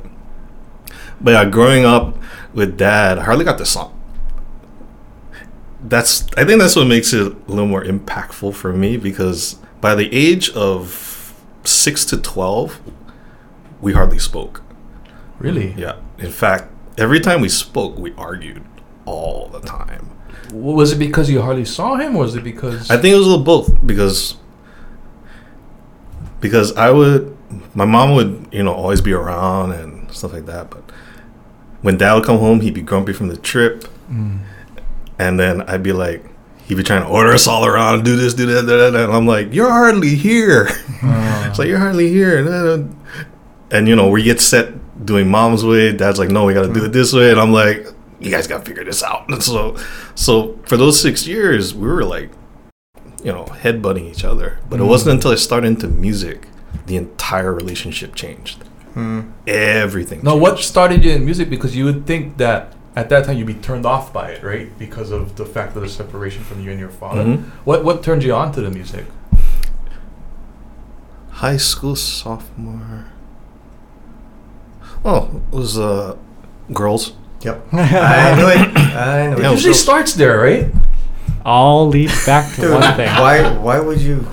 but 1.22 1.32
yeah, 1.32 1.46
growing 1.46 1.86
up 1.86 2.18
with 2.54 2.78
Dad, 2.78 3.18
I 3.20 3.24
hardly 3.24 3.46
got 3.46 3.58
the 3.58 3.66
song. 3.66 3.92
That's 5.84 6.26
I 6.36 6.46
think 6.46 6.60
that's 6.60 6.76
what 6.76 6.88
makes 6.88 7.14
it 7.14 7.22
a 7.22 7.36
little 7.48 7.68
more 7.68 7.84
impactful 7.84 8.56
for 8.56 8.74
me 8.74 8.98
because 8.98 9.60
by 9.82 9.94
the 9.94 10.10
age 10.12 10.50
of 10.52 11.15
six 11.68 12.06
to 12.06 12.18
twelve, 12.18 12.80
we 13.82 13.94
hardly 13.94 14.20
spoke. 14.20 14.62
Really? 15.40 15.74
Yeah. 15.78 15.98
In 16.18 16.32
fact, 16.32 16.72
every 16.98 17.20
time 17.20 17.42
we 17.42 17.50
spoke, 17.50 17.98
we 17.98 18.14
argued 18.16 18.64
all 19.06 19.48
the 19.50 19.60
time. 19.60 20.10
Was 20.54 20.92
it 20.92 21.00
because 21.00 21.30
you 21.30 21.42
hardly 21.42 21.66
saw 21.66 21.96
him, 21.96 22.16
or 22.16 22.20
was 22.24 22.36
it 22.36 22.44
because 22.44 22.90
I 22.90 22.98
think 22.98 23.14
it 23.14 23.18
was 23.18 23.26
a 23.28 23.30
little 23.30 23.44
both 23.46 23.86
because 23.86 24.36
because 26.40 26.76
I 26.76 26.92
would 26.92 27.36
my 27.74 27.86
mom 27.86 28.14
would 28.16 28.48
you 28.52 28.64
know 28.64 28.74
always 28.74 29.02
be 29.02 29.14
around 29.14 29.72
and 29.72 30.12
stuff 30.12 30.34
like 30.34 30.46
that, 30.46 30.70
but 30.70 30.84
when 31.82 31.98
dad 31.98 32.14
would 32.16 32.24
come 32.24 32.40
home, 32.40 32.62
he'd 32.62 32.74
be 32.74 32.82
grumpy 32.82 33.14
from 33.14 33.28
the 33.28 33.38
trip, 33.38 33.86
Mm. 34.10 34.40
and 35.20 35.40
then 35.40 35.62
I'd 35.64 35.84
be 35.84 35.92
like. 35.94 36.24
He'd 36.66 36.76
be 36.76 36.84
trying 36.84 37.04
to 37.04 37.08
order 37.08 37.32
us 37.32 37.48
all 37.48 37.66
around, 37.66 38.04
do 38.06 38.16
this, 38.16 38.34
do 38.34 38.46
that, 38.48 38.62
do 38.62 38.78
that, 38.78 38.96
and 38.96 39.14
I'm 39.14 39.28
like, 39.28 39.54
"You're 39.54 39.70
hardly 39.70 40.16
here." 40.16 40.68
Uh, 41.04 41.32
It's 41.50 41.60
like 41.60 41.68
you're 41.70 41.80
hardly 41.80 42.10
here. 42.10 42.40
And 43.72 43.88
you 43.88 43.96
know, 43.96 44.10
we 44.10 44.24
get 44.24 44.42
set 44.42 44.74
doing 45.06 45.30
mom's 45.30 45.64
way. 45.64 45.92
Dad's 45.92 46.20
like, 46.20 46.30
no, 46.30 46.46
we 46.46 46.54
got 46.54 46.64
to 46.68 46.74
do 46.74 46.86
it 46.86 46.92
this 46.92 47.14
way. 47.14 47.32
And 47.32 47.40
I'm 47.40 47.52
like, 47.52 47.88
you 48.20 48.30
guys 48.32 48.48
got 48.48 48.60
to 48.60 48.66
figure 48.66 48.84
this 48.84 49.04
out. 49.04 49.30
And 49.30 49.42
so, 49.52 49.78
so 50.16 50.60
for 50.66 50.76
those 50.78 51.02
six 51.02 51.26
years, 51.28 51.74
we 51.74 51.88
were 51.88 52.04
like, 52.04 52.30
you 53.24 53.32
know, 53.32 53.46
headbutting 53.46 54.10
each 54.12 54.24
other. 54.26 54.60
But 54.70 54.80
it 54.80 54.84
wasn't 54.84 55.16
until 55.16 55.32
I 55.32 55.36
started 55.36 55.68
into 55.68 55.88
music, 55.88 56.48
the 56.88 56.98
entire 56.98 57.54
relationship 57.54 58.16
changed. 58.16 58.64
Everything. 59.48 60.22
no, 60.24 60.32
changed. 60.32 60.42
what 60.42 60.60
started 60.60 61.04
you 61.04 61.12
in 61.12 61.26
music? 61.26 61.50
Because 61.50 61.76
you 61.76 61.86
would 61.86 62.06
think 62.06 62.38
that 62.38 62.74
at 62.96 63.10
that 63.10 63.26
time 63.26 63.38
you'd 63.38 63.48
be 63.48 63.54
turned 63.56 63.86
off 63.86 64.14
by 64.14 64.30
it, 64.32 64.44
right? 64.44 64.70
Because 64.80 65.12
of 65.12 65.36
the 65.36 65.46
fact 65.46 65.76
of 65.76 65.82
the 65.82 65.90
separation 65.90 66.44
from 66.44 66.62
you 66.64 66.72
and 66.72 66.80
your 66.80 66.90
father. 66.90 67.24
Mhm. 67.24 67.44
What 67.66 67.84
what 67.84 68.04
turned 68.04 68.24
you 68.24 68.34
on 68.34 68.52
to 68.54 68.62
the 68.62 68.70
music? 68.72 69.06
High 71.32 71.58
school 71.58 71.96
sophomore. 71.96 73.06
Oh, 75.04 75.42
it 75.52 75.56
was 75.56 75.78
uh, 75.78 76.16
girls. 76.74 77.14
Yep. 77.42 77.68
I 77.74 78.36
knew 78.36 78.48
it. 78.48 78.78
I 78.96 79.28
knew 79.28 79.36
It 79.38 79.40
Yeah, 79.42 79.50
it. 79.50 79.52
usually 79.52 79.74
so- 79.74 79.84
starts 79.84 80.14
there, 80.14 80.40
right? 80.40 80.72
All 81.46 81.88
leads 81.90 82.26
back 82.26 82.56
to 82.56 82.62
Dude, 82.62 82.72
one 82.72 82.96
thing. 82.96 83.08
why 83.08 83.52
why 83.58 83.80
would 83.80 84.02
you 84.02 84.26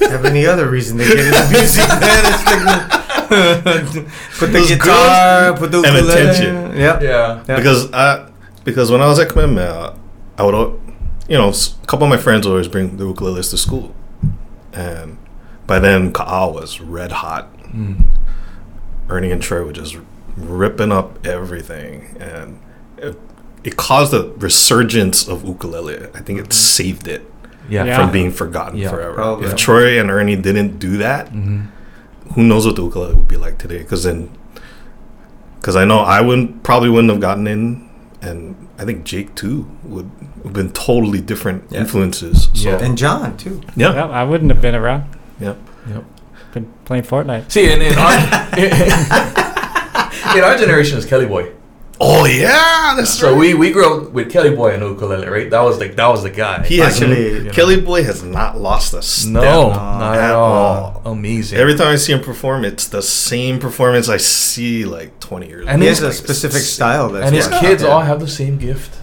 have 0.00 0.24
any 0.24 0.46
other 0.46 0.68
reason 0.70 0.96
to 0.98 1.04
get 1.04 1.18
into 1.18 1.48
music? 1.50 1.88
Man, 1.88 2.24
it's 2.24 2.46
like, 2.46 3.11
put 3.32 4.46
the 4.46 4.58
Those 4.58 4.68
guitar, 4.68 5.56
put 5.56 5.70
the 5.72 5.78
and 5.78 5.86
ukulele. 5.96 6.12
attention. 6.22 6.76
Yep. 6.76 7.02
Yeah. 7.02 7.44
Yeah. 7.48 7.56
because 7.56 7.92
I 7.92 8.28
because 8.64 8.90
when 8.90 9.00
I 9.00 9.06
was 9.06 9.18
at 9.18 9.28
Kamehameha, 9.28 9.96
I 10.38 10.42
would 10.44 10.54
you 11.28 11.38
know 11.38 11.48
a 11.50 11.86
couple 11.86 12.04
of 12.04 12.10
my 12.10 12.16
friends 12.16 12.46
would 12.46 12.52
always 12.52 12.68
bring 12.68 12.96
the 12.96 13.04
ukuleles 13.04 13.50
to 13.50 13.58
school, 13.58 13.94
and 14.72 15.18
by 15.66 15.78
then 15.78 16.12
Ka'au 16.12 16.52
was 16.52 16.80
red 16.80 17.12
hot. 17.12 17.52
Mm. 17.68 18.04
Ernie 19.08 19.30
and 19.30 19.42
Troy 19.42 19.64
were 19.64 19.72
just 19.72 19.96
ripping 20.36 20.92
up 20.92 21.26
everything, 21.26 22.16
and 22.20 22.60
it, 22.98 23.18
it 23.64 23.76
caused 23.76 24.12
a 24.14 24.30
resurgence 24.36 25.26
of 25.28 25.44
ukulele. 25.46 26.08
I 26.14 26.20
think 26.20 26.38
it 26.40 26.52
saved 26.52 27.06
it 27.08 27.22
Yeah. 27.68 27.84
Yeah. 27.84 27.96
from 27.96 28.10
being 28.12 28.30
forgotten 28.30 28.78
Yeah. 28.78 28.90
forever. 28.90 29.14
Probably. 29.14 29.46
If 29.48 29.56
Troy 29.56 29.98
and 30.00 30.10
Ernie 30.10 30.36
didn't 30.36 30.78
do 30.78 30.96
that, 30.98 31.28
hmm 31.28 31.62
who 32.34 32.42
knows 32.42 32.66
what 32.66 32.76
the 32.76 32.82
ukulele 32.82 33.14
would 33.14 33.28
be 33.28 33.36
like 33.36 33.58
today? 33.58 33.78
Because 33.78 34.04
then, 34.04 34.30
because 35.60 35.76
I 35.76 35.84
know 35.84 35.98
I 36.00 36.20
wouldn't 36.20 36.62
probably 36.62 36.88
wouldn't 36.90 37.10
have 37.10 37.20
gotten 37.20 37.46
in, 37.46 37.88
and 38.20 38.68
I 38.78 38.84
think 38.84 39.04
Jake 39.04 39.34
too 39.34 39.68
would 39.84 40.10
have 40.44 40.52
been 40.52 40.72
totally 40.72 41.20
different 41.20 41.64
Yeah. 41.70 41.80
influences. 41.80 42.48
So 42.54 42.70
Yeah. 42.70 42.78
yeah, 42.78 42.84
And 42.86 42.98
John 42.98 43.36
too. 43.36 43.60
yeah, 43.76 43.94
Yep, 43.94 44.10
I 44.10 44.24
wouldn't 44.24 44.50
have 44.50 44.60
been 44.62 44.74
around. 44.74 45.04
Yep. 45.40 45.56
Yep. 45.88 46.04
Been 46.52 46.66
playing 46.84 47.04
Fortnite. 47.04 47.50
See, 47.50 47.72
in, 47.72 47.80
in 47.80 47.96
our 47.98 48.12
in 50.36 50.44
our 50.44 50.56
generation, 50.56 50.98
it's 50.98 51.06
Kelly 51.06 51.26
Boy. 51.26 51.48
Oh 52.04 52.24
yeah, 52.26 52.94
that's 52.96 53.10
So 53.16 53.36
we 53.36 53.54
we 53.54 53.70
grew 53.70 53.86
up 54.06 54.10
with 54.10 54.32
Kelly 54.32 54.50
Boy 54.56 54.74
and 54.74 54.82
ukulele, 54.82 55.28
right? 55.28 55.48
That 55.48 55.60
was 55.62 55.78
like 55.78 55.94
that 55.94 56.08
was 56.08 56.24
the 56.24 56.30
guy. 56.30 56.64
He 56.64 56.78
has 56.78 57.00
Actually, 57.00 57.48
Kelly 57.50 57.80
Boy 57.80 58.02
has 58.02 58.24
not 58.24 58.58
lost 58.58 58.92
a 58.92 59.02
step. 59.02 59.32
no, 59.32 59.68
not 59.70 60.16
at 60.16 60.30
at 60.30 60.34
all. 60.34 61.00
Amazing. 61.04 61.58
Every 61.60 61.76
time 61.76 61.88
I 61.88 61.96
see 61.96 62.12
him 62.12 62.20
perform, 62.20 62.64
it's 62.64 62.88
the 62.88 63.02
same 63.02 63.60
performance 63.60 64.08
I 64.08 64.16
see 64.16 64.84
like 64.84 65.20
20 65.20 65.46
years 65.46 65.66
And 65.68 65.80
he 65.80 65.86
ago. 65.88 65.94
has 65.94 66.02
a 66.02 66.12
specific 66.12 66.62
style. 66.62 67.08
That's 67.10 67.26
and 67.26 67.36
his 67.36 67.48
why. 67.48 67.60
kids 67.60 67.82
Yeah. 67.84 67.90
all 67.90 68.00
have 68.00 68.18
the 68.18 68.26
same 68.28 68.58
gift. 68.58 68.98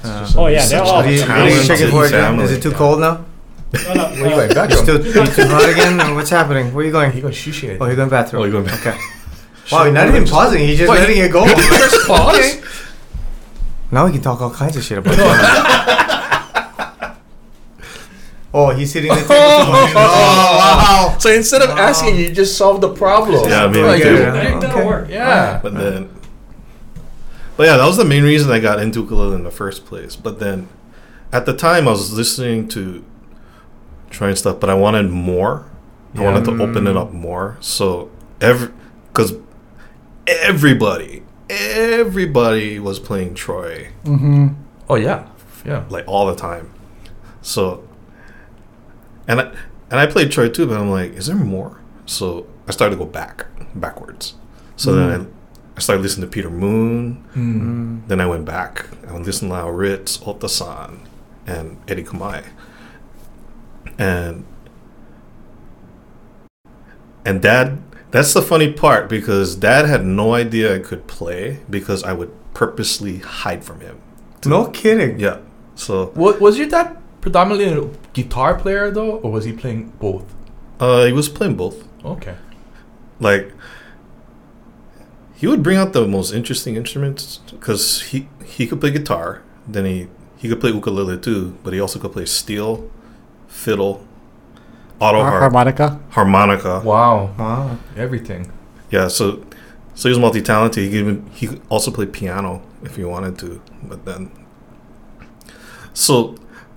It's 0.00 0.08
Uh, 0.08 0.20
just 0.20 0.36
Oh, 0.38 0.46
yeah, 0.46 0.56
amazing. 0.56 0.70
they're 0.70 0.84
What 0.86 0.94
all 0.94 1.02
are 1.02 1.10
you, 1.10 1.22
are 1.22 1.48
you 1.50 1.62
checking 1.68 1.90
for 1.90 2.06
again? 2.06 2.40
Is 2.40 2.50
it 2.52 2.62
too 2.62 2.72
cold 2.72 3.00
now? 3.00 3.24
No, 3.74 3.92
no, 3.94 4.04
Where 4.08 4.30
you 4.30 4.36
going? 4.36 4.54
Back 4.54 4.72
still 4.72 4.98
too 5.02 5.46
hot 5.48 5.68
again? 5.68 6.14
What's 6.14 6.30
happening? 6.30 6.72
Where 6.72 6.82
are 6.82 6.88
you 6.88 6.92
He 7.10 7.20
going? 7.20 7.20
goes 7.20 7.34
shushi. 7.36 7.76
Oh, 7.80 7.86
you're 7.86 7.96
going 7.96 8.08
bathroom. 8.08 8.40
Oh, 8.42 8.44
you're 8.46 8.52
going 8.52 8.64
back. 8.66 8.86
Okay. 8.86 8.98
Wow, 9.70 9.90
not 9.90 10.08
even 10.08 10.26
pausing. 10.26 10.60
He's 10.60 10.78
just 10.78 10.90
Wait, 10.90 10.98
letting 11.00 11.18
it 11.18 11.30
go. 11.30 11.46
First 11.46 12.06
pause. 12.06 12.62
Now 13.90 14.06
we 14.06 14.12
can 14.12 14.22
talk 14.22 14.40
all 14.40 14.50
kinds 14.50 14.76
of 14.76 14.82
shit 14.82 14.98
about 14.98 15.16
that. 15.16 16.52
oh, 18.54 18.70
he's 18.70 18.92
hitting 18.92 19.10
the 19.10 19.16
table. 19.16 19.28
too 19.28 19.70
much. 19.70 19.94
wow. 19.94 21.14
Oh. 21.14 21.16
So 21.20 21.30
instead 21.30 21.62
of 21.62 21.70
asking, 21.70 22.16
you 22.16 22.32
just 22.32 22.56
solve 22.56 22.80
the 22.80 22.92
problem. 22.92 23.48
Yeah, 23.48 23.66
maybe 23.66 23.82
Like, 23.82 24.02
we 24.02 24.10
yeah, 24.10 24.32
Okay. 24.32 24.58
that'll 24.60 24.86
work. 24.86 25.08
Yeah. 25.10 25.60
But 25.62 25.74
then, 25.74 26.08
but 27.56 27.64
yeah, 27.64 27.76
that 27.76 27.86
was 27.86 27.98
the 27.98 28.04
main 28.04 28.24
reason 28.24 28.50
I 28.50 28.60
got 28.60 28.80
into 28.80 29.00
ukulele 29.00 29.34
in 29.34 29.44
the 29.44 29.50
first 29.50 29.84
place. 29.84 30.16
But 30.16 30.40
then, 30.40 30.68
at 31.30 31.44
the 31.46 31.54
time, 31.54 31.86
I 31.86 31.90
was 31.90 32.12
listening 32.12 32.68
to 32.68 33.04
trying 34.08 34.36
stuff, 34.36 34.58
but 34.58 34.70
I 34.70 34.74
wanted 34.74 35.10
more. 35.10 35.70
I 36.14 36.22
wanted 36.22 36.44
to 36.44 36.62
open 36.62 36.86
it 36.86 36.92
mm. 36.92 37.00
up 37.00 37.12
more. 37.12 37.56
So 37.60 38.10
every, 38.40 38.68
because 39.08 39.34
everybody, 40.26 41.22
everybody 41.50 42.78
was 42.78 42.98
playing 42.98 43.34
Troy 43.34 43.88
Mm-hmm. 44.04 44.48
Oh 44.88 44.96
yeah. 44.96 45.28
Yeah. 45.64 45.84
like 45.88 46.04
all 46.08 46.26
the 46.26 46.34
time. 46.36 46.72
So, 47.40 47.88
and 49.28 49.40
I 49.40 49.44
and 49.90 50.00
I 50.00 50.06
played 50.06 50.30
Troy 50.32 50.48
too, 50.48 50.66
but 50.66 50.76
I'm 50.78 50.90
like, 50.90 51.12
is 51.12 51.26
there 51.26 51.36
more? 51.36 51.80
So 52.06 52.46
I 52.66 52.72
started 52.72 52.96
to 52.96 52.98
go 52.98 53.10
back, 53.10 53.46
backwards. 53.74 54.34
So 54.76 54.94
then 54.94 55.20
I, 55.20 55.76
I 55.76 55.80
started 55.80 56.02
listening 56.02 56.28
to 56.28 56.32
Peter 56.32 56.50
Moon. 56.50 57.24
Mm. 57.34 58.08
Then 58.08 58.20
I 58.20 58.26
went 58.26 58.44
back. 58.44 58.86
I 59.06 59.12
went 59.12 59.26
listening 59.26 59.50
to 59.50 59.56
Lyle 59.56 59.70
Ritz, 59.70 60.18
Ohta-san, 60.18 61.00
and 61.46 61.78
Eddie 61.86 62.02
Kamae. 62.04 62.44
And 63.98 64.44
and 67.24 67.40
Dad, 67.40 67.78
that's 68.12 68.32
the 68.34 68.42
funny 68.42 68.72
part 68.72 69.08
because 69.08 69.56
Dad 69.56 69.86
had 69.86 70.04
no 70.04 70.34
idea 70.34 70.74
I 70.76 70.78
could 70.78 71.06
play 71.08 71.58
because 71.68 72.04
I 72.04 72.12
would 72.12 72.30
purposely 72.54 73.18
hide 73.18 73.64
from 73.64 73.80
him. 73.80 74.00
No 74.46 74.66
kidding. 74.70 75.18
Yeah. 75.18 75.38
So 75.74 76.06
What 76.14 76.40
was 76.40 76.58
your 76.58 76.68
dad 76.68 76.96
predominantly 77.20 77.66
a 77.72 77.88
guitar 78.12 78.54
player 78.54 78.90
though, 78.90 79.18
or 79.18 79.30
was 79.32 79.44
he 79.44 79.52
playing 79.52 79.90
both? 79.98 80.24
uh, 80.80 81.04
he 81.06 81.12
was 81.12 81.28
playing 81.28 81.56
both. 81.56 81.86
Okay. 82.04 82.34
like 83.20 83.52
he 85.34 85.46
would 85.46 85.62
bring 85.62 85.76
out 85.78 85.92
the 85.92 86.06
most 86.06 86.32
interesting 86.32 86.74
instruments 86.76 87.38
because 87.50 88.02
he 88.10 88.28
he 88.44 88.66
could 88.66 88.80
play 88.80 88.90
guitar 88.90 89.42
then 89.66 89.84
he 89.84 90.08
he 90.38 90.48
could 90.48 90.60
play 90.60 90.70
ukulele 90.70 91.16
too 91.18 91.56
but 91.62 91.72
he 91.72 91.80
also 91.80 91.98
could 92.00 92.12
play 92.12 92.24
steel 92.24 92.90
fiddle 93.46 94.04
auto 95.02 95.18
Har- 95.22 95.30
harp, 95.30 95.40
harmonica. 95.42 95.98
harmonica 96.10 96.74
Wow. 96.84 97.30
Wow. 97.38 97.78
Everything. 97.96 98.42
yeah 98.90 99.08
so 99.08 99.24
so 99.94 100.08
he 100.08 100.10
was 100.14 100.18
multi-talented 100.18 100.82
he 100.84 100.90
could 100.90 100.98
even 101.04 101.16
he 101.32 101.46
could 101.48 101.60
also 101.68 101.90
play 101.90 102.06
piano 102.06 102.62
if 102.82 102.96
he 102.96 103.04
wanted 103.04 103.34
to 103.42 103.60
but 103.90 104.04
then 104.04 104.30
so 105.92 106.34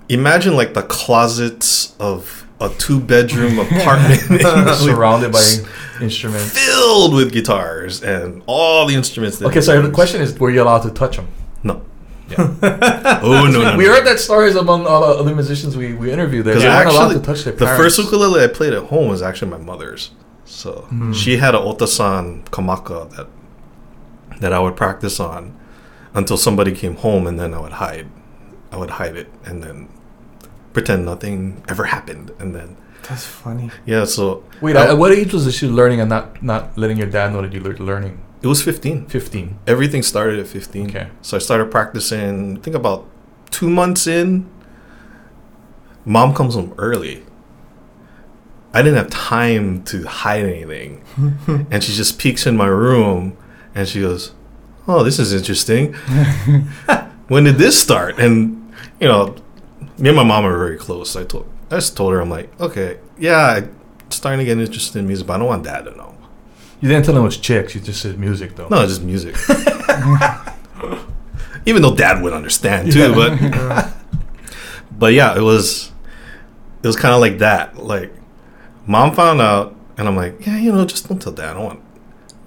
imagine 0.09 0.55
like 0.55 0.73
the 0.73 0.83
closets 0.83 1.95
of 1.99 2.45
a 2.61 2.69
two-bedroom 2.69 3.59
apartment 3.65 4.21
Surrounded 4.77 5.31
by 5.31 5.43
instruments. 6.01 6.57
filled 6.57 7.13
with 7.13 7.31
guitars 7.31 8.01
and 8.03 8.41
all 8.45 8.85
the 8.85 8.95
instruments. 8.95 9.39
That 9.39 9.47
Okay, 9.47 9.61
so 9.61 9.81
the 9.81 9.91
question 9.91 10.21
is, 10.21 10.37
were 10.39 10.49
you 10.49 10.61
allowed 10.63 10.83
to 10.83 10.89
touch 10.91 11.17
them? 11.17 11.27
No. 11.63 11.81
Yeah. 12.29 13.19
Oh 13.21 13.47
no, 13.51 13.61
no, 13.63 13.77
we 13.77 13.85
no. 13.85 13.91
heard 13.93 14.05
that 14.07 14.19
stories 14.19 14.55
among 14.55 14.87
all 14.87 15.01
the 15.01 15.19
other 15.21 15.35
musicians 15.35 15.77
we, 15.77 15.93
we 15.93 16.11
interviewed. 16.11 16.45
That 16.45 16.51
Because 16.55 16.63
they 16.63 16.69
weren't 16.69 16.89
allowed 16.89 17.03
actually, 17.11 17.19
to 17.21 17.25
touch 17.25 17.43
their 17.43 17.53
parents. 17.53 17.77
the 17.77 17.83
first 17.83 17.97
ukulele 17.99 18.43
I 18.43 18.47
played 18.47 18.73
at 18.73 18.83
home 18.85 19.09
was 19.09 19.21
actually 19.21 19.51
my 19.51 19.57
mother's. 19.59 20.11
So 20.45 20.71
Hmm. 20.89 21.11
she 21.13 21.37
had 21.37 21.53
an 21.55 21.61
Ohta-san 21.61 22.43
Kamaka 22.51 23.09
that 23.15 23.27
that 24.41 24.51
I 24.53 24.59
would 24.59 24.75
practice 24.75 25.19
on 25.19 25.53
until 26.13 26.37
somebody 26.37 26.71
came 26.71 26.95
home, 26.97 27.27
and 27.27 27.39
then 27.39 27.53
I 27.53 27.59
would 27.59 27.73
hide. 27.73 28.07
I 28.71 28.77
would 28.77 28.91
hide 28.91 29.15
it 29.15 29.27
and 29.45 29.63
then 29.63 29.87
pretend 30.73 31.05
nothing 31.05 31.63
ever 31.69 31.85
happened, 31.85 32.31
and 32.39 32.53
then 32.55 32.75
That's 33.07 33.25
funny. 33.25 33.69
yeah. 33.85 34.03
So 34.05 34.43
Wait, 34.61 34.75
I- 34.75 34.89
at 34.89 34.97
what 34.97 35.11
age 35.11 35.31
was 35.33 35.53
she 35.55 35.67
learning 35.67 35.99
and 36.01 36.09
not 36.09 36.41
not 36.43 36.77
letting 36.77 36.97
your 36.97 37.07
dad 37.07 37.33
know 37.33 37.41
that 37.41 37.53
you 37.53 37.61
were 37.61 37.77
learning? 37.77 38.19
It 38.45 38.47
was 38.47 38.61
fifteen. 38.61 39.07
Fifteen. 39.07 39.57
Everything 39.65 40.03
started 40.03 40.39
at 40.39 40.45
fifteen. 40.45 40.91
Okay. 40.91 41.09
So 41.23 41.35
I 41.35 41.39
started 41.39 41.71
practicing. 41.71 42.57
I 42.57 42.61
think 42.61 42.75
about 42.75 43.07
two 43.49 43.67
months 43.67 44.05
in. 44.05 44.47
Mom 46.05 46.35
comes 46.35 46.53
home 46.53 46.75
early. 46.77 47.25
I 48.71 48.83
didn't 48.83 48.97
have 48.97 49.09
time 49.09 49.83
to 49.85 50.03
hide 50.03 50.43
anything, 50.43 51.03
and 51.71 51.83
she 51.83 51.93
just 51.93 52.19
peeks 52.19 52.45
in 52.45 52.55
my 52.55 52.67
room, 52.67 53.35
and 53.73 53.87
she 53.87 54.01
goes, 54.01 54.33
"Oh, 54.87 55.03
this 55.03 55.17
is 55.17 55.33
interesting. 55.33 55.93
when 57.27 57.45
did 57.45 57.55
this 57.55 57.81
start?" 57.81 58.19
And 58.19 58.71
you 58.99 59.07
know, 59.07 59.35
me 59.97 60.09
and 60.09 60.15
my 60.15 60.23
mom 60.23 60.45
are 60.45 60.55
very 60.55 60.77
close. 60.77 61.15
I 61.15 61.23
told, 61.23 61.49
I 61.71 61.77
just 61.77 61.97
told 61.97 62.13
her, 62.13 62.21
I'm 62.21 62.29
like, 62.29 62.61
"Okay, 62.61 62.99
yeah, 63.17 63.55
I'm 63.55 63.75
starting 64.11 64.37
to 64.37 64.45
get 64.45 64.59
interested 64.59 64.99
in 64.99 65.07
music, 65.07 65.25
but 65.25 65.33
I 65.33 65.37
don't 65.39 65.47
want 65.47 65.63
Dad 65.63 65.85
to 65.85 65.97
know." 65.97 66.14
You 66.81 66.89
didn't 66.89 67.05
tell 67.05 67.15
him 67.15 67.21
it 67.21 67.25
was 67.25 67.37
chicks. 67.37 67.73
You 67.75 67.81
just 67.81 68.01
said 68.01 68.19
music 68.19 68.55
though. 68.55 68.67
No, 68.67 68.81
it's 68.83 68.91
just 68.93 69.03
music. 69.03 69.35
Even 71.65 71.81
though 71.81 71.95
Dad 71.95 72.21
would 72.21 72.33
understand 72.33 72.91
too, 72.91 73.13
but 73.15 73.91
but 74.91 75.13
yeah, 75.13 75.35
it 75.35 75.41
was 75.41 75.91
it 76.83 76.87
was 76.87 76.95
kind 76.95 77.13
of 77.15 77.21
like 77.21 77.39
that. 77.39 77.77
Like, 77.77 78.13
Mom 78.85 79.15
found 79.15 79.41
out, 79.41 79.75
and 79.97 80.07
I'm 80.07 80.15
like, 80.15 80.45
yeah, 80.45 80.57
you 80.57 80.71
know, 80.71 80.85
just 80.85 81.09
don't 81.09 81.19
tell 81.19 81.33
Dad. 81.33 81.51
I 81.51 81.53
don't 81.55 81.63
want, 81.63 81.79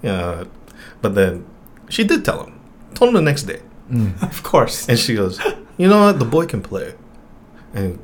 yeah. 0.01 0.43
But 1.01 1.15
then 1.15 1.45
she 1.89 2.05
did 2.05 2.23
tell 2.23 2.45
him. 2.45 2.59
Told 2.93 3.09
him 3.09 3.15
the 3.15 3.21
next 3.21 3.43
day, 3.43 3.61
Mm. 3.91 4.21
Of 4.23 4.43
course. 4.43 4.87
and 4.87 4.97
she 4.99 5.15
goes, 5.15 5.39
you 5.77 5.87
know 5.89 6.05
what, 6.05 6.19
the 6.19 6.25
boy 6.25 6.45
can 6.45 6.61
play, 6.61 6.93
and 7.73 7.99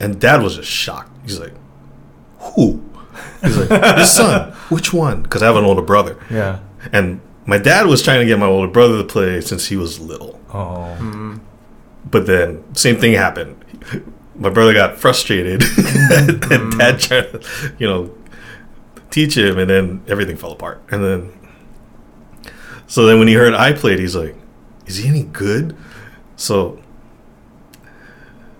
and 0.00 0.18
Dad 0.20 0.40
was 0.42 0.56
just 0.56 0.70
shocked. 0.70 1.10
He's 1.24 1.38
like, 1.38 1.52
who? 2.38 2.82
He's 3.42 3.56
like, 3.56 3.98
his 3.98 4.10
son. 4.10 4.52
Which 4.68 4.92
one? 4.92 5.22
Because 5.22 5.42
I 5.42 5.46
have 5.46 5.56
an 5.56 5.64
older 5.64 5.82
brother. 5.82 6.18
Yeah. 6.30 6.60
And 6.92 7.20
my 7.46 7.58
dad 7.58 7.86
was 7.86 8.02
trying 8.02 8.20
to 8.20 8.26
get 8.26 8.38
my 8.38 8.46
older 8.46 8.70
brother 8.70 8.98
to 8.98 9.04
play 9.04 9.40
since 9.40 9.66
he 9.66 9.76
was 9.76 10.00
little. 10.00 10.40
Oh. 10.52 10.96
Mm. 10.98 11.40
But 12.10 12.26
then 12.26 12.74
same 12.74 12.96
thing 12.96 13.14
happened. 13.14 13.62
My 14.34 14.50
brother 14.50 14.72
got 14.72 14.96
frustrated 14.96 15.62
and 16.10 16.78
dad 16.78 17.00
tried 17.00 17.32
to, 17.32 17.42
you 17.78 17.86
know, 17.86 18.14
teach 19.10 19.36
him 19.36 19.58
and 19.58 19.70
then 19.70 20.02
everything 20.08 20.36
fell 20.36 20.52
apart. 20.52 20.82
And 20.90 21.04
then 21.04 21.32
so 22.86 23.06
then 23.06 23.18
when 23.18 23.28
he 23.28 23.34
heard 23.34 23.54
I 23.54 23.72
played, 23.72 23.98
he's 23.98 24.16
like, 24.16 24.36
Is 24.86 24.96
he 24.98 25.08
any 25.08 25.24
good? 25.24 25.76
So 26.36 26.80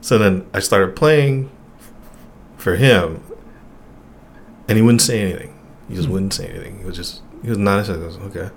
so 0.00 0.18
then 0.18 0.46
I 0.52 0.60
started 0.60 0.94
playing 0.94 1.50
for 2.56 2.76
him 2.76 3.22
and 4.68 4.76
he 4.76 4.82
wouldn't 4.82 5.02
say 5.02 5.20
anything. 5.20 5.58
He 5.88 5.94
just 5.94 6.08
wouldn't 6.08 6.32
say 6.32 6.48
anything. 6.48 6.78
He 6.78 6.84
was 6.84 6.96
just 6.96 7.22
he 7.42 7.48
was 7.48 7.58
not 7.58 7.88
I 7.88 7.96
was 7.96 8.16
okay. 8.18 8.50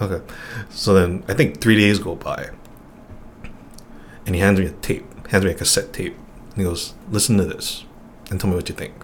Okay. 0.00 0.24
So 0.70 0.94
then 0.94 1.24
I 1.28 1.34
think 1.34 1.60
three 1.60 1.76
days 1.76 1.98
go 1.98 2.14
by. 2.14 2.50
And 4.26 4.34
he 4.34 4.40
hands 4.40 4.60
me 4.60 4.66
a 4.66 4.70
tape, 4.70 5.06
hands 5.28 5.44
me 5.44 5.50
a 5.50 5.54
cassette 5.54 5.92
tape. 5.92 6.14
And 6.50 6.56
he 6.56 6.62
goes, 6.64 6.94
Listen 7.10 7.36
to 7.38 7.44
this 7.44 7.84
and 8.30 8.40
tell 8.40 8.50
me 8.50 8.56
what 8.56 8.68
you 8.68 8.74
think. 8.74 8.94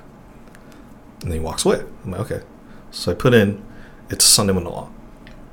And 1.22 1.30
then 1.30 1.41
he 1.41 1.45
walks 1.45 1.64
away. 1.64 1.82
I'm 2.05 2.11
like, 2.11 2.20
okay. 2.20 2.43
So 2.91 3.11
I 3.11 3.14
put 3.14 3.35
in 3.35 3.64
It's 4.11 4.24
Sunday 4.24 4.53
Manoa. 4.53 4.91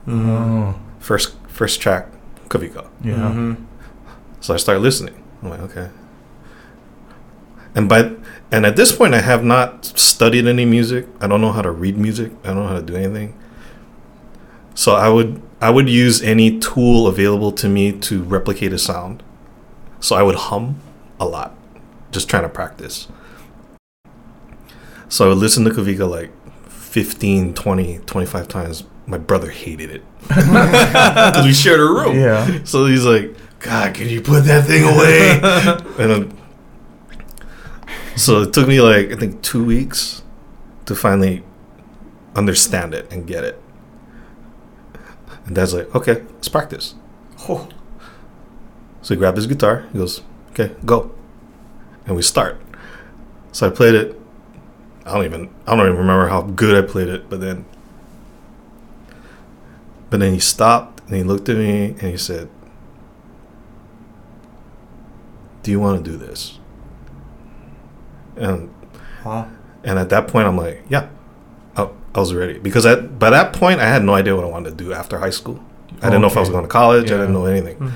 Oh. 0.07 0.79
First 0.99 1.35
first 1.47 1.81
track, 1.81 2.07
Kawika. 2.49 2.87
Yeah. 3.03 3.15
Mm-hmm. 3.15 3.63
So 4.41 4.53
I 4.53 4.57
started 4.57 4.81
listening. 4.81 5.23
I'm 5.41 5.49
like, 5.49 5.59
okay. 5.61 5.89
And 7.75 7.87
by 7.87 8.11
and 8.51 8.65
at 8.65 8.75
this 8.75 8.91
point, 8.91 9.13
I 9.13 9.21
have 9.21 9.43
not 9.43 9.85
studied 9.85 10.45
any 10.45 10.65
music. 10.65 11.07
I 11.21 11.27
don't 11.27 11.41
know 11.41 11.51
how 11.51 11.61
to 11.61 11.71
read 11.71 11.97
music. 11.97 12.31
I 12.43 12.47
don't 12.47 12.57
know 12.57 12.67
how 12.67 12.75
to 12.75 12.81
do 12.81 12.95
anything. 12.95 13.37
So 14.75 14.95
I 14.95 15.09
would 15.09 15.41
I 15.61 15.69
would 15.69 15.89
use 15.89 16.21
any 16.21 16.59
tool 16.59 17.07
available 17.07 17.51
to 17.53 17.69
me 17.69 17.91
to 17.93 18.23
replicate 18.23 18.73
a 18.73 18.79
sound. 18.79 19.23
So 19.99 20.15
I 20.15 20.23
would 20.23 20.35
hum 20.35 20.79
a 21.19 21.25
lot, 21.25 21.55
just 22.11 22.27
trying 22.29 22.43
to 22.43 22.49
practice. 22.49 23.07
So 25.07 25.25
I 25.25 25.29
would 25.29 25.37
listen 25.37 25.63
to 25.65 25.69
Kawika 25.69 26.09
like 26.09 26.31
15, 26.69 27.53
20, 27.53 27.99
25 27.99 28.47
times. 28.47 28.83
My 29.05 29.17
brother 29.17 29.49
hated 29.49 29.91
it 29.91 30.03
because 30.27 31.45
we 31.45 31.53
shared 31.53 31.79
a 31.79 31.83
room. 31.83 32.17
Yeah. 32.17 32.63
So 32.63 32.85
he's 32.85 33.05
like, 33.05 33.35
God, 33.59 33.93
can 33.93 34.09
you 34.09 34.21
put 34.21 34.45
that 34.45 34.65
thing 34.65 34.83
away? 34.83 35.39
and 35.99 36.09
then, 36.11 36.40
so 38.15 38.41
it 38.41 38.53
took 38.53 38.67
me 38.67 38.81
like 38.81 39.11
I 39.11 39.15
think 39.15 39.41
two 39.41 39.63
weeks 39.63 40.23
to 40.85 40.95
finally 40.95 41.43
understand 42.35 42.93
it 42.93 43.11
and 43.11 43.27
get 43.27 43.43
it. 43.43 43.61
And 45.45 45.55
Dad's 45.55 45.73
like, 45.73 45.93
okay, 45.95 46.23
let's 46.33 46.47
practice. 46.47 46.95
Oh. 47.49 47.67
So 49.01 49.13
he 49.13 49.17
grabbed 49.17 49.37
his 49.37 49.47
guitar. 49.47 49.87
He 49.91 49.97
goes, 49.97 50.21
okay, 50.51 50.75
go. 50.85 51.11
And 52.05 52.15
we 52.15 52.21
start. 52.21 52.61
So 53.51 53.67
I 53.67 53.69
played 53.69 53.95
it. 53.95 54.19
I 55.05 55.15
don't 55.15 55.25
even 55.25 55.49
I 55.65 55.75
don't 55.75 55.85
even 55.85 55.97
remember 55.97 56.27
how 56.27 56.41
good 56.41 56.81
I 56.81 56.87
played 56.87 57.09
it, 57.09 57.29
but 57.29 57.41
then 57.41 57.65
but 60.09 60.19
then 60.19 60.33
he 60.33 60.39
stopped 60.39 61.01
and 61.07 61.15
he 61.15 61.23
looked 61.23 61.49
at 61.49 61.57
me 61.57 61.85
and 61.85 62.01
he 62.01 62.17
said, 62.17 62.49
"Do 65.63 65.71
you 65.71 65.79
want 65.79 66.03
to 66.03 66.11
do 66.11 66.17
this?" 66.17 66.59
And 68.41 68.69
Huh. 69.23 69.45
and 69.83 69.99
at 69.99 70.09
that 70.09 70.27
point, 70.27 70.47
I'm 70.47 70.57
like, 70.57 70.83
"Yeah." 70.89 71.07
I, 71.77 71.87
I 72.15 72.19
was 72.19 72.33
ready 72.33 72.59
because 72.59 72.85
at 72.85 73.17
by 73.19 73.29
that 73.29 73.53
point, 73.53 73.79
I 73.79 73.85
had 73.87 74.03
no 74.03 74.13
idea 74.13 74.35
what 74.35 74.43
I 74.43 74.47
wanted 74.49 74.77
to 74.77 74.83
do 74.83 74.91
after 74.93 75.19
high 75.19 75.29
school. 75.29 75.59
I 76.01 76.05
didn't 76.09 76.21
know 76.21 76.27
if 76.27 76.35
I 76.37 76.39
was 76.41 76.49
going 76.49 76.63
to 76.63 76.67
college. 76.69 77.11
I 77.11 77.17
didn't 77.17 77.33
know 77.33 77.45
anything. 77.45 77.77
Mm. 77.77 77.91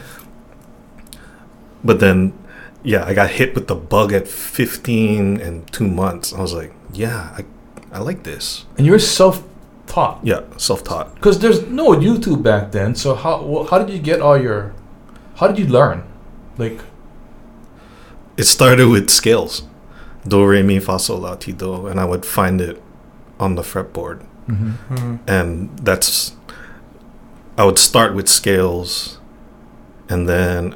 But 1.83 1.99
then, 1.99 2.33
yeah, 2.83 3.03
I 3.05 3.13
got 3.13 3.29
hit 3.31 3.55
with 3.55 3.67
the 3.67 3.75
bug 3.75 4.13
at 4.13 4.27
15 4.27 5.39
and 5.41 5.71
two 5.71 5.87
months. 5.87 6.33
I 6.33 6.41
was 6.41 6.53
like, 6.53 6.73
yeah, 6.93 7.33
I, 7.37 7.45
I 7.91 7.99
like 7.99 8.23
this. 8.23 8.65
And 8.77 8.85
you're 8.85 8.99
self-taught. 8.99 10.19
Yeah, 10.23 10.41
self 10.57 10.83
taught. 10.83 11.15
Because 11.15 11.39
there's 11.39 11.65
no 11.67 11.89
YouTube 11.93 12.43
back 12.43 12.71
then. 12.71 12.95
So 12.95 13.15
how 13.15 13.37
wh- 13.43 13.69
how 13.69 13.79
did 13.79 13.89
you 13.89 13.99
get 14.01 14.21
all 14.21 14.37
your? 14.37 14.73
How 15.35 15.47
did 15.47 15.57
you 15.59 15.67
learn? 15.67 16.03
Like 16.57 16.79
It 18.37 18.43
started 18.43 18.87
with 18.87 19.09
scales 19.09 19.63
do, 20.27 20.45
re, 20.45 20.63
mi, 20.63 20.79
fa, 20.79 20.99
sol, 20.99 21.19
la, 21.19 21.35
ti, 21.35 21.51
do. 21.51 21.87
And 21.87 21.99
I 21.99 22.05
would 22.05 22.25
find 22.25 22.61
it 22.61 22.81
on 23.39 23.55
the 23.55 23.61
fretboard. 23.61 24.25
Mm-hmm. 24.47 25.17
And 25.27 25.77
that's, 25.79 26.35
I 27.57 27.65
would 27.65 27.79
start 27.79 28.15
with 28.15 28.27
scales. 28.27 29.19
And 30.09 30.27
then 30.29 30.75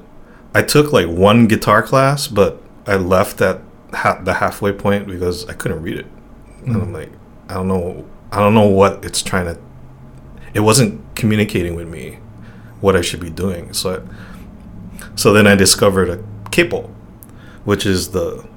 I 0.53 0.61
took 0.61 0.91
like 0.91 1.07
one 1.07 1.47
guitar 1.47 1.83
class, 1.83 2.27
but 2.27 2.61
I 2.87 2.95
left 2.95 3.41
at 3.41 3.61
ha- 3.93 4.21
the 4.23 4.35
halfway 4.35 4.71
point 4.71 5.07
because 5.07 5.47
I 5.47 5.53
couldn't 5.53 5.81
read 5.81 5.97
it. 5.97 6.07
and 6.65 6.75
I'm 6.75 6.93
like, 6.93 7.11
I 7.47 7.55
don't 7.55 7.67
know, 7.67 8.05
I 8.31 8.39
don't 8.39 8.53
know 8.53 8.67
what 8.67 9.05
it's 9.05 9.21
trying 9.21 9.45
to. 9.45 9.59
It 10.53 10.61
wasn't 10.61 11.01
communicating 11.15 11.75
with 11.75 11.87
me 11.87 12.19
what 12.81 12.95
I 12.95 13.01
should 13.01 13.19
be 13.19 13.29
doing. 13.29 13.73
So, 13.73 14.01
I, 14.01 15.05
so 15.15 15.33
then 15.33 15.47
I 15.47 15.55
discovered 15.55 16.09
a 16.09 16.23
capo, 16.51 16.89
which 17.65 17.85
is 17.85 18.11
the 18.11 18.47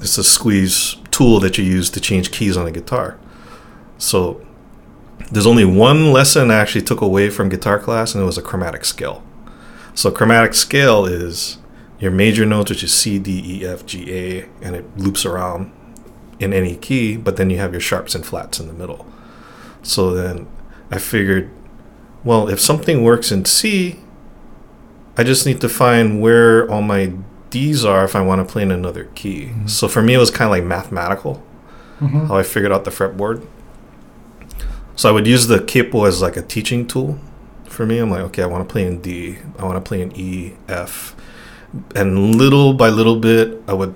it's 0.00 0.18
a 0.18 0.24
squeeze 0.24 0.96
tool 1.10 1.40
that 1.40 1.58
you 1.58 1.64
use 1.64 1.90
to 1.90 2.00
change 2.00 2.30
keys 2.30 2.56
on 2.56 2.66
a 2.66 2.70
guitar. 2.70 3.18
So 3.98 4.44
there's 5.30 5.46
only 5.46 5.64
one 5.64 6.12
lesson 6.12 6.50
I 6.50 6.56
actually 6.56 6.82
took 6.82 7.00
away 7.00 7.30
from 7.30 7.48
guitar 7.48 7.78
class, 7.78 8.14
and 8.14 8.22
it 8.22 8.26
was 8.26 8.38
a 8.38 8.42
chromatic 8.42 8.84
scale. 8.84 9.22
So 9.94 10.10
chromatic 10.10 10.54
scale 10.54 11.04
is 11.06 11.58
your 11.98 12.12
major 12.12 12.46
notes, 12.46 12.70
which 12.70 12.84
is 12.84 12.94
C, 12.94 13.18
D, 13.18 13.42
E, 13.44 13.66
F, 13.66 13.84
G, 13.84 14.12
A, 14.12 14.48
and 14.62 14.76
it 14.76 14.96
loops 14.96 15.26
around 15.26 15.72
in 16.38 16.52
any 16.52 16.76
key, 16.76 17.16
but 17.16 17.36
then 17.36 17.50
you 17.50 17.58
have 17.58 17.72
your 17.72 17.80
sharps 17.80 18.14
and 18.14 18.24
flats 18.24 18.60
in 18.60 18.68
the 18.68 18.72
middle. 18.72 19.04
So 19.82 20.12
then 20.12 20.46
I 20.90 20.98
figured, 20.98 21.50
well, 22.22 22.48
if 22.48 22.60
something 22.60 23.02
works 23.02 23.32
in 23.32 23.44
C, 23.44 23.98
I 25.16 25.24
just 25.24 25.44
need 25.46 25.60
to 25.62 25.68
find 25.68 26.20
where 26.20 26.70
all 26.70 26.82
my 26.82 27.12
D's 27.50 27.84
are 27.84 28.04
if 28.04 28.14
I 28.14 28.20
want 28.20 28.46
to 28.46 28.50
play 28.50 28.62
in 28.62 28.70
another 28.70 29.04
key. 29.14 29.46
Mm-hmm. 29.46 29.66
So 29.66 29.88
for 29.88 30.02
me, 30.02 30.14
it 30.14 30.18
was 30.18 30.30
kind 30.30 30.44
of 30.44 30.50
like 30.50 30.64
mathematical 30.64 31.42
mm-hmm. 32.00 32.26
how 32.26 32.36
I 32.36 32.42
figured 32.42 32.72
out 32.72 32.84
the 32.84 32.90
fretboard. 32.90 33.46
So 34.96 35.08
I 35.08 35.12
would 35.12 35.26
use 35.26 35.46
the 35.46 35.60
capo 35.60 36.04
as 36.04 36.20
like 36.20 36.36
a 36.36 36.42
teaching 36.42 36.86
tool 36.86 37.18
for 37.66 37.86
me. 37.86 37.98
I'm 37.98 38.10
like, 38.10 38.22
okay, 38.22 38.42
I 38.42 38.46
want 38.46 38.68
to 38.68 38.72
play 38.72 38.86
in 38.86 39.00
D, 39.00 39.38
I 39.58 39.64
want 39.64 39.82
to 39.82 39.86
play 39.86 40.02
in 40.02 40.12
E, 40.16 40.54
F, 40.68 41.14
and 41.94 42.36
little 42.36 42.74
by 42.74 42.88
little 42.88 43.18
bit, 43.18 43.62
I 43.68 43.74
would 43.74 43.94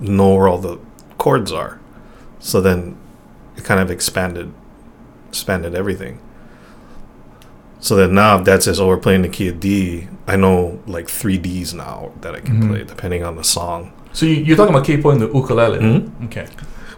know 0.00 0.34
where 0.34 0.48
all 0.48 0.58
the 0.58 0.78
chords 1.18 1.52
are. 1.52 1.78
So 2.38 2.60
then 2.60 2.96
it 3.56 3.64
kind 3.64 3.80
of 3.80 3.90
expanded, 3.90 4.52
expanded 5.28 5.74
everything. 5.74 6.20
So 7.80 7.96
that 7.96 8.10
now 8.10 8.38
if 8.38 8.44
Dad 8.44 8.62
says, 8.62 8.78
"Oh, 8.78 8.86
we're 8.88 8.98
playing 8.98 9.22
the 9.22 9.28
key 9.28 9.48
of 9.48 9.58
D," 9.58 10.06
I 10.28 10.36
know 10.36 10.78
like 10.86 11.08
three 11.08 11.38
Ds 11.38 11.72
now 11.72 12.10
that 12.20 12.34
I 12.34 12.40
can 12.40 12.62
Mhm. 12.62 12.68
play 12.68 12.84
depending 12.84 13.24
on 13.24 13.36
the 13.36 13.44
song, 13.44 13.92
so 14.12 14.26
you, 14.26 14.34
you're 14.34 14.56
talking 14.56 14.74
about 14.74 14.86
capo 14.86 15.10
in 15.10 15.18
the 15.18 15.26
ukulele. 15.28 15.78
Mhm. 15.78 16.10
Okay. 16.26 16.46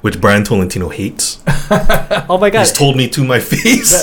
which 0.03 0.21
Brian 0.21 0.43
Tolentino 0.43 0.89
hates. 0.89 1.39
Oh 2.29 2.37
my 2.37 2.51
god, 2.51 2.59
He's 2.67 2.73
told 2.73 2.97
me 2.97 3.07
to 3.11 3.23
my 3.25 3.39
face. 3.39 4.03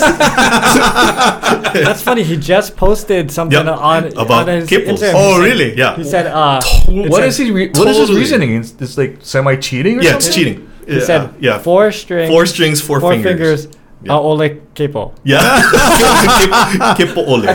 that's 0.80 2.02
funny. 2.02 2.22
He 2.22 2.36
just 2.36 2.74
posted 2.76 3.30
something 3.30 3.66
Yeah, 3.66 3.72
on 3.74 4.06
about 4.16 4.48
on 4.48 4.60
his 4.60 4.70
Instagram. 4.70 5.12
Oh, 5.14 5.36
said- 5.36 5.42
really? 5.44 5.76
Yeah. 5.76 5.96
He 5.96 6.04
said, 6.04 6.26
uh, 6.26 6.60
What 6.88 7.22
a- 7.22 7.26
is 7.26 7.36
he? 7.36 7.50
Re- 7.50 7.70
What 7.74 7.88
is 7.88 7.98
his 7.98 8.12
reasoning? 8.12 8.56
It's, 8.56 8.74
it's 8.80 8.96
like 8.98 9.18
semi 9.20 9.56
cheating 9.56 9.98
or 9.98 10.02
something. 10.02 10.10
yeah, 10.10 10.16
it's 10.16 10.34
cheating. 10.34 10.68
he 10.86 10.94
yeah, 10.94 11.04
said 11.04 11.30
yeah. 11.40 11.58
four 11.58 11.92
strings, 11.92 12.30
Four 12.30 12.46
strings, 12.46 12.80
four, 12.80 12.98
four 13.00 13.12
fingers. 13.12 13.66
fingers, 13.66 13.68
Yeah. 14.02 14.14
uh, 14.14 14.18
ole 14.20 14.48
capo. 14.74 15.12
Yeah. 15.24 15.40
Kipo 16.96 17.26
ole. 17.26 17.48
I 17.48 17.54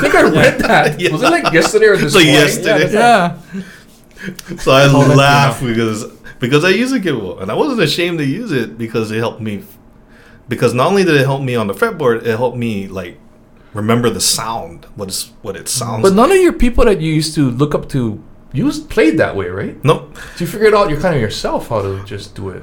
think 0.00 0.14
I 0.14 0.22
read 0.22 0.58
that. 0.60 1.00
Yeah. 1.00 1.10
Was 1.12 1.22
it 1.22 1.30
like 1.30 1.52
yesterday 1.52 1.86
or 1.86 1.96
this 1.96 2.12
So 2.12 2.18
morning? 2.18 2.34
yesterday. 2.34 2.92
Yeah. 2.92 3.38
So 4.58 4.72
I 4.72 4.86
Tolentino. 4.88 5.16
laugh 5.16 5.60
because 5.60 6.06
because 6.40 6.64
I 6.64 6.70
use 6.70 6.92
a 6.92 7.00
Kipo 7.00 7.40
and 7.42 7.50
I 7.50 7.54
wasn't 7.54 7.82
ashamed 7.82 8.18
to 8.18 8.24
use 8.24 8.52
it 8.52 8.78
because 8.78 9.10
it 9.10 9.18
helped 9.18 9.40
me. 9.42 9.62
Because 10.48 10.72
not 10.74 10.86
only 10.88 11.04
did 11.04 11.14
it 11.16 11.24
help 11.24 11.42
me 11.42 11.54
on 11.56 11.66
the 11.66 11.74
fretboard, 11.74 12.24
it 12.26 12.36
helped 12.36 12.56
me 12.56 12.86
like 12.88 13.18
remember 13.74 14.08
the 14.10 14.20
sound. 14.20 14.86
What 14.96 15.08
is 15.10 15.30
what 15.42 15.56
it 15.56 15.68
sounds. 15.68 16.02
But 16.02 16.14
none 16.14 16.30
of 16.30 16.38
your 16.38 16.52
people 16.54 16.84
that 16.86 17.00
you 17.02 17.12
used 17.12 17.34
to 17.34 17.50
look 17.50 17.74
up 17.74 17.88
to 17.90 18.22
used 18.54 18.88
played 18.88 19.18
that 19.18 19.36
way, 19.36 19.48
right? 19.48 19.82
Nope. 19.84 20.16
So 20.36 20.44
you 20.44 20.46
figured 20.46 20.72
out 20.74 20.88
you're 20.88 21.00
kind 21.00 21.14
of 21.16 21.20
yourself 21.20 21.68
how 21.68 21.82
to 21.82 22.02
just 22.04 22.34
do 22.34 22.48
it. 22.50 22.62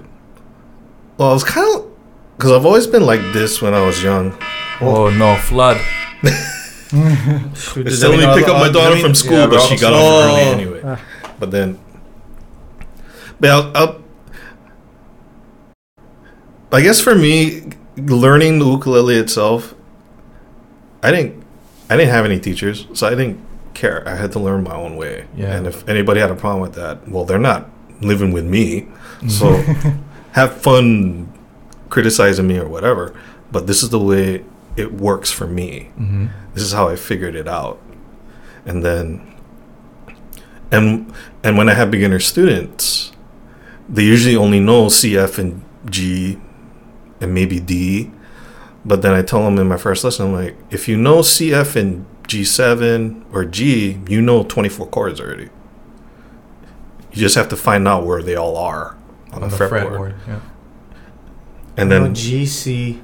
Well, 1.18 1.30
I 1.30 1.34
was 1.34 1.44
kind 1.44 1.68
of 1.76 1.91
because 2.42 2.54
I've 2.54 2.66
always 2.66 2.88
been 2.88 3.06
like 3.06 3.22
this 3.34 3.62
when 3.62 3.76
I 3.76 3.86
was 3.86 4.02
young. 4.02 4.34
Oh 4.82 5.12
no, 5.12 5.36
flood. 5.36 5.78
I 6.24 7.52
still 7.54 8.10
let 8.16 8.36
me 8.36 8.42
pick 8.42 8.50
up 8.50 8.58
my 8.58 8.70
daughter 8.72 8.98
from 8.98 9.14
school, 9.14 9.38
Yeah, 9.42 9.46
but 9.46 9.62
she 9.62 9.78
got 9.78 9.94
off 9.94 10.02
Oh. 10.02 10.28
early 10.28 10.42
anyway. 10.42 10.82
Ah. 10.84 11.00
But 11.40 11.52
then, 11.52 11.78
but 13.40 13.52
I'll, 13.52 13.78
I'll, 13.78 14.04
I 16.72 16.82
guess 16.82 17.00
for 17.00 17.14
me, 17.14 17.62
learning 17.96 18.58
the 18.58 18.66
ukulele 18.66 19.18
itself, 19.18 19.76
I 21.04 21.12
didn't, 21.12 21.44
I 21.92 21.96
didn't 21.96 22.10
have 22.12 22.26
any 22.26 22.40
teachers, 22.40 22.88
so 22.94 23.06
I 23.06 23.12
didn't 23.12 23.40
care. 23.76 24.02
I 24.10 24.16
had 24.16 24.32
to 24.32 24.40
learn 24.40 24.64
my 24.64 24.74
own 24.74 24.96
way. 24.96 25.28
Yeah. 25.38 25.56
And 25.56 25.68
if 25.68 25.88
anybody 25.88 26.20
had 26.20 26.32
a 26.32 26.36
problem 26.36 26.62
with 26.62 26.74
that, 26.74 27.08
well, 27.08 27.24
they're 27.24 27.38
not 27.38 27.70
living 28.02 28.32
with 28.32 28.46
me, 28.46 28.88
so 29.28 29.54
have 30.32 30.58
fun 30.60 31.32
criticizing 31.92 32.48
me 32.48 32.58
or 32.58 32.68
whatever. 32.68 33.14
But 33.52 33.68
this 33.68 33.84
is 33.84 33.90
the 33.90 34.00
way 34.00 34.44
it 34.76 34.94
works 34.94 35.30
for 35.30 35.46
me 35.46 35.92
Mm-hmm. 36.00 36.28
this 36.54 36.64
is 36.64 36.72
how 36.72 36.88
I 36.88 36.96
figured 36.96 37.36
it 37.36 37.48
out. 37.48 37.80
And 38.66 38.84
then 38.84 39.22
and 40.72 41.14
and 41.44 41.58
when 41.58 41.68
I 41.70 41.74
have 41.74 41.92
beginner 41.92 42.20
students, 42.20 43.12
they 43.90 44.04
usually 44.04 44.36
only 44.36 44.60
know 44.60 44.86
CF 44.88 45.38
and 45.38 45.62
G 45.90 46.40
and 47.20 47.34
maybe 47.34 47.60
D. 47.60 48.12
But 48.86 49.02
then 49.04 49.14
I 49.14 49.22
tell 49.22 49.44
them 49.44 49.60
in 49.60 49.68
my 49.68 49.78
first 49.78 50.04
lesson, 50.04 50.28
I'm 50.28 50.34
like, 50.34 50.56
if 50.72 50.88
you 50.88 50.98
know 50.98 51.18
CF 51.20 51.76
and 51.76 52.06
G7 52.24 53.26
or 53.34 53.46
G, 53.46 54.00
you 54.08 54.22
know 54.22 54.44
24 54.44 54.88
chords 54.88 55.20
already. 55.20 55.50
You 57.12 57.18
just 57.20 57.36
have 57.36 57.50
to 57.50 57.58
find 57.58 57.88
out 57.88 58.06
where 58.06 58.24
they 58.24 58.36
all 58.36 58.56
are 58.58 58.96
on, 59.34 59.44
On 59.44 59.50
the 59.50 59.56
the 59.58 59.66
fretboard. 59.66 59.92
fretboard. 59.92 60.16
Yeah. 60.28 60.40
And 61.78 61.92
then 61.92 62.14
G 62.14 62.46
C 62.46 63.00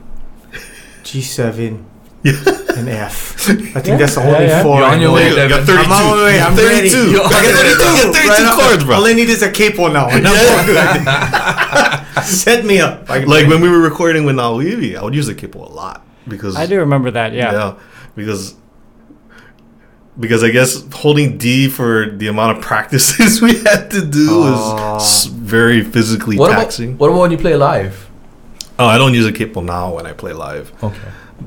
G 1.04 1.22
seven 1.22 1.86
and 2.24 2.90
F. 2.90 3.50
I 3.50 3.54
think 3.56 3.86
Yeah. 3.88 3.98
that's 3.98 4.16
the 4.16 4.22
Yeah, 4.22 4.28
only 4.28 4.48
yeah. 4.48 4.64
four. 4.64 4.78
You're 4.80 4.88
I 4.90 4.94
on 4.94 5.02
your 5.02 5.10
know. 5.10 5.16
way, 5.16 5.30
You 5.30 5.50
got 5.50 5.64
32. 5.66 5.74
I'm 5.80 5.92
on 5.92 6.18
my 6.18 6.24
way. 6.26 6.40
I'm 6.42 6.56
32. 6.56 6.98
ready. 6.98 7.12
You 7.12 7.18
got 7.18 7.34
I 7.34 7.44
got 7.44 7.56
32. 7.56 7.72
You 7.72 7.78
got 7.78 8.16
32 8.16 8.30
Right 8.30 8.42
on. 8.52 8.60
cards, 8.60 8.84
bro. 8.84 8.96
All 8.98 9.06
I 9.06 9.14
need 9.14 9.30
is 9.30 9.42
a 9.42 9.52
capo 9.52 9.88
now. 9.88 10.08
and 10.10 10.28
I'm 10.28 10.66
good. 10.66 12.24
Set 12.26 12.66
me 12.66 12.80
up. 12.82 13.10
I 13.10 13.20
Like 13.24 13.48
when 13.48 13.62
we 13.62 13.70
were 13.70 13.80
recording 13.80 14.26
with 14.26 14.36
Nawiwi, 14.36 14.98
I 14.98 15.04
would 15.04 15.16
use 15.16 15.28
the 15.28 15.36
capo 15.36 15.66
a 15.66 15.72
lot 15.72 16.06
because 16.28 16.56
I 16.58 16.66
do 16.66 16.80
remember 16.80 17.10
that. 17.12 17.32
Yeah. 17.34 17.52
yeah, 17.54 17.74
because 18.16 18.56
because 20.20 20.44
I 20.44 20.50
guess 20.50 20.84
holding 20.94 21.38
D 21.38 21.70
for 21.70 22.10
the 22.10 22.28
amount 22.28 22.58
of 22.58 22.64
practices 22.64 23.40
we 23.46 23.60
had 23.60 23.90
to 23.92 24.04
do 24.06 24.28
Oh. 24.32 24.94
was 24.96 25.04
s- 25.04 25.26
very 25.26 25.84
physically 25.84 26.38
What 26.38 26.52
about 26.52 26.62
taxing. 26.64 26.98
what 26.98 27.10
about 27.10 27.20
when 27.22 27.32
you 27.32 27.38
play 27.38 27.56
live? 27.56 28.07
Oh, 28.80 28.86
I 28.86 28.98
don't 28.98 29.14
use 29.14 29.26
a 29.26 29.32
capo 29.32 29.62
now 29.62 29.96
when 29.96 30.06
I 30.06 30.14
play 30.14 30.34
live, 30.34 30.72
Okay. 30.84 30.98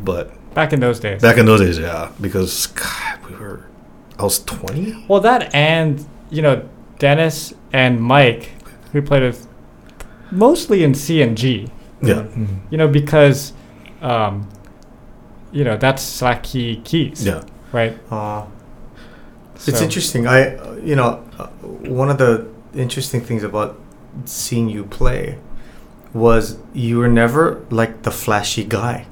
but 0.05 0.33
Back 0.55 0.73
in 0.73 0.81
those 0.81 0.99
days. 1.01 1.23
back 1.23 1.39
in 1.39 1.47
those 1.47 1.61
days, 1.61 1.79
yeah, 1.79 2.11
because 2.21 2.67
God, 2.69 3.19
we 3.29 3.37
were 3.37 3.67
I 4.19 4.25
was 4.25 4.39
twenty. 4.45 5.05
Well, 5.09 5.21
that 5.21 5.55
and 5.55 6.05
you 6.31 6.43
know 6.43 6.69
Dennis 6.99 7.55
and 7.73 8.01
Mike, 8.01 8.51
who 8.93 9.01
played 9.01 9.23
with 9.23 9.47
mostly 10.31 10.83
in 10.85 10.95
C 10.95 11.23
and 11.23 11.37
G. 11.39 11.69
Yeah, 12.03 12.27
You 12.71 12.79
know 12.79 12.89
because, 12.89 13.53
um, 14.03 14.49
you 15.53 15.65
know 15.65 15.77
that's 15.77 16.03
slack 16.03 16.43
key 16.45 16.81
keys. 16.85 17.25
yeah. 17.27 17.43
Right. 17.73 17.97
Aw. 18.11 18.47
It's 19.67 19.81
interesting. 19.83 20.27
I, 20.27 20.57
uh, 20.57 20.75
you 20.83 20.97
know, 20.97 21.23
uh, 21.39 21.47
one 22.03 22.09
of 22.11 22.17
the 22.19 22.49
interesting 22.75 23.21
things 23.21 23.43
about 23.45 23.79
seeing 24.25 24.69
you 24.71 24.85
play 24.85 25.39
was 26.13 26.59
you 26.75 26.99
were 26.99 27.09
never 27.09 27.65
like 27.71 28.03
the 28.03 28.11
flashy 28.11 28.65
guy. 28.65 29.07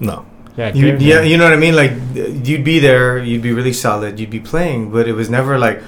No, 0.00 0.26
Yeah. 0.56 0.72
You, 0.74 0.96
yeah, 0.98 1.22
you 1.22 1.36
know 1.36 1.44
what 1.44 1.52
I 1.52 1.56
mean. 1.56 1.76
Like 1.76 1.92
you'd 2.14 2.64
be 2.64 2.78
there, 2.78 3.18
you'd 3.18 3.42
be 3.42 3.52
really 3.52 3.72
solid, 3.72 4.18
you'd 4.18 4.30
be 4.30 4.40
playing, 4.40 4.90
but 4.90 5.06
it 5.06 5.12
was 5.12 5.30
never 5.30 5.58
like, 5.58 5.82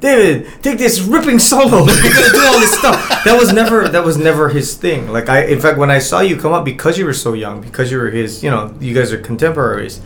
David, 0.00 0.62
take 0.62 0.78
this 0.78 1.00
ripping 1.00 1.38
solo. 1.38 1.86
You're 2.02 2.14
gonna 2.14 2.32
do 2.32 2.44
all 2.44 2.60
this 2.60 2.78
stuff. 2.78 3.24
That 3.24 3.38
was 3.38 3.52
never 3.52 3.88
that 3.88 4.04
was 4.04 4.16
never 4.18 4.50
his 4.50 4.74
thing. 4.74 5.10
Like 5.10 5.28
I, 5.28 5.44
in 5.44 5.60
fact, 5.60 5.78
when 5.78 5.90
I 5.90 5.98
saw 5.98 6.20
you 6.20 6.36
come 6.36 6.52
up 6.52 6.64
because 6.64 6.98
you 6.98 7.06
were 7.06 7.14
so 7.14 7.32
young, 7.32 7.60
because 7.60 7.90
you 7.90 7.98
were 7.98 8.10
his, 8.10 8.42
you 8.42 8.50
know, 8.50 8.74
you 8.80 8.94
guys 8.94 9.12
are 9.12 9.18
contemporaries. 9.20 10.00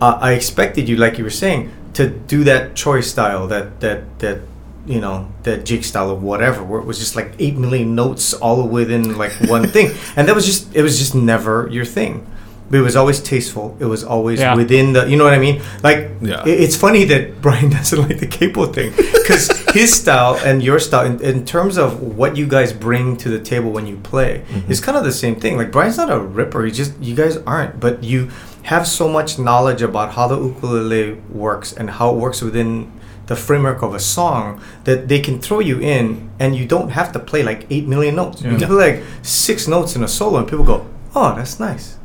Uh, 0.00 0.18
I 0.20 0.32
expected 0.32 0.88
you, 0.88 0.96
like 0.96 1.18
you 1.18 1.24
were 1.24 1.30
saying, 1.30 1.72
to 1.94 2.08
do 2.08 2.44
that 2.44 2.76
choice 2.76 3.10
style, 3.10 3.46
that 3.48 3.80
that 3.80 4.18
that 4.20 4.40
you 4.88 5.00
know 5.00 5.30
the 5.42 5.58
jig 5.58 5.84
style 5.84 6.10
of 6.10 6.22
whatever, 6.22 6.62
where 6.64 6.80
it 6.80 6.86
was 6.86 6.98
just 6.98 7.14
like 7.16 7.32
eight 7.38 7.56
million 7.56 7.94
notes 7.94 8.34
all 8.34 8.66
within 8.66 9.16
like 9.18 9.32
one 9.48 9.68
thing, 9.74 9.90
and 10.16 10.26
that 10.28 10.34
was 10.34 10.46
just 10.46 10.74
it 10.74 10.82
was 10.82 10.98
just 10.98 11.14
never 11.14 11.68
your 11.70 11.84
thing. 11.84 12.26
But 12.70 12.80
it 12.80 12.82
was 12.82 12.96
always 12.96 13.18
tasteful. 13.20 13.76
It 13.80 13.86
was 13.86 14.04
always 14.04 14.40
Yeah. 14.40 14.54
within 14.54 14.92
the, 14.92 15.08
you 15.08 15.16
know 15.16 15.24
what 15.24 15.32
I 15.32 15.38
mean? 15.38 15.62
Like, 15.82 16.10
Yeah. 16.20 16.42
it- 16.44 16.60
it's 16.60 16.76
funny 16.76 17.04
that 17.04 17.40
Brian 17.40 17.70
doesn't 17.78 17.98
like 17.98 18.18
the 18.20 18.26
capo 18.26 18.66
thing 18.66 18.92
because 18.94 19.48
his 19.72 19.94
style 19.94 20.38
and 20.44 20.62
your 20.62 20.78
style, 20.78 21.06
in, 21.06 21.18
in 21.22 21.46
terms 21.46 21.78
of 21.78 22.02
what 22.02 22.36
you 22.36 22.46
guys 22.46 22.74
bring 22.74 23.16
to 23.24 23.30
the 23.30 23.38
table 23.38 23.70
when 23.70 23.86
you 23.86 23.96
play, 23.96 24.42
mm-hmm. 24.52 24.70
is 24.70 24.80
kind 24.82 24.98
of 24.98 25.04
the 25.04 25.12
same 25.12 25.36
thing. 25.36 25.56
Like 25.56 25.72
Brian's 25.72 25.96
not 25.96 26.10
a 26.10 26.18
ripper. 26.20 26.62
He 26.66 26.70
just 26.70 26.92
you 27.00 27.14
guys 27.16 27.38
aren't, 27.46 27.80
but 27.80 28.04
you 28.04 28.28
have 28.64 28.86
so 28.86 29.08
much 29.08 29.38
knowledge 29.38 29.80
about 29.80 30.12
how 30.12 30.28
the 30.28 30.38
ukulele 30.38 31.16
works 31.32 31.72
and 31.72 31.88
how 31.88 32.10
it 32.10 32.16
works 32.16 32.42
within 32.42 32.92
the 33.28 33.36
framework 33.36 33.82
of 33.82 33.94
a 33.94 33.98
song 34.00 34.60
that 34.84 35.06
they 35.08 35.20
can 35.20 35.38
throw 35.38 35.60
you 35.60 35.78
in 35.80 36.28
and 36.40 36.56
you 36.56 36.66
don't 36.66 36.90
have 36.90 37.12
to 37.12 37.18
play 37.18 37.42
like 37.42 37.66
8 37.70 37.86
million 37.86 38.14
notes. 38.16 38.42
You 38.42 38.50
Yeah. 38.50 38.58
can 38.58 38.68
play 38.68 38.92
like 38.92 39.02
6 39.22 39.68
notes 39.68 39.94
in 39.96 40.02
a 40.02 40.08
solo 40.08 40.38
and 40.38 40.48
people 40.48 40.64
go, 40.64 40.78
"Oh, 41.14 41.34
that's 41.36 41.60
nice." 41.60 41.96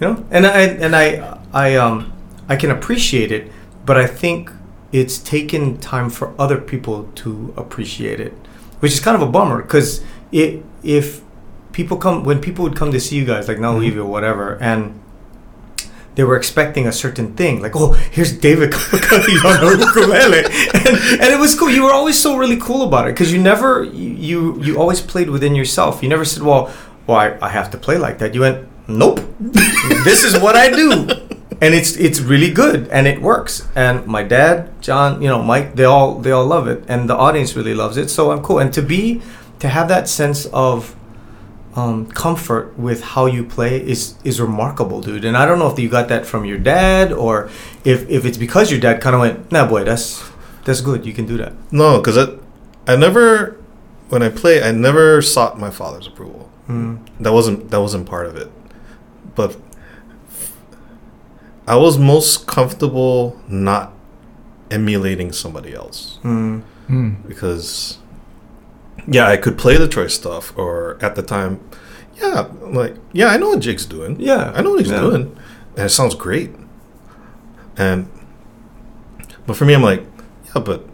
You 0.00 0.06
know? 0.08 0.24
And 0.30 0.46
I 0.46 0.60
and 0.84 0.94
I 0.94 1.06
I 1.54 1.76
um 1.76 2.12
I 2.48 2.56
can 2.56 2.70
appreciate 2.70 3.30
it, 3.32 3.50
but 3.86 3.96
I 3.96 4.06
think 4.06 4.50
it's 4.92 5.18
taken 5.18 5.78
time 5.78 6.08
for 6.10 6.26
other 6.38 6.58
people 6.58 7.08
to 7.22 7.52
appreciate 7.56 8.20
it, 8.20 8.32
which 8.80 8.92
is 8.92 9.00
kind 9.00 9.16
of 9.16 9.22
a 9.28 9.30
bummer 9.36 9.62
because 9.62 10.00
it 10.32 10.62
if 10.82 11.20
people 11.72 11.96
come 11.96 12.24
when 12.24 12.38
people 12.40 12.62
would 12.64 12.76
come 12.76 12.90
to 12.92 13.00
see 13.00 13.16
you 13.16 13.24
guys 13.24 13.48
like 13.48 13.60
now 13.60 13.74
leave 13.76 13.96
or 13.98 14.04
whatever 14.04 14.56
and 14.60 14.80
they 16.16 16.24
were 16.24 16.36
expecting 16.36 16.86
a 16.86 16.92
certain 16.92 17.34
thing, 17.34 17.60
like, 17.60 17.76
oh, 17.76 17.92
here's 17.92 18.32
David 18.32 18.72
Kamakahi 18.72 19.44
on 19.72 19.78
ukulele, 19.78 20.44
and, 20.74 21.20
and 21.22 21.32
it 21.34 21.38
was 21.38 21.54
cool. 21.54 21.70
You 21.70 21.84
were 21.84 21.92
always 21.92 22.18
so 22.18 22.36
really 22.36 22.56
cool 22.56 22.82
about 22.88 23.06
it 23.06 23.12
because 23.12 23.32
you 23.32 23.40
never, 23.40 23.84
you, 23.84 24.08
you 24.28 24.62
you 24.62 24.80
always 24.80 25.00
played 25.00 25.28
within 25.28 25.54
yourself. 25.54 26.02
You 26.02 26.08
never 26.08 26.24
said, 26.24 26.42
well, 26.42 26.72
well, 27.06 27.18
I, 27.18 27.38
I 27.42 27.50
have 27.50 27.70
to 27.72 27.78
play 27.78 27.98
like 27.98 28.18
that. 28.18 28.34
You 28.34 28.40
went, 28.40 28.66
nope, 28.88 29.20
this 30.04 30.24
is 30.24 30.40
what 30.40 30.56
I 30.56 30.70
do, 30.70 31.06
and 31.60 31.74
it's 31.74 31.96
it's 31.96 32.20
really 32.20 32.50
good 32.50 32.88
and 32.88 33.06
it 33.06 33.20
works. 33.20 33.68
And 33.76 34.06
my 34.06 34.22
dad, 34.22 34.70
John, 34.80 35.20
you 35.20 35.28
know, 35.28 35.42
Mike, 35.42 35.74
they 35.74 35.84
all 35.84 36.18
they 36.18 36.30
all 36.30 36.46
love 36.46 36.66
it, 36.66 36.82
and 36.88 37.10
the 37.10 37.16
audience 37.16 37.54
really 37.54 37.74
loves 37.74 37.98
it. 37.98 38.08
So 38.08 38.32
I'm 38.32 38.42
cool, 38.42 38.58
and 38.58 38.72
to 38.72 38.80
be 38.80 39.20
to 39.58 39.68
have 39.68 39.88
that 39.88 40.08
sense 40.08 40.46
of 40.46 40.95
um, 41.76 42.06
comfort 42.06 42.78
with 42.78 43.02
how 43.02 43.26
you 43.26 43.44
play 43.44 43.78
is 43.86 44.14
is 44.24 44.40
remarkable, 44.40 45.00
dude. 45.02 45.24
And 45.24 45.36
I 45.36 45.44
don't 45.46 45.58
know 45.58 45.70
if 45.70 45.78
you 45.78 45.88
got 45.88 46.08
that 46.08 46.24
from 46.26 46.44
your 46.44 46.58
dad 46.58 47.12
or 47.12 47.50
if 47.84 48.08
if 48.08 48.24
it's 48.24 48.38
because 48.38 48.70
your 48.70 48.80
dad 48.80 49.00
kind 49.00 49.14
of 49.14 49.20
went, 49.20 49.52
"Nah, 49.52 49.68
boy, 49.68 49.84
that's 49.84 50.24
that's 50.64 50.80
good. 50.80 51.04
You 51.06 51.12
can 51.12 51.26
do 51.26 51.36
that." 51.36 51.52
no, 51.70 51.98
because 51.98 52.16
I, 52.16 52.26
I 52.92 52.96
never 52.96 53.56
when 54.08 54.22
I 54.22 54.30
play, 54.30 54.62
I 54.62 54.72
never 54.72 55.20
sought 55.20 55.58
my 55.58 55.70
father's 55.70 56.06
approval. 56.06 56.48
Mm. 56.68 56.98
That 57.20 57.32
wasn't 57.32 57.70
that 57.70 57.80
wasn't 57.80 58.06
part 58.06 58.26
of 58.26 58.36
it, 58.36 58.50
but 59.34 59.56
I 61.66 61.76
was 61.76 61.98
most 61.98 62.46
comfortable 62.46 63.38
not 63.48 63.92
emulating 64.70 65.32
somebody 65.32 65.74
else 65.74 66.18
Mm. 66.24 66.62
because 67.26 67.98
yeah, 69.06 69.28
I 69.28 69.36
could 69.36 69.56
play 69.56 69.76
the 69.76 69.88
choice 69.88 70.14
stuff, 70.14 70.56
or 70.56 70.98
at 71.00 71.14
the 71.14 71.22
time, 71.22 71.60
yeah, 72.20 72.48
like 72.60 72.96
yeah, 73.12 73.28
I 73.28 73.36
know 73.36 73.50
what 73.50 73.60
Jake's 73.60 73.86
doing. 73.86 74.20
Yeah, 74.20 74.52
I 74.54 74.62
know 74.62 74.70
what 74.70 74.80
he's 74.80 74.90
yeah. 74.90 75.00
doing, 75.00 75.36
and 75.76 75.86
it 75.86 75.90
sounds 75.90 76.14
great. 76.14 76.50
And 77.76 78.10
but 79.46 79.56
for 79.56 79.64
me, 79.64 79.74
I'm 79.74 79.82
like, 79.82 80.02
yeah, 80.46 80.60
but 80.60 80.86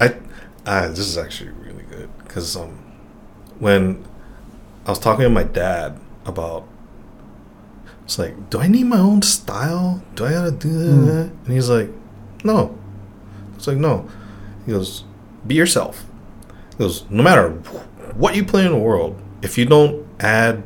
I, 0.00 0.16
ah, 0.66 0.88
this 0.88 1.00
is 1.00 1.18
actually 1.18 1.50
really 1.50 1.84
good 1.84 2.08
because 2.18 2.56
um, 2.56 2.78
when 3.58 4.04
I 4.86 4.90
was 4.90 4.98
talking 4.98 5.24
to 5.24 5.30
my 5.30 5.42
dad 5.42 5.98
about, 6.24 6.66
it's 8.04 8.18
like, 8.18 8.50
do 8.50 8.58
I 8.60 8.68
need 8.68 8.84
my 8.84 8.98
own 8.98 9.22
style? 9.22 10.02
Do 10.14 10.24
I 10.24 10.32
gotta 10.32 10.52
do 10.52 10.70
that? 11.06 11.30
And 11.44 11.52
he's 11.52 11.68
like, 11.68 11.90
no. 12.44 12.78
It's 13.56 13.66
like 13.66 13.76
no. 13.76 14.08
He 14.64 14.72
goes, 14.72 15.04
be 15.46 15.54
yourself. 15.54 16.04
He 16.76 16.82
goes, 16.82 17.08
no 17.08 17.22
matter 17.22 17.50
what 18.14 18.34
you 18.34 18.44
play 18.44 18.66
in 18.66 18.72
the 18.72 18.78
world, 18.78 19.20
if 19.42 19.56
you 19.56 19.64
don't 19.64 20.06
add, 20.18 20.64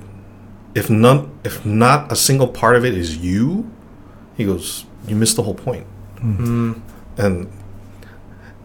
if 0.75 0.89
none, 0.89 1.39
if 1.45 1.67
not 1.67 2.11
a 2.11 2.17
single 2.17 2.49
part 2.49 2.77
of 2.77 2.85
it 2.85 2.95
is 2.95 3.19
you, 3.19 3.71
he 4.37 4.45
goes, 4.45 4.87
you 5.07 5.17
missed 5.17 5.37
the 5.37 5.43
whole 5.43 5.55
point. 5.55 5.87
Mm. 6.17 6.81
And 7.19 7.53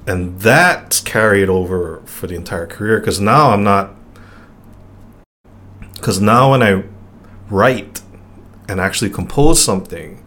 and 0.06 0.40
that's 0.40 1.00
carried 1.00 1.50
over 1.50 2.02
for 2.06 2.28
the 2.28 2.36
entire 2.36 2.68
career 2.68 3.00
because 3.00 3.20
now 3.20 3.52
I'm 3.52 3.64
not. 3.64 3.96
Because 5.96 6.20
now 6.20 6.52
when 6.52 6.62
I 6.62 6.84
write 7.50 8.02
and 8.68 8.80
actually 8.80 9.10
compose 9.10 9.62
something, 9.62 10.24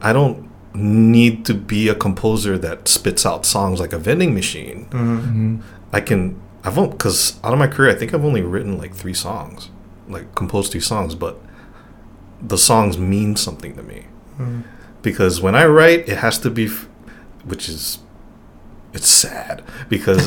I 0.00 0.12
don't 0.12 0.50
need 0.74 1.44
to 1.46 1.54
be 1.54 1.88
a 1.88 1.94
composer 1.94 2.58
that 2.58 2.86
spits 2.86 3.24
out 3.24 3.44
songs 3.46 3.80
like 3.80 3.92
a 3.92 3.98
vending 3.98 4.34
machine. 4.34 4.86
Mm. 4.90 5.62
I 5.92 6.00
can 6.00 6.40
I've 6.66 6.76
only 6.78 6.90
because 6.90 7.38
out 7.44 7.52
of 7.52 7.58
my 7.58 7.66
career 7.68 7.90
I 7.90 7.94
think 7.94 8.12
I've 8.12 8.24
only 8.24 8.42
written 8.42 8.76
like 8.76 8.94
three 8.94 9.14
songs, 9.14 9.70
like 10.08 10.34
composed 10.34 10.72
three 10.72 10.80
songs, 10.80 11.14
but 11.14 11.40
the 12.42 12.58
songs 12.58 12.98
mean 12.98 13.36
something 13.36 13.74
to 13.76 13.82
me 13.82 14.06
Mm. 14.38 14.64
because 15.00 15.40
when 15.40 15.54
I 15.54 15.64
write 15.64 16.08
it 16.08 16.18
has 16.18 16.38
to 16.40 16.50
be, 16.50 16.66
f- 16.66 16.86
which 17.44 17.68
is 17.70 18.00
it's 18.92 19.08
sad 19.08 19.62
because 19.88 20.22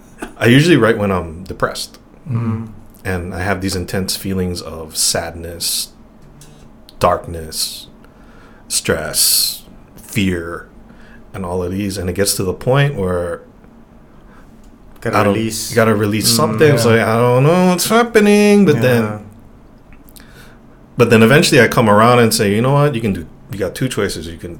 I 0.36 0.46
usually 0.46 0.76
write 0.76 0.98
when 0.98 1.10
I'm 1.10 1.42
depressed 1.44 1.98
Mm. 2.28 2.72
and 3.04 3.34
I 3.34 3.40
have 3.40 3.60
these 3.60 3.74
intense 3.74 4.14
feelings 4.16 4.60
of 4.62 4.96
sadness, 4.96 5.92
darkness, 6.98 7.88
stress, 8.68 9.64
fear, 9.96 10.68
and 11.32 11.44
all 11.44 11.62
of 11.62 11.72
these, 11.72 11.96
and 11.98 12.08
it 12.10 12.14
gets 12.14 12.34
to 12.36 12.44
the 12.44 12.54
point 12.54 12.96
where 12.96 13.42
Gotta 15.00 15.16
I 15.18 15.24
don't, 15.24 15.34
release. 15.34 15.70
You 15.70 15.76
gotta 15.76 15.94
release 15.94 16.32
Mm, 16.32 16.36
something. 16.36 16.74
It's 16.74 16.84
yeah. 16.84 16.90
like 16.92 17.00
I 17.00 17.16
don't 17.16 17.44
know 17.44 17.66
what's 17.68 17.88
happening, 17.88 18.64
but 18.64 18.76
Yeah. 18.76 18.80
then, 18.82 19.30
but 20.96 21.10
then 21.10 21.22
eventually 21.22 21.60
I 21.60 21.68
come 21.68 21.88
around 21.88 22.18
and 22.18 22.32
say, 22.34 22.54
you 22.54 22.60
know 22.62 22.72
what? 22.72 22.94
You 22.94 23.00
can 23.00 23.12
do. 23.12 23.26
You 23.52 23.58
got 23.58 23.74
two 23.74 23.88
choices. 23.88 24.26
You 24.26 24.36
can 24.38 24.58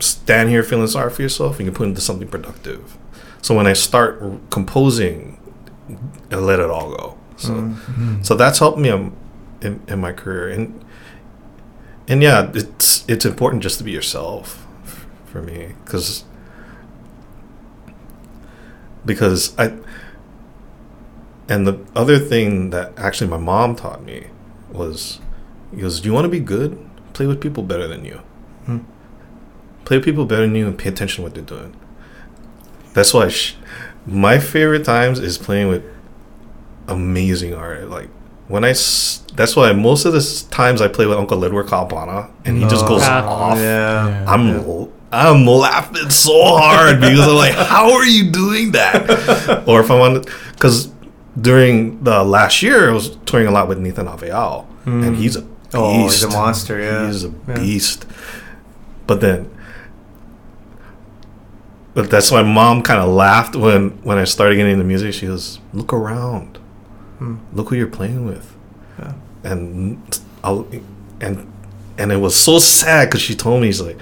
stand 0.00 0.48
here 0.50 0.62
feeling 0.62 0.86
sorry 0.88 1.10
for 1.10 1.22
yourself. 1.22 1.58
And 1.58 1.66
you 1.66 1.72
can 1.72 1.76
put 1.78 1.88
into 1.88 2.00
something 2.00 2.28
productive. 2.28 2.96
So 3.42 3.54
when 3.54 3.66
I 3.66 3.72
start 3.74 4.18
r- 4.20 4.38
composing, 4.50 5.38
I 6.32 6.36
let 6.36 6.58
it 6.58 6.68
all 6.70 6.90
go. 6.90 7.18
So 7.36 7.52
Mm. 7.52 8.24
so 8.26 8.34
that's 8.34 8.58
helped 8.58 8.78
me 8.78 8.88
um, 8.90 9.12
in, 9.60 9.80
in 9.88 10.00
my 10.00 10.12
career 10.12 10.48
and 10.48 10.82
and 12.08 12.22
yeah, 12.22 12.50
it's 12.54 13.04
it's 13.08 13.24
important 13.24 13.62
just 13.62 13.78
to 13.78 13.84
be 13.84 13.90
yourself 13.92 14.66
for 15.26 15.42
me 15.42 15.74
because 15.84 16.24
because 19.06 19.56
I 19.58 19.72
and 21.48 21.66
the 21.66 21.78
other 21.94 22.18
thing 22.18 22.70
that 22.70 22.92
actually 22.98 23.28
my 23.30 23.36
mom 23.38 23.76
taught 23.76 24.02
me 24.04 24.26
was 24.72 25.20
he 25.74 25.80
goes, 25.80 26.00
"Do 26.00 26.08
you 26.08 26.12
want 26.14 26.24
to 26.24 26.28
be 26.28 26.40
good? 26.40 26.78
Play 27.12 27.26
with 27.26 27.40
people 27.40 27.62
better 27.62 27.86
than 27.88 28.04
you. 28.04 28.20
Hmm. 28.66 28.78
Play 29.84 29.98
with 29.98 30.04
people 30.04 30.26
better 30.26 30.42
than 30.42 30.54
you, 30.56 30.66
and 30.66 30.76
pay 30.78 30.88
attention 30.88 31.16
to 31.16 31.22
what 31.22 31.34
they're 31.34 31.44
doing." 31.44 31.74
That's 32.94 33.12
why 33.14 33.28
sh- 33.28 33.56
my 34.06 34.38
favorite 34.38 34.84
times 34.84 35.18
is 35.20 35.38
playing 35.38 35.68
with 35.68 35.82
amazing 36.88 37.54
art. 37.54 37.88
Like 37.90 38.08
when 38.48 38.64
I, 38.64 38.70
s- 38.70 39.22
that's 39.34 39.54
why 39.56 39.72
most 39.72 40.04
of 40.04 40.12
the 40.14 40.44
times 40.50 40.80
I 40.80 40.88
play 40.88 41.06
with 41.06 41.18
Uncle 41.18 41.38
Ledward 41.38 41.68
Kaapana, 41.68 42.30
and 42.44 42.56
he 42.58 42.64
just 42.64 42.84
Oh, 42.84 42.88
goes 42.88 43.02
Ah. 43.04 43.24
off. 43.26 43.58
Yeah. 43.58 44.24
I'm 44.26 44.48
l- 44.56 44.90
I'm 45.12 45.46
laughing 45.46 46.10
so 46.10 46.32
hard 46.56 47.00
because 47.00 47.20
I'm 47.26 47.36
like, 47.36 47.54
how 47.54 47.92
are 47.92 48.04
you 48.06 48.30
doing 48.30 48.72
that? 48.72 49.64
or 49.66 49.80
if 49.80 49.90
I'm 49.90 50.00
on, 50.00 50.24
because 50.52 50.90
during 51.40 52.02
the 52.02 52.24
last 52.24 52.62
year 52.62 52.90
I 52.90 52.92
was 52.92 53.16
touring 53.26 53.46
a 53.46 53.50
lot 53.50 53.68
with 53.68 53.78
Nathan 53.78 54.06
Aweau, 54.06 54.66
and 54.84 55.16
he's 55.16 55.36
a 55.36 55.42
beast. 55.42 55.52
Oh, 55.74 56.02
he's 56.02 56.22
a 56.22 56.28
monster, 56.30 56.80
yeah. 56.80 57.06
he's 57.06 57.24
a 57.24 57.32
Yeah. 57.48 57.54
beast. 57.56 58.06
But 59.06 59.20
then, 59.20 59.50
but 61.94 62.10
that's 62.10 62.30
why 62.30 62.42
mom 62.42 62.82
kind 62.82 63.00
of 63.00 63.08
laughed 63.08 63.56
when 63.56 63.90
when 64.02 64.18
I 64.18 64.24
started 64.24 64.56
getting 64.56 64.72
into 64.72 64.84
music. 64.84 65.14
She 65.14 65.26
goes, 65.26 65.60
"Look 65.72 65.92
around, 65.92 66.58
Hmm. 67.18 67.36
look 67.52 67.70
who 67.70 67.76
you're 67.76 67.86
playing 67.86 68.26
with," 68.26 68.54
Yeah. 68.98 69.12
and 69.44 69.98
I'll, 70.44 70.66
and 71.20 71.46
and 71.98 72.12
it 72.12 72.18
was 72.18 72.36
so 72.36 72.58
sad 72.58 73.08
because 73.08 73.22
she 73.22 73.34
told 73.34 73.62
me 73.62 73.68
she's 73.68 73.80
like 73.80 73.98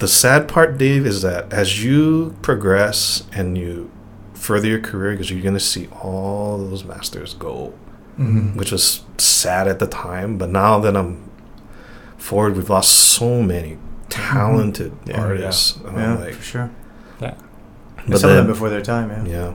the 0.00 0.08
sad 0.08 0.48
part 0.48 0.76
dave 0.78 1.06
is 1.06 1.22
that 1.22 1.52
as 1.52 1.84
you 1.84 2.34
progress 2.42 3.24
and 3.32 3.56
you 3.56 3.90
further 4.34 4.66
your 4.68 4.80
career 4.80 5.12
because 5.12 5.30
you're 5.30 5.42
going 5.42 5.54
to 5.54 5.60
see 5.60 5.86
all 6.02 6.58
those 6.58 6.84
masters 6.84 7.34
go 7.34 7.72
Mhm. 8.18 8.56
which 8.56 8.70
was 8.72 9.02
sad 9.18 9.68
at 9.68 9.78
the 9.78 9.86
time 9.86 10.36
but 10.36 10.50
now 10.50 10.78
that 10.80 10.96
i'm 10.96 11.30
forward 12.18 12.56
we've 12.56 12.68
lost 12.68 12.90
so 12.92 13.42
many 13.42 13.78
talented 14.10 14.92
Yeah, 15.06 15.20
artists 15.20 15.76
and 15.76 15.96
Yeah, 15.96 16.12
I'm 16.14 16.20
like 16.20 16.34
for 16.34 16.42
sure. 16.42 16.70
Yeah. 17.20 17.34
But 18.08 18.18
some 18.20 18.30
of 18.30 18.36
them 18.36 18.46
before 18.46 18.68
their 18.70 18.82
time, 18.82 19.08
yeah. 19.10 19.24
yeah 19.36 19.52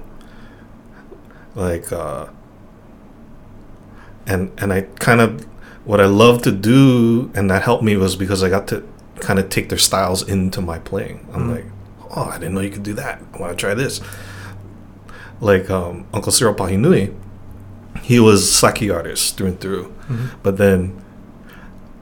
like 1.55 1.91
uh 1.91 2.27
and 4.27 4.51
and 4.57 4.71
i 4.73 4.81
kind 4.99 5.21
of 5.21 5.45
what 5.83 5.99
i 6.01 6.05
love 6.05 6.41
to 6.43 6.51
do 6.51 7.31
and 7.35 7.49
that 7.51 7.61
helped 7.63 7.83
me 7.83 7.95
was 7.97 8.15
because 8.15 8.41
i 8.43 8.49
got 8.49 8.67
to 8.67 8.83
kind 9.25 9.39
of 9.39 9.49
take 9.49 9.67
their 9.69 9.77
styles 9.89 10.21
into 10.35 10.61
my 10.61 10.77
playing 10.89 11.17
i'm 11.33 11.43
Mm. 11.49 11.55
like 11.55 11.65
oh 12.15 12.25
i 12.33 12.37
didn't 12.39 12.53
know 12.55 12.61
you 12.61 12.69
could 12.75 12.83
do 12.91 12.93
that 12.93 13.21
i 13.33 13.37
want 13.41 13.51
to 13.51 13.57
try 13.65 13.73
this 13.73 13.99
like 15.41 15.69
um 15.69 16.05
uncle 16.13 16.31
cyril 16.31 16.53
pahinui 16.53 17.13
he 18.01 18.19
was 18.19 18.39
saki 18.51 18.89
artist 18.89 19.35
through 19.37 19.47
and 19.47 19.59
through 19.59 19.85
Mhm. 20.09 20.29
but 20.43 20.57
then 20.57 20.79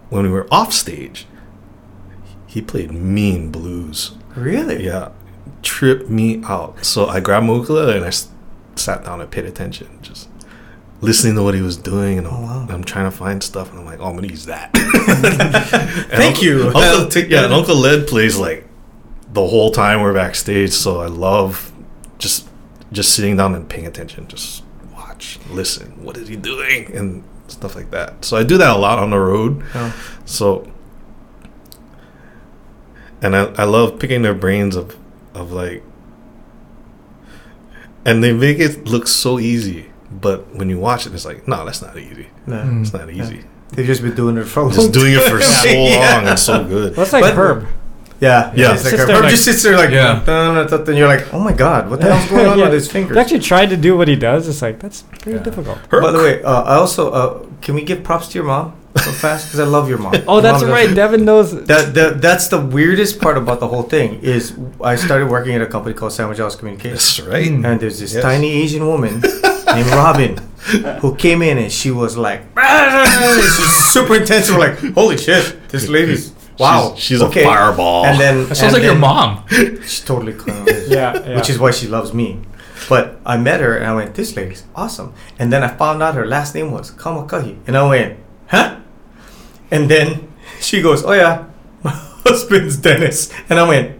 when 0.09 0.23
we 0.23 0.29
were 0.29 0.47
off 0.51 0.73
stage 0.73 1.25
he 2.45 2.61
played 2.61 2.91
mean 2.91 3.49
blues 3.51 4.11
Really? 4.35 4.85
yeah, 4.85 5.09
tripped 5.61 6.09
me 6.09 6.41
out. 6.45 6.83
So 6.83 7.05
I 7.07 7.19
grabbed 7.19 7.45
my 7.45 7.53
ukulele 7.53 7.95
and 7.97 8.03
I 8.05 8.07
s- 8.07 8.27
sat 8.75 9.05
down 9.05 9.21
and 9.21 9.29
paid 9.29 9.45
attention, 9.45 9.87
just 10.01 10.27
listening 11.03 11.35
to 11.35 11.43
what 11.43 11.53
he 11.53 11.61
was 11.61 11.77
doing. 11.77 12.17
And 12.17 12.27
I'm, 12.27 12.33
Oh, 12.33 12.41
wow. 12.41 12.67
I'm 12.69 12.83
trying 12.83 13.05
to 13.05 13.11
find 13.15 13.41
stuff, 13.43 13.69
and 13.71 13.79
I'm 13.79 13.85
like, 13.85 13.99
oh, 13.99 14.05
I'm 14.05 14.15
gonna 14.15 14.27
use 14.27 14.45
that. 14.45 14.71
Thank 16.09 16.41
you. 16.41 16.71
Uncle, 16.75 17.07
T- 17.09 17.27
yeah, 17.27 17.43
and 17.45 17.53
Uncle 17.53 17.75
Led 17.75 18.07
plays 18.07 18.37
like 18.37 18.65
the 19.31 19.45
whole 19.45 19.71
time 19.71 20.01
we're 20.01 20.13
backstage. 20.13 20.71
So 20.71 21.01
I 21.01 21.07
love 21.07 21.71
just 22.17 22.47
just 22.91 23.13
sitting 23.15 23.37
down 23.37 23.55
and 23.55 23.67
paying 23.69 23.87
attention, 23.87 24.27
just 24.27 24.63
watch, 24.93 25.39
listen. 25.49 26.03
What 26.03 26.15
is 26.17 26.27
he 26.27 26.35
doing 26.35 26.95
and 26.95 27.23
stuff 27.47 27.75
like 27.75 27.91
that. 27.91 28.25
So 28.25 28.37
I 28.37 28.43
do 28.43 28.57
that 28.57 28.75
a 28.75 28.77
lot 28.77 28.99
on 28.99 29.09
the 29.11 29.19
road. 29.19 29.63
Oh. 29.75 29.95
So, 30.25 30.69
and 33.21 33.35
I, 33.35 33.45
I 33.53 33.63
love 33.63 33.99
picking 33.99 34.21
their 34.21 34.33
brains 34.33 34.75
of, 34.75 34.97
of 35.33 35.51
like, 35.51 35.83
and 38.05 38.23
they 38.23 38.33
make 38.33 38.59
it 38.59 38.85
look 38.85 39.07
so 39.07 39.39
easy. 39.39 39.91
But 40.21 40.53
when 40.55 40.69
you 40.69 40.79
watch 40.79 41.05
it, 41.07 41.13
it's 41.13 41.25
like, 41.25 41.47
no, 41.47 41.65
that's 41.65 41.81
not 41.81 41.97
easy. 41.97 42.27
No. 42.47 42.57
Mm. 42.57 42.81
It's 42.81 42.93
not 42.93 43.09
easy. 43.09 43.43
They've 43.71 43.85
just 43.85 44.01
been 44.01 44.15
doing 44.15 44.37
it 44.37 44.43
for 44.45 44.59
a 44.61 44.63
long 44.63 44.73
Just 44.73 44.91
doing 44.93 45.13
it 45.13 45.21
for 45.29 45.41
so 45.41 45.67
Yeah. 45.69 46.15
long 46.17 46.27
and 46.27 46.39
so 46.39 46.63
good. 46.63 46.95
Well, 46.95 47.03
it's 47.03 47.13
like 47.13 47.23
But- 47.23 47.33
Herb. 47.35 47.67
Yeah, 48.19 48.53
Yeah. 48.55 48.73
It's 48.73 48.83
like 48.85 48.91
Sits 48.91 49.03
a- 49.03 49.05
there 49.07 49.15
Herb 49.17 49.23
like- 49.23 49.31
just 49.31 49.43
sits 49.45 49.63
there 49.63 49.75
like, 49.77 49.89
Yeah. 49.89 50.21
dun, 50.25 50.55
dun, 50.55 50.67
dun, 50.69 50.87
and 50.87 50.97
you're 50.97 51.07
like, 51.07 51.33
oh 51.33 51.39
my 51.39 51.51
god, 51.51 51.89
what 51.89 51.99
the 51.99 52.13
hell's 52.13 52.29
going 52.29 52.45
on 52.45 52.57
Yeah. 52.59 52.65
with 52.65 52.73
his 52.73 52.89
fingers? 52.89 53.15
He 53.17 53.19
actually 53.21 53.39
tried 53.39 53.69
to 53.71 53.77
do 53.77 53.97
what 53.97 54.07
he 54.07 54.15
does. 54.15 54.47
It's 54.47 54.61
like 54.61 54.79
that's 54.79 55.01
pretty 55.01 55.31
Yeah. 55.39 55.43
difficult. 55.43 55.77
By 55.89 56.11
the 56.11 56.19
way, 56.19 56.41
uh, 56.43 56.61
I 56.61 56.75
also 56.75 57.11
uh, 57.11 57.45
can 57.61 57.75
we 57.75 57.81
give 57.81 58.03
props 58.03 58.27
to 58.29 58.35
your 58.35 58.45
mom 58.45 58.73
so 58.95 59.11
fast 59.11 59.47
because 59.47 59.59
I 59.59 59.65
love 59.65 59.89
your 59.89 59.97
mom. 59.97 60.13
Oh, 60.27 60.33
Your 60.35 60.41
that's 60.43 60.61
mom 60.61 60.71
right. 60.71 60.85
does- 60.85 60.95
Devin 60.95 61.25
knows. 61.25 61.51
That, 61.65 61.93
that 61.95 62.21
that's 62.21 62.47
the 62.47 62.59
weirdest 62.61 63.19
part 63.19 63.37
about 63.37 63.59
the 63.59 63.67
whole 63.67 63.83
thing 63.83 64.19
is 64.21 64.53
I 64.81 64.95
started 64.95 65.27
working 65.29 65.55
at 65.55 65.61
a 65.63 65.65
company 65.65 65.93
called 65.95 66.13
Sandwich 66.13 66.37
House 66.37 66.55
Communications, 66.55 67.17
That's 67.17 67.27
right. 67.27 67.49
And 67.51 67.79
there's 67.81 67.99
this 67.99 68.13
Yes. 68.13 68.21
tiny 68.23 68.51
Asian 68.53 68.85
woman 68.87 69.21
named 69.75 69.89
Robin 69.91 70.37
who 71.01 71.15
came 71.15 71.41
in 71.41 71.57
and 71.57 71.71
she 71.71 71.91
was 71.91 72.15
like, 72.17 72.41
she's 73.05 73.75
super 73.91 74.15
intense. 74.15 74.49
We're 74.49 74.59
like, 74.59 74.79
holy 74.93 75.17
shit, 75.17 75.69
this 75.69 75.87
lady's 75.89 76.33
wow, 76.57 76.93
She's, 76.95 77.03
she's 77.03 77.21
a 77.21 77.29
fireball. 77.29 78.05
And 78.05 78.19
then 78.19 78.47
That 78.47 78.55
sounds 78.55 78.73
and 78.73 78.73
like 78.73 78.83
your 78.83 78.95
mom. 78.95 79.45
She's 79.49 80.01
totally 80.01 80.33
clown. 80.33 80.67
Yeah, 80.87 81.13
yeah. 81.13 81.35
Which 81.35 81.49
is 81.49 81.57
why 81.57 81.71
she 81.71 81.87
loves 81.87 82.13
me. 82.13 82.39
But 82.89 83.19
I 83.25 83.37
met 83.37 83.61
her 83.61 83.77
and 83.77 83.85
I 83.85 83.95
went, 83.95 84.15
this 84.15 84.35
lady's 84.35 84.63
awesome. 84.75 85.13
And 85.39 85.51
then 85.51 85.63
I 85.63 85.69
found 85.69 86.03
out 86.03 86.15
her 86.15 86.25
last 86.25 86.53
name 86.53 86.71
was 86.71 86.91
Kamakahi. 86.91 87.57
And 87.65 87.77
I 87.77 87.87
went, 87.87 88.19
huh? 88.47 88.79
And 89.71 89.89
then 89.89 90.31
she 90.59 90.81
goes, 90.81 91.03
oh 91.03 91.13
yeah, 91.13 91.45
my 91.83 91.91
husband's 91.91 92.77
Dennis. 92.77 93.31
And 93.49 93.59
I 93.59 93.67
went, 93.67 93.99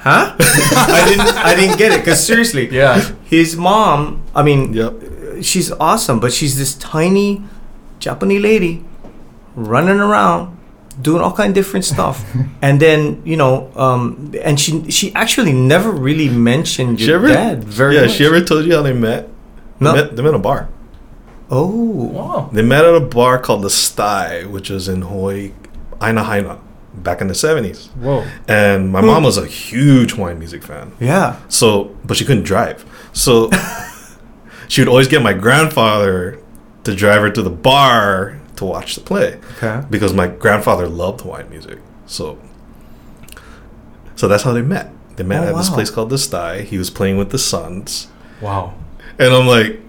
huh? 0.00 0.34
I 0.40 1.04
didn't, 1.08 1.36
I 1.36 1.54
didn't 1.54 1.78
get 1.78 1.92
it 1.92 2.00
because 2.00 2.20
seriously, 2.24 2.68
Yeah. 2.70 3.00
his 3.24 3.56
mom. 3.56 4.22
I 4.34 4.42
mean, 4.42 4.72
Yep. 4.72 4.94
she's 5.42 5.70
awesome, 5.72 6.18
but 6.20 6.32
she's 6.32 6.56
this 6.58 6.74
tiny 6.74 7.42
Japanese 7.98 8.42
lady 8.42 8.84
running 9.54 10.00
around 10.00 10.56
doing 11.00 11.22
all 11.22 11.32
kind 11.32 11.48
of 11.50 11.54
different 11.54 11.84
stuff 11.84 12.24
and 12.62 12.78
then 12.80 13.22
you 13.24 13.36
know 13.36 13.70
um 13.74 14.32
and 14.44 14.60
she 14.60 14.84
she 14.90 15.12
actually 15.14 15.52
never 15.52 15.90
really 15.90 16.28
mentioned 16.28 17.00
She 17.00 17.06
your 17.06 17.16
ever- 17.16 17.28
dad 17.28 17.64
very 17.64 17.94
yeah, 17.96 18.02
much. 18.02 18.12
she 18.12 18.26
ever 18.26 18.40
told 18.42 18.64
you 18.66 18.74
how 18.76 18.82
they 18.82 18.92
met? 18.92 19.28
No. 19.80 19.92
They 19.92 20.02
met, 20.02 20.16
they 20.16 20.22
met 20.22 20.28
at 20.34 20.34
a 20.34 20.38
bar. 20.50 20.68
oh 21.50 21.66
Wow. 22.16 22.50
They 22.52 22.62
met 22.62 22.84
at 22.84 22.94
a 22.94 23.00
bar 23.00 23.38
called 23.38 23.62
the 23.62 23.70
Sty, 23.70 24.44
which 24.44 24.70
is 24.70 24.88
in 24.88 25.02
hoi 25.02 25.52
Aina 26.02 26.22
Haina, 26.24 26.58
back 26.94 27.20
in 27.20 27.28
the 27.28 27.34
70s. 27.34 27.86
Whoa. 27.96 28.26
And 28.48 28.90
my 28.92 29.00
mom 29.00 29.22
was 29.24 29.36
a 29.38 29.46
huge 29.46 30.12
Hawaiian 30.12 30.38
music 30.38 30.62
fan. 30.62 30.92
yeah 31.00 31.36
So, 31.48 31.96
but 32.04 32.16
she 32.16 32.24
couldn't 32.24 32.44
drive. 32.44 32.84
So 33.12 33.50
she 34.68 34.80
would 34.80 34.88
always 34.88 35.08
get 35.08 35.22
my 35.22 35.32
grandfather 35.32 36.38
to 36.84 36.94
drive 36.94 37.22
her 37.22 37.30
to 37.30 37.42
the 37.42 37.50
bar 37.50 38.40
to 38.56 38.64
watch 38.64 38.94
the 38.94 39.00
play 39.00 39.38
okay 39.56 39.82
because 39.90 40.12
my 40.12 40.26
grandfather 40.26 40.88
loved 40.88 41.20
Hawaiian 41.22 41.48
music. 41.50 41.78
So, 42.06 42.38
so 44.16 44.28
that's 44.28 44.42
how 44.42 44.52
they 44.52 44.62
met. 44.62 44.90
They 45.16 45.24
met 45.24 45.44
Oh, 45.44 45.48
at 45.50 45.56
this 45.56 45.70
place 45.70 45.90
called 45.90 46.10
the 46.10 46.18
Sty. 46.18 46.62
He 46.62 46.78
was 46.78 46.90
playing 46.90 47.16
with 47.18 47.30
the 47.30 47.38
Sons, 47.38 48.08
Wow. 48.40 48.74
and 49.18 49.32
I'm 49.34 49.46
like, 49.46 49.80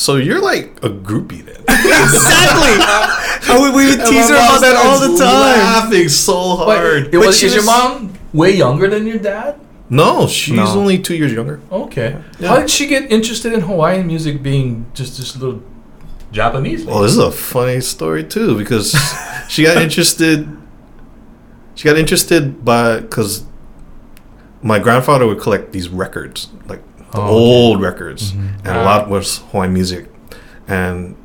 so 0.00 0.16
you're 0.16 0.40
like 0.40 0.78
a 0.82 0.88
groupie 0.88 1.44
then? 1.44 1.60
exactly 1.68 3.20
we, 3.48 3.70
we 3.70 3.86
would 3.90 4.06
tease 4.06 4.28
her 4.28 4.34
mom 4.34 4.56
about 4.56 4.60
that 4.60 4.76
all 4.76 4.98
the 5.00 5.18
time 5.18 5.58
laughing 5.58 6.08
so 6.08 6.56
hard. 6.56 7.04
Wait, 7.04 7.14
it 7.14 7.18
was, 7.18 7.38
she 7.38 7.46
is 7.46 7.54
your 7.54 7.64
mom 7.64 8.12
way 8.32 8.52
younger 8.56 8.88
than 8.88 9.06
your 9.06 9.18
dad? 9.18 9.60
no, 9.88 10.26
she's 10.26 10.54
No. 10.56 10.66
only 10.66 10.98
two 10.98 11.16
years 11.16 11.32
younger. 11.32 11.60
Okay. 11.70 12.16
Yeah. 12.38 12.48
How 12.48 12.60
did 12.60 12.70
she 12.70 12.86
get 12.86 13.10
interested 13.10 13.52
in 13.52 13.62
Hawaiian 13.62 14.06
music 14.06 14.42
being 14.42 14.86
just 14.94 15.18
this 15.18 15.36
little 15.36 15.62
Japanese? 16.30 16.84
Well, 16.84 17.00
this 17.00 17.12
is 17.12 17.18
a 17.18 17.32
funny 17.32 17.80
story 17.80 18.24
too 18.24 18.56
because 18.56 18.94
she 19.48 19.64
got 19.64 19.82
interested. 19.82 20.48
She 21.74 21.84
got 21.84 21.98
interested 21.98 22.64
by 22.64 23.00
because 23.00 23.44
my 24.62 24.78
grandfather 24.78 25.26
would 25.26 25.40
collect 25.40 25.72
these 25.72 25.88
records, 25.88 26.48
like 26.66 26.82
the 27.12 27.18
Oh, 27.18 27.22
okay. 27.22 27.30
old 27.32 27.80
records, 27.82 28.32
Mhm. 28.32 28.48
and 28.64 28.76
a 28.76 28.82
lot 28.84 29.08
was 29.08 29.38
Hawaiian 29.50 29.72
music, 29.72 30.08
and 30.68 31.16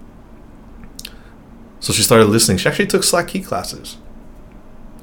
so 1.80 1.94
she 1.94 2.02
started 2.02 2.26
listening. 2.26 2.58
She 2.58 2.68
actually 2.68 2.88
took 2.88 3.04
slack 3.04 3.28
key 3.28 3.42
classes. 3.42 3.98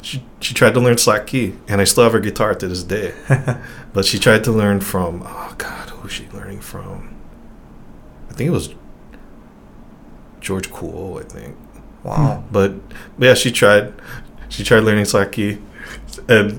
She 0.00 0.24
she 0.40 0.52
tried 0.54 0.74
to 0.74 0.80
learn 0.80 0.98
slack 0.98 1.26
key, 1.28 1.54
and 1.68 1.80
I 1.80 1.84
still 1.84 2.02
have 2.04 2.12
her 2.12 2.18
guitar 2.20 2.54
to 2.54 2.66
this 2.66 2.82
day. 2.82 3.12
but 3.92 4.04
she 4.04 4.18
tried 4.18 4.42
to 4.44 4.50
learn 4.52 4.80
from 4.80 5.22
oh 5.24 5.54
god, 5.58 5.90
who 5.90 6.02
was 6.02 6.12
she 6.12 6.26
learning 6.32 6.60
from? 6.60 7.14
I 8.28 8.34
think 8.34 8.48
it 8.48 8.52
was 8.52 8.74
George 10.40 10.70
Kuo, 10.70 11.20
I 11.20 11.24
think. 11.24 11.56
Wow. 12.02 12.42
But 12.50 12.74
yeah, 13.18 13.34
she 13.34 13.52
tried. 13.52 13.92
She 14.48 14.64
tried 14.64 14.80
learning 14.80 15.04
slack 15.04 15.30
key, 15.32 15.58
and 16.28 16.58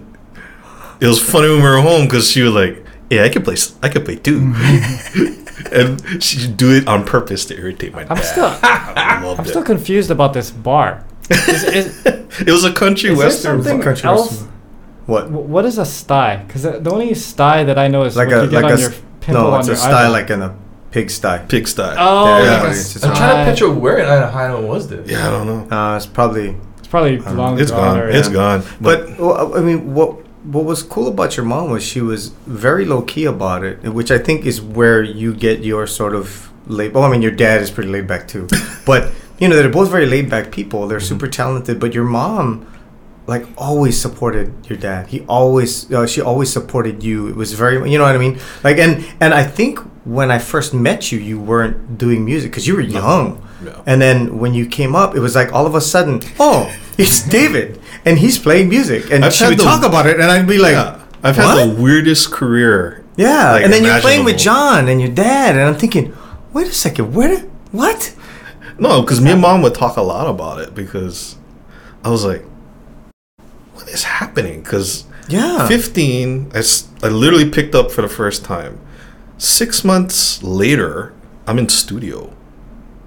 it 1.02 1.08
was 1.08 1.20
funny 1.22 1.50
when 1.50 1.58
we 1.58 1.64
were 1.70 1.82
home 1.82 2.06
because 2.06 2.30
she 2.32 2.42
was 2.44 2.54
like, 2.54 2.83
"Yeah, 3.16 3.24
I 3.26 3.30
could 3.30 3.44
play. 3.44 3.54
s- 3.54 3.76
I 3.84 3.90
could 3.90 4.06
play 4.06 4.16
too." 4.18 4.54
and 5.72 6.24
she'd 6.24 6.58
do 6.58 6.72
it 6.72 6.88
on 6.88 7.06
purpose 7.06 7.46
to 7.46 7.58
irritate 7.58 7.94
my 7.94 8.04
dad. 8.04 8.12
I'm 8.18 8.24
still, 8.24 8.46
I 8.46 9.36
I'm 9.38 9.46
it. 9.46 9.48
still 9.50 9.64
confused 9.64 10.12
about 10.12 10.34
this 10.34 10.52
bar. 10.52 11.06
Is, 11.30 11.64
is, 11.64 12.06
it 12.06 12.52
was 12.52 12.64
a 12.64 12.74
country 12.74 13.12
is 13.12 13.18
there 13.18 13.28
western. 13.28 13.64
something 13.64 13.78
bar. 13.78 13.84
country 13.94 14.10
else? 14.10 14.32
western. 14.32 14.50
What? 15.06 15.30
What 15.32 15.66
is 15.66 15.78
a 15.78 15.86
sty? 15.86 16.38
Because 16.38 16.64
the 16.64 16.90
only 16.92 17.14
sty 17.14 17.64
that 17.66 17.78
I 17.78 17.88
know 17.88 18.04
is 18.04 18.16
Like 18.16 18.28
what 18.30 18.38
a 18.40 18.44
you 18.46 18.50
get 18.52 18.64
like 18.64 18.72
on 18.74 18.78
a 18.78 18.82
your 18.82 18.92
s- 18.92 19.02
pimple 19.22 19.44
no, 19.44 19.52
on 19.52 19.60
it's 19.60 19.68
your 19.68 19.76
a 19.76 19.80
style 19.80 19.96
eyeball. 19.96 20.12
like 20.12 20.30
in 20.30 20.42
a 20.42 20.56
pigsty. 20.92 21.40
Pigsty. 21.48 21.82
Oh, 21.98 22.26
Yeah, 22.44 22.52
like 22.52 22.64
a 22.64 22.66
it's- 22.68 22.96
it's 22.96 23.04
I'm 23.06 23.16
sty. 23.16 23.20
trying 23.28 23.46
to 23.46 23.52
picture 23.52 23.70
where 23.72 23.98
in 23.98 24.06
Idaho 24.06 24.66
was 24.66 24.88
this. 24.88 25.10
Yeah, 25.10 25.28
I 25.28 25.32
don't 25.32 25.48
know. 25.70 25.76
Uh, 25.78 25.98
it's 25.98 26.06
probably. 26.06 26.56
It's 26.80 26.88
probably 26.88 27.18
long 27.20 27.60
It's 27.60 27.72
gone. 27.72 27.96
gone. 27.96 28.00
or- 28.00 28.10
It's 28.10 28.28
yeah. 28.30 28.34
gone. 28.34 28.64
But 28.80 29.18
well, 29.20 29.56
I 29.58 29.62
mean, 29.62 29.94
what 29.94 30.20
what 30.44 30.66
was 30.66 30.84
cool 30.84 31.08
about 31.08 31.38
your 31.38 31.46
mom 31.46 31.72
was 31.72 31.84
she 31.84 32.02
was 32.02 32.30
very 32.46 32.86
low 32.86 33.02
key 33.02 33.26
about 33.26 33.64
it, 33.64 33.82
which 33.84 34.12
I 34.12 34.18
think 34.18 34.46
is 34.46 34.62
where 34.62 35.02
you 35.02 35.34
get 35.34 35.64
your 35.64 35.88
sort 35.88 36.16
of 36.16 36.52
laid. 36.68 36.94
Well, 36.94 37.04
I 37.04 37.10
mean, 37.10 37.22
your 37.22 37.32
dad 37.32 37.62
is 37.62 37.72
pretty 37.72 37.90
laid 37.90 38.08
back 38.08 38.28
too, 38.28 38.48
but 38.86 39.12
you 39.40 39.48
know 39.48 39.56
they're 39.56 39.70
both 39.70 39.90
very 39.90 40.06
laid 40.06 40.30
back 40.30 40.52
people. 40.52 40.88
They're 40.88 41.00
super 41.00 41.28
talented, 41.28 41.80
but 41.80 41.94
your 41.94 42.06
mom. 42.06 42.70
Like 43.26 43.48
always 43.58 43.98
supported 44.02 44.54
your 44.68 44.78
dad. 44.78 45.08
He 45.08 45.22
always, 45.28 45.90
uh, 45.94 46.06
she 46.06 46.20
always 46.20 46.52
supported 46.52 47.04
you. 47.04 47.30
It 47.30 47.38
was 47.38 47.54
very, 47.54 47.90
you 47.90 47.98
know 47.98 48.04
what 48.04 48.16
I 48.16 48.18
mean. 48.18 48.38
Like, 48.66 48.78
and 48.80 49.06
and 49.22 49.34
I 49.34 49.46
think 49.46 49.80
when 50.06 50.32
I 50.32 50.40
first 50.40 50.74
met 50.74 51.12
you, 51.12 51.20
you 51.20 51.40
weren't 51.40 51.98
doing 51.98 52.26
music 52.26 52.52
because 52.52 52.68
you 52.68 52.76
were 52.76 52.82
young. 52.82 53.46
No. 53.62 53.84
And 53.86 54.02
then 54.02 54.40
when 54.40 54.54
you 54.54 54.66
came 54.66 54.96
up, 54.96 55.16
it 55.16 55.20
was 55.20 55.36
like 55.36 55.54
all 55.54 55.66
of 55.66 55.76
a 55.76 55.82
sudden, 55.82 56.22
oh, 56.40 56.74
it's 56.98 57.24
David, 57.24 57.80
and 58.06 58.20
he's 58.20 58.38
playing 58.38 58.70
music, 58.70 59.12
and 59.12 59.24
would 59.24 59.34
the- 59.34 59.64
talk 59.64 59.84
about 59.84 60.06
it, 60.06 60.20
and 60.20 60.30
I'd 60.30 60.48
be 60.48 60.58
like, 60.58 60.74
yeah, 60.74 61.02
I've 61.24 61.38
had 61.38 61.56
what? 61.56 61.66
the 61.76 61.82
weirdest 61.82 62.32
career. 62.32 63.04
yeah, 63.16 63.54
like, 63.54 63.64
and 63.64 63.72
then 63.72 63.84
you're 63.84 64.00
playing 64.02 64.26
with. 64.26 64.38
John 64.38 64.90
and 64.90 65.00
your 65.00 65.12
dad, 65.12 65.56
and 65.56 65.64
I'm 65.64 65.76
thinking, 65.76 66.14
wait 66.52 66.68
a 66.68 66.74
second, 66.74 67.14
where, 67.14 67.40
what? 67.72 68.14
No, 68.78 69.02
because 69.02 69.22
me 69.22 69.32
and 69.32 69.42
mom 69.42 69.62
would 69.62 69.76
talk 69.76 69.98
a 69.98 70.02
lot 70.02 70.28
about 70.28 70.60
it 70.60 70.76
because 70.76 71.38
I 72.04 72.10
was 72.10 72.26
like, 72.26 72.44
what 73.74 73.88
is 73.88 74.04
happening? 74.04 74.62
Because 74.62 75.06
Yeah, 75.30 75.68
15, 75.68 76.52
I, 76.54 76.64
I 77.04 77.08
literally 77.08 77.50
picked 77.50 77.76
up 77.76 77.92
for 77.92 78.02
the 78.02 78.10
first 78.10 78.44
time. 78.44 78.80
Six 79.38 79.84
months 79.84 80.42
later, 80.44 81.14
I'm 81.48 81.60
in 81.60 81.70
studio 81.70 82.34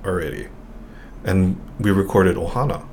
already. 0.05 0.49
And 1.25 1.61
we 1.79 1.91
recorded 1.91 2.37
Ohana. 2.37 2.87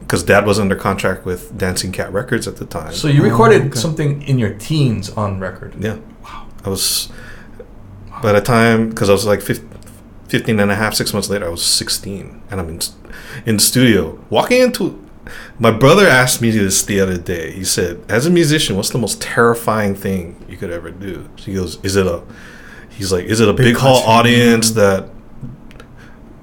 Because 0.00 0.22
dad 0.22 0.46
was 0.46 0.58
under 0.58 0.76
contract 0.76 1.24
with 1.24 1.56
Dancing 1.56 1.90
Cat 1.92 2.12
Records 2.12 2.46
at 2.46 2.56
the 2.56 2.66
time. 2.66 2.92
So 2.92 3.08
you 3.08 3.22
recorded 3.22 3.62
Oh, 3.62 3.66
okay. 3.66 3.78
something 3.78 4.22
in 4.22 4.38
your 4.38 4.54
teens 4.54 5.10
on 5.10 5.40
record. 5.40 5.74
Yeah. 5.78 5.98
Wow. 6.22 6.46
I 6.64 6.68
was, 6.68 7.10
by 8.22 8.32
the 8.32 8.40
time, 8.40 8.90
because 8.90 9.08
I 9.08 9.12
was 9.12 9.24
like 9.26 9.40
15, 9.40 9.68
15 10.28 10.60
and 10.60 10.70
a 10.70 10.74
half, 10.74 10.94
six 10.94 11.12
months 11.12 11.30
later, 11.30 11.46
I 11.46 11.48
was 11.48 11.62
16. 11.64 12.42
And 12.50 12.60
I'm 12.60 12.68
in, 12.68 12.80
in 13.46 13.58
studio. 13.58 14.22
Walking 14.30 14.60
into, 14.62 15.02
my 15.58 15.70
brother 15.70 16.06
asked 16.06 16.42
me 16.42 16.50
this 16.50 16.82
the 16.82 17.00
other 17.00 17.16
day. 17.16 17.52
He 17.52 17.64
said, 17.64 18.04
as 18.08 18.26
a 18.26 18.30
musician, 18.30 18.76
what's 18.76 18.90
the 18.90 18.98
most 18.98 19.22
terrifying 19.22 19.94
thing 19.94 20.44
you 20.48 20.56
could 20.56 20.70
ever 20.70 20.90
do? 20.90 21.28
So 21.36 21.44
he 21.44 21.54
goes, 21.54 21.82
is 21.84 21.96
it 21.96 22.06
a, 22.06 22.22
he's 22.90 23.12
like, 23.12 23.24
is 23.24 23.40
it 23.40 23.48
a 23.48 23.52
big, 23.52 23.76
hall 23.76 24.02
audience 24.02 24.72
mm-hmm. 24.72 24.80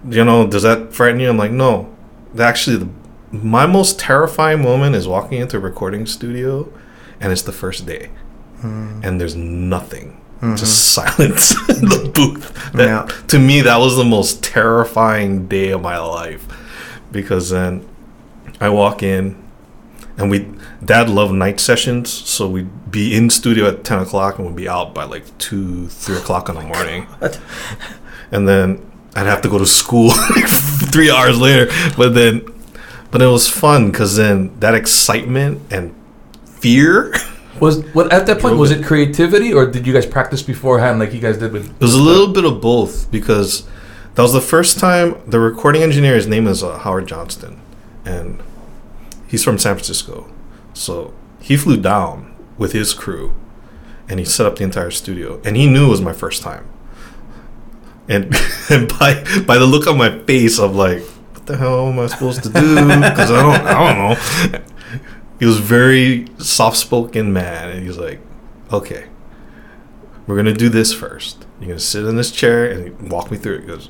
that, 0.04 0.16
you 0.16 0.24
know, 0.24 0.48
does 0.48 0.64
that 0.64 0.94
frighten 0.94 1.20
you? 1.20 1.30
I'm 1.30 1.38
like, 1.38 1.52
no. 1.52 1.96
Actually, 2.40 2.78
the, 2.78 2.90
my 3.32 3.66
most 3.66 4.00
terrifying 4.00 4.62
moment 4.62 4.96
is 4.96 5.08
walking 5.08 5.40
into 5.40 5.58
a 5.58 5.60
recording 5.60 6.06
studio 6.06 6.72
and 7.20 7.32
it's 7.32 7.44
the 7.44 7.52
first 7.52 7.86
day 7.86 8.10
hmm. 8.60 9.00
and 9.04 9.22
there's 9.22 9.36
nothing 9.36 10.22
mm-hmm. 10.38 10.56
just 10.56 10.94
silence 10.94 11.52
in 11.70 11.86
the 11.88 12.12
booth 12.14 12.72
that, 12.74 12.88
Yeah. 12.88 13.28
to 13.28 13.40
me 13.40 13.62
that 13.62 13.78
was 13.78 13.96
the 13.96 14.04
most 14.04 14.44
terrifying 14.44 15.48
day 15.48 15.70
of 15.70 15.82
my 15.82 15.98
life 15.98 16.46
because 17.12 17.52
then 17.52 17.88
i 18.62 18.70
walk 18.70 19.04
in 19.04 19.36
and 20.18 20.30
we 20.32 20.48
dad 20.86 21.10
loved 21.10 21.34
night 21.34 21.60
sessions 21.60 22.10
so 22.12 22.48
we'd 22.50 22.92
be 22.92 23.16
in 23.16 23.30
studio 23.30 23.68
at 23.68 23.84
10 23.84 24.00
o'clock 24.00 24.38
and 24.38 24.48
we'd 24.48 24.56
be 24.56 24.70
out 24.70 24.94
by 24.94 25.04
like 25.04 25.26
2 25.38 25.88
3 25.88 26.18
o'clock 26.18 26.48
in 26.50 26.56
the 26.56 26.62
morning 26.62 27.08
and 28.32 28.48
then 28.48 28.80
i'd 29.16 29.26
have 29.26 29.42
to 29.42 29.50
go 29.50 29.58
to 29.58 29.66
school 29.66 30.12
three 30.92 31.12
hours 31.12 31.40
later 31.40 31.68
but 31.98 32.14
then 32.14 32.42
but 33.12 33.22
it 33.22 33.28
was 33.28 33.48
fun 33.50 33.92
because 33.92 34.16
then 34.16 34.58
that 34.60 34.74
excitement 34.74 35.62
and 35.72 35.94
fear 36.46 37.14
Was 37.60 37.84
what 37.94 38.12
at 38.14 38.26
that 38.28 38.40
point 38.40 38.58
was 38.58 38.72
it. 38.72 38.80
it 38.80 38.86
creativity 38.86 39.54
or 39.54 39.66
did 39.70 39.86
you 39.86 39.94
guys 39.94 40.06
practice 40.06 40.42
beforehand 40.42 41.00
like 41.00 41.14
you 41.14 41.20
guys 41.20 41.38
did 41.38 41.52
with? 41.52 41.70
It 41.70 41.82
was 41.82 41.94
a 41.94 42.02
little 42.02 42.32
bit 42.34 42.46
of 42.46 42.62
both 42.62 43.12
because 43.12 43.68
that 44.16 44.22
was 44.24 44.34
the 44.34 44.42
first 44.42 44.80
time 44.80 45.16
the 45.28 45.40
recording 45.40 45.84
engineer. 45.84 46.16
His 46.16 46.28
name 46.28 46.48
is 46.48 46.64
uh, 46.64 46.80
Howard 46.80 47.08
Johnston, 47.08 47.60
and 48.06 48.42
he's 49.32 49.44
from 49.44 49.58
San 49.58 49.76
Francisco. 49.76 50.32
So 50.74 51.14
he 51.40 51.58
flew 51.58 51.78
down 51.78 52.36
with 52.58 52.74
his 52.74 52.94
crew, 52.94 53.34
and 54.08 54.20
he 54.20 54.26
set 54.26 54.46
up 54.46 54.58
the 54.58 54.64
entire 54.64 54.92
studio. 54.92 55.42
And 55.44 55.56
he 55.56 55.66
knew 55.66 55.88
it 55.88 55.90
was 55.90 56.02
my 56.02 56.14
first 56.14 56.44
time. 56.44 56.70
And 58.08 58.36
and 58.70 58.88
by 58.88 59.24
by 59.48 59.58
the 59.58 59.66
look 59.66 59.88
on 59.88 59.98
my 59.98 60.20
face, 60.26 60.60
I'm 60.60 60.76
like, 60.76 61.02
what 61.02 61.48
the 61.48 61.58
hell 61.58 61.88
am 61.88 62.00
I 62.00 62.08
supposed 62.08 62.44
to 62.44 62.50
do? 62.50 62.76
Because 62.76 63.32
I 63.32 63.42
don't 63.42 63.66
I 63.66 63.96
don't 63.96 63.98
know. 63.98 64.66
He 65.40 65.48
was 65.48 65.58
very 65.58 66.28
soft 66.38 66.78
spoken 66.78 67.34
man, 67.34 67.70
and 67.70 67.82
he 67.82 67.88
was 67.88 67.98
like, 67.98 68.20
okay 68.72 69.08
we're 70.32 70.36
gonna 70.36 70.54
do 70.54 70.70
this 70.70 70.94
first. 70.94 71.46
You're 71.60 71.70
gonna 71.70 71.80
sit 71.80 72.06
in 72.06 72.16
this 72.16 72.32
chair 72.32 72.66
and 72.66 73.12
walk 73.12 73.32
me 73.32 73.38
through 73.38 73.56
it. 73.56 73.62
He 73.62 73.68
goes, 73.68 73.90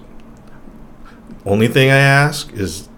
only 1.46 1.68
thing 1.68 1.90
I 1.92 1.98
ask 1.98 2.52
is 2.54 2.90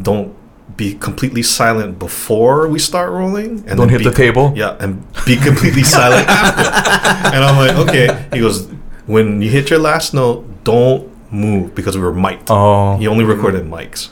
don't 0.00 0.36
be 0.76 0.94
completely 0.94 1.42
silent 1.42 1.98
before 1.98 2.66
we 2.68 2.78
start 2.78 3.10
rolling, 3.10 3.58
and 3.66 3.76
Don't 3.76 3.78
then 3.78 3.88
hit 3.90 3.98
be 3.98 4.04
the 4.04 4.12
table? 4.14 4.52
Yeah, 4.56 4.76
and 4.80 5.04
be 5.24 5.36
completely 5.36 5.82
silent 5.98 6.26
after. 6.28 7.34
And 7.34 7.44
I'm 7.44 7.56
like, 7.56 7.88
okay. 7.88 8.26
He 8.32 8.40
goes, 8.40 8.66
when 9.06 9.40
you 9.42 9.50
hit 9.50 9.70
your 9.70 9.78
last 9.78 10.14
note, 10.14 10.44
don't 10.64 11.10
move 11.32 11.74
because 11.74 11.96
we 11.96 12.02
were 12.02 12.14
mic'd. 12.14 12.48
Oh, 12.50 12.96
He 12.96 13.06
only 13.06 13.24
recorded 13.24 13.64
mics. 13.64 14.10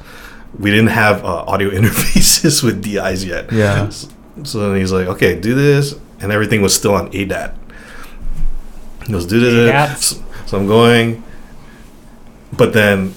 We 0.58 0.70
didn't 0.70 0.90
have 0.90 1.24
uh, 1.24 1.44
audio 1.46 1.70
interfaces 1.78 2.62
with 2.62 2.82
DIs 2.82 3.24
yet. 3.24 3.50
Yeah. 3.50 3.88
So, 3.88 4.08
so 4.44 4.58
then 4.70 4.78
he's 4.78 4.92
like, 4.92 5.06
okay, 5.08 5.38
do 5.40 5.54
this. 5.54 5.94
And 6.20 6.30
everything 6.30 6.62
was 6.62 6.74
still 6.74 6.94
on 6.94 7.10
ADAT. 7.12 7.54
He 9.06 9.12
goes, 9.12 9.26
do 9.26 9.40
this. 9.40 10.04
So, 10.06 10.22
so 10.46 10.58
I'm 10.58 10.66
going. 10.66 11.24
But 12.52 12.72
then 12.74 13.14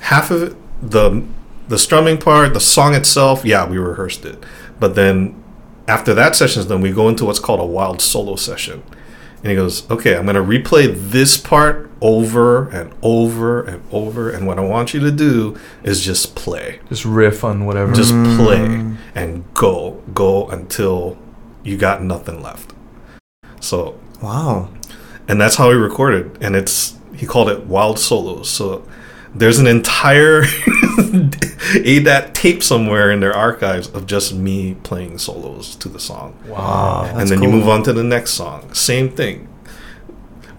half 0.00 0.30
of 0.30 0.42
it, 0.42 0.56
the, 0.82 1.22
the 1.68 1.78
strumming 1.78 2.18
part, 2.18 2.54
the 2.54 2.60
song 2.60 2.94
itself, 2.94 3.44
yeah, 3.44 3.68
we 3.68 3.78
rehearsed 3.78 4.24
it. 4.24 4.42
But 4.78 4.94
then 4.94 5.42
after 5.88 6.14
that 6.14 6.36
session's 6.36 6.66
done, 6.66 6.80
we 6.80 6.92
go 6.92 7.08
into 7.08 7.24
what's 7.24 7.38
called 7.38 7.60
a 7.60 7.66
wild 7.66 8.00
solo 8.00 8.36
session. 8.36 8.82
And 9.38 9.50
he 9.50 9.56
goes, 9.56 9.88
okay, 9.90 10.16
I'm 10.16 10.24
going 10.24 10.36
to 10.36 10.42
replay 10.42 10.94
this 10.94 11.36
part 11.36 11.90
over 12.00 12.68
and 12.70 12.94
over 13.02 13.62
and 13.62 13.82
over. 13.92 14.30
And 14.30 14.46
what 14.46 14.58
I 14.58 14.62
want 14.62 14.94
you 14.94 15.00
to 15.00 15.10
do 15.10 15.58
is 15.82 16.00
just 16.00 16.34
play. 16.34 16.80
just 16.88 17.04
riff 17.04 17.44
on 17.44 17.66
whatever. 17.66 17.92
Just 17.92 18.14
mm. 18.14 18.36
play 18.36 18.96
and 19.14 19.44
go, 19.52 20.02
go 20.14 20.48
until 20.48 21.18
you 21.62 21.76
got 21.76 22.02
nothing 22.02 22.42
left. 22.42 22.72
So, 23.60 24.00
wow. 24.22 24.70
and 25.28 25.38
that's 25.38 25.56
how 25.56 25.70
he 25.70 25.76
recorded. 25.76 26.38
And 26.40 26.56
it's, 26.56 26.98
he 27.14 27.26
called 27.26 27.50
it 27.50 27.66
Wild 27.66 27.98
Solos. 27.98 28.48
So 28.48 28.86
there's 29.34 29.58
an 29.58 29.66
entire 29.66 30.42
ADAT 31.74 32.34
tape 32.34 32.62
somewhere 32.62 33.10
in 33.10 33.20
their 33.20 33.34
archives 33.34 33.88
of 33.88 34.06
just 34.06 34.34
me 34.34 34.74
playing 34.82 35.18
solos 35.18 35.74
to 35.76 35.88
the 35.88 35.98
song 35.98 36.38
wow. 36.46 37.04
and 37.16 37.28
then 37.28 37.42
you 37.42 37.48
move 37.48 37.68
on 37.68 37.82
to 37.82 37.92
the 37.92 38.04
next 38.04 38.32
song. 38.32 38.72
Same 38.72 39.10
thing. 39.10 39.48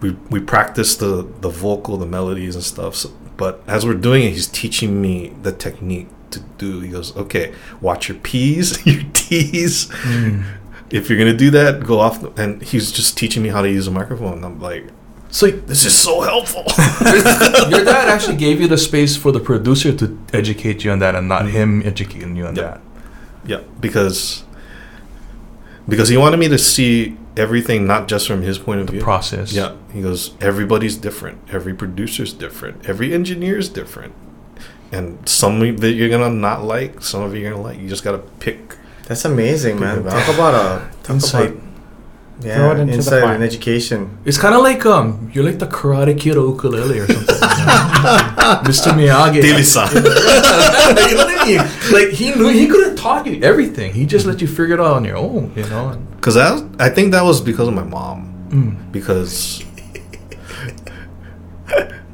We 0.01 0.11
we 0.30 0.39
practice 0.39 0.95
the 0.95 1.28
the 1.39 1.49
vocal, 1.49 1.97
the 1.97 2.05
melodies 2.05 2.55
and 2.55 2.63
stuff. 2.63 2.95
So, 2.95 3.11
but 3.38 3.63
as 3.65 3.86
we're 3.86 3.93
doing 3.93 4.23
it, 4.23 4.32
he's 4.32 4.47
teaching 4.47 5.01
me 5.01 5.34
the 5.41 5.51
technique 5.51 6.07
to 6.32 6.41
do. 6.57 6.82
He 6.82 6.89
goes, 6.89 7.15
"Okay, 7.15 7.53
watch 7.82 8.09
your 8.09 8.17
P's, 8.17 8.86
your 8.86 9.03
T's. 9.13 9.89
Hmm. 9.91 10.43
If 10.91 11.09
you're 11.09 11.17
gonna 11.17 11.36
do 11.36 11.49
that, 11.51 11.86
go 11.86 11.99
off." 11.99 12.21
The, 12.21 12.30
and 12.41 12.61
he's 12.61 12.91
just 12.91 13.17
teaching 13.17 13.41
me 13.41 13.49
how 13.49 13.61
to 13.61 13.69
use 13.69 13.88
a 13.88 13.91
microphone. 13.91 14.43
I'm 14.43 14.59
like, 14.59 14.86
So 15.36 15.48
"This 15.48 15.84
is 15.84 15.94
so 15.94 16.22
helpful." 16.22 16.64
your 17.70 17.84
dad 17.84 18.08
actually 18.08 18.38
gave 18.38 18.62
you 18.62 18.70
the 18.70 18.78
space 18.78 19.18
for 19.18 19.34
the 19.34 19.42
producer 19.42 19.92
to 19.94 20.18
educate 20.32 20.86
you 20.86 20.92
on 20.92 21.00
that, 21.00 21.14
and 21.14 21.28
not 21.28 21.42
mm-hmm. 21.42 21.58
him 21.58 21.82
educating 21.86 22.38
you 22.38 22.46
on 22.48 22.56
Yep. 22.56 22.66
that. 22.66 22.82
yeah, 23.46 23.62
because 23.82 24.46
because 25.90 26.08
he 26.08 26.16
wanted 26.16 26.38
me 26.38 26.48
to 26.48 26.58
see 26.58 27.18
everything 27.36 27.86
not 27.86 28.08
just 28.08 28.28
from 28.28 28.44
his 28.44 28.58
point 28.58 28.80
of 28.80 28.88
view. 28.90 29.02
Process. 29.02 29.52
Yeah, 29.52 29.76
he 29.92 30.02
goes, 30.02 30.32
everybody's 30.40 30.96
different. 30.96 31.38
Every 31.52 31.74
producer's 31.74 32.32
different. 32.32 32.88
Every 32.88 33.14
engineer's 33.14 33.68
different. 33.68 34.14
and 34.94 35.28
some 35.28 35.62
of 35.62 35.84
it 35.84 35.96
you're 35.98 36.14
gonna 36.16 36.30
not 36.30 36.64
like, 36.64 37.04
some 37.04 37.22
of 37.24 37.36
you're 37.36 37.52
gonna 37.52 37.62
like. 37.62 37.78
You 37.78 37.90
just 37.90 38.06
gotta 38.06 38.24
pick. 38.40 38.78
That's 39.08 39.26
amazing, 39.26 39.82
man. 39.82 40.06
Talk 40.06 40.30
about 40.34 40.54
about 40.54 40.54
a 40.56 40.96
talk 41.04 41.16
Insight. 41.16 41.52
About, 41.52 41.64
yeah, 42.42 42.56
Throw 42.58 42.72
it 42.72 42.80
into 42.80 42.98
the 42.98 43.04
fire. 43.22 43.34
and 43.34 43.44
education. 43.44 44.18
It's 44.26 44.38
kind 44.38 44.54
of 44.56 44.62
like 44.62 44.86
um, 44.86 45.32
you're 45.34 45.44
like 45.44 45.60
the 45.60 45.68
Karate 45.68 46.20
Kid 46.20 46.38
of 46.38 46.44
ukulele 46.50 47.00
or 47.00 47.08
something. 47.08 47.36
Mr. 48.70 48.92
Miyagi. 48.94 49.42
Daily-san. 49.42 49.88
you 49.96 50.02
know 50.04 51.26
what 51.26 51.40
I 51.42 51.46
mean? 51.48 51.58
Like 51.94 52.10
he 52.10 52.34
knew 52.36 52.50
he 52.50 52.68
could 52.68 52.86
have 52.88 52.96
taught 52.98 53.26
you 53.26 53.42
everything. 53.42 53.94
He 53.94 54.06
just 54.06 54.26
let 54.26 54.42
you 54.42 54.48
figure 54.48 54.76
it 54.76 54.80
out 54.80 54.94
on 54.98 55.06
your 55.06 55.18
own. 55.18 55.54
You 55.56 55.64
know. 55.70 55.98
Because 56.18 56.36
that, 56.36 56.62
I 56.80 56.90
think 56.90 57.12
that 57.14 57.24
was 57.24 57.40
because 57.42 57.68
of 57.68 57.74
my 57.74 57.84
mom. 57.84 58.50
mm. 58.50 58.92
Because 58.92 59.64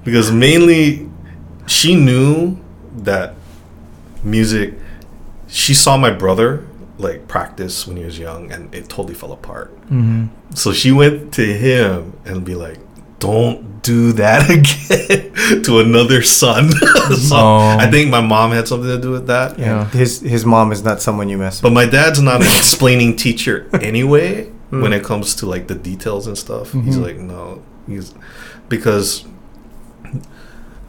because 0.03 0.31
mainly 0.31 1.09
she 1.67 1.95
knew 1.95 2.57
that 2.97 3.33
music. 4.23 4.73
She 5.47 5.73
saw 5.73 5.97
my 5.97 6.11
brother 6.11 6.65
like 7.01 7.27
practice 7.27 7.85
when 7.87 7.97
he 7.97 8.03
was 8.05 8.17
young, 8.19 8.51
and 8.51 8.73
it 8.73 8.87
totally 8.89 9.13
fell 9.15 9.31
apart. 9.33 9.69
hmm 9.89 10.25
So 10.55 10.71
she 10.73 10.91
went 10.91 11.33
to 11.33 11.43
him 11.45 12.13
and 12.25 12.45
be 12.45 12.55
like, 12.55 12.79
"Don't 13.19 13.81
do 13.83 14.11
that 14.13 14.49
again 14.57 15.63
to 15.63 15.79
another 15.79 16.21
son." 16.21 16.71
so 17.29 17.35
Oh. 17.35 17.77
I 17.79 17.89
think 17.91 18.09
my 18.09 18.21
mom 18.21 18.51
had 18.51 18.67
something 18.67 18.89
to 18.89 19.01
do 19.01 19.11
with 19.11 19.27
that. 19.27 19.57
Yeah. 19.59 19.89
His 19.89 20.21
his 20.21 20.45
mom 20.45 20.71
is 20.71 20.83
not 20.83 21.01
someone 21.01 21.29
you 21.29 21.37
mess 21.37 21.57
with. 21.57 21.63
But 21.63 21.73
my 21.73 21.85
dad's 21.85 22.21
not 22.21 22.41
an 22.41 22.47
explaining 22.47 23.15
teacher 23.17 23.67
anyway 23.81 24.49
Mm. 24.71 24.81
when 24.83 24.93
it 24.93 25.03
comes 25.03 25.35
to 25.35 25.45
like 25.45 25.67
the 25.67 25.75
details 25.75 26.27
and 26.27 26.37
stuff. 26.37 26.71
He's 26.71 26.95
Mhm. 26.97 27.03
like, 27.03 27.17
no, 27.17 27.59
he's 27.87 28.13
because 28.69 29.25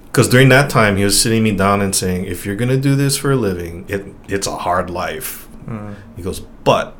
because 0.06 0.28
during 0.28 0.50
that 0.50 0.70
time 0.70 0.96
he 0.96 1.04
was 1.04 1.18
sitting 1.20 1.42
me 1.42 1.50
down 1.52 1.80
and 1.80 1.94
saying, 1.94 2.24
if 2.26 2.44
you're 2.46 2.54
gonna 2.56 2.76
do 2.76 2.94
this 2.94 3.16
for 3.16 3.32
a 3.32 3.36
living, 3.36 3.84
it 3.88 4.06
it's 4.28 4.46
a 4.46 4.56
hard 4.56 4.88
life. 4.90 5.41
Mm. 5.66 5.94
He 6.16 6.22
goes, 6.22 6.40
but 6.40 6.96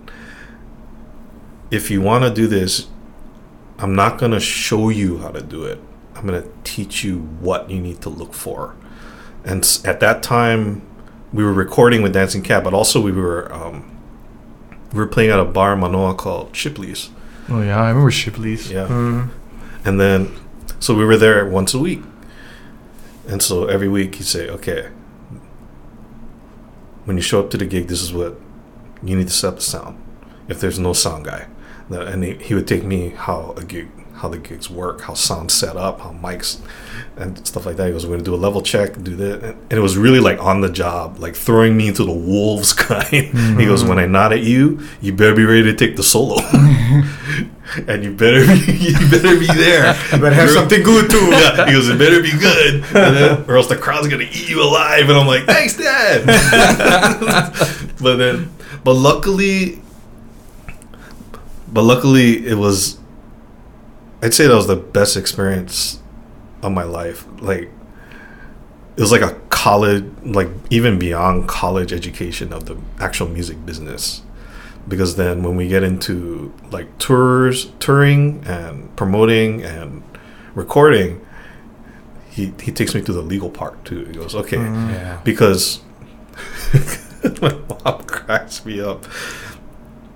if 1.71 1.91
you 1.91 2.01
want 2.01 2.25
to 2.25 2.31
do 2.33 2.47
this, 2.47 2.89
I'm 3.79 3.95
not 3.95 4.19
gonna 4.19 4.41
show 4.41 4.91
you 4.91 5.19
how 5.19 5.31
to 5.31 5.43
do 5.43 5.65
it. 5.65 5.81
I'm 6.15 6.27
gonna 6.27 6.47
teach 6.65 7.03
you 7.03 7.21
what 7.41 7.71
you 7.71 7.81
need 7.81 8.01
to 8.03 8.09
look 8.09 8.35
for. 8.35 8.77
And 9.45 9.65
at 9.85 9.99
that 10.01 10.23
time, 10.23 10.87
we 11.33 11.43
were 11.43 11.53
recording 11.53 12.03
with 12.03 12.13
Dancing 12.13 12.43
Cat, 12.43 12.63
but 12.63 12.75
also 12.75 13.01
we 13.01 13.13
were 13.13 13.53
um, 13.53 13.91
we 14.93 14.99
were 14.99 15.07
playing 15.07 15.31
at 15.31 15.41
a 15.41 15.45
bar 15.45 15.73
in 15.73 15.81
Manoa 15.81 16.15
called 16.15 16.55
Shipley's. 16.55 17.11
Oh 17.49 17.63
yeah, 17.63 17.81
I 17.81 17.89
remember 17.89 18.11
Shipley's. 18.11 18.71
Yeah. 18.71 18.87
Mm. 18.87 19.31
And 19.85 19.99
then, 19.99 20.31
so 20.79 20.95
we 20.95 21.05
were 21.05 21.17
there 21.17 21.45
once 21.47 21.75
a 21.75 21.79
week. 21.79 22.03
And 23.27 23.43
so 23.43 23.67
every 23.67 23.89
week 23.89 24.17
he'd 24.17 24.27
say, 24.27 24.49
okay, 24.49 24.91
when 27.05 27.17
you 27.17 27.23
show 27.23 27.41
up 27.41 27.51
to 27.51 27.57
the 27.57 27.67
gig, 27.67 27.89
this 27.89 28.03
is 28.03 28.13
what 28.13 28.39
you 29.03 29.17
need 29.17 29.29
to 29.29 29.33
set 29.33 29.49
up 29.49 29.55
the 29.57 29.63
sound. 29.63 30.03
If 30.49 30.61
there's 30.61 30.79
no 30.79 30.93
sound 30.93 31.25
guy, 31.25 31.47
and 31.91 32.25
he, 32.25 32.35
he 32.35 32.55
would 32.55 32.67
take 32.67 32.85
me 32.85 33.11
how 33.11 33.55
a 33.57 33.65
gig, 33.65 33.89
how 34.15 34.29
the 34.29 34.39
gigs 34.39 34.71
work, 34.71 35.03
how 35.03 35.15
sound's 35.15 35.55
set 35.55 35.77
up, 35.77 36.01
how 36.01 36.11
mics 36.11 36.61
and 37.17 37.47
stuff 37.47 37.67
like 37.67 37.77
that. 37.77 37.87
He 37.87 37.93
goes, 37.93 38.07
we're 38.07 38.13
gonna 38.13 38.25
do 38.25 38.35
a 38.35 38.37
level 38.37 38.63
check, 38.63 39.01
do 39.03 39.17
that, 39.17 39.45
and, 39.45 39.73
it 39.73 39.81
was 39.81 39.97
really 39.97 40.21
like 40.21 40.41
on 40.41 40.61
the 40.61 40.71
job, 40.71 41.19
like 41.19 41.35
throwing 41.35 41.77
me 41.77 41.89
into 41.89 42.05
the 42.05 42.13
wolves 42.13 42.73
kind. 42.73 43.09
He 43.11 43.67
goes, 43.67 43.81
mm-hmm. 43.81 43.89
when 43.89 43.99
I 43.99 44.07
nod 44.07 44.33
at 44.33 44.41
you, 44.41 44.81
you 45.01 45.13
better 45.13 45.35
be 45.35 45.45
ready 45.45 45.65
to 45.65 45.75
take 45.75 45.97
the 45.97 46.03
solo, 46.03 46.37
and 47.89 48.05
you 48.05 48.13
better 48.15 48.47
be, 48.47 48.73
you 48.73 49.11
better 49.11 49.39
be 49.39 49.47
there. 49.47 49.95
You 50.13 50.19
better 50.19 50.35
have 50.35 50.51
something 50.51 50.83
good 50.83 51.11
too. 51.11 51.27
yeah, 51.31 51.67
he 51.67 51.73
goes, 51.73 51.89
it 51.89 51.99
better 51.99 52.23
be 52.23 52.33
good, 52.39 52.85
then, 52.85 53.45
or 53.49 53.57
else 53.57 53.69
the 53.69 53.77
crowd's 53.77 54.09
gonna 54.09 54.25
eat 54.25 54.49
you 54.49 54.63
alive. 54.63 55.09
And 55.09 55.19
I'm 55.19 55.27
like, 55.27 55.45
thanks, 55.45 55.77
Dad. 55.77 56.25
but 58.01 58.17
then, 58.17 58.51
but 58.85 58.95
luckily, 58.95 59.81
but 61.73 61.83
luckily, 61.83 62.47
it 62.47 62.55
was. 62.55 62.99
I'd 64.23 64.35
say 64.35 64.47
that 64.47 64.55
was 64.55 64.69
the 64.69 64.77
best 64.77 65.17
experience 65.17 66.01
of 66.63 66.71
my 66.73 66.85
life. 66.85 67.27
Like, 67.41 67.71
it 68.97 69.01
was 69.01 69.11
like 69.11 69.23
a 69.23 69.35
college, 69.51 70.05
like 70.23 70.49
even 70.71 70.99
beyond 70.99 71.49
college 71.49 71.93
education 71.93 72.53
of 72.53 72.67
the 72.67 72.77
actual 73.01 73.29
music 73.29 73.65
business. 73.67 74.23
Because 74.87 75.17
then, 75.17 75.43
when 75.43 75.57
we 75.57 75.69
get 75.69 75.83
into 75.83 76.53
like 76.71 76.99
tours, 76.99 77.73
touring, 77.79 78.43
and 78.45 78.95
promoting 78.97 79.63
and 79.63 80.03
recording, 80.55 81.25
he 82.31 82.53
he 82.61 82.73
takes 82.73 82.95
me 82.95 83.01
through 83.01 83.15
the 83.15 83.23
legal 83.23 83.51
part 83.51 83.85
too. 83.85 84.05
He 84.07 84.13
goes, 84.13 84.35
okay, 84.35 84.57
mm. 84.57 84.91
Yeah. 84.93 85.21
because 85.23 85.81
my 87.43 87.59
mom 87.85 88.03
cracks 88.05 88.65
me 88.65 88.81
up. 88.81 89.05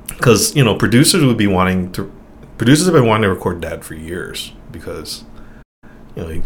Because 0.08 0.56
you 0.56 0.64
know 0.64 0.74
producers 0.74 1.24
would 1.24 1.36
be 1.36 1.46
wanting 1.46 1.92
to 1.92 2.10
producers 2.58 2.86
have 2.86 2.94
been 2.94 3.06
wanting 3.06 3.24
to 3.24 3.28
record 3.28 3.60
dad 3.60 3.84
for 3.84 3.94
years 3.94 4.52
because 4.70 5.24
you 6.14 6.22
know 6.22 6.28
he, 6.28 6.42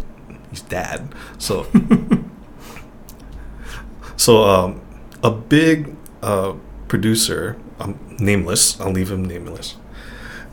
he's 0.51 0.63
dad. 0.63 1.15
So 1.39 1.67
so 4.17 4.45
um, 4.45 4.81
a 5.23 5.31
big 5.31 5.95
uh, 6.23 6.55
producer 6.89 7.57
um, 7.79 7.99
nameless 8.19 8.79
i'll 8.81 8.93
leave 8.93 9.11
him 9.11 9.25
nameless 9.25 9.77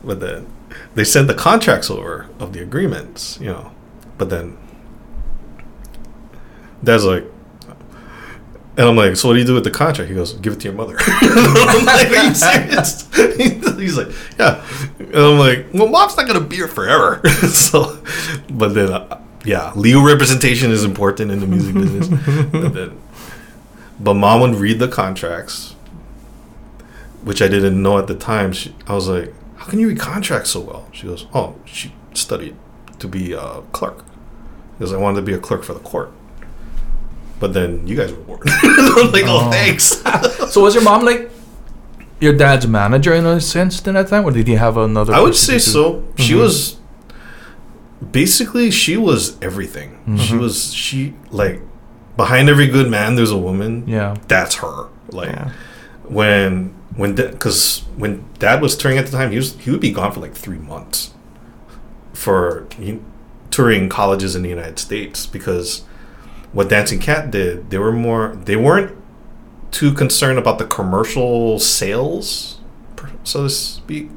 but 0.04 0.20
then 0.20 0.48
they 0.96 1.04
sent 1.04 1.28
the 1.28 1.34
contracts 1.34 1.90
over 1.90 2.30
of 2.40 2.54
the 2.54 2.62
agreements 2.62 3.38
you 3.42 3.48
know 3.48 3.72
but 4.18 4.30
then 4.30 4.58
dad's 6.84 7.04
like 7.04 7.26
and 8.78 8.88
I'm 8.88 8.96
like, 8.96 9.16
so 9.16 9.28
what 9.28 9.34
do 9.34 9.40
you 9.40 9.46
do 9.46 9.56
with 9.56 9.64
the 9.64 9.72
contract? 9.72 10.08
He 10.08 10.16
goes, 10.16 10.34
give 10.34 10.54
it 10.54 10.60
to 10.60 10.66
your 10.66 10.74
mother. 10.74 10.98
I'm 11.00 11.86
like, 11.86 12.10
are 12.12 12.28
you 12.28 12.36
serious? 12.36 13.10
He's 13.78 13.98
like, 13.98 14.10
yeah. 14.38 14.64
And 15.00 15.16
I'm 15.16 15.40
like, 15.40 15.66
well, 15.74 15.88
mom's 15.88 16.16
not 16.16 16.28
gonna 16.28 16.42
be 16.42 16.58
here 16.58 16.68
forever. 16.68 17.28
so, 17.48 18.04
but 18.52 18.76
then, 18.76 18.94
uh, 18.94 19.20
yeah, 19.44 19.74
legal 19.76 20.04
representation 20.04 20.70
is 20.70 20.84
important 20.84 21.32
in 21.32 21.40
the 21.40 21.48
music 21.48 21.74
business. 21.74 22.08
but 22.52 22.70
then, 22.70 23.02
but 24.00 24.14
mom 24.14 24.42
would 24.42 24.56
read 24.56 24.78
the 24.78 24.88
contracts, 24.88 25.74
which 27.24 27.42
I 27.42 27.48
didn't 27.48 27.82
know 27.82 27.98
at 27.98 28.06
the 28.06 28.16
time. 28.16 28.54
She, 28.54 28.76
I 28.86 28.94
was 28.94 29.08
like, 29.08 29.34
how 29.56 29.66
can 29.66 29.80
you 29.80 29.88
read 29.88 30.00
contracts 30.00 30.52
so 30.52 30.60
well? 30.60 30.88
She 30.92 31.08
goes, 31.08 31.26
oh, 31.34 31.56
she 31.66 31.96
studied 32.14 32.56
to 33.00 33.08
be 33.08 33.34
a 33.34 33.62
clerk 33.72 34.06
because 34.78 34.94
I 34.94 34.98
wanted 34.98 35.16
to 35.16 35.22
be 35.24 35.34
a 35.34 35.40
clerk 35.40 35.64
for 35.64 35.74
the 35.74 35.80
court. 35.80 36.12
But 37.40 37.54
then 37.54 37.86
you 37.88 37.96
guys 37.96 38.12
were 38.14 38.24
bored. 38.24 38.42
Like, 39.14 39.26
oh, 39.28 39.46
Oh. 39.48 39.52
thanks. 39.52 40.02
So 40.52 40.62
was 40.64 40.74
your 40.76 40.84
mom 40.84 41.04
like 41.06 41.30
your 42.20 42.34
dad's 42.36 42.66
manager 42.68 43.14
in 43.14 43.26
a 43.26 43.40
sense 43.40 43.86
in 43.86 43.94
that 43.94 44.08
time, 44.08 44.24
or 44.26 44.32
did 44.32 44.48
he 44.48 44.56
have 44.56 44.76
another? 44.78 45.14
I 45.14 45.20
would 45.22 45.36
say 45.36 45.60
so. 45.60 46.04
She 46.18 46.34
Mhm. 46.34 46.40
was 46.40 46.78
basically 48.12 48.72
she 48.72 48.98
was 48.98 49.38
everything. 49.42 49.98
She 50.18 50.34
Mhm. 50.34 50.40
was 50.40 50.74
she 50.74 51.14
like 51.32 51.62
behind 52.16 52.50
every 52.50 52.68
good 52.68 52.90
man 52.90 53.16
there's 53.16 53.32
a 53.32 53.38
woman. 53.38 53.84
Yeah. 53.88 54.16
That's 54.28 54.56
her. 54.56 54.88
Like 55.12 55.30
Yeah. 55.30 55.50
when 56.04 56.74
when 56.96 57.14
because 57.16 57.84
when 57.96 58.24
dad 58.40 58.62
was 58.62 58.76
touring 58.76 58.98
at 58.98 59.06
the 59.06 59.12
time, 59.12 59.32
he 59.32 59.38
was 59.38 59.56
he 59.60 59.70
would 59.72 59.82
be 59.82 59.92
gone 59.92 60.12
for 60.12 60.20
like 60.20 60.34
three 60.34 60.58
months 60.58 61.12
for 62.14 62.66
he, 62.80 63.00
touring 63.52 63.90
colleges 63.90 64.36
in 64.36 64.42
the 64.42 64.50
United 64.50 64.80
States 64.80 65.26
because 65.26 65.82
what 66.54 66.70
Dancing 66.70 67.00
Cat 67.00 67.32
did, 67.32 67.70
they 67.70 67.78
were 67.78 67.92
more 67.92 68.38
they 68.46 68.56
weren't 68.56 68.96
too 69.72 69.94
concerned 69.94 70.40
about 70.40 70.60
the 70.60 70.66
commercial 70.66 71.60
sales, 71.60 72.60
so 73.24 73.44
to 73.44 73.50
speak. 73.50 74.10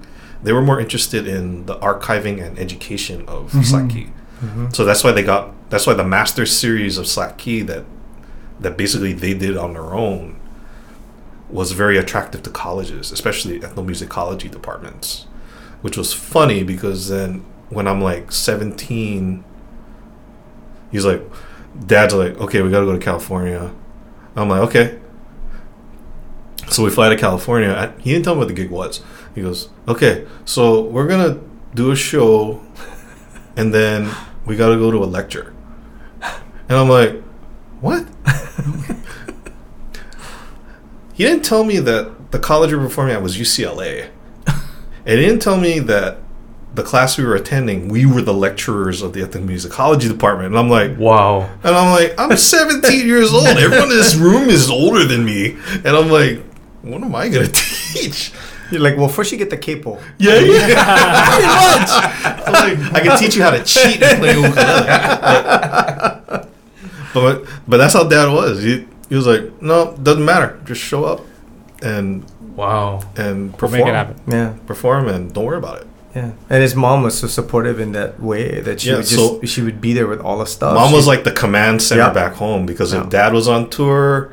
They 0.42 0.52
were 0.52 0.62
more 0.62 0.80
interested 0.80 1.26
in 1.26 1.66
the 1.66 1.76
archiving 1.76 2.42
and 2.42 2.58
education 2.58 3.24
of 3.28 3.50
Mhm. 3.52 3.64
Slack 3.64 3.90
Key. 3.90 4.08
Mhm. 4.42 4.74
So 4.74 4.84
that's 4.84 5.04
why 5.04 5.12
they 5.12 5.22
got 5.22 5.52
that's 5.70 5.86
why 5.86 5.94
the 5.94 6.04
master 6.04 6.46
series 6.46 6.98
of 6.98 7.06
Slack 7.06 7.36
Key 7.36 7.62
that 7.62 7.84
that 8.60 8.76
basically 8.76 9.12
they 9.12 9.34
did 9.34 9.56
on 9.56 9.72
their 9.74 9.92
own 9.94 10.36
was 11.50 11.72
very 11.72 11.98
attractive 11.98 12.42
to 12.44 12.50
colleges, 12.50 13.10
especially 13.10 13.58
ethnomusicology 13.60 14.50
departments. 14.50 15.26
Which 15.82 15.96
was 15.96 16.12
funny 16.12 16.62
because 16.62 17.08
then 17.08 17.42
when 17.70 17.88
I'm 17.88 18.00
like 18.02 18.30
17, 18.32 19.44
he's 20.92 21.04
like, 21.06 21.22
Dad's 21.84 22.14
like, 22.14 22.38
okay, 22.38 22.62
we 22.62 22.70
gotta 22.70 22.86
go 22.86 22.92
to 22.92 23.04
California. 23.04 23.72
I'm 24.36 24.48
like, 24.48 24.62
okay. 24.68 24.98
So 26.68 26.84
we 26.84 26.90
fly 26.90 27.08
to 27.08 27.16
California. 27.16 27.70
I, 27.70 28.00
he 28.00 28.12
didn't 28.12 28.24
tell 28.24 28.34
me 28.34 28.40
what 28.40 28.48
the 28.48 28.54
gig 28.54 28.70
was. 28.70 29.02
He 29.34 29.42
goes, 29.42 29.70
okay, 29.88 30.26
so 30.44 30.82
we're 30.82 31.08
gonna 31.08 31.40
do 31.74 31.90
a 31.90 31.96
show, 31.96 32.62
and 33.56 33.74
then 33.74 34.10
we 34.46 34.56
gotta 34.56 34.76
go 34.76 34.90
to 34.90 34.98
a 34.98 35.06
lecture. 35.06 35.54
And 36.68 36.78
I'm 36.78 36.88
like, 36.88 37.20
what? 37.80 38.06
he 41.14 41.24
didn't 41.24 41.44
tell 41.44 41.64
me 41.64 41.78
that 41.78 42.30
the 42.30 42.38
college 42.38 42.70
we 42.70 42.78
were 42.78 42.84
performing 42.84 43.14
at 43.14 43.22
was 43.22 43.36
UCLA. 43.36 44.10
And 45.06 45.18
he 45.18 45.26
didn't 45.26 45.42
tell 45.42 45.56
me 45.56 45.78
that 45.80 46.18
the 46.74 46.82
class 46.82 47.18
we 47.18 47.24
were 47.24 47.34
attending, 47.34 47.88
we 47.88 48.06
were 48.06 48.22
the 48.22 48.32
lecturers 48.34 49.02
of 49.02 49.12
the 49.12 49.20
ethnomusicology 49.22 50.08
department, 50.08 50.48
and 50.48 50.58
I'm 50.58 50.70
like, 50.70 50.96
Wow. 50.98 51.48
and 51.64 51.74
I'm 51.74 51.90
like, 51.92 52.14
I'm 52.18 52.36
17 52.36 53.06
years 53.06 53.32
old. 53.32 53.46
Everyone 53.46 53.90
in 53.90 53.96
this 53.96 54.14
room 54.14 54.48
is 54.48 54.70
older 54.70 55.04
than 55.04 55.24
me, 55.24 55.56
and 55.72 55.88
I'm 55.88 56.08
like, 56.10 56.40
what 56.82 57.02
am 57.02 57.14
I 57.14 57.28
gonna 57.28 57.48
teach? 57.52 58.32
You're 58.70 58.80
like, 58.80 58.96
well, 58.96 59.08
first 59.08 59.32
you 59.32 59.38
get 59.38 59.50
the 59.50 59.56
capo. 59.58 59.98
Yeah, 60.18 60.38
yeah, 60.38 60.64
pretty 61.26 61.46
much. 61.48 62.46
I'm 62.46 62.52
like, 62.52 62.94
I 62.94 63.00
can 63.00 63.18
teach 63.18 63.34
you 63.34 63.42
how 63.42 63.50
to 63.50 63.64
cheat 63.64 64.00
and 64.00 64.18
play 64.20 64.34
ukulele. 64.36 64.56
But, 67.12 67.14
but 67.14 67.44
but 67.66 67.76
that's 67.78 67.94
how 67.94 68.04
Dad 68.04 68.32
was. 68.32 68.62
He, 68.62 68.86
he 69.08 69.16
was 69.16 69.26
like, 69.26 69.60
no, 69.60 69.96
doesn't 70.00 70.24
matter. 70.24 70.60
Just 70.64 70.80
show 70.80 71.04
up 71.04 71.22
and 71.82 72.24
Wow. 72.54 73.00
and 73.16 73.50
We'll 73.50 73.58
perform, 73.58 73.72
make 73.80 73.86
it 73.88 73.94
happen. 73.94 74.20
Yeah, 74.28 74.54
perform, 74.66 75.08
and 75.08 75.32
don't 75.34 75.44
worry 75.46 75.58
about 75.58 75.80
it. 75.80 75.86
Yeah. 76.14 76.32
And 76.48 76.62
his 76.62 76.74
mom 76.74 77.02
was 77.02 77.18
so 77.18 77.26
supportive 77.26 77.78
in 77.80 77.92
that 77.92 78.20
way 78.20 78.60
that 78.60 78.80
she 78.80 78.88
Yeah, 78.90 78.96
would 78.96 79.06
just 79.06 79.14
so- 79.14 79.40
she 79.44 79.62
would 79.62 79.80
be 79.80 79.92
there 79.92 80.06
with 80.06 80.20
all 80.20 80.38
the 80.38 80.46
stuff. 80.46 80.74
Mom 80.74 80.90
She- 80.90 80.96
was 80.96 81.06
like 81.06 81.24
the 81.24 81.32
command 81.32 81.82
center 81.82 82.02
Yeah. 82.02 82.12
back 82.12 82.34
home 82.34 82.66
because 82.66 82.92
Yeah. 82.92 83.02
if 83.02 83.08
Dad 83.10 83.32
was 83.32 83.46
on 83.48 83.70
tour, 83.70 84.30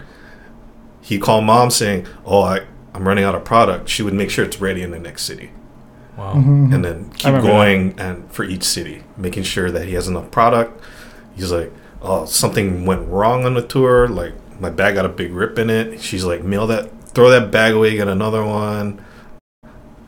he 1.02 1.18
called 1.20 1.46
Mom 1.46 1.70
saying, 1.70 2.06
"Oh, 2.26 2.42
I, 2.42 2.62
I'm 2.94 3.08
running 3.08 3.24
out 3.24 3.36
of 3.36 3.44
product." 3.44 3.90
She 3.90 4.04
would 4.04 4.14
make 4.14 4.30
sure 4.30 4.44
it's 4.44 4.60
ready 4.60 4.82
in 4.82 4.92
the 4.92 5.00
next 5.00 5.24
city. 5.24 5.52
Wow. 6.18 6.34
Mm-hmm. 6.34 6.40
Mm-hmm. 6.66 6.74
and 6.74 6.86
then 6.86 7.10
keep 7.16 7.26
remember 7.28 7.48
going 7.48 7.94
and 8.00 8.24
for 8.32 8.44
each 8.44 8.64
city, 8.64 9.04
making 9.18 9.44
sure 9.44 9.70
that 9.70 9.86
he 9.86 9.94
has 9.94 10.08
enough 10.08 10.32
product. 10.32 10.82
He's 11.36 11.52
like, 11.52 11.72
oh, 12.02 12.26
something 12.26 12.88
went 12.88 13.08
wrong 13.08 13.46
on 13.46 13.54
the 13.54 13.62
tour. 13.62 14.08
Like 14.08 14.34
my 14.60 14.72
bag 14.72 14.96
got 14.96 15.06
a 15.06 15.10
big 15.10 15.32
rip 15.32 15.60
in 15.60 15.70
it. 15.70 16.02
She's 16.02 16.24
like, 16.24 16.44
mail 16.44 16.66
that, 16.68 16.90
throw 17.14 17.30
that 17.30 17.52
bag 17.52 17.74
away, 17.76 17.96
get 17.96 18.08
another 18.08 18.44
one. 18.44 19.00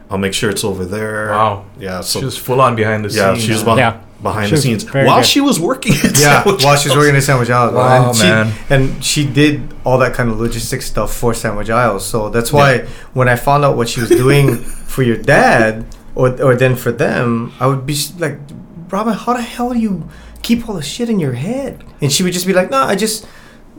I'll 0.09 0.17
make 0.17 0.33
sure 0.33 0.49
it's 0.49 0.63
over 0.63 0.85
there. 0.85 1.27
Wow. 1.29 1.65
Yeah. 1.79 2.01
So 2.01 2.19
She 2.19 2.25
was 2.25 2.37
full 2.37 2.61
on 2.61 2.75
behind 2.75 3.05
the 3.05 3.09
yeah, 3.09 3.33
scenes. 3.33 3.43
she 3.45 3.51
was 3.51 3.63
behind, 3.63 3.79
Yeah. 3.79 3.97
behind 4.23 4.49
She 4.49 4.55
the 4.55 4.61
scenes 4.61 4.83
while 4.91 5.17
good. 5.17 5.25
she 5.25 5.39
was 5.41 5.59
working. 5.59 5.93
At 5.93 6.17
Yeah, 6.17 6.43
Sandwich 6.43 6.63
while 6.63 6.75
she's 6.77 6.91
House. 6.91 6.97
working 6.97 7.15
at 7.15 7.23
Sandwich 7.23 7.49
Isles. 7.49 7.73
Wow, 7.73 8.07
and 8.09 8.17
she, 8.17 8.23
man. 8.23 8.53
And 8.69 9.03
she 9.03 9.25
did 9.25 9.71
all 9.85 9.97
that 9.99 10.13
kind 10.15 10.29
of 10.31 10.37
logistic 10.37 10.81
stuff 10.81 11.13
for 11.13 11.33
Sandwich 11.35 11.69
Isles. 11.69 12.05
So 12.05 12.29
that's 12.29 12.51
why 12.51 12.87
when 13.13 13.29
I 13.29 13.35
found 13.35 13.63
out 13.65 13.77
what 13.77 13.87
she 13.87 14.01
was 14.01 14.09
doing 14.09 14.55
for 14.93 15.03
your 15.03 15.17
dad, 15.17 15.85
or, 16.15 16.29
or 16.41 16.55
then 16.55 16.75
for 16.75 16.91
them, 16.91 17.53
I 17.59 17.67
would 17.67 17.85
be 17.85 17.95
like, 18.17 18.37
Robin, 18.89 19.13
how 19.13 19.33
the 19.33 19.41
hell 19.43 19.73
do 19.73 19.79
you 19.79 20.09
keep 20.41 20.67
all 20.67 20.73
the 20.75 20.81
shit 20.81 21.07
in 21.09 21.19
your 21.19 21.33
head? 21.33 21.83
And 22.01 22.11
she 22.11 22.23
would 22.23 22.33
just 22.33 22.47
be 22.47 22.53
like, 22.53 22.71
no, 22.71 22.81
I 22.81 22.95
just. 22.95 23.25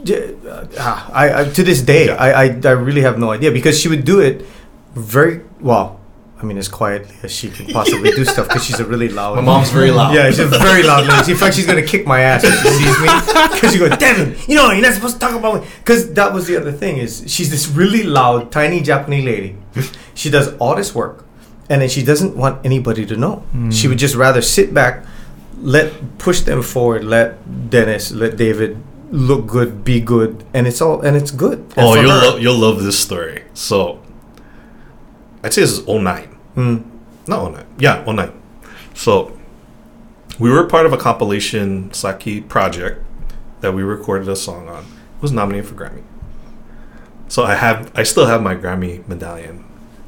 uh, 0.08 0.64
ah, 0.78 1.10
I, 1.12 1.40
I 1.40 1.44
to 1.50 1.62
this 1.62 1.82
day 1.82 2.06
Yeah. 2.06 2.14
I, 2.14 2.44
I 2.44 2.60
I 2.64 2.70
really 2.70 3.02
have 3.02 3.18
no 3.18 3.32
idea 3.32 3.50
because 3.52 3.78
she 3.78 3.88
would 3.88 4.04
do 4.06 4.20
it 4.20 4.46
very 4.94 5.42
well. 5.60 5.99
I 6.40 6.44
mean, 6.44 6.56
as 6.58 6.68
quietly 6.68 7.14
as 7.22 7.30
she 7.32 7.50
could 7.50 7.68
possibly 7.68 8.10
do 8.12 8.24
stuff 8.24 8.48
because 8.48 8.64
she's 8.64 8.80
a 8.80 8.84
really 8.84 9.08
loud. 9.10 9.36
My 9.36 9.42
mom's 9.42 9.70
very 9.70 9.90
loud. 9.90 10.14
Yeah, 10.14 10.28
she's 10.30 10.38
a 10.40 10.46
very 10.46 10.82
loud 10.82 11.06
lady. 11.06 11.32
In 11.32 11.36
fact, 11.38 11.54
she's 11.54 11.66
gonna 11.66 11.82
kick 11.82 12.06
my 12.06 12.20
ass 12.20 12.42
if 12.44 12.54
she 12.62 12.68
sees 12.68 12.98
me 13.00 13.08
because 13.54 13.72
she 13.72 13.78
goes, 13.78 13.96
"Devin, 13.98 14.36
you 14.48 14.54
know 14.56 14.70
you're 14.70 14.82
not 14.82 14.94
supposed 14.94 15.14
to 15.14 15.20
talk 15.20 15.34
about 15.34 15.60
me." 15.62 15.68
Because 15.80 16.12
that 16.14 16.32
was 16.32 16.46
the 16.46 16.56
other 16.56 16.72
thing 16.72 16.96
is 16.96 17.24
she's 17.26 17.50
this 17.50 17.68
really 17.68 18.02
loud, 18.04 18.50
tiny 18.50 18.80
Japanese 18.80 19.24
lady. 19.24 19.56
She 20.14 20.30
does 20.30 20.54
all 20.58 20.74
this 20.76 20.94
work, 20.94 21.24
and 21.68 21.82
then 21.82 21.88
she 21.88 22.02
doesn't 22.02 22.34
want 22.36 22.64
anybody 22.64 23.04
to 23.06 23.16
know. 23.16 23.36
Hmm. 23.52 23.70
She 23.70 23.86
would 23.88 23.98
just 23.98 24.14
rather 24.14 24.40
sit 24.42 24.72
back, 24.72 25.04
let 25.62 26.18
push 26.18 26.40
them 26.40 26.62
forward, 26.62 27.04
let 27.04 27.36
Dennis, 27.70 28.12
let 28.12 28.36
David 28.36 28.76
look 29.12 29.46
good, 29.46 29.84
be 29.84 30.00
good, 30.00 30.44
and 30.54 30.66
it's 30.66 30.80
all 30.80 31.00
and 31.02 31.16
it's 31.16 31.30
good. 31.32 31.58
And 31.76 31.86
Oh, 31.86 31.94
you'll 32.00 32.08
lo- 32.10 32.36
you'll 32.36 32.58
love 32.58 32.82
this 32.82 32.98
story. 32.98 33.42
So, 33.54 33.98
I'd 35.42 35.52
say 35.54 35.62
this 35.62 35.78
is 35.78 35.86
09. 35.86 36.38
Mm. 36.56 36.84
Not 37.26 37.52
09. 37.52 37.66
Yeah, 37.78 38.04
09. 38.04 38.32
So, 38.94 39.36
we 40.38 40.50
were 40.50 40.66
part 40.66 40.86
of 40.86 40.92
a 40.92 40.96
compilation 40.96 41.92
Saki 41.92 42.40
project 42.40 43.04
that 43.60 43.72
we 43.72 43.82
recorded 43.82 44.28
a 44.28 44.36
song 44.36 44.68
on. 44.68 44.84
It 44.84 45.22
was 45.22 45.32
nominated 45.32 45.68
for 45.68 45.74
Grammy. 45.74 46.02
So 47.28 47.44
I 47.44 47.54
have, 47.54 47.92
I 47.94 48.02
still 48.02 48.26
have 48.26 48.42
my 48.42 48.54
Grammy 48.56 49.06
medallion 49.06 49.64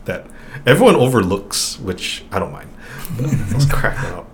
that 0.06 0.26
everyone 0.66 0.96
overlooks, 0.96 1.78
which 1.78 2.24
I 2.32 2.38
don't 2.38 2.50
mind. 2.52 2.68
Let's 3.52 3.66
crack 3.70 3.96
that 3.96 4.12
up. 4.14 4.28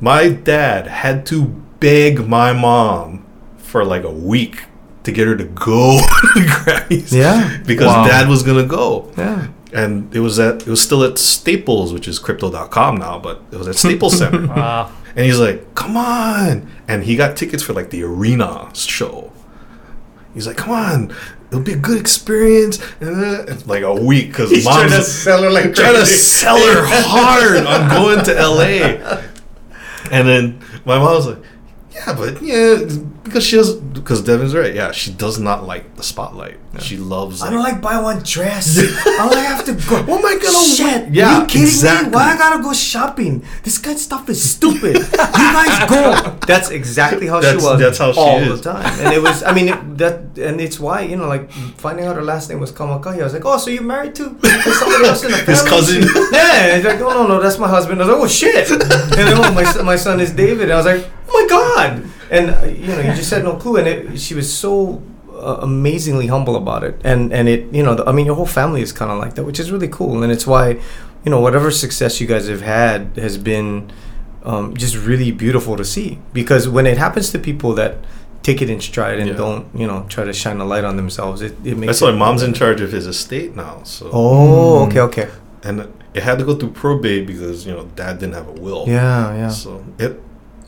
My 0.00 0.28
dad 0.28 0.86
had 0.86 1.26
to 1.26 1.44
beg 1.80 2.28
my 2.28 2.52
mom 2.52 3.24
for 3.56 3.84
like 3.84 4.04
a 4.04 4.10
week 4.12 4.64
to 5.04 5.10
get 5.12 5.26
her 5.26 5.36
to 5.36 5.44
go 5.44 5.98
to 6.34 6.40
the 6.40 6.46
Grammys. 6.46 7.12
Yeah. 7.12 7.58
Because 7.66 7.86
Wow. 7.86 8.06
dad 8.06 8.28
was 8.28 8.42
gonna 8.42 8.66
go 8.66 9.10
Yeah. 9.16 9.48
And 9.72 10.14
it 10.14 10.20
was 10.20 10.38
at 10.38 10.62
it 10.62 10.68
was 10.68 10.80
still 10.82 11.02
at 11.04 11.18
Staples, 11.18 11.92
which 11.92 12.06
is 12.08 12.18
crypto.com 12.18 12.96
now, 12.96 13.18
but 13.18 13.42
it 13.50 13.56
was 13.56 13.68
at 13.68 13.76
Staples 13.76 14.18
Center. 14.18 14.46
Wow. 14.52 14.92
and 15.16 15.24
he's 15.26 15.38
like, 15.38 15.74
"Come 15.74 15.96
on!" 15.96 16.70
And 16.88 17.04
he 17.04 17.16
got 17.16 17.36
tickets 17.36 17.62
for 17.62 17.72
like 17.72 17.90
the 17.90 18.02
arena 18.02 18.70
show. 18.74 19.32
He's 20.34 20.46
like, 20.46 20.56
"Come 20.56 20.70
on, 20.70 21.14
it'll 21.48 21.62
be 21.62 21.72
a 21.72 21.76
good 21.78 21.98
experience." 22.00 22.78
And 23.00 23.24
uh, 23.24 23.56
like 23.66 23.82
a 23.82 23.94
week 23.94 24.28
because 24.28 24.50
He's 24.50 24.64
trying 24.64 24.90
mom's 24.90 25.06
to 25.06 25.10
sell 25.10 25.42
her 25.42 25.50
like 25.50 25.74
trying 25.74 25.94
to 25.94 26.06
sell 26.06 26.56
her 26.58 26.84
hard 26.86 27.66
on 27.66 27.88
going 27.90 28.24
to 28.24 28.32
LA. 28.34 29.22
And 30.10 30.28
then 30.28 30.60
my 30.84 30.98
mom 30.98 31.14
was 31.14 31.26
like, 31.28 31.42
"Yeah, 31.94 32.14
but 32.14 32.42
yeah, 32.42 32.76
because 33.24 33.44
she 33.44 33.56
does 33.56 33.74
because 33.74 34.22
Devin's 34.22 34.54
right. 34.54 34.74
Yeah, 34.74 34.90
she 34.92 35.12
does 35.12 35.38
not 35.38 35.64
like 35.66 35.96
the 35.96 36.02
spotlight. 36.02 36.58
She 36.80 36.96
loves. 36.96 37.42
I 37.42 37.50
don't 37.50 37.62
like 37.62 37.82
buy 37.82 38.00
one 38.00 38.22
dress. 38.22 38.78
I 39.06 39.28
don't 39.30 39.44
have 39.44 39.64
to 39.66 39.74
go. 39.74 39.96
Oh 39.98 40.02
what 40.04 40.20
am 40.20 40.26
I 40.26 40.34
gonna 40.42 40.56
oh 40.56 40.74
Shit. 40.74 40.86
wear? 40.86 41.08
Yeah, 41.12 41.28
Are 41.36 41.40
you 41.42 41.46
kidding 41.46 41.62
exactly. 41.68 42.08
me? 42.10 42.14
Why 42.14 42.32
I 42.32 42.38
gotta 42.38 42.62
go 42.62 42.72
shopping? 42.72 43.44
This 43.62 43.76
kind 43.76 43.94
of 43.96 44.00
stuff 44.00 44.28
is 44.30 44.40
stupid. 44.56 44.96
you 44.96 45.16
guys 45.56 45.88
go. 45.88 46.38
That's 46.46 46.70
exactly 46.70 47.26
how 47.26 47.40
That's- 47.40 47.60
she 47.60 47.66
was. 47.68 47.78
that's 47.78 47.98
how 47.98 48.12
she 48.12 48.18
all 48.20 48.38
is. 48.40 48.62
the 48.62 48.72
time. 48.72 48.86
And 49.00 49.12
it 49.12 49.20
was. 49.22 49.42
I 49.42 49.52
mean, 49.52 49.68
it, 49.68 49.98
that 49.98 50.14
and 50.38 50.60
it's 50.62 50.80
why 50.80 51.02
you 51.02 51.16
know, 51.16 51.28
like 51.28 51.50
finding 51.76 52.06
out 52.06 52.16
her 52.16 52.22
last 52.22 52.48
name 52.48 52.58
was 52.58 52.72
Kamakahi. 52.72 53.20
I 53.20 53.24
was 53.24 53.34
like, 53.34 53.44
oh, 53.44 53.58
so 53.58 53.68
you're 53.70 53.82
married 53.82 54.14
to 54.16 54.24
somebody 54.24 55.04
else 55.06 55.22
in 55.24 55.30
the 55.30 55.36
family? 55.44 55.52
His 55.52 55.62
cousin. 55.62 56.02
Yeah. 56.32 56.76
He's 56.76 56.84
like, 56.86 56.98
no, 57.00 57.10
no, 57.10 57.26
no, 57.26 57.40
that's 57.40 57.58
my 57.58 57.68
husband. 57.68 58.00
I 58.00 58.06
was 58.06 58.12
like, 58.14 58.22
oh 58.24 58.28
shit. 58.28 58.70
And 58.70 58.80
then 58.80 59.36
oh, 59.36 59.52
my 59.52 59.82
my 59.82 59.96
son 59.96 60.20
is 60.20 60.32
David. 60.32 60.64
And 60.64 60.72
I 60.72 60.76
was 60.76 60.86
like, 60.86 61.04
oh 61.28 61.32
my 61.42 61.46
god. 61.48 62.04
And 62.30 62.50
uh, 62.50 62.64
you 62.64 62.86
know, 62.88 63.00
you 63.00 63.14
just 63.14 63.30
had 63.30 63.44
no 63.44 63.56
clue. 63.56 63.76
And 63.76 63.88
it, 63.88 64.18
she 64.20 64.34
was 64.34 64.52
so 64.52 65.02
uh, 65.32 65.58
amazingly 65.62 66.26
humble 66.28 66.56
about 66.56 66.84
it. 66.84 67.00
And 67.04 67.32
and 67.32 67.48
it, 67.48 67.72
you 67.72 67.82
know, 67.82 67.94
the, 67.94 68.04
I 68.08 68.12
mean, 68.12 68.26
your 68.26 68.34
whole 68.36 68.46
family 68.46 68.82
is 68.82 68.92
kind 68.92 69.10
of 69.10 69.18
like 69.18 69.34
that, 69.34 69.44
which 69.44 69.60
is 69.60 69.70
really 69.70 69.88
cool. 69.88 70.22
And 70.22 70.32
it's 70.32 70.46
why, 70.46 70.80
you 71.24 71.30
know, 71.30 71.40
whatever 71.40 71.70
success 71.70 72.20
you 72.20 72.26
guys 72.26 72.48
have 72.48 72.62
had 72.62 73.12
has 73.16 73.36
been 73.38 73.90
um, 74.44 74.76
just 74.76 74.96
really 74.96 75.30
beautiful 75.30 75.76
to 75.76 75.84
see. 75.84 76.18
Because 76.32 76.68
when 76.68 76.86
it 76.86 76.96
happens 76.98 77.30
to 77.32 77.38
people 77.38 77.74
that 77.74 77.96
take 78.42 78.60
it 78.60 78.68
in 78.68 78.80
stride 78.80 79.18
and 79.20 79.28
Yeah. 79.28 79.36
don't, 79.36 79.66
you 79.74 79.86
know, 79.86 80.04
try 80.08 80.24
to 80.24 80.32
shine 80.32 80.58
a 80.60 80.64
light 80.64 80.84
on 80.84 80.96
themselves, 80.96 81.42
it, 81.42 81.52
it 81.64 81.76
makes. 81.76 81.86
That's 81.86 82.02
it 82.02 82.06
why 82.06 82.12
mom's 82.12 82.42
in 82.42 82.54
charge 82.54 82.80
of 82.80 82.90
his 82.90 83.06
estate 83.06 83.54
now. 83.54 83.82
So 83.84 84.10
Oh, 84.12 84.84
okay, 84.86 85.00
okay. 85.00 85.28
and 85.62 85.86
it 86.14 86.22
had 86.24 86.38
to 86.40 86.44
go 86.44 86.56
through 86.56 86.72
probate 86.72 87.26
because 87.26 87.66
you 87.66 87.72
know 87.72 87.84
dad 87.94 88.18
didn't 88.18 88.34
have 88.34 88.48
a 88.48 88.52
will. 88.52 88.84
Yeah, 88.88 89.34
yeah. 89.36 89.48
So 89.48 89.84
it. 89.98 90.20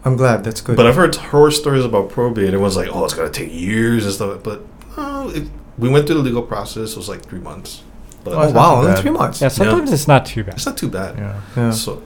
I'm 0.05 0.16
glad. 0.16 0.44
That's 0.44 0.61
good. 0.61 0.76
But 0.76 0.86
I've 0.86 0.96
heard 0.96 1.14
horror 1.16 1.51
stories 1.51 1.85
about 1.85 2.10
probate. 2.10 2.48
Everyone's 2.48 2.76
like, 2.76 2.89
"Oh, 2.93 3.05
it's 3.05 3.14
gonna 3.14 3.31
take 3.31 3.52
years 3.52 4.05
and 4.05 4.12
stuff." 4.14 4.43
But 4.43 4.62
oh, 4.97 5.31
it, 5.31 5.48
we 5.78 5.89
went 5.89 6.06
through 6.06 6.16
the 6.16 6.22
legal 6.22 6.43
process. 6.43 6.93
It 6.93 6.97
was 6.97 7.09
like 7.09 7.22
three 7.22 7.40
months. 7.40 7.82
But 8.22 8.35
oh 8.35 8.51
wow, 8.52 8.81
not 8.82 8.85
only 8.90 9.01
three 9.02 9.10
months. 9.10 9.40
Yeah, 9.40 9.48
sometimes 9.48 9.93
it's 9.93 10.06
not 10.09 10.24
too 10.26 10.44
bad. 10.44 10.55
it's 10.55 10.66
not 10.66 10.76
too 10.78 10.89
bad. 10.89 11.16
Yeah. 11.18 11.40
Yeah. 11.56 11.70
So, 11.70 12.02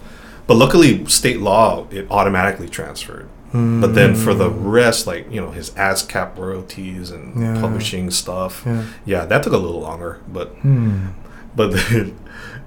but 0.46 0.54
luckily, 0.54 1.04
state 1.06 1.40
law 1.40 1.86
it 1.90 2.06
automatically 2.10 2.68
transferred. 2.68 3.28
But 3.50 3.94
then 3.94 4.14
for 4.14 4.34
the 4.34 4.50
rest, 4.50 5.06
like 5.06 5.32
you 5.32 5.40
know, 5.40 5.50
his 5.50 5.70
ASCAP 5.70 6.36
royalties 6.36 7.10
and 7.10 7.40
Yeah. 7.40 7.60
publishing 7.60 8.10
stuff, 8.10 8.62
Yeah. 8.66 8.84
yeah, 9.06 9.24
that 9.26 9.42
took 9.42 9.54
a 9.54 9.56
little 9.56 9.80
longer. 9.80 10.18
But 10.28 10.48
Hmm. 10.60 11.06
But 11.56 11.72
then 11.72 12.14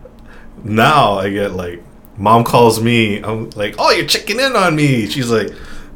now 0.64 1.14
I 1.20 1.30
get 1.30 1.54
like 1.54 1.84
mom 2.18 2.44
calls 2.44 2.82
me. 2.82 3.22
I'm 3.22 3.50
like, 3.52 3.76
oh, 3.80 3.92
you're 3.92 4.06
checking 4.06 4.40
in 4.40 4.56
on 4.56 4.76
me. 4.76 5.08
She's 5.08 5.30
like, 5.32 5.50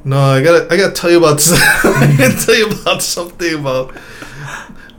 no, 0.04 0.20
I 0.20 0.44
gotta, 0.44 0.72
I 0.74 0.78
gotta 0.78 0.94
tell 0.94 1.10
you 1.12 1.18
about, 1.18 1.42
I 1.52 2.16
gotta 2.18 2.38
tell 2.46 2.56
you 2.56 2.68
about 2.70 3.02
something 3.02 3.54
about 3.60 3.96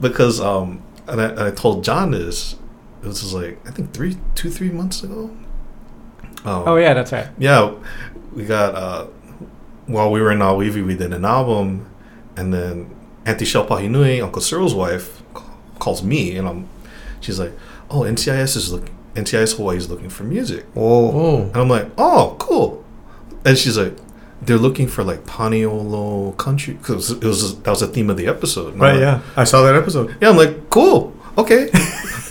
because 0.01 0.39
um, 0.41 0.81
and 1.07 1.21
I, 1.21 1.25
and 1.29 1.39
I 1.39 1.51
told 1.51 1.83
John 1.83 2.11
this. 2.11 2.55
This 3.01 3.23
was 3.23 3.33
like 3.33 3.65
I 3.67 3.71
think 3.71 3.93
three, 3.93 4.17
two, 4.35 4.49
three 4.49 4.69
months 4.69 5.03
ago. 5.03 5.25
Um, 6.43 6.63
Oh 6.65 6.75
yeah, 6.77 6.93
that's 6.93 7.11
right. 7.11 7.27
yeah, 7.37 7.73
we 8.33 8.45
got 8.45 8.75
uh, 8.75 9.05
while 9.85 10.11
we 10.11 10.19
were 10.21 10.31
in 10.31 10.39
Nā'ōiwi, 10.39 10.85
we 10.85 10.95
did 10.95 11.13
an 11.13 11.23
album, 11.23 11.89
and 12.35 12.53
then 12.53 12.93
Auntie 13.25 13.45
Shelpa 13.45 13.67
Pahinui, 13.69 14.21
Uncle 14.21 14.41
Cyril's 14.41 14.75
wife, 14.75 15.21
calls 15.79 16.03
me, 16.03 16.35
and 16.37 16.47
I'm, 16.47 16.67
she's 17.21 17.39
like, 17.39 17.53
"Oh, 17.89 18.01
NCIS 18.01 18.57
is 18.57 18.71
looking, 18.73 18.96
NCIS 19.17 19.57
Hawaii 19.57 19.77
is 19.77 19.89
looking 19.89 20.09
for 20.09 20.23
music,". 20.23 20.65
Oh. 20.75 21.41
and 21.41 21.55
I'm 21.57 21.69
like, 21.69 21.89
"Oh, 21.97 22.35
cool," 22.39 22.83
and 23.45 23.57
she's 23.57 23.77
like, 23.77 23.95
"They're 24.41 24.57
looking 24.57 24.87
for 24.87 25.03
like 25.03 25.25
Paniolo 25.25 26.35
country 26.37 26.75
because 26.75 27.11
it 27.11 27.23
was 27.23 27.59
that 27.61 27.69
was 27.69 27.79
the 27.81 27.87
theme 27.87 28.09
of 28.09 28.17
the 28.17 28.27
episode." 28.27 28.75
Right. 28.79 28.93
like, 28.93 28.99
Yeah. 29.01 29.21
I 29.35 29.43
saw 29.43 29.63
that 29.63 29.75
episode. 29.75 30.15
yeah, 30.21 30.29
I'm 30.29 30.37
like, 30.37 30.69
cool, 30.69 31.13
okay. 31.37 31.69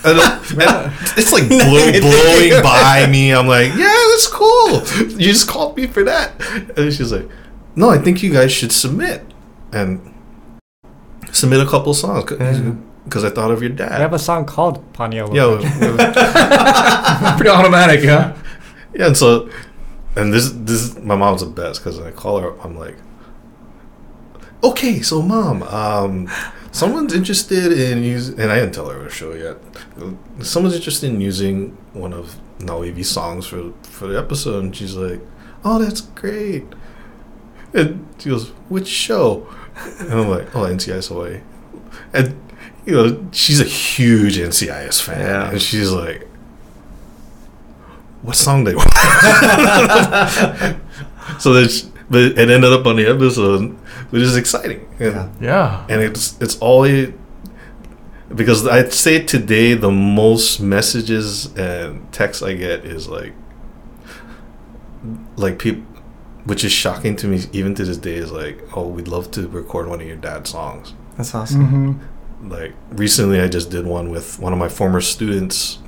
And, 0.05 0.21
uh, 0.21 0.39
and 0.51 0.93
it's 1.19 1.33
like 1.33 1.49
blow, 1.49 1.59
blowing 2.01 2.63
by 2.63 3.09
me. 3.11 3.33
I'm 3.35 3.49
like, 3.49 3.71
yeah, 3.75 3.93
that's 4.13 4.29
cool. 4.29 4.75
You 5.19 5.33
just 5.33 5.49
called 5.49 5.77
me 5.77 5.89
for 5.89 6.05
that. 6.05 6.31
And 6.79 6.93
she's 6.93 7.11
like, 7.11 7.29
no, 7.75 7.91
I 7.91 7.99
think 7.99 8.23
you 8.23 8.33
guys 8.33 8.53
should 8.53 8.71
submit 8.71 9.25
and 9.73 10.15
submit 11.33 11.59
a 11.59 11.67
couple 11.67 11.93
songs 11.93 12.31
because 13.07 13.25
I 13.25 13.31
thought 13.31 13.53
of 13.53 13.63
your 13.63 13.71
dad. 13.71 13.89
I 13.89 13.93
dad. 13.93 14.01
have 14.01 14.13
a 14.13 14.19
song 14.19 14.45
called 14.45 14.93
Paniolo. 14.93 15.35
Yeah, 15.35 17.35
Pretty 17.37 17.51
automatic, 17.51 18.03
yeah. 18.03 18.37
yeah, 18.95 19.07
and 19.07 19.17
so, 19.17 19.49
and 20.17 20.33
this 20.33 20.51
this 20.51 20.99
my 20.99 21.15
mom's 21.15 21.41
the 21.41 21.47
best 21.47 21.81
because 21.81 22.01
I 22.01 22.11
call 22.11 22.41
her. 22.41 22.61
I'm 22.61 22.77
like, 22.77 22.97
okay, 24.63 25.01
so 25.03 25.23
mom, 25.23 25.63
um, 25.63 26.29
someone's 26.73 27.15
interested 27.15 27.73
in 27.73 28.03
using, 28.03 28.41
and 28.41 28.51
I 28.51 28.57
didn't 28.57 28.75
tell 28.75 28.91
her 28.91 29.05
the 29.05 29.11
show 29.11 29.35
yet. 29.35 29.57
Someone's 30.45 30.75
interested 30.75 31.11
in 31.11 31.21
using 31.21 31.77
one 31.93 32.13
of 32.13 32.37
Nā'ōiwi's 32.59 33.09
songs 33.09 33.47
for 33.47 33.73
for 33.83 34.09
the 34.09 34.19
episode, 34.19 34.65
and 34.65 34.75
she's 34.75 34.97
like, 34.97 35.21
oh, 35.65 35.79
that's 35.79 36.01
great. 36.01 36.65
And 37.73 38.07
she 38.19 38.31
goes, 38.31 38.49
which 38.69 38.89
show? 38.89 39.47
And 40.01 40.13
I'm 40.13 40.29
like, 40.29 40.55
oh, 40.57 40.61
NCIS 40.61 41.09
Hawaii. 41.09 41.41
And 42.13 42.35
you 42.87 42.93
know, 42.95 43.27
she's 43.33 43.61
a 43.61 43.65
huge 43.65 44.39
NCIS 44.39 45.03
fan, 45.03 45.21
Yeah. 45.21 45.51
and 45.51 45.61
she's 45.61 45.91
like, 45.91 46.27
what 48.23 48.37
song 48.37 48.65
they 48.65 48.75
want? 48.75 48.93
so 51.41 51.53
that's, 51.53 51.83
but 52.11 52.21
it 52.23 52.39
ended 52.39 52.65
up 52.73 52.87
on 52.87 52.97
the 52.97 53.07
episode, 53.07 53.73
which 54.11 54.23
is 54.23 54.37
exciting. 54.37 54.87
Yeah. 54.99 55.29
Yeah. 55.41 55.87
and 55.89 56.01
it's 56.01 56.41
it's 56.41 56.59
always 56.59 57.13
because 58.35 58.67
I'd 58.67 58.93
say 58.93 59.23
today 59.25 59.75
the 59.75 59.91
most 59.91 60.61
messages 60.61 61.55
and 61.57 62.11
texts 62.13 62.43
I 62.43 62.55
get 62.55 62.85
is 62.85 63.09
like 63.09 63.33
like 65.37 65.59
people 65.59 65.83
which 66.45 66.65
is 66.65 66.73
shocking 66.73 67.15
to 67.17 67.27
me 67.29 67.41
even 67.53 67.75
to 67.75 67.85
this 67.85 67.99
day 67.99 68.15
is 68.15 68.33
like 68.33 68.59
oh 68.77 68.87
we'd 68.89 69.09
love 69.09 69.31
to 69.33 69.47
record 69.49 69.89
one 69.89 70.01
of 70.01 70.07
your 70.07 70.17
dad's 70.17 70.51
songs 70.51 70.95
That's 71.17 71.35
awesome. 71.35 71.67
Mm-hmm. 71.67 71.93
Like 72.43 72.75
recently 72.91 73.41
I 73.41 73.49
just 73.49 73.71
did 73.71 73.87
one 73.87 74.11
with 74.11 74.39
one 74.39 74.53
of 74.53 74.59
my 74.59 74.69
former 74.69 75.01
students. 75.01 75.79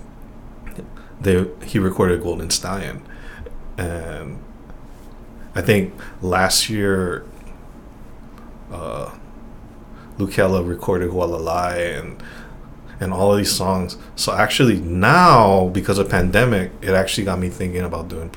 They 1.20 1.46
he 1.64 1.78
recorded 1.78 2.22
Golden 2.22 2.50
Stallion. 2.50 3.02
And 3.76 4.42
I 5.54 5.62
think 5.62 5.94
last 6.22 6.68
year 6.68 7.24
uh 8.72 9.14
Lucella 10.18 10.62
recorded 10.62 11.10
Hualalai 11.10 12.00
and 12.00 12.22
and 13.00 13.12
all 13.12 13.32
of 13.32 13.38
these 13.38 13.54
songs. 13.54 13.96
So 14.16 14.32
actually 14.32 14.80
now 14.80 15.68
because 15.68 15.98
of 15.98 16.08
pandemic 16.08 16.72
it 16.80 16.90
actually 16.90 17.24
got 17.24 17.38
me 17.38 17.48
thinking 17.48 17.82
about 17.82 18.08
doing 18.08 18.30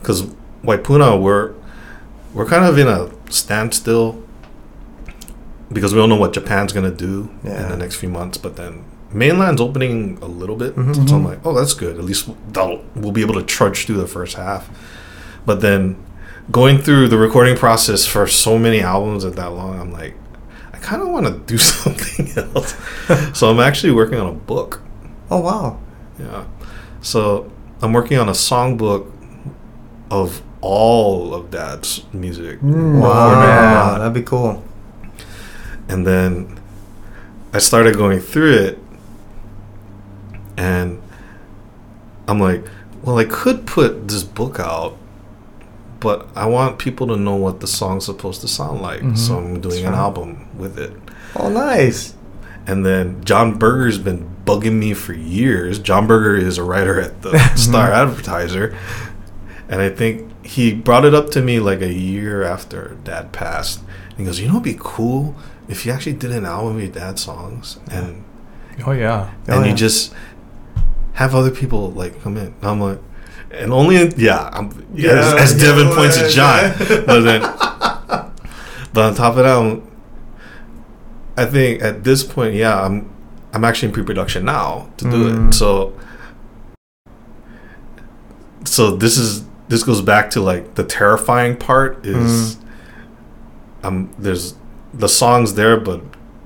because 0.00 0.22
Waipuna 0.62 1.20
we're 1.20 1.54
we're 2.34 2.46
kind 2.46 2.64
of 2.64 2.78
in 2.78 2.88
a 2.88 3.10
standstill 3.30 4.22
because 5.72 5.92
we 5.94 5.98
don't 6.00 6.08
know 6.08 6.16
what 6.16 6.32
Japan's 6.32 6.72
gonna 6.72 6.90
do 6.90 7.28
in 7.44 7.68
the 7.68 7.76
next 7.76 7.96
few 7.96 8.08
months. 8.08 8.38
But 8.38 8.56
then 8.56 8.84
mainland's 9.12 9.60
opening 9.60 10.18
a 10.22 10.26
little 10.26 10.56
bit, 10.56 10.76
Mhm. 10.76 11.08
so 11.08 11.16
I'm 11.16 11.24
like, 11.24 11.40
oh, 11.44 11.54
that's 11.54 11.74
good. 11.74 11.98
At 11.98 12.04
least 12.04 12.28
that'll, 12.52 12.82
we'll 12.94 13.12
be 13.12 13.20
able 13.22 13.34
to 13.34 13.42
trudge 13.42 13.86
through 13.86 13.96
the 13.98 14.06
first 14.06 14.36
half. 14.36 14.68
But 15.46 15.60
then 15.60 15.96
going 16.50 16.78
through 16.78 17.08
the 17.08 17.18
recording 17.18 17.56
process 17.56 18.04
for 18.06 18.26
so 18.26 18.58
many 18.58 18.80
albums 18.80 19.24
at 19.24 19.34
that 19.36 19.52
long, 19.52 19.78
I'm 19.80 19.92
like, 19.92 20.14
I 20.72 20.78
kind 20.78 21.02
of 21.02 21.08
want 21.08 21.26
to 21.26 21.32
do 21.46 21.58
something 21.58 22.30
else. 22.36 22.74
so 23.32 23.50
I'm 23.50 23.60
actually 23.60 23.92
working 23.92 24.18
on 24.18 24.26
a 24.26 24.32
book. 24.32 24.80
Oh 25.30 25.40
wow. 25.40 25.78
Yeah. 26.18 26.44
So 27.00 27.50
I'm 27.82 27.92
working 27.92 28.18
on 28.18 28.28
a 28.28 28.32
songbook 28.32 29.06
of 30.10 30.42
all 30.60 31.34
of 31.34 31.50
Dad's 31.50 32.02
music. 32.12 32.60
Mm. 32.60 33.00
Wow, 33.00 33.98
that'd 33.98 34.12
be 34.14 34.22
cool. 34.22 34.62
And 35.88 36.06
then 36.06 36.60
I 37.52 37.58
started 37.58 37.96
going 37.96 38.20
through 38.20 38.52
it, 38.54 38.78
and 40.56 41.00
I'm 42.26 42.40
like, 42.40 42.64
well, 43.02 43.18
I 43.18 43.24
could 43.24 43.66
put 43.66 44.08
this 44.08 44.22
book 44.22 44.58
out, 44.60 44.96
but 46.00 46.28
I 46.36 46.46
want 46.46 46.78
people 46.78 47.06
to 47.08 47.16
know 47.16 47.36
what 47.36 47.60
the 47.60 47.66
song's 47.66 48.04
supposed 48.06 48.40
to 48.42 48.48
sound 48.48 48.82
like. 48.82 49.00
Mhm. 49.00 49.16
So 49.18 49.38
I'm 49.38 49.60
doing 49.60 49.84
an 49.86 49.92
right. 49.92 49.98
album 49.98 50.46
with 50.58 50.78
it. 50.78 50.92
Oh, 51.36 51.48
nice. 51.48 52.14
And 52.66 52.84
then 52.84 53.24
John 53.24 53.54
Berger's 53.56 53.98
been 53.98 54.28
bugging 54.44 54.74
me 54.74 54.92
for 54.94 55.14
years. 55.14 55.78
John 55.78 56.06
Berger 56.06 56.36
is 56.36 56.58
a 56.58 56.62
writer 56.64 57.00
at 57.00 57.22
the 57.22 57.30
Mm-hmm. 57.30 57.56
Star 57.70 57.90
Advertiser. 57.90 58.76
And 59.70 59.80
I 59.80 59.88
think 59.90 60.30
he 60.44 60.74
brought 60.74 61.04
it 61.04 61.14
up 61.14 61.30
to 61.30 61.42
me 61.42 61.60
like 61.60 61.80
a 61.80 61.92
year 61.92 62.42
after 62.42 62.96
dad 63.04 63.32
passed. 63.32 63.80
And 64.10 64.18
he 64.18 64.24
goes, 64.24 64.40
You 64.40 64.48
know, 64.48 64.54
it'd 64.54 64.64
be 64.64 64.76
cool 64.78 65.34
if 65.68 65.84
you 65.86 65.92
actually 65.92 66.14
did 66.14 66.30
an 66.32 66.44
album 66.46 66.76
of 66.76 66.82
your 66.82 66.90
dad's 66.90 67.22
songs 67.22 67.78
and 67.90 68.24
Oh 68.86 68.92
yeah. 68.92 69.32
Oh, 69.48 69.54
and 69.56 69.64
yeah. 69.64 69.70
you 69.72 69.76
just 69.76 70.14
have 71.14 71.34
other 71.34 71.50
people 71.50 71.90
like 71.90 72.22
come 72.22 72.36
in. 72.36 72.46
And 72.46 72.64
I'm 72.64 72.80
like, 72.80 73.00
and 73.50 73.72
only, 73.72 74.08
yeah, 74.16 74.48
I'm, 74.52 74.86
Yeah, 74.94 75.10
as, 75.34 75.52
as 75.52 75.62
yeah, 75.62 75.68
Devin 75.74 75.94
points 75.96 76.16
at. 76.18 76.30
John. 76.30 76.74
but 77.06 77.20
then, 77.22 77.40
but 78.92 79.04
on 79.04 79.14
top 79.14 79.36
of 79.36 79.44
that, 79.44 79.46
I'm, 79.46 79.82
I 81.36 81.44
think 81.46 81.82
at 81.82 82.04
this 82.04 82.22
point, 82.22 82.54
yeah, 82.54 82.80
I'm 82.80 83.10
I'm 83.52 83.64
actually 83.64 83.88
in 83.88 83.94
pre-production 83.94 84.44
now 84.44 84.90
to 84.98 85.04
do 85.10 85.10
Mm. 85.32 85.48
it. 85.48 85.52
So 85.54 85.92
so 88.64 88.96
this 88.96 89.16
is 89.18 89.44
this 89.68 89.82
goes 89.82 90.02
back 90.02 90.30
to 90.30 90.40
like 90.40 90.74
the 90.74 90.84
terrifying 90.84 91.56
part 91.56 92.04
is 92.06 92.58
um 93.82 94.10
there's 94.18 94.54
the 94.94 95.08
songs 95.08 95.54
there 95.54 95.78
but 95.78 96.00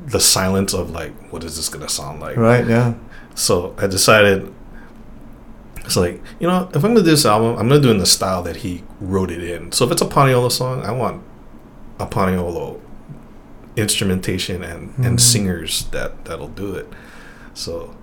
the 0.06 0.20
silence 0.20 0.74
of 0.74 0.90
like 0.90 1.12
what 1.32 1.44
is 1.44 1.56
this 1.56 1.68
gonna 1.68 1.88
sound 1.88 2.20
like 2.20 2.36
Right. 2.36 2.66
Yeah. 2.66 2.94
so 3.34 3.74
I 3.78 3.86
decided 3.86 4.52
it's 5.84 5.96
like, 5.96 6.22
you 6.38 6.46
know, 6.46 6.68
if 6.70 6.76
I'm 6.76 6.82
gonna 6.94 6.96
do 6.96 7.02
this 7.02 7.26
album, 7.26 7.58
I'm 7.58 7.68
gonna 7.68 7.80
do 7.80 7.88
it 7.88 7.92
in 7.92 7.98
the 7.98 8.06
style 8.06 8.42
that 8.44 8.56
he 8.56 8.84
wrote 9.00 9.30
it 9.32 9.42
in. 9.42 9.72
So 9.72 9.84
if 9.84 9.90
it's 9.90 10.00
a 10.02 10.06
Paniolo 10.06 10.50
song, 10.50 10.82
I 10.84 10.92
want 10.92 11.22
a 11.98 12.06
Paniolo 12.06 12.78
instrumentation 13.76 14.62
and, 14.62 14.94
Mhm. 14.96 15.06
and 15.06 15.20
singers 15.20 15.86
that 15.90 16.24
that'll 16.26 16.48
do 16.48 16.74
it. 16.74 16.88
So 17.54 17.94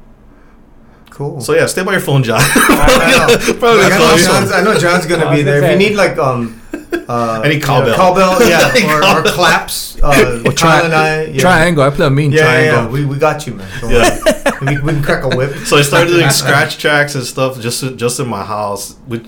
Cool. 1.09 1.41
so 1.41 1.53
yeah, 1.53 1.65
stay 1.67 1.83
by 1.83 1.91
your 1.93 2.01
phone, 2.01 2.23
John. 2.23 2.39
I 2.41 3.27
know. 3.27 3.53
Probably 3.59 3.81
Like, 3.83 3.93
I, 3.93 3.97
know 3.97 4.17
John's. 4.17 4.51
I 4.51 4.61
know 4.63 4.77
John's 4.77 5.05
gonna 5.05 5.31
be 5.31 5.41
there. 5.41 5.63
If 5.63 5.71
you 5.71 5.77
need 5.77 5.95
like 5.95 6.17
um, 6.17 6.61
uh, 6.93 7.41
Any 7.45 7.55
you 7.55 7.59
know, 7.59 7.65
cowbell. 7.65 7.95
cowbell, 7.95 8.47
yeah, 8.49 8.71
Any 8.75 8.85
or, 8.85 9.03
or 9.03 9.23
claps. 9.23 9.97
Uh, 10.01 10.43
Or 10.45 10.51
Kyle 10.53 10.85
and 10.85 10.93
I, 10.93 11.23
yeah. 11.25 11.39
Triangle. 11.39 11.83
I 11.83 11.89
play 11.89 12.07
a 12.07 12.09
mean 12.09 12.31
Yeah, 12.31 12.39
yeah, 12.41 12.71
triangle. 12.71 12.83
yeah. 12.83 12.89
We, 12.89 13.05
we 13.05 13.17
got 13.19 13.45
you, 13.47 13.53
man. 13.55 13.69
Don't 13.81 13.91
Yeah. 13.91 14.19
we, 14.61 14.79
we 14.81 14.91
can 14.93 15.03
crack 15.03 15.23
a 15.23 15.29
whip. 15.35 15.55
So 15.65 15.77
I 15.77 15.81
started 15.81 16.11
doing 16.11 16.29
scratch 16.29 16.77
tracks 16.77 17.15
and 17.15 17.23
stuff 17.23 17.59
just 17.59 17.83
just 17.97 18.19
in 18.19 18.27
my 18.27 18.43
house, 18.45 18.95
which 19.07 19.25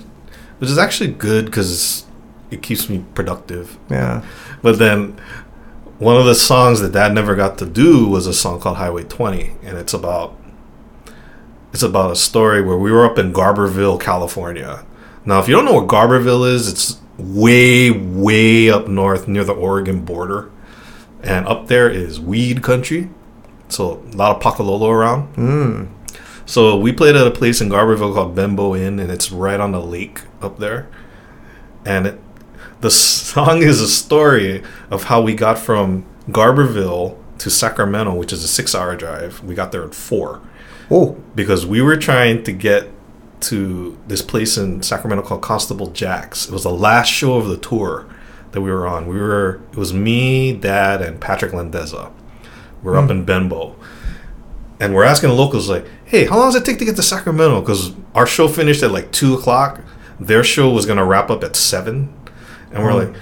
which 0.60 0.70
is 0.70 0.78
actually 0.78 1.12
good 1.12 1.46
because 1.46 2.06
it 2.52 2.62
keeps 2.62 2.90
me 2.90 3.04
productive. 3.16 3.78
Yeah. 3.90 4.24
But 4.62 4.78
then 4.80 5.20
one 6.00 6.18
of 6.18 6.26
the 6.26 6.36
songs 6.36 6.82
that 6.82 6.92
Dad 6.94 7.14
never 7.14 7.36
got 7.36 7.58
to 7.60 7.66
do 7.66 8.08
was 8.08 8.28
a 8.28 8.34
song 8.34 8.60
called 8.60 8.78
Highway 8.78 9.04
20, 9.04 9.56
and 9.64 9.78
it's 9.78 9.94
about 9.94 10.36
it's 11.74 11.84
about 11.84 12.12
a 12.12 12.16
story 12.16 12.62
where 12.62 12.78
we 12.78 12.92
were 12.92 13.06
up 13.06 13.18
in 13.18 13.32
Garberville, 13.34 14.00
California. 14.00 14.84
Now, 15.26 15.40
if 15.40 15.48
you 15.48 15.56
don't 15.56 15.66
know 15.66 15.74
what 15.74 15.88
Garberville 15.88 16.52
is, 16.52 16.68
it's 16.68 17.00
way 17.22 17.92
way 17.92 18.70
up 18.70 18.88
north 18.88 19.28
near 19.28 19.44
the 19.44 19.54
Oregon 19.54 20.04
border, 20.04 20.50
and 21.24 21.48
up 21.48 21.68
there 21.68 21.90
is 21.90 22.20
weed 22.20 22.62
country, 22.64 23.10
so 23.70 24.04
a 24.12 24.16
lot 24.16 24.36
of 24.36 24.42
pakalolo 24.42 24.90
around. 24.90 25.34
Mm. 25.36 25.90
So 26.46 26.76
we 26.78 26.92
played 26.92 27.16
at 27.16 27.26
a 27.26 27.32
place 27.32 27.62
in 27.62 27.70
Garberville 27.70 28.14
called 28.14 28.36
Benbow 28.36 28.76
Inn, 28.76 29.00
and 29.00 29.10
it's 29.12 29.32
right 29.32 29.60
on 29.60 29.72
the 29.72 29.80
lake 29.82 30.22
up 30.42 30.58
there. 30.58 30.90
And 31.86 32.08
it, 32.08 32.20
the 32.82 32.92
song 32.92 33.62
is 33.62 33.80
a 33.80 33.88
story 33.88 34.64
of 34.90 35.04
how 35.06 35.22
we 35.22 35.34
got 35.34 35.58
from 35.58 36.06
Garberville 36.30 37.18
to 37.38 37.50
Sacramento, 37.50 38.14
which 38.16 38.34
is 38.34 38.44
a 38.44 38.48
six-hour 38.48 38.96
drive. 38.98 39.44
We 39.44 39.56
got 39.56 39.72
there 39.72 39.84
at 39.84 39.96
four 39.96 40.42
Oh. 40.92 41.14
because 41.36 41.66
we 41.66 41.82
were 41.82 41.96
trying 41.98 42.44
to 42.44 42.52
get 42.52 42.90
to 43.42 43.98
this 44.08 44.22
place 44.22 44.58
in 44.58 44.82
Sacramento 44.82 45.24
called 45.24 45.42
Constable 45.42 45.88
Jack's. 45.88 46.48
It 46.48 46.52
was 46.52 46.64
the 46.64 46.72
last 46.72 47.08
show 47.08 47.36
of 47.36 47.48
the 47.48 47.58
tour 47.58 48.08
that 48.52 48.62
we 48.62 48.72
were 48.72 48.88
on. 48.88 49.08
We 49.08 49.20
were 49.20 49.62
it 49.72 49.78
was 49.78 49.94
me, 49.94 50.54
Dad, 50.54 51.02
and 51.02 51.20
Patrick 51.20 51.52
Landeza. 51.52 52.12
We're 52.84 52.98
up 52.98 53.06
hmm. 53.06 53.12
in 53.12 53.26
Benbow, 53.26 53.76
and 54.80 54.94
we're 54.94 55.04
asking 55.04 55.30
the 55.30 55.36
locals 55.36 55.70
like, 55.70 55.86
"Hey, 56.06 56.26
how 56.26 56.38
long 56.38 56.48
does 56.48 56.56
it 56.56 56.66
take 56.66 56.80
to 56.80 56.86
get 56.86 56.96
to 56.96 57.04
Sacramento?" 57.04 57.62
Because 57.62 57.94
our 58.16 58.28
show 58.28 58.48
finished 58.48 58.84
at 58.84 58.92
like 58.92 59.12
two 59.12 59.34
o'clock. 59.36 59.82
Their 60.20 60.44
show 60.44 60.70
was 60.70 60.86
gonna 60.86 61.06
wrap 61.06 61.30
up 61.30 61.44
at 61.44 61.56
seven, 61.56 62.14
and 62.72 62.84
we're 62.84 62.92
Oh. 62.92 62.98
like, 62.98 63.14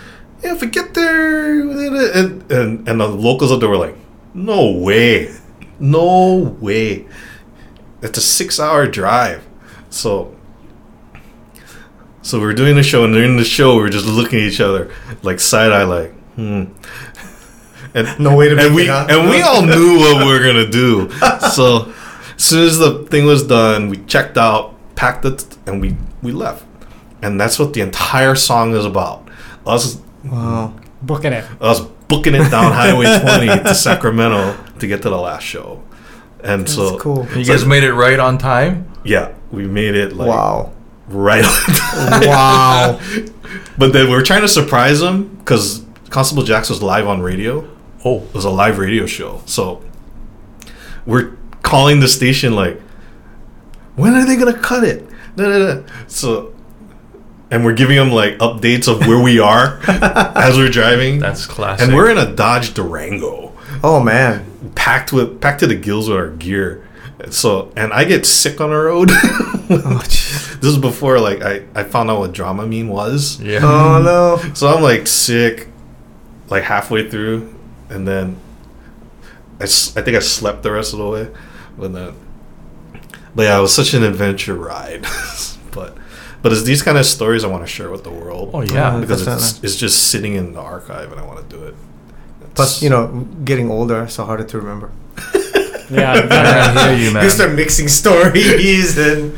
"Yeah, 0.43 0.53
if 0.53 0.61
we 0.61 0.67
get 0.67 0.93
there," 0.93 1.59
and 1.61 2.51
and 2.51 2.87
and 2.87 2.99
the 2.99 3.07
locals 3.07 3.51
up 3.51 3.59
there 3.59 3.69
were 3.69 3.77
like, 3.77 3.97
"No 4.33 4.71
way, 4.71 5.33
no 5.79 6.55
way." 6.59 7.05
it's 8.01 8.17
a 8.17 8.21
six 8.21 8.59
hour 8.59 8.87
drive. 8.87 9.45
So 9.89 10.35
so 12.21 12.39
we're 12.39 12.53
doing 12.53 12.75
the 12.75 12.83
show 12.83 13.05
and 13.05 13.13
during 13.13 13.37
the 13.37 13.45
show 13.45 13.75
we're 13.75 13.89
just 13.89 14.05
looking 14.05 14.39
at 14.39 14.45
each 14.45 14.61
other 14.61 14.93
like 15.23 15.39
side 15.39 15.71
eye 15.71 15.83
like 15.83 16.11
hmm. 16.35 16.65
And 17.95 18.19
No 18.19 18.35
way 18.35 18.49
to 18.49 18.51
and 18.57 18.75
make 18.75 18.75
we 18.75 18.83
it 18.83 19.11
and 19.11 19.29
we 19.29 19.41
all 19.47 19.63
knew 19.63 19.97
what 19.97 20.25
we 20.25 20.31
were 20.31 20.39
gonna 20.45 20.69
do. 20.69 21.09
So 21.53 21.91
as 22.35 22.43
soon 22.43 22.67
as 22.67 22.77
the 22.77 23.05
thing 23.09 23.25
was 23.25 23.45
done, 23.47 23.89
we 23.89 23.97
checked 24.05 24.37
out, 24.37 24.75
packed 24.95 25.25
it, 25.25 25.57
and 25.65 25.81
we 25.81 25.95
we 26.21 26.31
left. 26.31 26.65
And 27.21 27.39
that's 27.41 27.57
what 27.57 27.73
the 27.73 27.81
entire 27.81 28.35
song 28.35 28.75
is 28.75 28.85
about. 28.85 29.27
Us 29.65 29.99
Wow. 30.23 30.73
Booking 31.01 31.33
it. 31.33 31.45
us 31.61 31.79
booking 32.07 32.35
it 32.35 32.49
down 32.51 32.71
Highway 32.81 33.05
20 33.19 33.63
to 33.63 33.73
Sacramento 33.73 34.57
to 34.79 34.87
get 34.87 35.01
to 35.03 35.09
the 35.09 35.17
last 35.17 35.43
show. 35.43 35.81
And 36.43 36.61
That's 36.61 36.73
so 36.73 36.97
cool. 36.99 37.27
You 37.35 37.45
guys 37.45 37.65
made 37.65 37.83
it 37.83 37.93
right 37.93 38.19
on 38.19 38.37
time. 38.37 38.89
yeah, 39.03 39.33
we 39.51 39.67
made 39.67 39.95
it 39.95 40.13
like 40.15 40.29
wow. 40.29 40.71
right 41.07 41.43
on 41.43 41.75
time. 41.75 42.27
Wow. 42.27 42.99
But 43.77 43.93
then 43.93 44.09
we 44.09 44.15
were 44.15 44.21
trying 44.21 44.41
to 44.41 44.47
surprise 44.49 44.99
them 44.99 45.35
because 45.37 45.85
Constable 46.09 46.43
Jax 46.43 46.69
was 46.69 46.83
live 46.83 47.07
on 47.07 47.21
radio. 47.21 47.65
Oh, 48.03 48.23
It 48.23 48.33
was 48.33 48.43
a 48.45 48.49
live 48.49 48.77
radio 48.77 49.05
show. 49.05 49.41
So 49.45 49.81
we're 51.05 51.37
calling 51.63 52.01
the 52.01 52.09
station 52.09 52.55
like, 52.55 52.79
when 53.95 54.13
are 54.15 54.25
they 54.25 54.35
gonna 54.35 54.57
cut 54.57 54.83
it? 54.83 55.07
Da, 55.35 55.45
da, 55.45 55.75
da. 55.75 55.83
So 56.07 56.53
and 57.51 57.65
we're 57.65 57.73
giving 57.73 57.95
them 57.95 58.11
like 58.11 58.37
updates 58.37 58.87
of 58.87 59.07
where 59.07 59.21
we 59.21 59.39
are 59.39 59.79
as 59.87 60.57
we're 60.57 60.69
driving. 60.69 61.19
that's 61.19 61.45
classic. 61.45 61.87
and 61.87 61.95
we're 61.95 62.09
in 62.09 62.17
a 62.17 62.33
Dodge 62.35 62.73
Durango, 62.73 63.53
Oh 63.83 64.01
man. 64.01 64.45
Packed 64.75 65.13
with 65.13 65.41
packed 65.41 65.61
to 65.61 65.67
the 65.67 65.75
gills 65.75 66.09
with 66.09 66.17
our 66.17 66.29
gear. 66.29 66.87
So 67.31 67.71
and 67.75 67.91
I 67.93 68.05
get 68.05 68.25
sick 68.25 68.61
on 68.61 68.69
the 68.69 68.75
road. 68.77 69.11
Oh, 69.71 69.99
this 69.99 70.63
is 70.63 70.79
before 70.79 71.19
like 71.19 71.43
I, 71.43 71.61
I 71.75 71.83
found 71.83 72.09
out 72.09 72.17
what 72.17 72.31
Dramamine 72.31 72.87
was. 72.87 73.39
yeah. 73.39 73.59
oh 73.61 74.01
no. 74.01 74.51
So 74.55 74.67
I'm 74.67 74.81
like 74.81 75.05
sick, 75.05 75.67
like 76.49 76.63
halfway 76.63 77.07
through, 77.07 77.55
and 77.87 78.07
then 78.07 78.37
I, 79.59 79.65
I 79.65 79.67
think 79.67 80.17
I 80.17 80.19
slept 80.19 80.63
the 80.63 80.71
rest 80.71 80.93
of 80.93 80.97
the 80.97 81.07
way. 81.07 81.27
But 81.77 81.93
then, 81.93 82.15
but 83.35 83.43
yeah, 83.43 83.59
it 83.59 83.61
was 83.61 83.75
such 83.75 83.93
an 83.93 84.01
adventure 84.01 84.55
ride. 84.55 85.05
but 85.71 85.95
but 86.41 86.51
it's 86.51 86.63
these 86.63 86.81
kind 86.81 86.97
of 86.97 87.05
stories 87.05 87.43
I 87.43 87.47
want 87.47 87.63
to 87.63 87.67
share 87.71 87.91
with 87.91 88.03
the 88.03 88.11
world. 88.11 88.49
Oh 88.53 88.61
yeah. 88.61 88.95
Uh, 88.95 89.01
because 89.01 89.27
it's, 89.27 89.63
it's 89.63 89.75
just 89.75 90.07
sitting 90.07 90.33
in 90.33 90.53
the 90.53 90.61
archive, 90.61 91.11
and 91.11 91.21
I 91.21 91.25
want 91.25 91.47
to 91.47 91.55
do 91.57 91.63
it. 91.63 91.75
Plus, 92.59 92.81
you 92.83 92.89
know, 92.89 93.07
getting 93.45 93.69
older, 93.71 94.07
so 94.07 94.25
harder 94.25 94.43
to 94.43 94.57
remember. 94.57 94.91
Yeah. 95.91 96.13
you 96.17 96.27
I 96.29 96.95
hear 96.95 97.05
you, 97.07 97.11
man. 97.15 97.23
You 97.23 97.31
start 97.31 97.53
mixing 97.53 97.87
stories 97.87 98.95
and. 99.07 99.33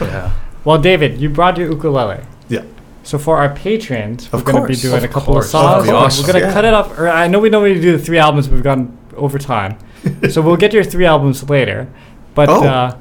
yeah. 0.00 0.30
well, 0.64 0.78
David, 0.78 1.20
you 1.20 1.28
brought 1.28 1.56
your 1.58 1.68
ukulele. 1.68 2.20
Yeah. 2.48 2.62
So 3.02 3.18
for 3.18 3.38
our 3.38 3.52
patrons, 3.52 4.32
we're 4.32 4.42
going 4.42 4.62
to 4.62 4.68
be 4.68 4.76
doing 4.76 4.98
Of 4.98 5.04
a 5.04 5.08
couple 5.08 5.32
course. 5.34 5.46
of 5.46 5.50
songs. 5.50 5.84
That'd 5.86 5.86
be 5.90 5.96
awesome. 5.96 6.22
We're 6.26 6.32
going 6.32 6.42
to 6.44 6.48
Yeah. 6.48 6.54
cut 6.54 6.64
it 6.64 6.74
up. 6.74 6.96
Or 6.96 7.08
I 7.08 7.26
know 7.26 7.40
we 7.40 7.50
normally 7.50 7.80
do 7.80 7.90
the 7.98 7.98
three 7.98 8.18
albums, 8.18 8.46
but 8.46 8.54
we've 8.54 8.62
gone 8.62 8.96
over 9.16 9.36
time. 9.38 9.78
so 10.30 10.40
we'll 10.42 10.56
get 10.64 10.72
your 10.72 10.84
three 10.84 11.06
albums 11.06 11.42
later. 11.50 11.88
But 12.36 12.48
Oh. 12.50 12.62
uh, 12.64 12.96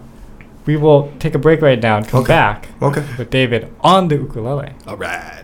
we 0.65 0.75
will 0.75 1.11
take 1.19 1.35
a 1.35 1.39
break 1.39 1.61
right 1.61 1.79
now 1.79 1.97
and 1.97 2.07
come 2.07 2.21
Okay. 2.21 2.33
back 2.33 2.69
Okay. 2.81 3.03
with 3.19 3.29
David 3.29 3.67
on 3.81 4.07
the 4.07 4.15
ukulele. 4.15 4.71
All 4.87 4.97
right. 4.97 5.38